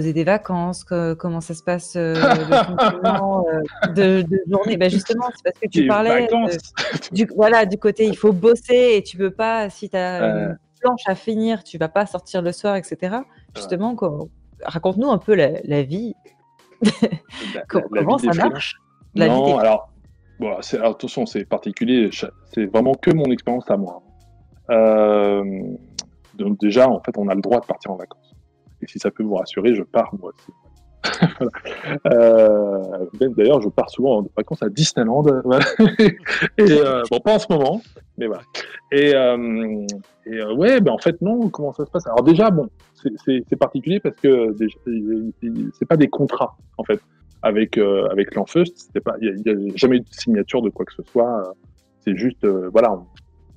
[0.00, 3.44] des vacances, comment ça se passe le fonctionnement
[3.94, 4.76] de, de, journée.
[4.76, 6.28] Ben justement, c'est parce que tu parlais
[7.12, 10.58] du, voilà, du côté il faut bosser et tu peux pas, si tu as une
[10.80, 13.18] planche à finir, tu vas pas sortir le soir, etc.
[13.54, 13.96] Justement,
[14.64, 16.14] raconte-nous un peu la, vie.
[17.68, 18.76] comment ça marche
[19.14, 19.92] Non, alors
[20.42, 22.10] Bon, attention, c'est particulier,
[22.52, 24.02] c'est vraiment que mon expérience à moi.
[24.70, 25.44] Euh,
[26.34, 28.21] donc déjà, en fait, on a le droit de partir en vacances.
[28.82, 30.52] Et si ça peut vous rassurer, je pars moi aussi.
[32.06, 33.06] Euh,
[33.36, 35.24] d'ailleurs, je pars souvent en vacances à Disneyland.
[36.58, 37.82] et euh, bon, pas en ce moment,
[38.16, 38.42] mais voilà.
[38.92, 39.10] Et,
[40.26, 41.48] et ouais, ben en fait non.
[41.48, 42.06] Comment ça se passe?
[42.06, 44.54] Alors déjà, bon, c'est particulier parce que
[45.72, 47.00] c'est pas des contrats en fait
[47.42, 51.02] avec euh, avec pas, il n'y a, jamais eu de signature de quoi que ce
[51.10, 51.40] soit.
[51.40, 51.52] Euh,
[52.00, 52.98] c'est juste, euh, voilà,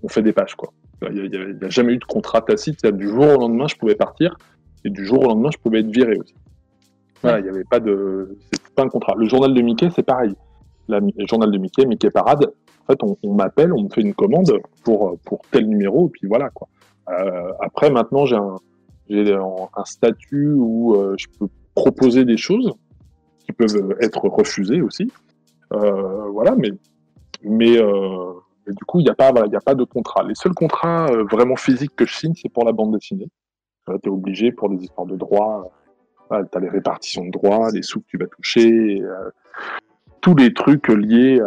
[0.04, 0.72] on, fait des pages quoi.
[1.12, 2.86] Il n'y a, jamais eu de contrat tacite.
[2.86, 4.38] Du jour au lendemain, je pouvais partir
[4.86, 6.36] et du jour au lendemain, je pouvais être viré aussi.
[7.22, 9.16] Voilà, il n'y avait pas de, c'est pas un contrat.
[9.18, 10.34] Le journal de Mickey, c'est pareil.
[10.88, 12.54] le journal de Mickey, Mickey Parade.
[12.88, 16.28] En fait, on, m'appelle, on me fait une commande pour pour tel numéro et puis
[16.28, 16.68] voilà quoi.
[17.10, 18.58] Euh, après, maintenant, j'ai un
[19.10, 22.72] j'ai un, statut où je peux proposer des choses
[23.46, 25.12] qui peuvent être refusés aussi.
[25.74, 26.72] Euh, voilà, mais,
[27.44, 28.34] mais, euh,
[28.68, 30.24] du coup, il n'y a, pas, a pas de contrat.
[30.24, 33.28] Les seuls contrats euh, vraiment physiques que je signe, c'est pour la bande dessinée.
[33.86, 35.72] Tu es obligé pour des histoires de droit.
[36.30, 39.02] tu as les répartitions de droits, les sous que tu vas toucher,
[40.22, 41.40] tous les trucs liés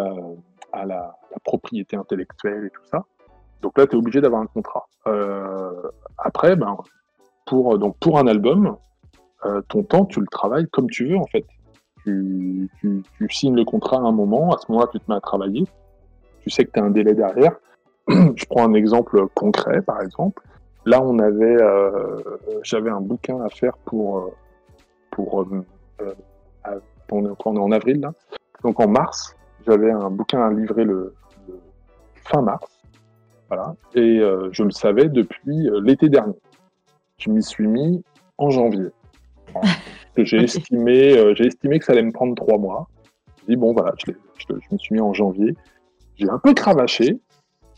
[0.73, 3.05] à, la, propriété intellectuelle et tout ça.
[3.62, 4.86] Donc là, tu es obligé d'avoir un contrat.
[6.19, 6.77] après, ben,
[7.47, 8.77] pour, donc pour un album,
[9.69, 11.47] ton temps, tu le travailles comme tu veux, en fait
[12.09, 15.65] tu, signes le contrat à un moment, à ce moment-là, tu te mets à travailler.
[16.43, 17.56] Tu sais que tu as un délai derrière.
[18.09, 20.43] Je prends un exemple concret, par exemple.
[20.89, 22.16] Là, on avait, euh,
[22.62, 24.35] j'avais un bouquin à faire pour, euh,
[25.10, 26.15] pour, euh,
[27.10, 28.15] on, est, en avril là.
[28.62, 29.36] Donc en mars,
[29.66, 31.15] j'avais un bouquin à livrer le,
[32.24, 32.82] fin mars.
[33.48, 33.74] Voilà.
[33.94, 34.20] Et
[34.51, 36.40] je le savais depuis l'été dernier.
[37.19, 38.02] Je m'y suis mis
[38.39, 38.89] en janvier.
[40.16, 42.89] j'ai estimé, euh, j'ai estimé que ça allait me prendre trois mois.
[43.40, 44.12] J'ai dit bon voilà, je,
[44.73, 45.55] me suis mis en janvier.
[46.16, 47.20] J'ai un peu cravaché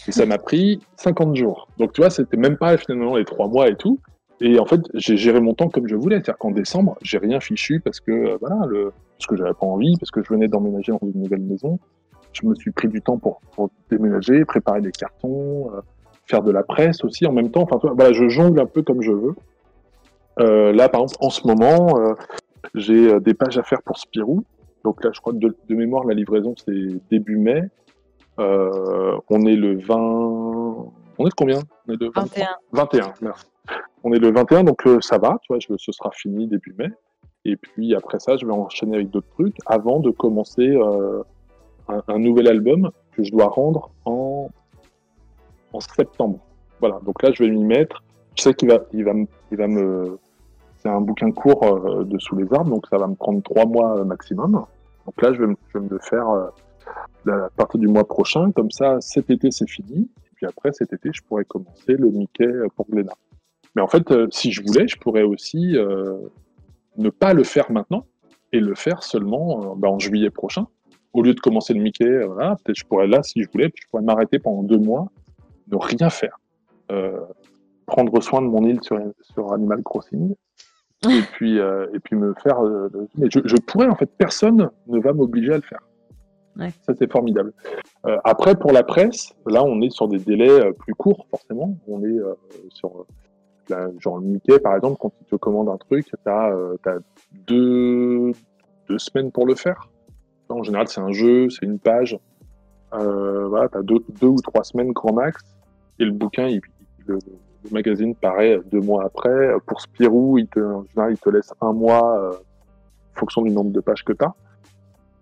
[0.09, 1.69] et ça m'a pris 50 jours.
[1.79, 3.99] Donc tu vois, c'était même pas finalement les trois mois et tout.
[4.43, 6.17] Et en fait, j'ai géré mon temps comme je voulais.
[6.17, 8.67] C'est-à-dire qu'en décembre, j'ai rien fichu parce que euh, voilà,
[9.19, 11.79] parce que j'avais pas envie, parce que je venais d'emménager dans une nouvelle maison.
[12.33, 13.41] Je me suis pris du temps pour,
[13.91, 15.81] déménager, préparer des cartons, euh,
[16.27, 17.67] faire de la presse aussi en même temps.
[17.71, 19.35] Enfin, voilà, je jongle un peu comme je veux.
[20.39, 22.15] Euh, là, par exemple, en ce moment, euh,
[22.75, 24.45] j'ai des pages à faire pour Spirou.
[24.85, 27.65] Donc là, je crois que de, mémoire, la livraison, c'est début mai.
[28.41, 29.97] On est le 20.
[29.97, 31.61] On est de combien?
[31.87, 32.49] On est 21.
[32.73, 33.47] 21, merci.
[34.03, 36.89] On est le 21, donc ça va, tu vois, je, ce sera fini début mai.
[37.45, 40.77] Et puis après ça, je vais enchaîner avec d'autres trucs avant de commencer
[41.89, 44.49] un, nouvel album que je dois rendre en,
[45.73, 46.39] en septembre.
[46.81, 48.03] Voilà, donc là, je vais m'y mettre.
[48.37, 49.13] Je sais qu'il va, il va,
[49.51, 50.19] il va me,
[50.83, 53.67] c'est un bouquin court euh, de Sous les arbres, donc ça va me prendre trois
[53.67, 54.53] mois maximum.
[54.53, 56.47] Donc là, je vais me, je vais me faire euh,
[57.29, 58.53] à partir du mois prochain.
[58.53, 60.09] Comme ça, cet été, c'est fini.
[60.27, 63.17] Et puis après, cet été, je pourrais commencer le Mickey euh, pour Glénat.
[63.75, 65.77] Mais en fait, si je voulais, je pourrais aussi
[66.97, 68.05] ne pas le faire maintenant
[68.53, 70.67] et le faire seulement bah, en juillet prochain.
[71.13, 73.87] Au lieu de commencer le Mickey, voilà, peut-être je pourrais là, si je voulais, je
[73.89, 75.13] pourrais m'arrêter pendant deux mois,
[75.69, 76.41] ne rien faire.
[77.87, 80.35] prendre soin de mon île sur, sur Animal Crossing,
[81.09, 82.63] et puis euh, et puis me faire.
[82.63, 85.81] Euh, mais je, je, pourrais en fait, personne ne va m'obliger à le faire.
[86.83, 87.53] Ça c'est formidable.
[88.07, 91.77] Euh, après pour la presse, là on est sur des délais plus courts forcément.
[91.89, 92.19] On est
[92.71, 93.07] sur
[93.99, 96.53] genre le Mickey par exemple quand il te commande un truc, tu as,
[97.47, 98.33] deux,
[98.89, 99.89] deux semaines pour le faire.
[100.49, 102.19] En général c'est un jeu, c'est une page.
[102.93, 105.43] voilà, tu as deux, ou trois semaines grand max.
[105.99, 106.59] Et le bouquin,
[107.07, 107.19] le,
[107.71, 109.53] magazine paraît deux mois après.
[109.67, 113.51] Pour Spirou, il te, en général, il te laisse un mois euh, en fonction du
[113.51, 114.35] nombre de pages que tu as.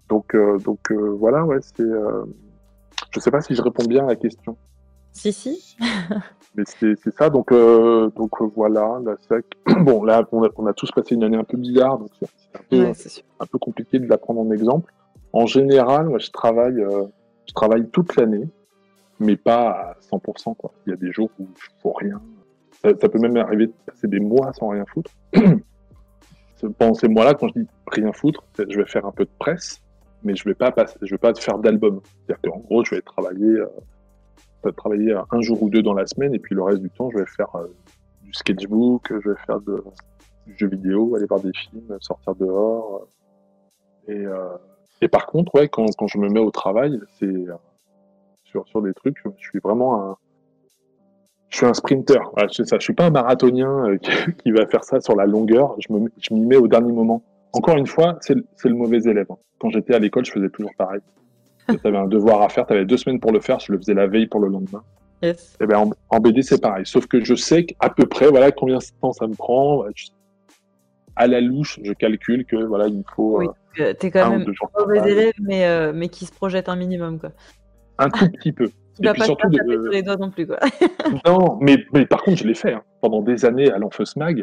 [0.09, 1.85] Donc, euh, donc euh, voilà, ouais, c'est.
[3.11, 4.57] je sais pas si je réponds bien à la question.
[5.13, 5.77] Si, si.
[6.55, 9.01] Mais c'est ça, donc, donc voilà.
[9.81, 12.29] bon, là, on a, on a, tous passé une année un peu bizarre, donc c'est
[12.55, 12.93] un, peu,
[13.41, 14.93] un peu compliqué de la prendre en exemple.
[15.33, 16.85] En général, moi, je travaille,
[17.47, 18.49] je travaille toute l'année
[19.21, 20.57] mais pas à 100%.
[20.57, 20.73] Quoi.
[20.87, 22.21] Il y a des jours où je ne fais rien.
[22.83, 25.11] Ça, peut même arriver de passer des mois sans rien foutre.
[26.79, 29.81] Pendant ces mois-là, quand je dis rien foutre, je vais faire un peu de presse.
[30.23, 32.01] Mais je vais pas je vais pas faire d'album.
[32.05, 33.61] C'est-à-dire qu'en gros, je vais travailler,
[34.65, 37.11] euh, travailler un jour ou deux dans la semaine, et puis le reste du temps,
[37.11, 37.67] je vais faire euh,
[38.23, 43.07] du sketchbook, je vais faire du jeu vidéo, aller voir des films, sortir dehors.
[44.09, 44.25] et,
[45.01, 47.47] et par contre, ouais, quand, quand, je me mets au travail, c'est
[48.45, 50.17] sur, sur des trucs, je suis vraiment un,
[51.51, 52.21] je suis un sprinter.
[52.53, 52.77] Je, ça.
[52.79, 53.97] je suis pas un marathonien
[54.43, 55.75] qui, va faire ça sur la longueur.
[55.79, 57.23] Je m'y mets au dernier moment.
[57.53, 59.27] Encore une fois, c'est le mauvais élève.
[59.59, 61.01] Quand j'étais à l'école, je faisais toujours pareil.
[61.69, 63.79] tu avais un devoir à faire, tu avais deux semaines pour le faire, je le
[63.79, 64.83] faisais la veille pour le lendemain.
[65.23, 65.57] Yes.
[65.61, 66.87] Et eh ben, en, BD, c'est pareil.
[66.87, 69.85] Sauf que je sais qu'à peu près, voilà, combien de temps ça me prend.
[71.17, 73.39] À la louche, je calcule que voilà, il faut.
[73.39, 73.49] Oui,
[73.81, 77.19] euh, es quand même un mauvais élève, mais, euh, mais qui se projette un minimum,
[77.19, 77.31] quoi.
[77.99, 78.69] Un tout petit peu.
[79.01, 79.59] Tu vas pas surtout de...
[79.59, 80.59] sur les doigts non plus, quoi.
[81.25, 82.73] non, mais, mais, par contre, je l'ai fait.
[82.73, 82.83] Hein.
[83.01, 84.43] Pendant des années à l'Enfeus Mag,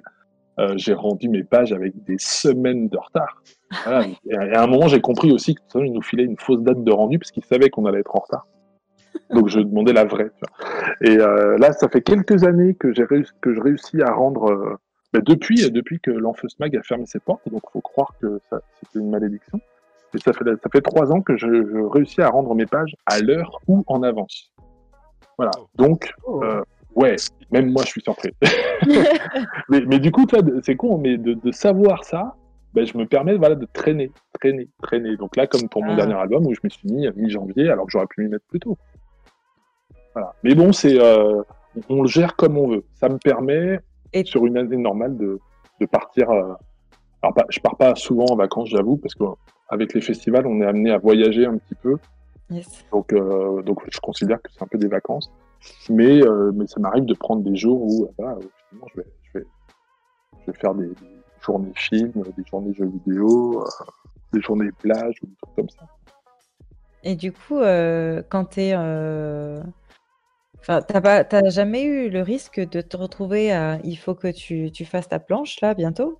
[0.57, 3.41] euh, j'ai rendu mes pages avec des semaines de retard.
[4.29, 7.19] Et à un moment, j'ai compris aussi qu'ils nous filaient une fausse date de rendu
[7.19, 8.47] parce qu'ils savaient qu'on allait être en retard.
[9.31, 10.31] Donc je demandais la vraie.
[11.01, 14.51] Et euh, là, ça fait quelques années que j'ai réussi, que je réussis à rendre.
[14.51, 14.77] Euh,
[15.13, 18.39] bah, depuis, depuis que l'Enfeus Mag a fermé ses portes, donc il faut croire que
[18.49, 19.59] c'était une malédiction.
[20.13, 23.19] Et ça fait, ça fait trois ans que je, réussis à rendre mes pages à
[23.19, 24.53] l'heure ou en avance.
[25.37, 25.51] Voilà.
[25.75, 26.41] Donc, oh.
[26.95, 27.15] Ouais,
[27.51, 28.31] même moi je suis surpris.
[29.69, 30.25] mais, du coup,
[30.63, 32.35] c'est con, mais de, savoir ça,
[32.73, 35.17] ben, je me permets voilà, de traîner, traîner, traîner.
[35.17, 35.95] Donc là, comme pour mon ah.
[35.95, 38.59] dernier album où je me suis mis mi-janvier, alors que j'aurais pu m'y mettre plus
[38.59, 38.77] tôt.
[40.13, 40.33] Voilà.
[40.43, 41.41] Mais bon, c'est euh,
[41.89, 42.85] on le gère comme on veut.
[42.93, 43.79] Ça me permet,
[44.23, 45.39] sur une année normale, de,
[45.81, 46.29] de partir.
[46.31, 46.53] Euh...
[47.21, 50.91] Alors, je pars pas souvent en vacances, j'avoue, parce qu'avec les festivals, on est amené
[50.91, 51.97] à voyager un petit peu.
[52.91, 55.31] Donc, euh, donc, je considère que c'est un peu des vacances.
[55.89, 58.35] Mais, euh, mais ça m'arrive de prendre des jours où euh,
[58.71, 59.45] je, vais, je, vais,
[60.45, 60.89] je, vais, faire des,
[61.43, 63.85] journées films, des journées jeux vidéo, euh,
[64.33, 65.85] des journées plage ou des trucs comme ça.
[67.03, 68.75] Et du coup, quand tu es.
[70.59, 73.77] Enfin, t'as jamais eu le risque de te retrouver à.
[73.83, 76.19] Il faut que tu, tu fasses ta planche là bientôt,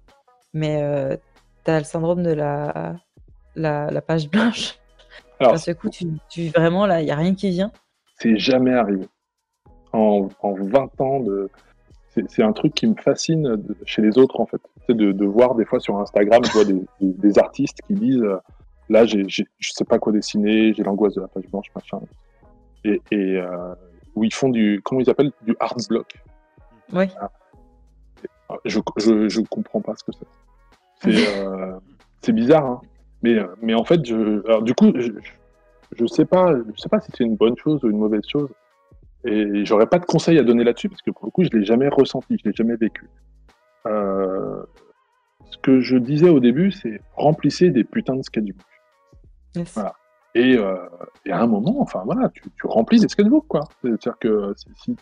[0.54, 1.20] mais
[1.64, 2.96] tu as le syndrome de la,
[3.56, 4.78] la, la page blanche?
[5.40, 7.72] Alors, Parce coup, tu, tu vraiment là, il n'y a rien qui vient?
[8.20, 9.08] C'est jamais arrivé
[9.96, 11.50] en, 20 ans de.
[12.30, 14.62] C'est un truc qui me fascine chez les autres, en fait.
[14.88, 16.64] C'est de, voir des fois sur Instagram, tu vois,
[17.02, 18.38] des, artistes qui disent euh,
[18.88, 22.00] Là, je je sais pas quoi dessiner, j'ai l'angoisse de la page blanche, machin.
[22.86, 23.74] Et, euh,
[24.16, 24.80] où ils font du.
[24.84, 25.32] Comment ils appellent?
[25.42, 26.14] Du hard block.
[26.94, 27.06] Oui.
[28.64, 28.80] Je,
[29.28, 30.28] je, comprends pas ce que c'est.
[31.02, 31.80] C'est euh,
[32.32, 32.82] bizarre, hein.
[33.24, 35.12] Mais, mais en fait, je, alors, du coup, je,
[35.98, 38.50] je sais pas, je sais pas si c'est une bonne chose ou une mauvaise chose.
[39.26, 41.66] Et j'aurais pas de conseils à donner là-dessus parce que pour le coup, je l'ai
[41.66, 43.10] jamais ressenti, je l'ai jamais vécu.
[43.88, 44.64] Euh,
[45.50, 48.62] ce que je disais au début, c'est remplissez des putains de sketchbooks.
[49.74, 49.96] Voilà.
[50.36, 50.76] Et, euh,
[51.26, 53.62] et, à un moment, enfin voilà, tu, tu remplis des sketchbooks, quoi.
[53.82, 54.96] C'est-à-dire que si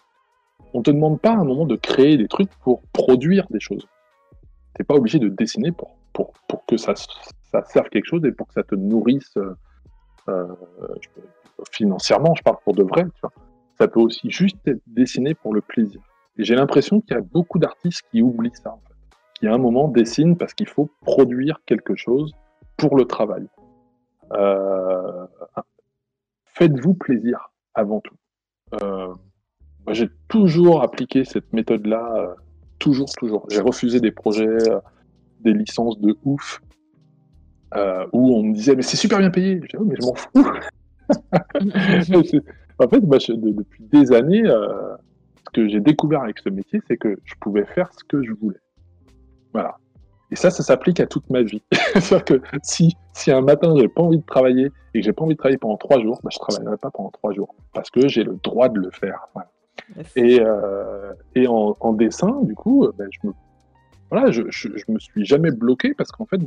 [0.73, 3.87] on te demande pas à un moment de créer des trucs pour produire des choses.
[4.75, 8.31] T'es pas obligé de dessiner pour, pour, pour que ça, ça serve quelque chose et
[8.31, 9.37] pour que ça te nourrisse
[10.29, 10.47] euh,
[11.71, 13.33] financièrement, je parle pour de vrai, tu vois
[13.83, 15.99] ça peut aussi juste être dessiné pour le plaisir.
[16.37, 18.95] Et j'ai l'impression qu'il y a beaucoup d'artistes qui oublient ça, en fait.
[19.37, 22.33] Qui à un moment dessinent parce qu'il faut produire quelque chose
[22.77, 23.45] pour le travail.
[24.31, 25.27] Euh,
[26.45, 28.15] faites-vous plaisir avant tout.
[28.81, 29.13] Euh,
[29.85, 32.33] moi, j'ai toujours appliqué cette méthode-là, euh,
[32.79, 33.45] toujours, toujours.
[33.51, 34.59] J'ai refusé des projets,
[35.41, 36.61] des licences de ouf,
[38.13, 39.59] où on me disait mais c'est super bien payé.
[39.69, 40.47] Je oh, mais je m'en fous.
[42.79, 44.95] En fait, depuis des années, euh,
[45.45, 48.31] ce que j'ai découvert avec ce métier, c'est que je pouvais faire ce que je
[48.33, 48.59] voulais.
[49.53, 49.77] Voilà.
[50.31, 51.61] Et ça, ça s'applique à toute ma vie.
[51.71, 55.23] C'est-à-dire que si, si un matin, j'ai pas envie de travailler et que j'ai pas
[55.23, 58.07] envie de travailler pendant trois jours, bah, je travaillerai pas pendant trois jours parce que
[58.07, 59.27] j'ai le droit de le faire.
[60.15, 63.33] Et, euh, et en, dessin, du coup, ben, je me
[64.13, 66.39] voilà, je, je, me suis jamais bloqué parce qu'en fait,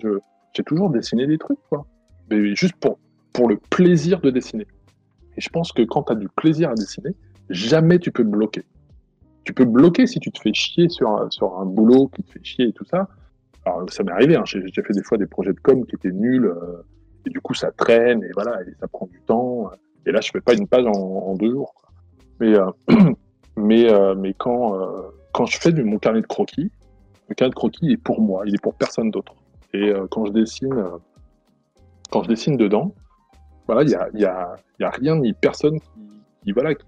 [0.53, 1.85] j'ai toujours dessiné des trucs, quoi.
[2.31, 2.99] Mais juste pour,
[3.33, 4.69] pour le plaisir de dessiner.
[5.37, 7.15] Et je pense que quand tu as du plaisir à dessiner,
[7.51, 8.65] jamais tu peux bloquer.
[9.45, 12.33] Tu peux bloquer si tu te fais chier sur un, sur un boulot qui te
[12.33, 13.09] fait chier et tout ça.
[13.67, 16.13] Alors, ça m'est arrivé, hein, j'ai fait des fois des projets de com qui étaient
[16.13, 16.83] nuls, euh,
[17.27, 19.71] et du coup, ça traîne, et voilà, et ça prend du temps.
[20.07, 21.75] Et là, je fais pas une page en, deux jours.
[22.39, 22.71] Mais, euh,
[23.57, 24.79] mais, euh, mais quand,
[25.33, 26.71] quand je fais mon carnet de croquis,
[27.29, 29.35] le carnet de croquis, est pour moi, il est pour personne d'autre.
[29.75, 30.85] Et quand je dessine,
[32.11, 32.95] quand je dessine dedans,
[33.67, 35.79] voilà, il y a, y, a, y a, rien ni personne
[36.43, 36.87] qui, voilà, qui,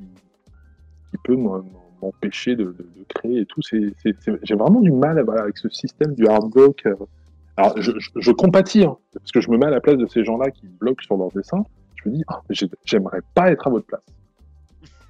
[1.11, 3.61] qui peut m'empêcher de, de, créer et tout.
[3.65, 6.87] J'ai vraiment du mal voilà, avec ce système du hard rock.
[7.57, 10.51] Alors, je, compatis, hein, parce que je me mets à la place de ces gens-là
[10.53, 11.65] qui bloquent sur leur dessin.
[11.97, 12.41] Je me dis, ah,
[12.85, 14.07] j'aimerais pas être à votre place.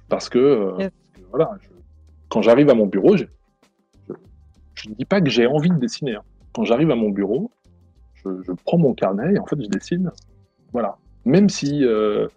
[0.09, 0.89] Parce que, euh,
[1.29, 1.51] voilà,
[2.29, 3.25] quand j'arrive à mon bureau, je
[4.89, 6.15] ne dis pas que j'ai envie de dessiner.
[6.15, 6.23] Hein.
[6.53, 7.51] Quand j'arrive à mon bureau,
[8.15, 8.29] je,
[8.65, 10.11] prends mon carnet et en fait, je dessine.
[10.73, 10.97] Voilà.
[11.29, 12.27] Même si euh,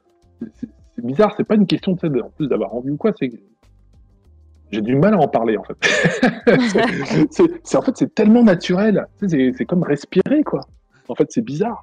[0.58, 3.30] c'est bizarre, c'est pas une question de en plus d'avoir envie ou quoi, c'est
[4.70, 5.76] j'ai du mal à en parler en fait.
[7.30, 10.60] c'est en fait c'est tellement naturel, c'est comme respirer quoi.
[11.08, 11.82] En fait c'est bizarre.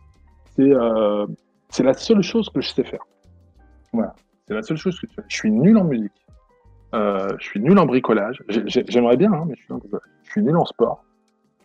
[0.60, 1.26] Euh,
[1.70, 3.06] c'est la seule chose que je sais faire.
[3.92, 4.14] Voilà,
[4.48, 5.24] c'est la seule chose que je fais.
[5.28, 6.12] Je suis nul en musique.
[6.94, 8.44] Euh, je suis nul en bricolage.
[8.48, 9.64] J'aimerais bien, hein, mais je
[10.32, 11.04] suis, nul en sport.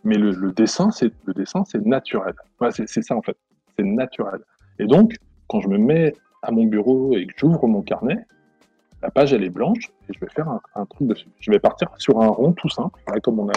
[0.03, 2.33] Mais le, dessin, c'est le dessin, c'est naturel.
[2.71, 3.37] c'est ça en fait.
[3.77, 4.39] C'est naturel.
[4.79, 5.15] Et donc,
[5.47, 8.17] quand je me mets à mon bureau et que j'ouvre mon carnet,
[9.01, 11.27] la page elle est blanche et je vais faire un, truc dessus.
[11.39, 13.51] Je vais partir sur un rond tout simple, comme,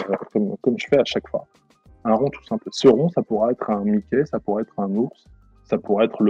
[0.61, 1.45] comme, je fais à chaque fois.
[2.03, 2.67] Un rond tout simple.
[2.71, 5.25] Ce rond, ça pourrait être un Mickey, ça pourrait être un ours,
[5.63, 6.23] ça pourrait être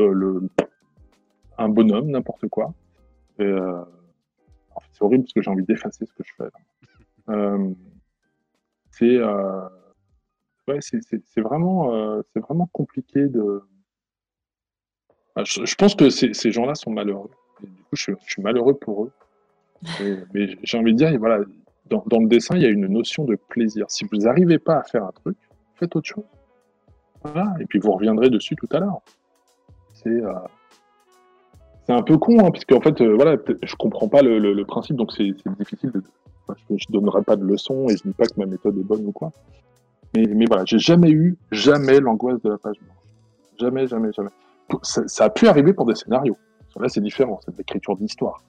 [1.57, 2.73] un bonhomme, n'importe quoi.
[3.39, 3.83] Euh,
[4.91, 6.49] c'est horrible parce que j'ai envie d'effacer ce que je fais.
[7.29, 7.73] Euh,
[9.01, 9.69] euh,
[10.79, 13.63] c'est vraiment, c'est vraiment compliqué de.
[15.43, 17.29] Je, pense que ces gens-là sont malheureux
[17.63, 19.11] du coup, je, suis malheureux pour eux.
[20.33, 21.39] mais j'ai envie de dire, voilà,
[21.89, 23.85] dans, le dessin, il y a une notion de plaisir.
[23.89, 25.37] Si vous n'arrivez pas à faire un truc,
[25.75, 26.25] faites autre chose.
[27.23, 29.01] Voilà, et puis vous reviendrez dessus tout à l'heure.
[29.93, 30.33] C'est euh,
[31.89, 35.11] un peu con, hein, puisque en fait, euh, voilà, je comprends pas le, principe, donc
[35.11, 35.91] c'est difficile.
[35.91, 36.03] De,
[36.69, 38.83] je ne donnerai pas de leçons et je ne dis pas que ma méthode est
[38.83, 39.31] bonne ou quoi.
[40.15, 42.97] Mais, mais voilà, j'ai jamais eu, jamais l'angoisse de la page blanche.
[43.59, 44.29] Jamais, jamais, jamais.
[44.83, 46.37] Ça a pu arriver pour des scénarios.
[46.79, 48.41] Là, c'est différent, c'est de l'écriture d'histoire.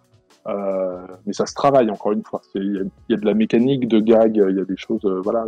[0.46, 2.40] Euh, mais ça se travaille, encore une fois.
[2.54, 5.04] Il y, a de la mécanique, de gag, il y a des choses.
[5.04, 5.46] Euh, voilà.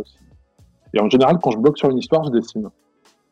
[0.93, 2.69] Et en général, quand je bloque sur une histoire, je dessine.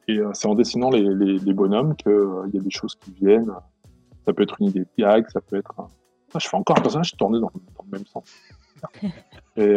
[0.07, 2.11] Et euh, c'est en dessinant les, les, bonhommes qu'il
[2.53, 3.51] y a des choses qui viennent.
[4.25, 5.73] Ça peut être une idée de gag, ça peut être.
[5.77, 8.23] Ah, je fais encore un personnage tourné dans, dans le même sens.
[9.57, 9.75] Et,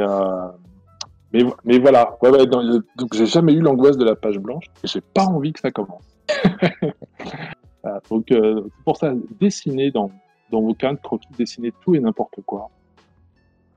[1.33, 2.17] mais, mais, voilà.
[2.47, 5.73] donc, j'ai jamais eu l'angoisse de la page blanche et j'ai pas envie que ça
[5.73, 6.14] commence.
[8.11, 10.11] donc, euh, c'est pour ça, dessinez dans,
[10.51, 12.71] dans vos cartes croquis, dessinez tout et n'importe quoi.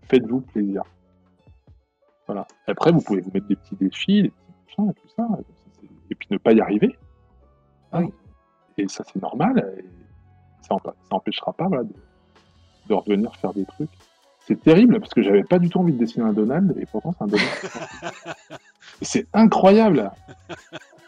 [0.09, 0.83] Faites-vous plaisir.
[2.25, 2.47] Voilà.
[2.67, 5.27] Après, vous pouvez vous mettre des petits défis, des petits machins et tout ça,
[6.09, 6.97] et puis ne pas y arriver.
[7.91, 8.01] Ah
[8.77, 9.75] et ça, c'est normal.
[9.79, 9.85] Et
[10.61, 10.75] ça
[11.11, 11.93] n'empêchera pas de,
[12.87, 13.89] de, revenir faire des trucs.
[14.39, 17.11] C'est terrible parce que j'avais pas du tout envie de dessiner un Donald et pourtant
[17.17, 17.49] c'est un Donald.
[19.01, 20.11] c'est incroyable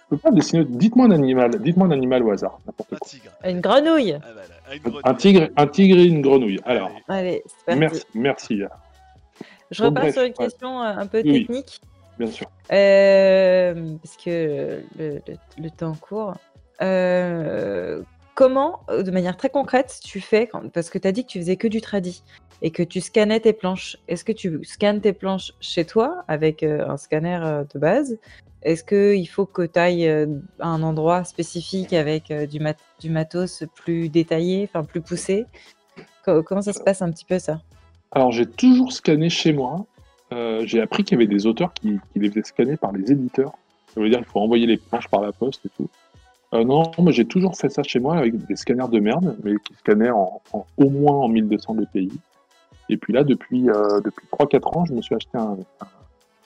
[0.10, 0.66] peux pas dessiner.
[0.66, 1.60] Dites-moi un animal.
[1.62, 2.60] Dites-moi un animal au hasard.
[2.68, 3.32] Un tigre.
[3.46, 4.18] Une grenouille.
[4.24, 6.60] Ah, un tigre, un tigre et une grenouille.
[6.66, 6.92] Alors.
[7.08, 8.62] Allez, merci, merci.
[9.72, 11.82] Je repars sur une question euh, un peu technique.
[12.18, 12.48] bien sûr.
[12.72, 16.36] Euh, parce que le, temps court.
[16.82, 18.02] Euh,
[18.40, 21.58] comment, de manière très concrète, tu fais Parce que tu as dit que tu faisais
[21.58, 22.24] que du tradi
[22.62, 23.98] et que tu scannais tes planches.
[24.08, 28.18] Est-ce que tu scannes tes planches chez toi avec un scanner de base?
[28.62, 30.26] Est-ce qu'il faut que tu ailles euh,
[30.60, 32.60] à un endroit spécifique avec euh, du,
[33.00, 35.46] du matos plus détaillé, enfin plus poussé?
[36.26, 37.60] Comment ça se passe un petit peu ça?
[38.12, 39.86] Alors j'ai toujours scanné chez moi.
[40.32, 43.54] Euh, j'ai appris qu'il y avait des auteurs qui, les faisaient scanner par les éditeurs.
[43.94, 45.90] Ça veut dire qu'il faut envoyer les planches par la poste et tout.
[46.54, 49.74] Non, moi j'ai toujours fait ça chez moi avec des scanners de merde, mais qui
[49.76, 50.42] scannaient en,
[50.78, 52.12] au moins en 1200 dpi.
[52.90, 55.58] Et puis là, depuis, depuis 3-4 ans, je me suis acheté un,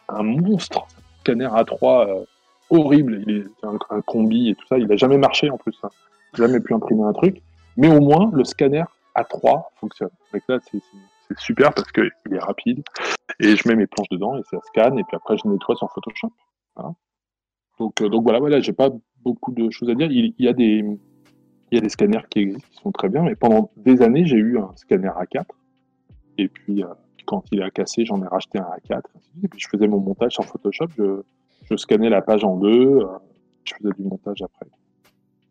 [0.10, 0.86] un monstre
[1.24, 2.26] scanner A3 euh,
[2.70, 3.24] horrible.
[3.26, 4.78] Il est un, combi et tout ça.
[4.78, 5.78] Il n'a jamais marché en plus.
[5.84, 5.90] Hein.
[6.36, 7.42] Jamais pu imprimer un truc.
[7.78, 8.84] Mais au moins, le scanner
[9.16, 10.10] A3 fonctionne.
[10.34, 10.82] Donc là, c'est
[11.40, 12.84] super parce qu'il est rapide.
[13.40, 15.00] Et je mets mes planches dedans et ça scanne.
[15.00, 16.32] Et puis après, je nettoie sur Photoshop.
[17.80, 18.90] Donc, euh, donc voilà, voilà j'ai pas
[19.24, 20.12] beaucoup de choses à dire.
[20.12, 20.84] Il, y a des,
[21.72, 23.24] il y a des scanners qui existent, qui sont très bien.
[23.24, 25.46] Mais pendant des années, j'ai eu un scanner A4.
[26.38, 26.88] Et puis, euh,
[27.26, 29.02] quand il a cassé, j'en ai racheté un A4.
[29.44, 31.22] Et puis je faisais mon montage sur Photoshop, je,
[31.70, 33.08] je scannais la page en deux, euh,
[33.64, 34.68] je faisais du montage après.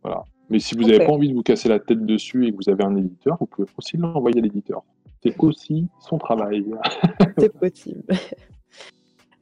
[0.03, 0.25] Voilà.
[0.51, 2.69] Mais si vous n'avez pas envie de vous casser la tête dessus et que vous
[2.69, 4.83] avez un éditeur, vous pouvez aussi l'envoyer à l'éditeur.
[5.23, 6.67] C'est aussi son travail.
[7.39, 8.03] C'est possible.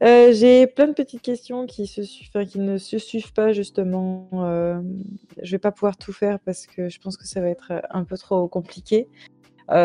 [0.01, 4.29] Euh, j'ai plein de petites questions qui, se qui ne se suivent pas justement.
[4.33, 4.81] Euh,
[5.41, 7.71] je ne vais pas pouvoir tout faire parce que je pense que ça va être
[7.91, 9.07] un peu trop compliqué.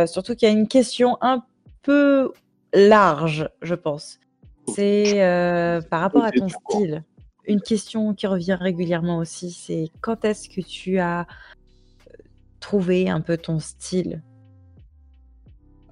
[0.06, 1.44] surtout qu'il y a une question un
[1.82, 2.32] peu
[2.72, 4.20] large, je pense.
[4.68, 7.04] C'est euh, par rapport à ton style.
[7.46, 12.12] Une question qui revient régulièrement aussi, c'est quand est-ce que tu as euh,
[12.58, 14.22] trouvé un peu ton style?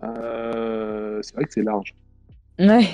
[0.02, 1.94] Euh, C'est vrai que c'est large.
[2.59, 2.85] Ouais.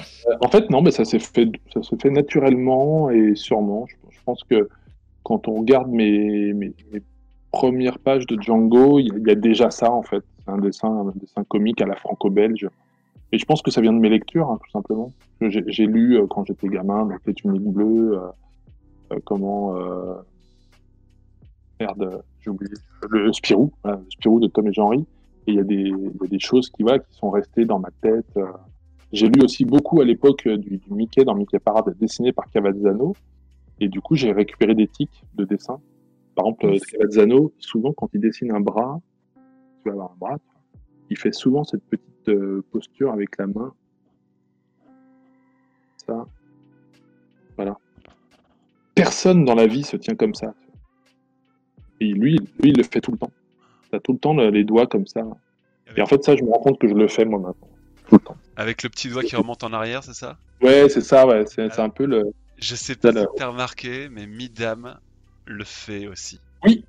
[0.41, 3.87] en fait, non, mais ça s'est fait, ça se fait naturellement et sûrement.
[4.11, 4.69] Je, pense que
[5.23, 6.73] quand on regarde mes, mes,
[7.51, 10.23] premières pages de Django, il y, a déjà ça en fait.
[10.45, 12.69] C'est un dessin, un dessin comique à la franco-belge.
[13.32, 15.12] Et je pense que ça vient de mes lectures, hein, tout simplement.
[15.41, 18.20] J'ai lu euh, quand j'étais gamin, donc Les Tuniques Bleues, euh,
[19.12, 19.74] euh, comment.
[21.81, 22.73] Merde, j'ai oublié.
[23.09, 25.01] Le Spirou, le Spirou de Tom et Jean-Ry.
[25.47, 25.93] Et il y, a des,
[26.28, 28.39] des choses qui, voilà, qui sont restées dans ma tête.
[29.12, 33.15] J'ai lu aussi beaucoup à l'époque du, du, Mickey dans Mickey Parade, dessiné par Cavazzano.
[33.81, 35.81] Et du coup, j'ai récupéré des tics de dessin.
[36.35, 39.01] Par exemple, Cavazzano, souvent, quand il dessine un bras,
[39.82, 40.39] tu vas avoir un bras,
[41.09, 43.73] il fait souvent cette petite euh, posture avec la main.
[46.07, 46.24] Ça.
[47.57, 47.77] Voilà.
[48.95, 50.55] Personne dans la vie se tient comme ça.
[52.01, 53.32] Et lui, lui il le fait tout le temps.
[53.91, 55.27] Tu as tout le temps les doigts comme ça.
[55.97, 57.69] Et en fait, ça, je me rends compte que je le fais moi maintenant.
[58.09, 58.37] Tout le temps.
[58.61, 61.45] Avec le petit doigt qui remonte en arrière, c'est ça Ouais, c'est ça, ouais.
[61.47, 62.32] C'est un peu le.
[62.59, 64.99] Je sais pas si t'as remarqué, mais Midam
[65.47, 66.41] le fait aussi.
[66.65, 66.85] Oui,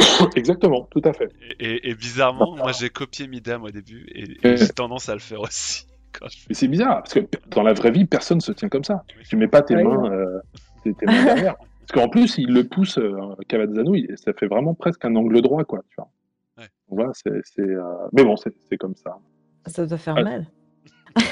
[0.36, 1.32] exactement, tout à fait.
[1.60, 5.86] Et, bizarrement, moi j'ai copié Midam au début et, j'ai tendance à le faire aussi.
[6.48, 9.04] Mais c'est bizarre, parce que dans la vraie vie, personne se tient comme ça.
[9.28, 10.40] Tu mets pas tes, mains, euh,
[10.84, 11.56] tes, mains derrière.
[11.80, 15.64] Parce qu'en plus, il le pousse, euh, Cavazzano, ça fait vraiment presque un angle droit,
[15.64, 15.82] quoi.
[15.88, 16.68] Tu vois.
[16.88, 17.82] Voilà, c'est, euh,
[18.12, 19.18] Mais bon, c'est, comme ça.
[19.66, 20.46] Ça doit faire mal.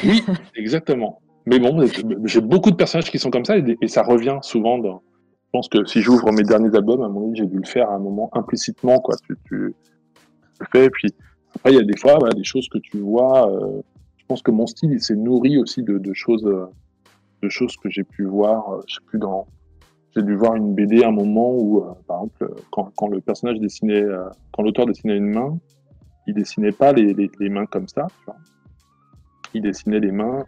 [0.04, 0.22] Oui,
[0.56, 1.20] exactement.
[1.46, 1.84] Mais bon,
[2.24, 5.02] j'ai beaucoup de personnages qui sont comme ça et, ça revient souvent dans.
[5.46, 7.90] Je pense que si j'ouvre mes derniers albums, à mon avis, j'ai dû le faire
[7.90, 9.16] à un moment implicitement, quoi.
[9.26, 11.12] Tu, tu le fais, puis
[11.56, 13.50] après, il y a des fois, des choses que tu vois.
[13.50, 13.82] Euh,
[14.16, 18.04] je pense que mon style, il s'est nourri aussi de, choses, de choses que j'ai
[18.04, 18.74] pu voir.
[18.74, 19.46] Euh, je sais plus dans.
[20.14, 23.20] J'ai dû voir une BD à un moment où, euh, par exemple, quand, quand, le
[23.20, 24.04] personnage dessinait,
[24.52, 25.58] quand l'auteur dessinait une main,
[26.26, 28.36] il dessinait pas les, les, les mains comme ça, tu vois.
[29.54, 30.44] Il dessinait les mains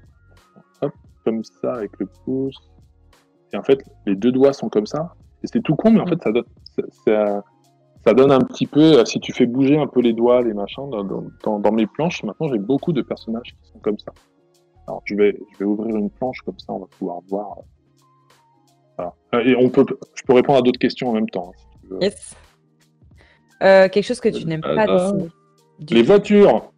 [1.25, 2.57] comme ça avec le pouce.
[3.53, 5.15] Et en fait, les deux doigts sont comme ça.
[5.43, 6.45] Et c'est tout con, mais en fait, ça donne,
[7.05, 7.43] ça,
[8.05, 10.55] ça donne un petit peu, euh, si tu fais bouger un peu les doigts, les
[10.55, 14.13] machins, dans, dans, mes planches, maintenant j'ai beaucoup de personnages qui sont comme ça.
[14.87, 17.59] Alors je vais, je vais ouvrir une planche comme ça, on va pouvoir voir.
[18.97, 19.15] Voilà.
[19.35, 19.85] Euh, et on peut,
[20.15, 21.53] je peux répondre à d'autres questions en même temps.
[21.91, 22.37] Hein, yes.
[23.63, 25.29] Euh, quelque chose que tu n'aimes pas dessiner.
[25.91, 26.72] Les voitures.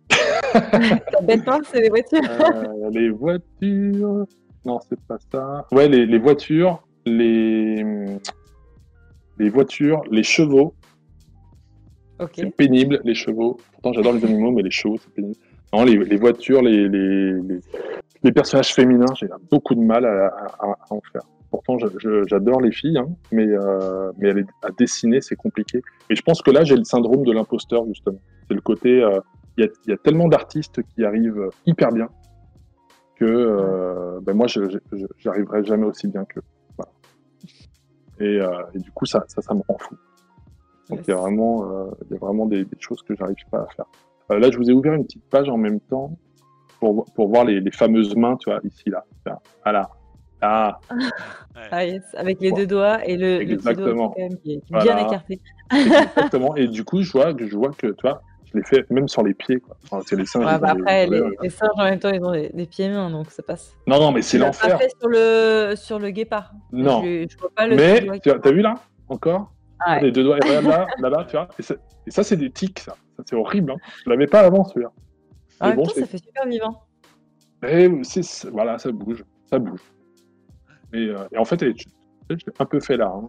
[1.65, 2.21] C'est les voitures.
[2.23, 4.27] Euh, les voitures.
[4.65, 5.67] Non, c'est pas ça.
[5.73, 7.85] Ouais, les, les voitures, les...
[9.39, 10.75] les voitures, les chevaux.
[12.33, 13.59] C'est pénible, les chevaux.
[13.73, 15.37] Pourtant, j'adore les animaux, mais les chevaux, c'est pénible.
[15.73, 17.33] Non, les, les voitures, les, les,
[18.23, 20.27] les, personnages féminins, j'ai beaucoup de mal à,
[20.61, 21.23] à, en faire.
[21.51, 21.77] Pourtant,
[22.27, 24.31] j'adore les filles, hein, mais, euh, mais
[24.63, 25.83] à dessiner, c'est compliqué.
[26.11, 28.19] Et je pense que là, j'ai le syndrome de l'imposteur, justement.
[28.49, 29.19] C'est le côté, euh,
[29.57, 32.09] il y, a tellement d'artistes qui arrivent hyper bien
[33.17, 34.61] que euh, ben moi, je
[35.19, 36.43] j'arriverai jamais aussi bien qu'eux.
[38.21, 39.97] Et, euh, et, du coup, ça, ça, ça me rend fou.
[40.89, 43.37] Donc, il y a vraiment, euh, il y a vraiment des, des choses que j'arrive
[43.51, 43.87] pas à faire.
[44.31, 46.17] Euh, là, je vous ai ouvert une petite page en même temps
[46.79, 49.05] pour, pour voir les, les fameuses mains, tu vois, ici, là.
[49.65, 49.91] Voilà.
[50.41, 50.79] Ah.
[51.71, 52.03] ah yes.
[52.15, 54.15] avec les deux doigts et le, Exactement.
[54.17, 55.41] le qui est bien écarté.
[55.73, 56.55] Exactement.
[56.57, 58.21] Et du coup, je vois, je vois que, tu vois,
[58.55, 59.61] les fait même sur les pieds.
[59.61, 59.77] Quoi.
[59.91, 60.45] Enfin, les singes.
[60.45, 63.31] Ouais, bah après, les, les, singes en même temps, ils ont des, pieds mains, donc
[63.31, 63.75] ça passe.
[63.87, 64.79] Non, non, mais c'est l'enfer.
[64.79, 66.53] Pas fait sur le, sur le guépard.
[66.73, 67.03] Non.
[67.03, 68.75] Je, je vois pas le mais tu as, vu là
[69.09, 69.53] Encore?
[69.81, 70.03] Ah, ouais.
[70.03, 71.49] Les deux doigts, là, là-bas, tu vois.
[71.59, 71.63] Et,
[72.07, 72.97] et ça, c'est des tics, ça.
[73.17, 73.73] ça c'est horrible.
[73.73, 73.77] Hein.
[74.05, 74.93] Je l'avais pas avant, celui-là.
[75.61, 76.83] En même bon, temps, ça fait super vivant.
[77.67, 77.89] Et
[78.53, 79.25] voilà, ça bouge.
[79.51, 79.81] Ça bouge.
[80.93, 81.67] Et, euh, et en fait, je
[82.31, 83.13] l'ai un peu fait là.
[83.15, 83.29] Hein.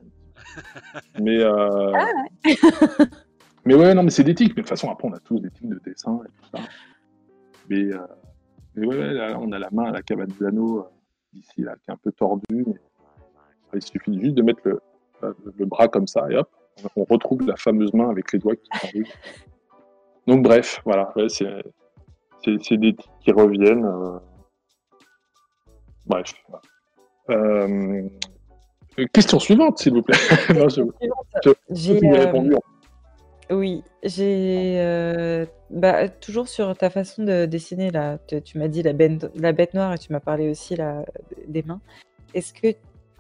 [1.19, 1.39] Mais.
[1.39, 1.91] Euh...
[1.93, 2.05] Ah
[2.45, 2.55] ouais.
[3.65, 4.49] Mais ouais, non, mais c'est des tics.
[4.49, 6.63] Mais de toute façon, après, on a tous des tics de dessin et tout ça.
[7.69, 7.99] Mais, euh,
[8.75, 10.83] mais ouais, là, on a la main à la Cavazzano euh,
[11.33, 12.43] ici, là, qui est un peu tordue.
[12.51, 12.75] Mais
[13.73, 14.79] il suffit juste de mettre le,
[15.57, 16.49] le, bras comme ça et hop,
[16.95, 18.99] on retrouve la fameuse main avec les doigts qui sont
[20.27, 21.11] Donc, bref, voilà.
[21.15, 21.63] Ouais, c'est
[22.43, 23.85] des tics qui reviennent.
[23.85, 24.19] Euh...
[26.05, 26.35] Bref.
[27.31, 28.07] Euh...
[29.11, 30.17] Question suivante, s'il vous plaît.
[30.53, 30.83] non, je,
[31.43, 32.53] je, je, je répondu.
[33.51, 38.93] Oui, j'ai euh, bah, toujours sur ta façon de dessiner là, tu, m'as dit la
[38.93, 41.05] bête, la bête noire et tu m'as parlé aussi là,
[41.47, 41.81] des mains.
[42.33, 42.75] Est-ce que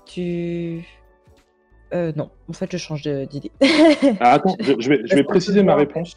[0.05, 0.83] tu
[1.93, 3.51] euh, non, en fait, je change d'idée.
[4.19, 6.15] Ah, attends, je, vais, je vais préciser ma réponse.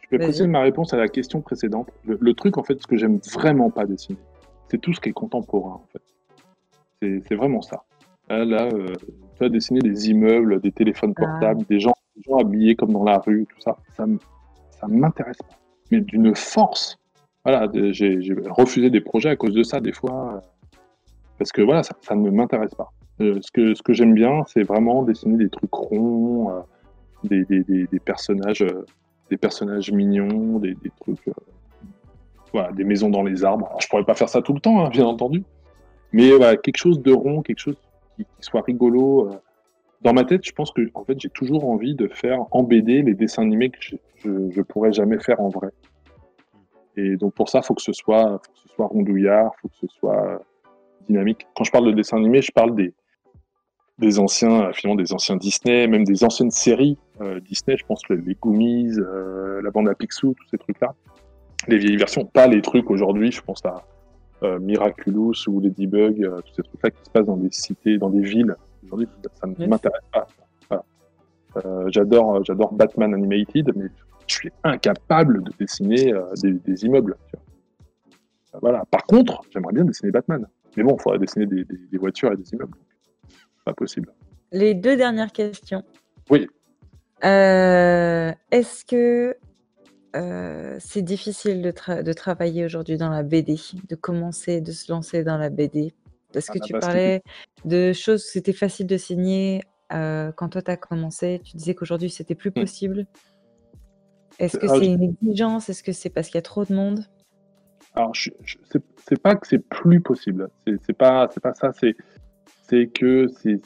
[0.00, 1.88] Je vais préciser ma réponse à la question précédente.
[2.04, 4.18] Le, truc, en fait, ce que j'aime vraiment pas dessiner,
[4.68, 7.22] c'est tout ce qui est contemporain, en fait.
[7.28, 7.84] C'est vraiment ça.
[8.28, 11.20] Là, euh, tu vas dessiner des immeubles, des téléphones ah.
[11.20, 11.94] portables, des gens
[12.26, 14.04] gens habillés comme dans la rue, tout ça, ça,
[14.70, 15.56] ça m'intéresse pas.
[15.90, 16.98] Mais d'une force.
[17.44, 18.18] Voilà, j'ai
[18.50, 20.42] refusé des projets à cause de ça, des fois,
[21.38, 22.92] parce que voilà, ça, ne m'intéresse pas.
[23.18, 26.64] ce que, ce que j'aime bien, c'est vraiment dessiner des trucs ronds,
[27.24, 28.64] des, des, des, personnages,
[29.28, 31.18] des personnages mignons, des, trucs,
[32.52, 33.66] voilà, des maisons dans les arbres.
[33.66, 35.42] Alors, je pourrais pas faire ça tout le temps, hein, bien entendu,
[36.12, 37.76] mais voilà, quelque chose de rond, quelque chose
[38.16, 39.30] qui, soit rigolo.
[40.02, 43.02] Dans ma tête, je pense que en fait, j'ai toujours envie de faire en BD
[43.02, 43.96] les dessins animés que je,
[44.50, 45.68] je, pourrais jamais faire en vrai.
[46.96, 49.76] Et donc pour ça, faut que ce soit, faut que ce soit rondouillard, faut que
[49.76, 50.42] ce soit
[51.08, 51.46] dynamique.
[51.54, 56.04] Quand je parle de dessin animé, je parle des anciens, finalement des anciens Disney, même
[56.04, 57.76] des anciennes séries euh, Disney.
[57.76, 60.94] Je pense les, les Goomies, euh, la bande à Picsou, tous ces trucs-là.
[61.68, 63.30] Les vieilles versions, pas les trucs aujourd'hui.
[63.30, 63.84] Je pense à
[64.42, 68.22] euh, Miraculous ou Ladybug, tous ces trucs-là qui se passent dans des cités, dans des
[68.22, 68.56] villes.
[68.84, 70.84] Aujourd'hui, ça ne m'intéresse pas.
[71.88, 73.86] j'adore, j'adore Batman Animated, mais
[74.26, 76.12] je suis incapable de dessiner
[76.42, 77.16] des, immeubles.
[78.60, 78.84] Voilà.
[78.90, 80.46] Par contre, j'aimerais bien dessiner Batman.
[80.76, 82.76] Mais bon, il faudrait dessiner des, des, voitures et des immeubles
[83.64, 84.12] pas possible.
[84.52, 85.82] Les deux dernières questions.
[86.30, 86.48] Oui.
[87.24, 89.36] Euh, est-ce que
[90.16, 95.24] euh, c'est difficile de, de travailler aujourd'hui dans la BD, de commencer, de se lancer
[95.24, 95.94] dans la BD
[96.32, 97.22] Parce que ah, tu parlais
[97.64, 99.62] de choses, c'était facile de signer
[99.92, 101.40] euh, quand toi tu as commencé.
[101.44, 102.60] Tu disais qu'aujourd'hui c'était plus hmm.
[102.60, 103.06] possible.
[104.38, 105.68] Est-ce que c'est une exigence?
[105.68, 107.04] Est-ce que c'est parce qu'il y a trop de monde?
[107.94, 110.48] Alors, c'est pas que c'est plus possible.
[110.86, 111.72] C'est pas, pas ça.
[111.72, 113.60] C'est que c'est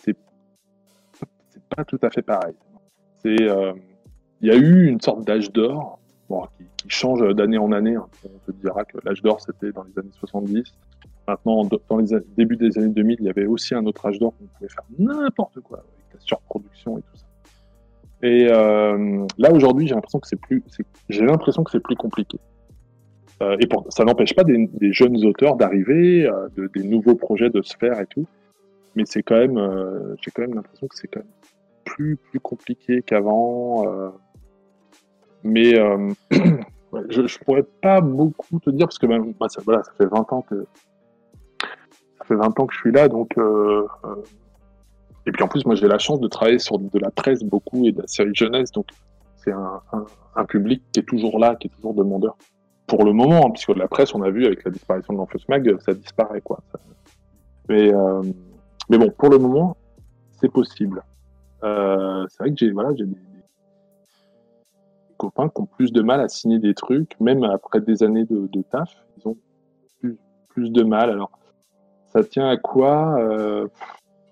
[1.75, 2.55] pas tout à fait pareil.
[3.23, 3.73] C'est euh,
[4.41, 6.01] il y a eu une sorte d'âge d'or
[6.59, 7.97] qui, change d'année en année.
[7.97, 8.07] Hein.
[8.25, 10.75] On te dira que l'âge d'or c'était dans les années 70.
[11.29, 12.07] Maintenant, dans les
[12.37, 14.69] débuts des années 2000, il y avait aussi un autre âge d'or où on pouvait
[14.69, 17.27] faire n'importe quoi avec la surproduction et tout ça.
[18.23, 20.63] Et euh, là aujourd'hui, j'ai l'impression que c'est plus,
[21.09, 22.39] j'ai l'impression que c'est plus compliqué.
[23.43, 27.61] Euh, et pour, ça n'empêche pas des, jeunes auteurs d'arriver, de, des nouveaux projets de
[27.63, 28.27] se faire et tout
[28.97, 31.29] mais c'est quand même, euh, j'ai quand même l'impression que c'est quand même
[31.85, 33.87] plus, plus compliqué qu'avant.
[33.87, 34.09] Euh.
[35.45, 39.61] mais euh, je, ne pourrais pas beaucoup te dire parce que même, ça,
[39.97, 40.67] fait 20 ans que
[42.27, 43.37] fait 20 ans que je suis là, donc
[45.29, 47.87] et puis en plus, moi j'ai la chance de travailler sur de la presse beaucoup
[47.87, 48.87] et de la série jeunesse, donc
[49.37, 52.37] c'est un, public qui est toujours là, qui est toujours demandeur.
[52.87, 55.19] Pour le moment, hein, puisque de la presse, on a vu avec la disparition de
[55.19, 56.61] l'Enfance Mag, ça disparaît quoi.
[57.69, 57.93] Mais
[58.89, 59.77] mais bon, pour le moment,
[60.41, 61.03] c'est possible.
[61.65, 63.07] Euh, c'est vrai que j'ai voilà, des,
[65.17, 68.63] copains qui ont plus de mal à signer des trucs, même après des années de,
[68.71, 69.37] taf, ils ont
[70.51, 71.11] plus, de mal.
[71.11, 71.31] Alors,
[72.17, 73.69] ça tient à quoi euh,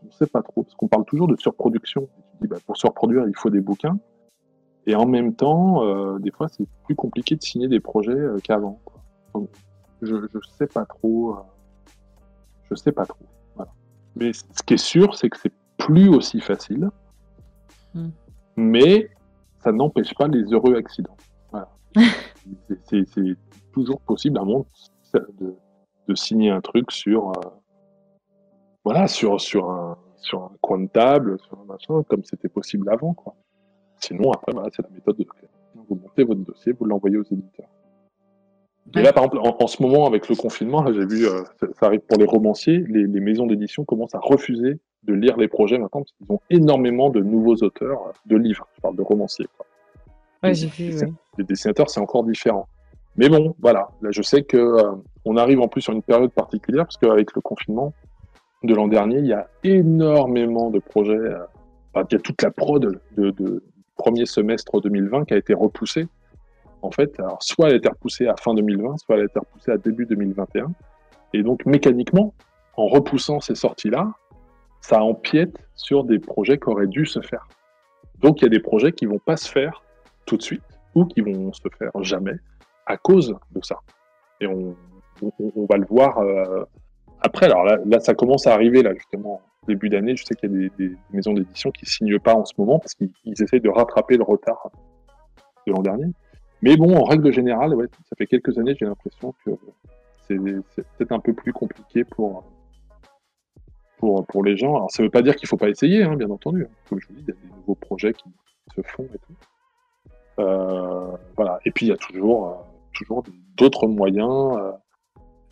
[0.03, 2.09] On ne sait pas trop, parce qu'on parle toujours de surproduction.
[2.41, 3.99] bah, pour surproduire, il faut des bouquins.
[4.87, 8.81] Et en même temps, euh, des fois, c'est plus compliqué de signer des projets qu'avant.
[10.01, 11.37] je ne sais pas trop.
[12.71, 13.25] je sais pas trop.
[14.17, 16.89] Mais ce qui est sûr, c'est que c'est plus aussi facile.
[17.95, 18.11] Hmm.
[18.57, 19.11] Mais
[19.59, 21.17] ça n'empêche pas les heureux accidents.
[22.85, 23.05] c'est
[23.73, 24.67] toujours possible à mon
[25.15, 25.55] de,
[26.09, 27.51] de, signer un truc sur, euh,
[28.85, 32.89] voilà, sur, sur, un, sur un coin de table, sur un machin, comme c'était possible
[32.91, 33.15] avant.
[33.15, 33.35] Quoi.
[33.99, 35.27] Sinon, après, voilà, c'est la méthode de
[35.89, 37.69] Vous montez votre dossier, vous l'envoyez aux éditeurs.
[38.97, 42.01] Et là, par exemple, en, ce moment, avec le confinement, j'ai vu, euh, ça, arrive
[42.01, 46.13] pour les romanciers, les, maisons d'édition commencent à refuser de lire les projets maintenant parce
[46.13, 48.69] qu'ils ont énormément de nouveaux auteurs de livres.
[48.77, 49.47] Je parle de romanciers.
[50.43, 50.95] Ouais, j'ai vu,
[51.39, 52.69] Les dessinateurs, c'est encore différent.
[53.17, 53.89] Mais bon, voilà.
[54.03, 54.93] Là, je sais que euh,
[55.25, 57.95] on arrive en plus sur une période particulière parce qu'avec le confinement
[58.65, 61.13] de l'an dernier, il y a énormément de projets.
[61.15, 61.39] Euh,
[61.97, 63.63] il y a toute la prod de,
[63.97, 66.09] premier semestre 2020 qui a été repoussée
[66.85, 69.71] en fait, soit elle a été repoussée à fin 2020, soit elle a été repoussée
[69.71, 70.71] à début 2021.
[71.33, 72.35] Et donc, mécaniquement,
[72.77, 74.13] en repoussant ces sorties-là,
[74.83, 77.49] ça empiète sur des projets qui auraient dû se faire.
[78.19, 79.83] Donc, il y a des projets qui vont pas se faire
[80.27, 80.63] tout de suite
[80.95, 82.37] ou qui vont se faire jamais
[82.85, 83.77] à cause de ça.
[84.43, 84.77] Et on,
[85.71, 86.65] va le voir euh,
[87.25, 87.47] après.
[87.47, 90.15] Alors là, ça commence à arriver, là, justement, début d'année.
[90.17, 92.95] Je sais qu'il y a des, maisons d'édition qui signent pas en ce moment parce
[92.95, 94.71] qu'ils essayent de rattraper le retard
[95.67, 96.13] de l'an dernier.
[96.63, 99.51] Mais bon, en règle générale, ouais, ça fait quelques années, j'ai l'impression que
[100.27, 102.45] c'est peut-être un peu plus compliqué pour,
[103.99, 104.77] pour, pour les gens.
[104.77, 106.67] Alors, ça ne veut pas dire qu'il ne faut pas essayer, hein, bien entendu.
[106.89, 108.31] Comme je vous dis, il y a des nouveaux projets qui
[108.75, 109.35] se font et tout.
[110.41, 111.59] Euh, voilà.
[111.65, 112.55] Et puis, il y a toujours, euh,
[112.95, 113.25] toujours
[113.57, 114.73] d'autres moyens, euh,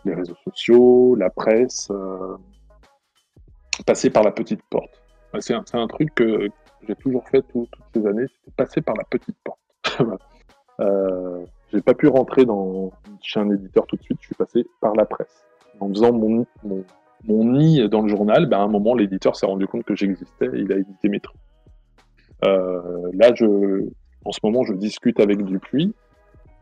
[0.05, 1.91] les réseaux sociaux, la presse,
[3.87, 5.03] passer par la petite porte.
[5.41, 6.49] C'est un, truc que
[6.87, 9.59] j'ai toujours fait toutes ces années, c'est passer par la petite porte.
[10.81, 12.91] Euh, j'ai pas pu rentrer dans,
[13.21, 15.45] chez un éditeur tout de suite, je suis passé par la presse.
[15.81, 16.47] En faisant mon,
[17.29, 20.73] nid dans le journal, ben, à un moment, l'éditeur s'est rendu compte que j'existais il
[20.73, 21.39] a édité mes trucs.
[22.45, 23.87] Euh, là, je,
[24.25, 25.95] en ce moment, je discute avec Dupuis,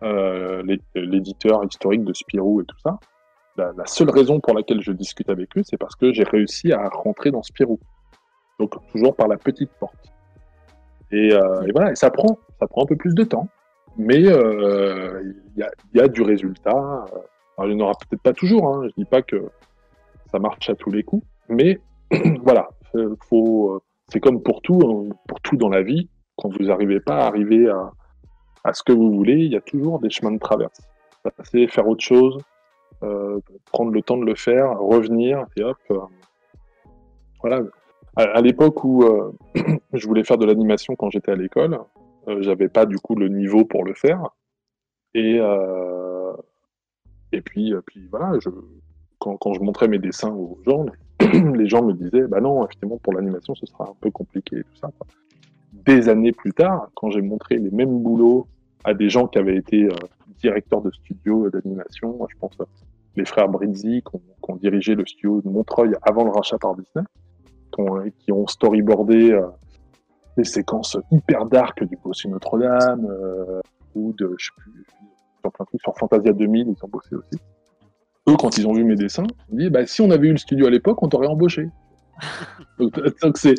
[0.03, 0.63] euh,
[0.95, 2.99] l'éditeur historique de Spirou et tout ça.
[3.57, 6.89] La, seule raison pour laquelle je discute avec eux, c'est parce que j'ai réussi à
[6.89, 7.79] rentrer dans Spirou.
[8.59, 10.13] Donc, toujours par la petite porte.
[11.13, 13.49] Et, euh, voilà, et ça prend, ça prend un peu plus de temps,
[13.97, 14.25] mais il
[15.57, 17.05] y, a, du résultat.
[17.59, 18.83] il n'y en aura peut-être pas toujours, hein.
[18.89, 19.51] je dis pas que
[20.31, 21.27] ça marche à tous les coups.
[21.49, 21.81] Mais
[22.43, 22.69] voilà,
[23.29, 26.09] faut, c'est comme pour tout, hein, pour tout dans la vie.
[26.37, 27.91] Quand vous n'arrivez pas à arriver à,
[28.65, 30.81] à, ce que vous voulez, il y a toujours des chemins de traverse.
[31.37, 32.50] Passer, faire autre chose, euh,
[33.73, 35.79] prendre le temps de le faire, revenir, et hop.
[35.91, 35.99] Euh,
[37.41, 37.63] voilà.
[38.17, 39.33] À, l'époque où euh,
[39.93, 41.79] je voulais faire de l'animation quand j'étais à l'école,
[42.41, 44.29] j'avais pas du coup le niveau pour le faire.
[45.15, 45.41] Et,
[47.33, 48.51] et puis, puis voilà, je,
[49.21, 50.87] quand, je montrais mes dessins aux gens,
[51.55, 54.65] les gens me disaient Bah non, effectivement, pour l'animation, ce sera un peu compliqué et
[54.65, 54.91] tout ça.
[55.73, 58.47] Des années plus tard, quand j'ai montré les mêmes boulots
[58.85, 59.91] à des gens qui avaient été euh,
[60.41, 62.65] directeurs de studio d'animation, je pense euh,
[63.17, 64.17] les frères Brizzi, qui
[64.49, 67.05] ont, dirigé le studio de Montreuil avant le rachat par Disney,
[68.19, 69.47] qui ont, storyboardé euh,
[70.37, 73.07] des séquences hyper dark du Bossu Notre-Dame,
[73.95, 77.41] ou de, je sais plus, sur Fantasia 2000, ils ont bossé aussi
[78.29, 80.39] eux, quand ils ont vu mes dessins, ils disent bah, si on avait eu le
[80.39, 81.69] studio à l'époque, on t'aurait embauché.
[82.79, 83.55] donc, c'est.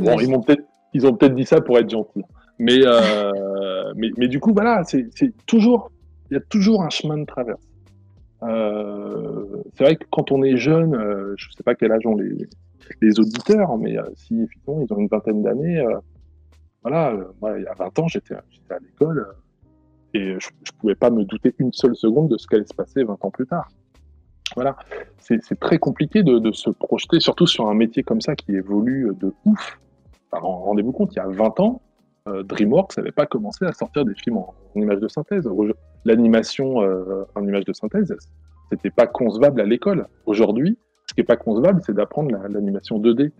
[0.00, 0.56] bon, ils, peut
[0.92, 2.24] ils ont peut-être dit ça pour être gentils.
[2.58, 5.10] Mais, euh, mais, mais, du coup, voilà, c'est
[5.46, 5.90] toujours.
[6.30, 7.60] Il y a toujours un chemin de traverse.
[8.42, 12.06] Euh, c'est vrai que quand on est jeune, euh, je ne sais pas quel âge
[12.06, 15.84] ont les, auditeurs, mais si effectivement ils ont une vingtaine d'années,
[16.82, 19.26] voilà, moi, il y a 20 ans, j'étais à l'école
[20.14, 23.02] et je ne pouvais pas me douter une seule seconde de ce qu'allait se passer
[23.02, 23.68] 20 ans plus tard.
[24.54, 24.76] Voilà,
[25.18, 29.32] c'est très compliqué de, se projeter, surtout sur un métier comme ça qui évolue de
[29.44, 29.78] ouf.
[30.32, 31.82] Rendez-vous compte, il y a 20 ans,
[32.28, 35.48] euh, DreamWorks n'avait pas commencé à sortir des films en, images de synthèse.
[36.06, 38.16] L'animation euh, en images de synthèse,
[38.70, 40.06] c'était pas concevable à l'école.
[40.24, 43.32] Aujourd'hui, ce qui n'est pas concevable, c'est d'apprendre l'animation 2D.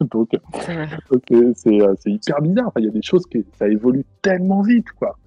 [0.00, 2.72] Donc, euh, c'est hyper bizarre.
[2.78, 5.18] il y a des choses qui ça évolue tellement vite, quoi.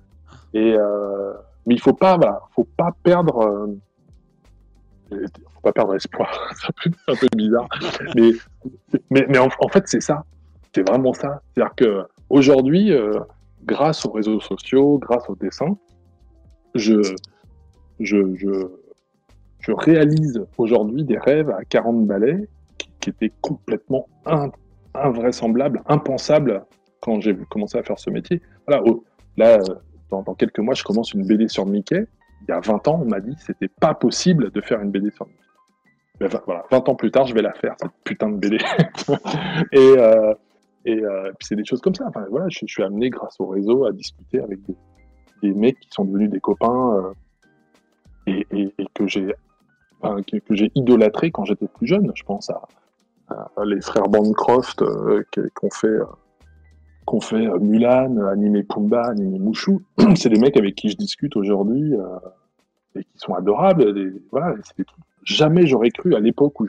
[0.53, 0.75] Et
[1.65, 2.17] mais il faut pas,
[2.55, 3.77] faut pas perdre
[5.09, 6.53] faut pas perdre espoir.
[6.55, 7.67] c'est un, peu bizarre.
[8.15, 10.23] mais, mais, en, fait, c'est ça.
[10.73, 11.41] C'est vraiment ça.
[11.53, 13.13] C'est-à-dire qu'aujourd'hui, euh,
[13.63, 15.77] grâce aux réseaux sociaux, grâce au dessin,
[16.77, 17.01] je,
[17.99, 22.47] je, je, réalise aujourd'hui des rêves à 40 balais
[22.77, 24.07] qui, étaient complètement
[24.93, 26.65] invraisemblables, impensables
[27.01, 28.41] quand j'ai commencé à faire ce métier.
[28.67, 29.59] Là,
[30.09, 32.07] dans, quelques mois, je commence une BD sur Mickey
[32.41, 34.91] il y a 20 ans, on m'a dit que c'était pas possible de faire une
[34.91, 35.27] BD sur
[36.19, 38.57] voilà, 20 ans plus tard, je vais la faire, cette putain de BD.
[39.71, 40.33] et euh,
[40.87, 42.05] euh, puis c'est des choses comme ça.
[42.07, 44.75] Enfin, voilà, je, suis amené grâce au réseau à discuter avec des,
[45.43, 47.13] mecs qui sont devenus des copains
[48.27, 49.33] euh, et, que j'ai
[50.03, 50.71] que, j'ai
[51.31, 52.11] quand j'étais plus jeune.
[52.15, 52.61] Je pense à,
[53.65, 54.83] les frères Bancroft
[55.31, 55.99] qui, qui, ont fait
[57.07, 59.81] qu'on fait euh, Mulan, animé Pumba, animé Mouchou.
[60.15, 62.19] c'est des mecs avec qui je discute aujourd'hui euh,
[62.95, 64.13] et qui sont adorables.
[64.29, 64.85] voilà, des.
[65.23, 66.67] Jamais j'aurais cru à l'époque où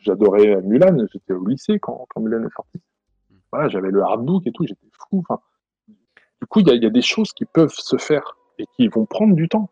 [0.00, 2.80] j'adorais Mulan, j'étais au lycée quand, Mulan est sorti.
[3.52, 5.22] Voilà, j'avais le hardbook et tout, j'étais fou.
[6.42, 9.36] Du coup, il y, a des choses qui peuvent se faire et qui vont prendre
[9.36, 9.70] du temps.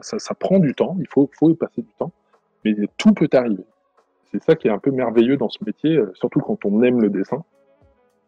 [0.00, 2.10] Ça, prend du temps, il faut, y passer du temps,
[2.64, 3.66] mais tout peut arriver.
[4.32, 7.02] C'est ça qui est un peu merveilleux dans ce métier, euh, surtout quand on aime
[7.02, 7.44] le dessin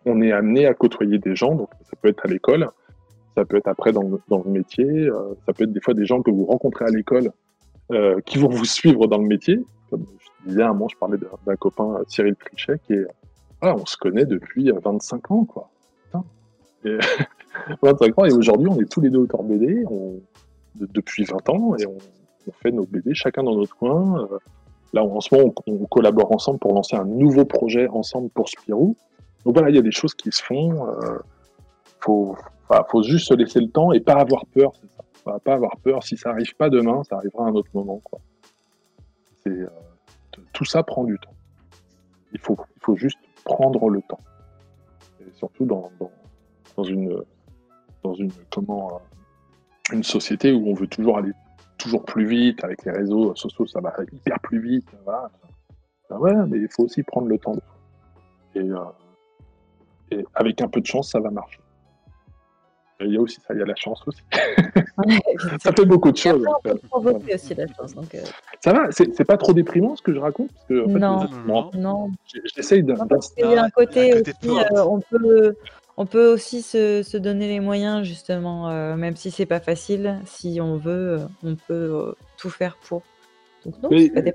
[0.05, 2.71] on est amené à côtoyer des gens, donc ça peut être à l'école,
[3.35, 6.21] ça peut être après dans le, métier, euh, ça peut être des fois des gens
[6.21, 7.33] que vous rencontrez à l'école
[7.91, 9.59] euh, qui vont vous suivre dans le métier.
[9.89, 12.95] Comme je disais un moment, je parlais d'un copain Cyril Trichet qui
[13.63, 15.47] on se connaît depuis 25 ans.
[16.85, 16.99] Et
[17.83, 19.85] 25 ans, et aujourd'hui, on est tous les deux auteurs BD,
[20.75, 21.99] depuis 20 ans, et on,
[22.63, 24.27] fait nos BD chacun dans notre coin.
[24.33, 24.39] Euh,
[24.95, 28.97] là, en ce moment, on, collabore ensemble pour lancer un nouveau projet ensemble pour Spirou.
[29.45, 30.89] Donc voilà, il y a des choses qui se font.
[30.89, 31.19] Euh,
[32.01, 32.37] faut,
[32.89, 34.73] faut juste se laisser le temps et pas avoir peur.
[35.45, 36.03] Pas avoir peur.
[36.03, 38.01] Si ça arrive pas demain, ça arrivera à un autre moment.
[39.47, 39.67] Euh,
[40.53, 41.35] tout ça prend du temps.
[42.33, 44.21] Il faut, il faut juste prendre le temps.
[45.21, 45.91] Et surtout dans,
[46.77, 47.23] dans, une,
[48.03, 51.33] dans une, comment, euh, une société où on veut toujours aller
[51.79, 54.89] toujours plus vite avec les réseaux sociaux, ça va hyper plus vite.
[55.05, 55.31] Voilà.
[56.11, 57.57] Ben ouais, mais il faut aussi prendre le temps.
[58.55, 58.69] Et,
[60.11, 61.61] et avec un peu de chance, ça va marcher.
[63.01, 64.23] il y a aussi ça, il y a la chance aussi.
[65.61, 66.45] ça fait beaucoup de choses.
[66.47, 67.95] On peut provoquer aussi la chance.
[67.95, 68.23] Donc, euh.
[68.61, 72.11] ça va, c'est pas trop déprimant ce que je raconte parce que, Non, non, non.
[72.57, 72.97] J'essaye d'un.
[73.37, 75.57] Il y a un côté aussi, euh, on peut.
[75.99, 80.21] On peut aussi se, se donner les moyens, justement, euh, même si c'est pas facile.
[80.25, 83.03] Si on veut, on peut tout faire pour.
[83.65, 84.31] Donc, non, c'est pas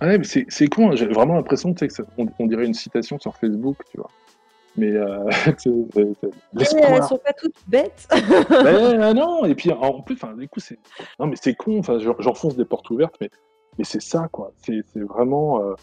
[0.00, 1.84] Ouais, c'est con, hein, j'ai vraiment l'impression que
[2.16, 4.10] on, on, dirait une citation sur Facebook, tu vois.
[4.76, 8.08] Mais euh, elles sont pas toutes bêtes.
[8.50, 10.78] ben, non, et puis en plus, du coup, c'est
[11.18, 11.78] non, mais c'est con.
[11.78, 13.30] Enfin, j'enfonce des portes ouvertes, mais
[13.78, 14.52] mais c'est ça, quoi.
[14.62, 15.74] C'est vraiment, euh,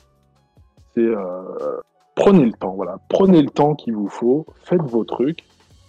[0.95, 1.79] c'est euh,
[2.15, 5.43] prenez le temps, voilà, prenez le temps qu'il vous faut, faites vos trucs,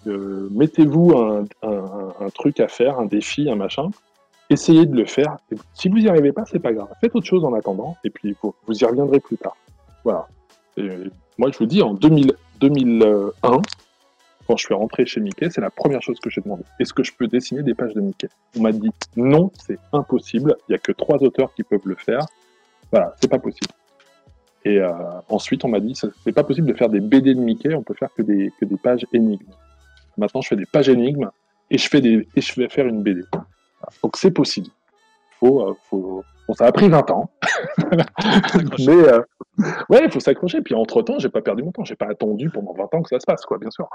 [0.07, 1.45] euh, mettez-vous un,
[2.35, 3.91] truc à faire, un défi, un machin,
[4.51, 5.37] essayez de le faire.
[5.75, 6.89] Si vous n'y arrivez pas, c'est pas grave.
[7.01, 9.57] Faites autre chose en attendant, et puis vous, y reviendrez plus tard.
[10.05, 10.29] Voilà.
[11.39, 13.63] Moi, je vous dis, en 2000, 2001,
[14.47, 16.65] quand je suis rentré chez Mickey, c'est la première chose que j'ai demandé.
[16.79, 18.29] Est-ce que je peux dessiner des pages de Mickey?
[18.57, 20.57] On m'a dit non, c'est impossible.
[20.69, 22.27] Il n'y a que trois auteurs qui peuvent le faire.
[22.91, 23.73] Voilà, c'est pas possible.
[24.65, 24.93] Et euh,
[25.29, 27.75] ensuite, on m'a dit c'est pas possible de faire des BD de Mickey.
[27.75, 29.45] On peut faire que des que des pages énigmes.
[30.17, 31.31] Maintenant, je fais des pages énigmes
[31.71, 33.23] et je fais des et je vais faire une BD.
[34.03, 34.69] Donc c'est possible.
[35.39, 36.25] Faut, euh, faut...
[36.49, 37.31] Bon, ça a pris 20 ans,
[38.87, 39.21] mais euh,
[39.89, 40.61] ouais, il faut s'accrocher.
[40.61, 41.85] Puis entre temps, j'ai pas perdu mon temps.
[41.85, 43.89] J'ai pas attendu pendant 20 ans que ça se passe, quoi, bien sûr.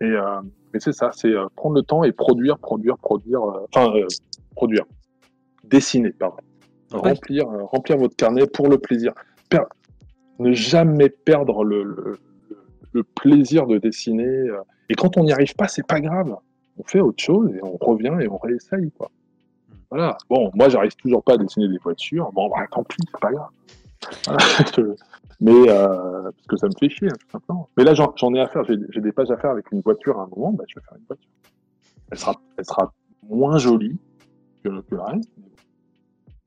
[0.00, 0.40] Et euh,
[0.72, 3.40] mais c'est ça, c'est prendre le temps et produire, produire, produire.
[3.74, 3.90] Enfin,
[4.54, 4.84] produire,
[5.64, 6.36] dessiner, pardon.
[6.92, 9.12] Remplir, remplir votre carnet pour le plaisir.
[10.38, 12.18] Ne jamais perdre le,
[13.14, 14.48] plaisir de dessiner.
[14.88, 16.36] Et quand on n'y arrive pas, c'est pas grave.
[16.78, 19.10] On fait autre chose et on revient et on réessaye, quoi.
[19.90, 20.18] Voilà.
[20.28, 22.32] Bon, moi, j'arrive toujours pas à dessiner des voitures.
[22.32, 23.50] Bon, bah, tant pis, c'est pas grave.
[25.40, 27.68] mais euh, parce que ça me fait chier, tout simplement.
[27.76, 28.64] Mais là, j'en ai à faire.
[28.64, 30.52] J'ai des pages à faire avec une voiture à un moment.
[30.52, 31.30] Bah, je vais faire une voiture.
[32.10, 32.92] Elle sera, elle sera
[33.28, 33.98] moins jolie
[34.62, 35.30] que, que le reste.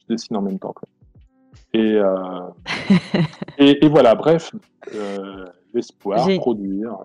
[0.02, 0.74] je dessine en même temps.
[0.74, 0.88] Quoi.
[1.74, 2.40] Et, euh,
[3.58, 4.16] et, et, voilà.
[4.16, 4.52] Bref,
[4.96, 6.98] euh, l'espoir, produire.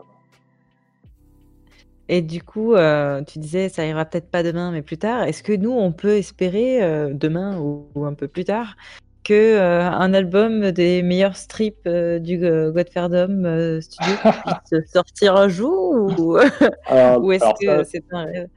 [2.09, 5.25] Et du coup, euh, tu disais, ça ira peut-être pas demain, mais plus tard.
[5.25, 8.77] Est-ce que nous, on peut espérer euh, demain ou, ou, un peu plus tard
[9.23, 14.15] que un album des meilleurs strips du Godferdom Studio
[14.71, 16.37] puisse sortir un jour ou,
[17.23, 18.49] ou est-ce que c'est un rêve?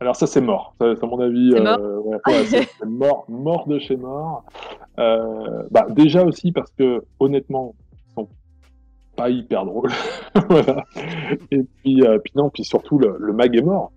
[0.00, 3.96] Alors ça c'est mort, ça, à mon avis, c'est mort, ouais, mort, mort de chez
[3.96, 4.44] mort.
[4.96, 8.28] bah, déjà aussi parce que honnêtement, ils sont
[9.16, 9.92] pas hyper drôles.
[10.48, 10.84] voilà.
[11.50, 13.92] Et puis, puis non, puis surtout le, le mag est mort.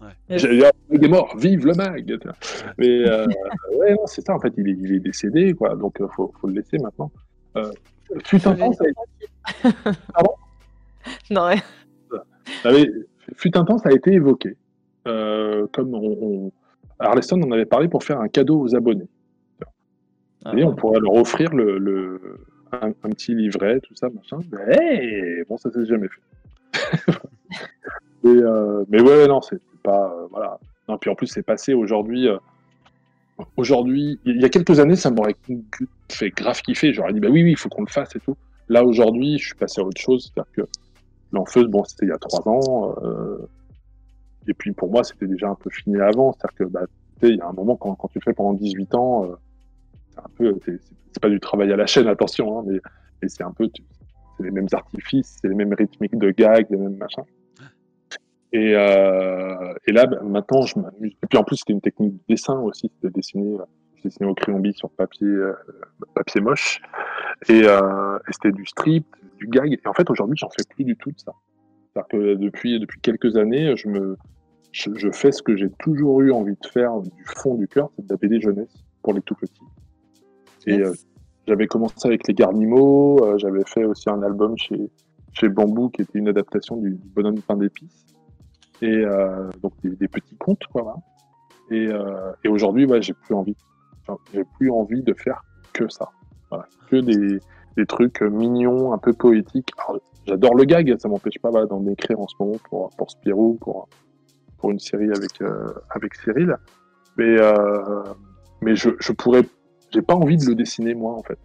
[0.00, 0.38] Ouais.
[0.38, 2.18] J'allais dire, il est mort, vive le mag.
[2.78, 3.26] Mais euh,
[3.78, 5.74] ouais, non, c'est ça, en fait, il est, il est décédé, quoi.
[5.74, 7.10] Donc, il euh, faut, faut, le laisser maintenant.
[7.56, 7.70] Euh,
[8.24, 9.76] fut un temps, ça a été.
[10.12, 10.32] Pardon?
[11.30, 11.62] Non, rien.
[12.64, 12.70] Ah,
[13.36, 14.56] fut un temps, ça a été évoqué.
[15.06, 16.52] Euh, comme on, on...
[16.98, 19.08] Arleston en avait parlé pour faire un cadeau aux abonnés.
[20.44, 22.20] Ah, Et on pourrait leur offrir le, le
[22.72, 24.38] un, un, petit livret, tout ça, machin.
[24.52, 27.12] Mais bon, ça s'est jamais fait.
[28.22, 30.12] mais, euh, mais ouais, non, c'est pas.
[30.12, 30.58] Euh, voilà.
[30.88, 32.28] Non, puis en plus, c'est passé aujourd'hui.
[32.28, 32.38] Euh,
[33.56, 35.36] aujourd'hui, il y a quelques années, ça m'aurait
[36.08, 36.92] fait grave kiffer.
[36.92, 38.36] J'aurais dit, bah oui, oui, il faut qu'on le fasse et tout.
[38.68, 40.30] Là, aujourd'hui, je suis passé à autre chose.
[40.32, 40.62] C'est-à-dire que
[41.32, 42.94] l'enfeuse, bon, c'était il y a trois ans.
[44.46, 46.32] Et puis pour moi, c'était déjà un peu fini avant.
[46.32, 46.86] C'est-à-dire que, bah,
[47.22, 49.34] il y a un moment, quand, tu le fais pendant 18 ans, euh,
[50.10, 50.58] c'est un peu.
[50.64, 53.68] C'est pas du travail à la chaîne, attention, hein, mais, c'est un peu.
[54.36, 57.24] C'est les mêmes artifices, c'est les mêmes rythmiques de gags, les mêmes machins.
[58.52, 61.12] Et, euh, et là, bah, maintenant, je m'amuse.
[61.22, 63.64] Et puis en plus, c'était une technique de dessin aussi, c'était dessiner, euh,
[64.02, 65.52] dessiner au crayon bille sur papier, euh,
[66.14, 66.80] papier moche.
[67.48, 69.04] Et, euh, et c'était du strip,
[69.38, 69.72] du gag.
[69.72, 71.32] Et en fait, aujourd'hui, j'en fais plus du tout de ça.
[71.98, 74.16] C'est-à-dire que depuis, depuis quelques années, je me,
[74.72, 77.90] je, je fais ce que j'ai toujours eu envie de faire du fond du cœur,
[77.96, 79.62] c'est de la BD jeunesse pour les tout petits.
[80.66, 80.88] Et yes.
[80.88, 80.94] euh,
[81.46, 84.90] j'avais commencé avec les Garnimaux, euh, j'avais fait aussi un album chez,
[85.32, 88.06] chez Bambou qui était une adaptation du, du bonhomme pain d'épices
[88.80, 90.96] et euh, donc des, des, petits contes quoi.
[91.70, 91.88] Et,
[92.44, 93.54] et aujourd'hui, ouais, j'ai plus envie,
[94.00, 95.42] enfin, j'ai plus envie de faire
[95.74, 96.08] que ça,
[96.48, 96.64] voilà.
[96.88, 97.40] que des,
[97.76, 99.70] des trucs mignons, un peu poétiques.
[100.28, 103.88] J'adore le gag, ça m'empêche pas d'en écrire en ce moment pour pour Spirou, pour
[104.58, 106.54] pour une série avec euh, avec Cyril,
[107.16, 108.02] mais euh,
[108.60, 109.42] mais je je pourrais,
[109.90, 111.38] j'ai pas envie de le dessiner moi en fait.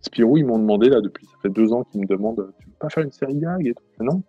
[0.00, 2.74] Spirou, ils m'ont demandé là depuis ça fait deux ans qu'ils me demandent, tu veux
[2.80, 3.64] pas faire une série gag?
[3.64, 4.04] et tout.
[4.04, 4.22] Non,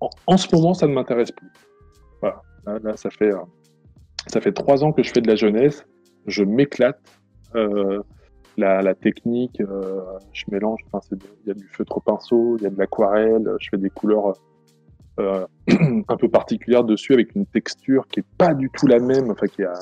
[0.00, 1.48] en en, ce moment, ça ne m'intéresse plus.
[2.20, 2.42] Voilà.
[2.66, 3.38] Là, ça fait, euh,
[4.26, 5.86] ça fait trois ans que je fais de la jeunesse.
[6.26, 7.00] Je m'éclate.
[8.56, 10.02] La, technique, euh,
[10.32, 10.80] je mélange.
[10.92, 13.50] Enfin, il y a du feutre pinceau, il y a de l'aquarelle.
[13.60, 14.34] Je fais des couleurs
[15.20, 15.46] euh,
[16.08, 19.30] un peu particulières dessus avec une texture qui est pas du tout la même.
[19.30, 19.74] Enfin, qui a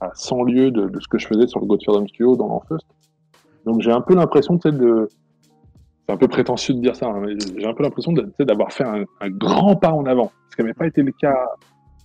[0.00, 2.86] à 100 lieues de, ce que je faisais sur le Godfrey Studio dans l'Enfeust.
[3.64, 5.08] Donc j'ai un peu l'impression de.
[6.06, 8.84] C'est un peu prétentieux de dire ça, hein, mais j'ai un peu l'impression d'avoir fait
[8.84, 10.30] un, grand pas en avant.
[10.50, 11.36] Ce qui n'avait pas été le cas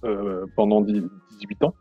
[0.03, 1.75] euh, pendant 18 ans.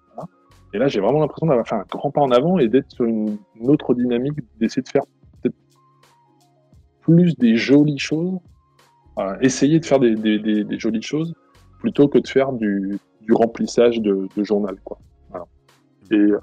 [0.73, 3.05] Et là, j'ai vraiment l'impression d'avoir fait un grand pas en avant et d'être sur
[3.05, 5.03] une, autre dynamique, d'essayer de faire
[5.43, 5.57] peut-être
[7.01, 8.39] plus des jolies choses,
[9.41, 11.35] essayer de faire des, jolies choses
[11.81, 12.99] plutôt que de faire du,
[13.31, 14.77] remplissage de, journal.
[14.85, 14.99] Quoi.
[16.11, 16.39] Et euh,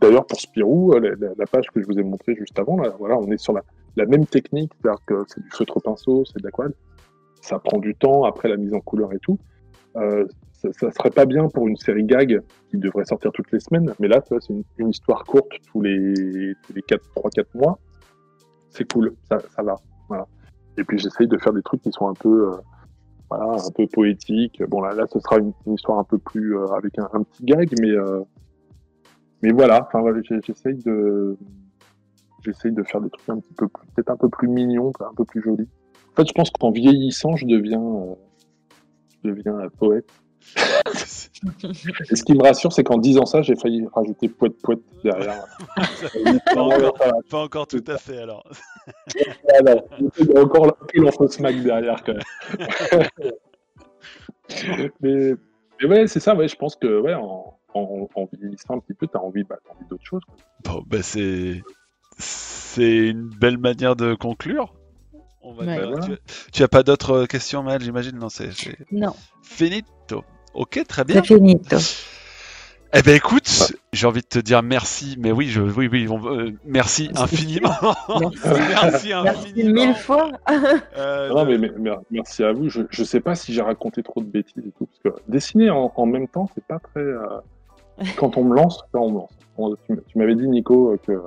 [0.00, 3.18] d'ailleurs, pour Spirou, la, la, page que je vous ai montrée juste avant, là, voilà,
[3.18, 6.72] on est sur la, même technique, c'est-à-dire que c'est du feutre pinceau, c'est de l'aquarelle.
[7.42, 9.38] Ça prend du temps après la mise en couleur et tout.
[9.96, 10.26] Euh,
[10.70, 14.08] ça, serait pas bien pour une série gag qui devrait sortir toutes les semaines, mais
[14.08, 17.78] là, c'est une, histoire courte tous les, tous les 4, 3-4 mois.
[18.70, 19.76] C'est cool, ça, ça va.
[20.78, 24.62] Et puis j'essaye de faire des trucs qui sont un peu, euh, poétiques.
[24.68, 27.68] Bon là, là, ce sera une, histoire un peu plus euh, avec un, petit gag,
[27.80, 28.20] mais euh,
[29.42, 29.88] mais voilà.
[29.92, 31.36] Enfin, j'essaye de
[32.44, 35.24] j'essaye de faire des trucs un petit peu peut-être un peu plus mignons, un peu
[35.24, 35.68] plus jolis.
[36.12, 38.16] En fait, je pense qu'en vieillissant, je deviens,
[39.22, 40.10] je deviens poète.
[42.10, 45.44] Et ce qui me rassure, c'est qu'en disant ça, j'ai failli rajouter poète poète derrière.
[47.30, 48.44] pas, encore, tout à fait alors.
[50.18, 53.06] il y a encore peu smack derrière quand même.
[55.00, 55.34] mais,
[55.80, 58.94] mais, ouais, c'est ça, ouais, je pense que ouais, en, en, en vieillissant un petit
[58.94, 60.22] peu, tu as envie, bah, envie d'autre chose.
[60.64, 61.62] Bon, bah, c'est.
[62.18, 64.72] C'est une belle manière de conclure.
[66.52, 68.18] Tu, as pas d'autres questions, Mal, j'imagine?
[68.18, 68.50] Non, c'est.
[68.90, 69.14] Non.
[69.42, 70.24] Finito.
[70.54, 71.22] Ok, très bien.
[71.22, 71.76] C'est finito.
[72.94, 76.50] Eh ben écoute, j'ai envie de te dire merci, mais oui, je, oui, oui, euh,
[76.66, 77.70] merci infiniment.
[78.20, 79.14] merci.
[79.14, 79.22] infiniment.
[79.24, 80.30] Merci mille fois.
[80.98, 81.70] Euh, non, mais,
[82.10, 82.68] merci à vous.
[82.68, 85.70] Je, je sais pas si j'ai raconté trop de bêtises et tout, parce que dessiner
[85.70, 87.00] en, même temps, c'est pas très.
[87.00, 87.40] Euh,
[88.16, 89.78] quand on me lance, on me lance.
[89.86, 91.18] tu, m'avais dit, Nico, que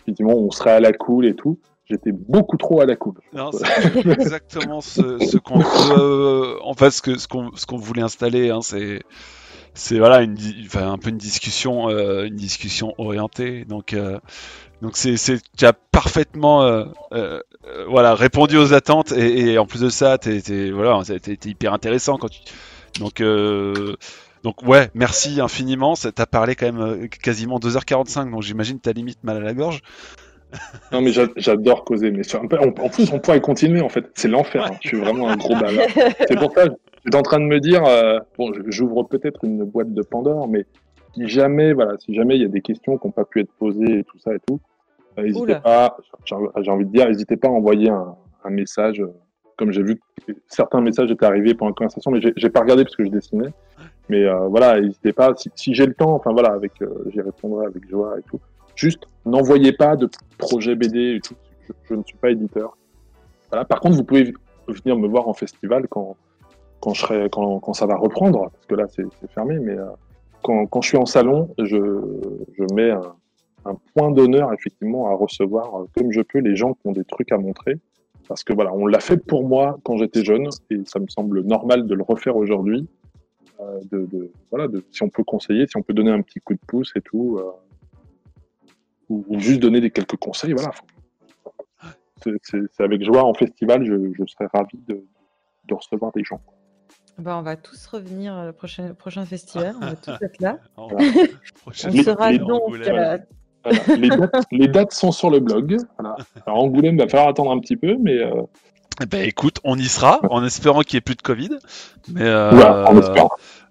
[0.00, 1.56] effectivement, on serait à la cool et tout
[1.88, 3.18] j'étais beaucoup trop à la coupe.
[3.52, 8.60] c'est exactement ce, qu'on veut, en fait, ce ce qu'on, ce qu'on voulait installer, hein,
[8.62, 9.02] c'est,
[9.74, 10.36] c'est voilà, une,
[10.66, 13.64] enfin, un peu une discussion, euh, une discussion orientée.
[13.64, 14.18] Donc, euh,
[14.80, 17.40] donc c'est, c'est, tu as parfaitement, euh,
[17.88, 21.72] voilà, répondu aux attentes et, en plus de ça, t'es, voilà, ça a été hyper
[21.72, 22.40] intéressant quand tu,
[23.00, 23.22] donc.
[24.42, 25.94] Donc ouais, merci infiniment.
[25.94, 29.82] Ça t'a parlé quand même quasiment 2h45, donc j'imagine t'as limite mal à la gorge
[30.92, 34.10] non, mais j'adore causer, mais en plus, on pourrait continuer, en fait.
[34.14, 34.66] C'est l'enfer.
[34.66, 34.76] Hein.
[34.82, 35.86] Je suis vraiment un gros bavard.
[36.28, 36.74] C'est pour ça que
[37.04, 40.66] j'étais en train de me dire, euh, bon, j'ouvre peut-être une boîte de Pandore, mais
[41.14, 43.52] si jamais, voilà, si jamais il y a des questions qui n'ont pas pu être
[43.58, 44.60] posées et tout ça et tout,
[45.18, 48.16] euh, n'hésitez pas, j'ai envie de dire, n'hésitez pas à envoyer un,
[48.50, 49.00] message.
[49.00, 49.12] Euh,
[49.56, 52.84] comme j'ai vu que certains messages étaient arrivés pendant la conversation, mais j'ai pas regardé
[52.84, 53.52] parce que je dessinais.
[54.08, 55.32] Mais voilà, n'hésitez pas.
[55.36, 56.72] Si, j'ai le temps, enfin voilà, avec,
[57.12, 58.40] j'y répondrai avec joie et tout.
[58.74, 61.34] Juste, n'envoyez pas de projet BD et tout.
[61.88, 62.76] Je, ne suis pas éditeur.
[63.50, 63.64] Voilà.
[63.64, 64.32] Par contre, vous pouvez
[64.68, 66.16] venir me voir en festival quand,
[66.80, 69.58] quand, je serai, quand, quand ça va reprendre, parce que là, c'est fermé.
[69.58, 69.86] Mais euh,
[70.42, 71.76] quand, quand, je suis en salon, je,
[72.58, 73.14] je mets un,
[73.64, 77.04] un point d'honneur, effectivement, à recevoir euh, comme je peux les gens qui ont des
[77.04, 77.76] trucs à montrer.
[78.28, 81.42] Parce que voilà, on l'a fait pour moi quand j'étais jeune, et ça me semble
[81.42, 82.88] normal de le refaire aujourd'hui.
[83.60, 86.40] Euh, de, de, voilà, de, si on peut conseiller, si on peut donner un petit
[86.40, 87.50] coup de pouce et tout, euh,
[89.28, 90.52] ou, juste donner des quelques conseils.
[90.52, 90.70] Voilà.
[92.42, 95.04] C'est avec joie en festival, je, je serais ravi de,
[95.66, 96.40] de, recevoir des gens.
[97.18, 100.58] Bah, on va tous revenir au prochain, prochain festival, on va tous être là.
[100.76, 102.78] on sera donc.
[102.78, 105.76] les, dates, les, dates, sont sur le blog.
[105.98, 106.16] Voilà.
[106.46, 108.18] Alors Angoulême va falloir attendre un petit peu, mais.
[108.18, 108.42] Euh...
[109.02, 111.58] Eh ben, écoute, on y sera, en espérant qu'il n'y ait plus de Covid.
[112.08, 112.84] Mais, euh,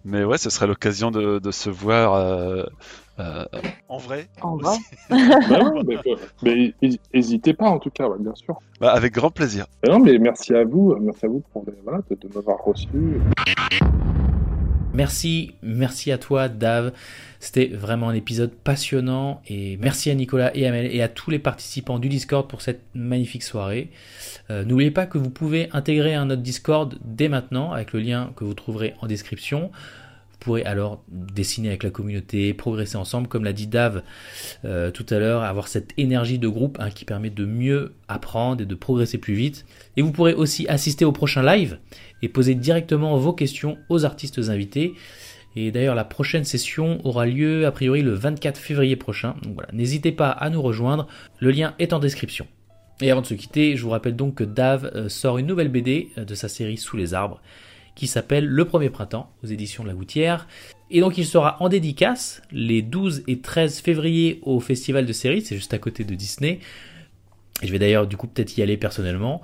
[0.04, 2.64] mais ouais, ce serait l'occasion de, de, se voir euh,
[3.22, 3.46] euh,
[3.88, 4.78] en vrai En vrai
[5.10, 5.72] bah
[6.42, 6.74] mais,
[7.14, 8.60] n'hésitez pas en tout cas, bien sûr.
[8.80, 9.66] Bah, avec grand plaisir.
[9.88, 12.88] non, mais merci à vous, merci à vous pour, voilà, de, de m'avoir reçu.
[14.94, 16.92] Merci, merci à toi Dave.
[17.40, 21.40] C'était vraiment un épisode passionnant et merci à Nicolas et Amel et à tous les
[21.40, 23.90] participants du Discord pour cette magnifique soirée.
[24.50, 28.32] Euh, n'oubliez pas que vous pouvez intégrer un autre Discord dès maintenant avec le lien
[28.36, 29.72] que vous trouverez en description
[30.42, 34.04] pourrez alors dessiner avec la communauté, progresser ensemble, comme l'a dit Dave
[34.66, 38.62] euh, tout à l'heure, avoir cette énergie de groupe hein, qui permet de mieux apprendre
[38.62, 39.66] et de progresser plus vite.
[39.96, 41.80] Et vous pourrez aussi assister au prochain live
[42.22, 44.94] et poser directement vos questions aux artistes invités.
[45.56, 49.36] Et d'ailleurs, la prochaine session aura lieu a priori le 24 février prochain.
[49.44, 51.08] Donc voilà, n'hésitez pas à nous rejoindre.
[51.40, 52.48] Le lien est en description.
[53.02, 55.70] Et avant de se quitter, je vous rappelle donc que Dave euh, sort une nouvelle
[55.70, 57.42] BD euh, de sa série Sous les arbres
[57.96, 60.48] qui s'appelle Le Premier Printemps aux éditions de la Gouttière.
[60.90, 65.42] Et donc il sera en dédicace les 12 et 13 février au Festival de séries,
[65.42, 66.60] c'est juste à côté de Disney.
[67.62, 69.42] Et je vais d'ailleurs du coup peut-être y aller personnellement.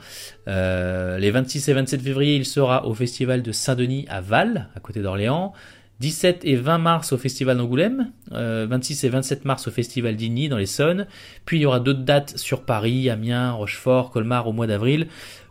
[0.48, 4.80] Euh, les 26 et 27 février, il sera au Festival de Saint-Denis à Val, à
[4.80, 5.54] côté d'Orléans.
[6.00, 10.58] 17 et 20 mars au Festival d'Angoulême, 26 et 27 mars au Festival d'Igny dans
[10.58, 11.08] l'Essonne,
[11.46, 15.08] puis il y aura d'autres dates sur Paris, Amiens, Rochefort, Colmar au mois d'avril.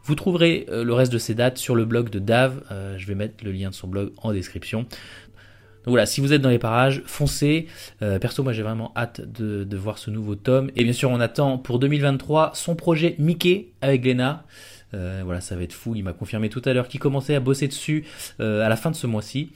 [0.07, 3.05] Vous trouverez euh, le reste de ces dates sur le blog de Dave, euh, je
[3.09, 4.83] vais mettre le lien de son blog en description.
[4.83, 7.67] Donc voilà, si vous êtes dans les parages, foncez.
[8.03, 10.71] Euh, perso, moi j'ai vraiment hâte de, voir ce nouveau tome.
[10.77, 14.45] Et bien sûr, on attend pour 2023 son projet Mickey avec Glenna.
[14.93, 15.97] voilà, ça va être fou.
[15.97, 18.05] Il m'a confirmé tout à l'heure qu'il commençait à bosser dessus
[18.39, 19.51] à la fin de ce mois-ci.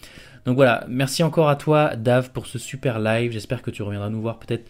[0.47, 3.31] Donc voilà, merci encore à toi, Dave, pour ce super live.
[3.31, 4.69] J'espère que tu reviendras nous voir peut-être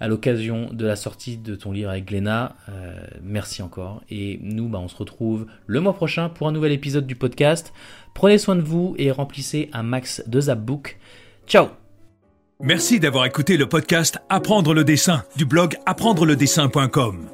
[0.00, 2.56] à l'occasion de la sortie de ton livre avec Gléna.
[2.68, 4.02] Euh, merci encore.
[4.10, 7.72] Et nous, bah, on se retrouve le mois prochain pour un nouvel épisode du podcast.
[8.14, 10.98] Prenez soin de vous et remplissez un max de Zapbook.
[11.46, 11.68] Ciao
[12.62, 17.26] Merci d'avoir écouté le podcast Apprendre le dessin du blog apprendreledessin.com.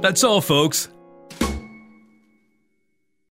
[0.00, 0.90] That's all, folks.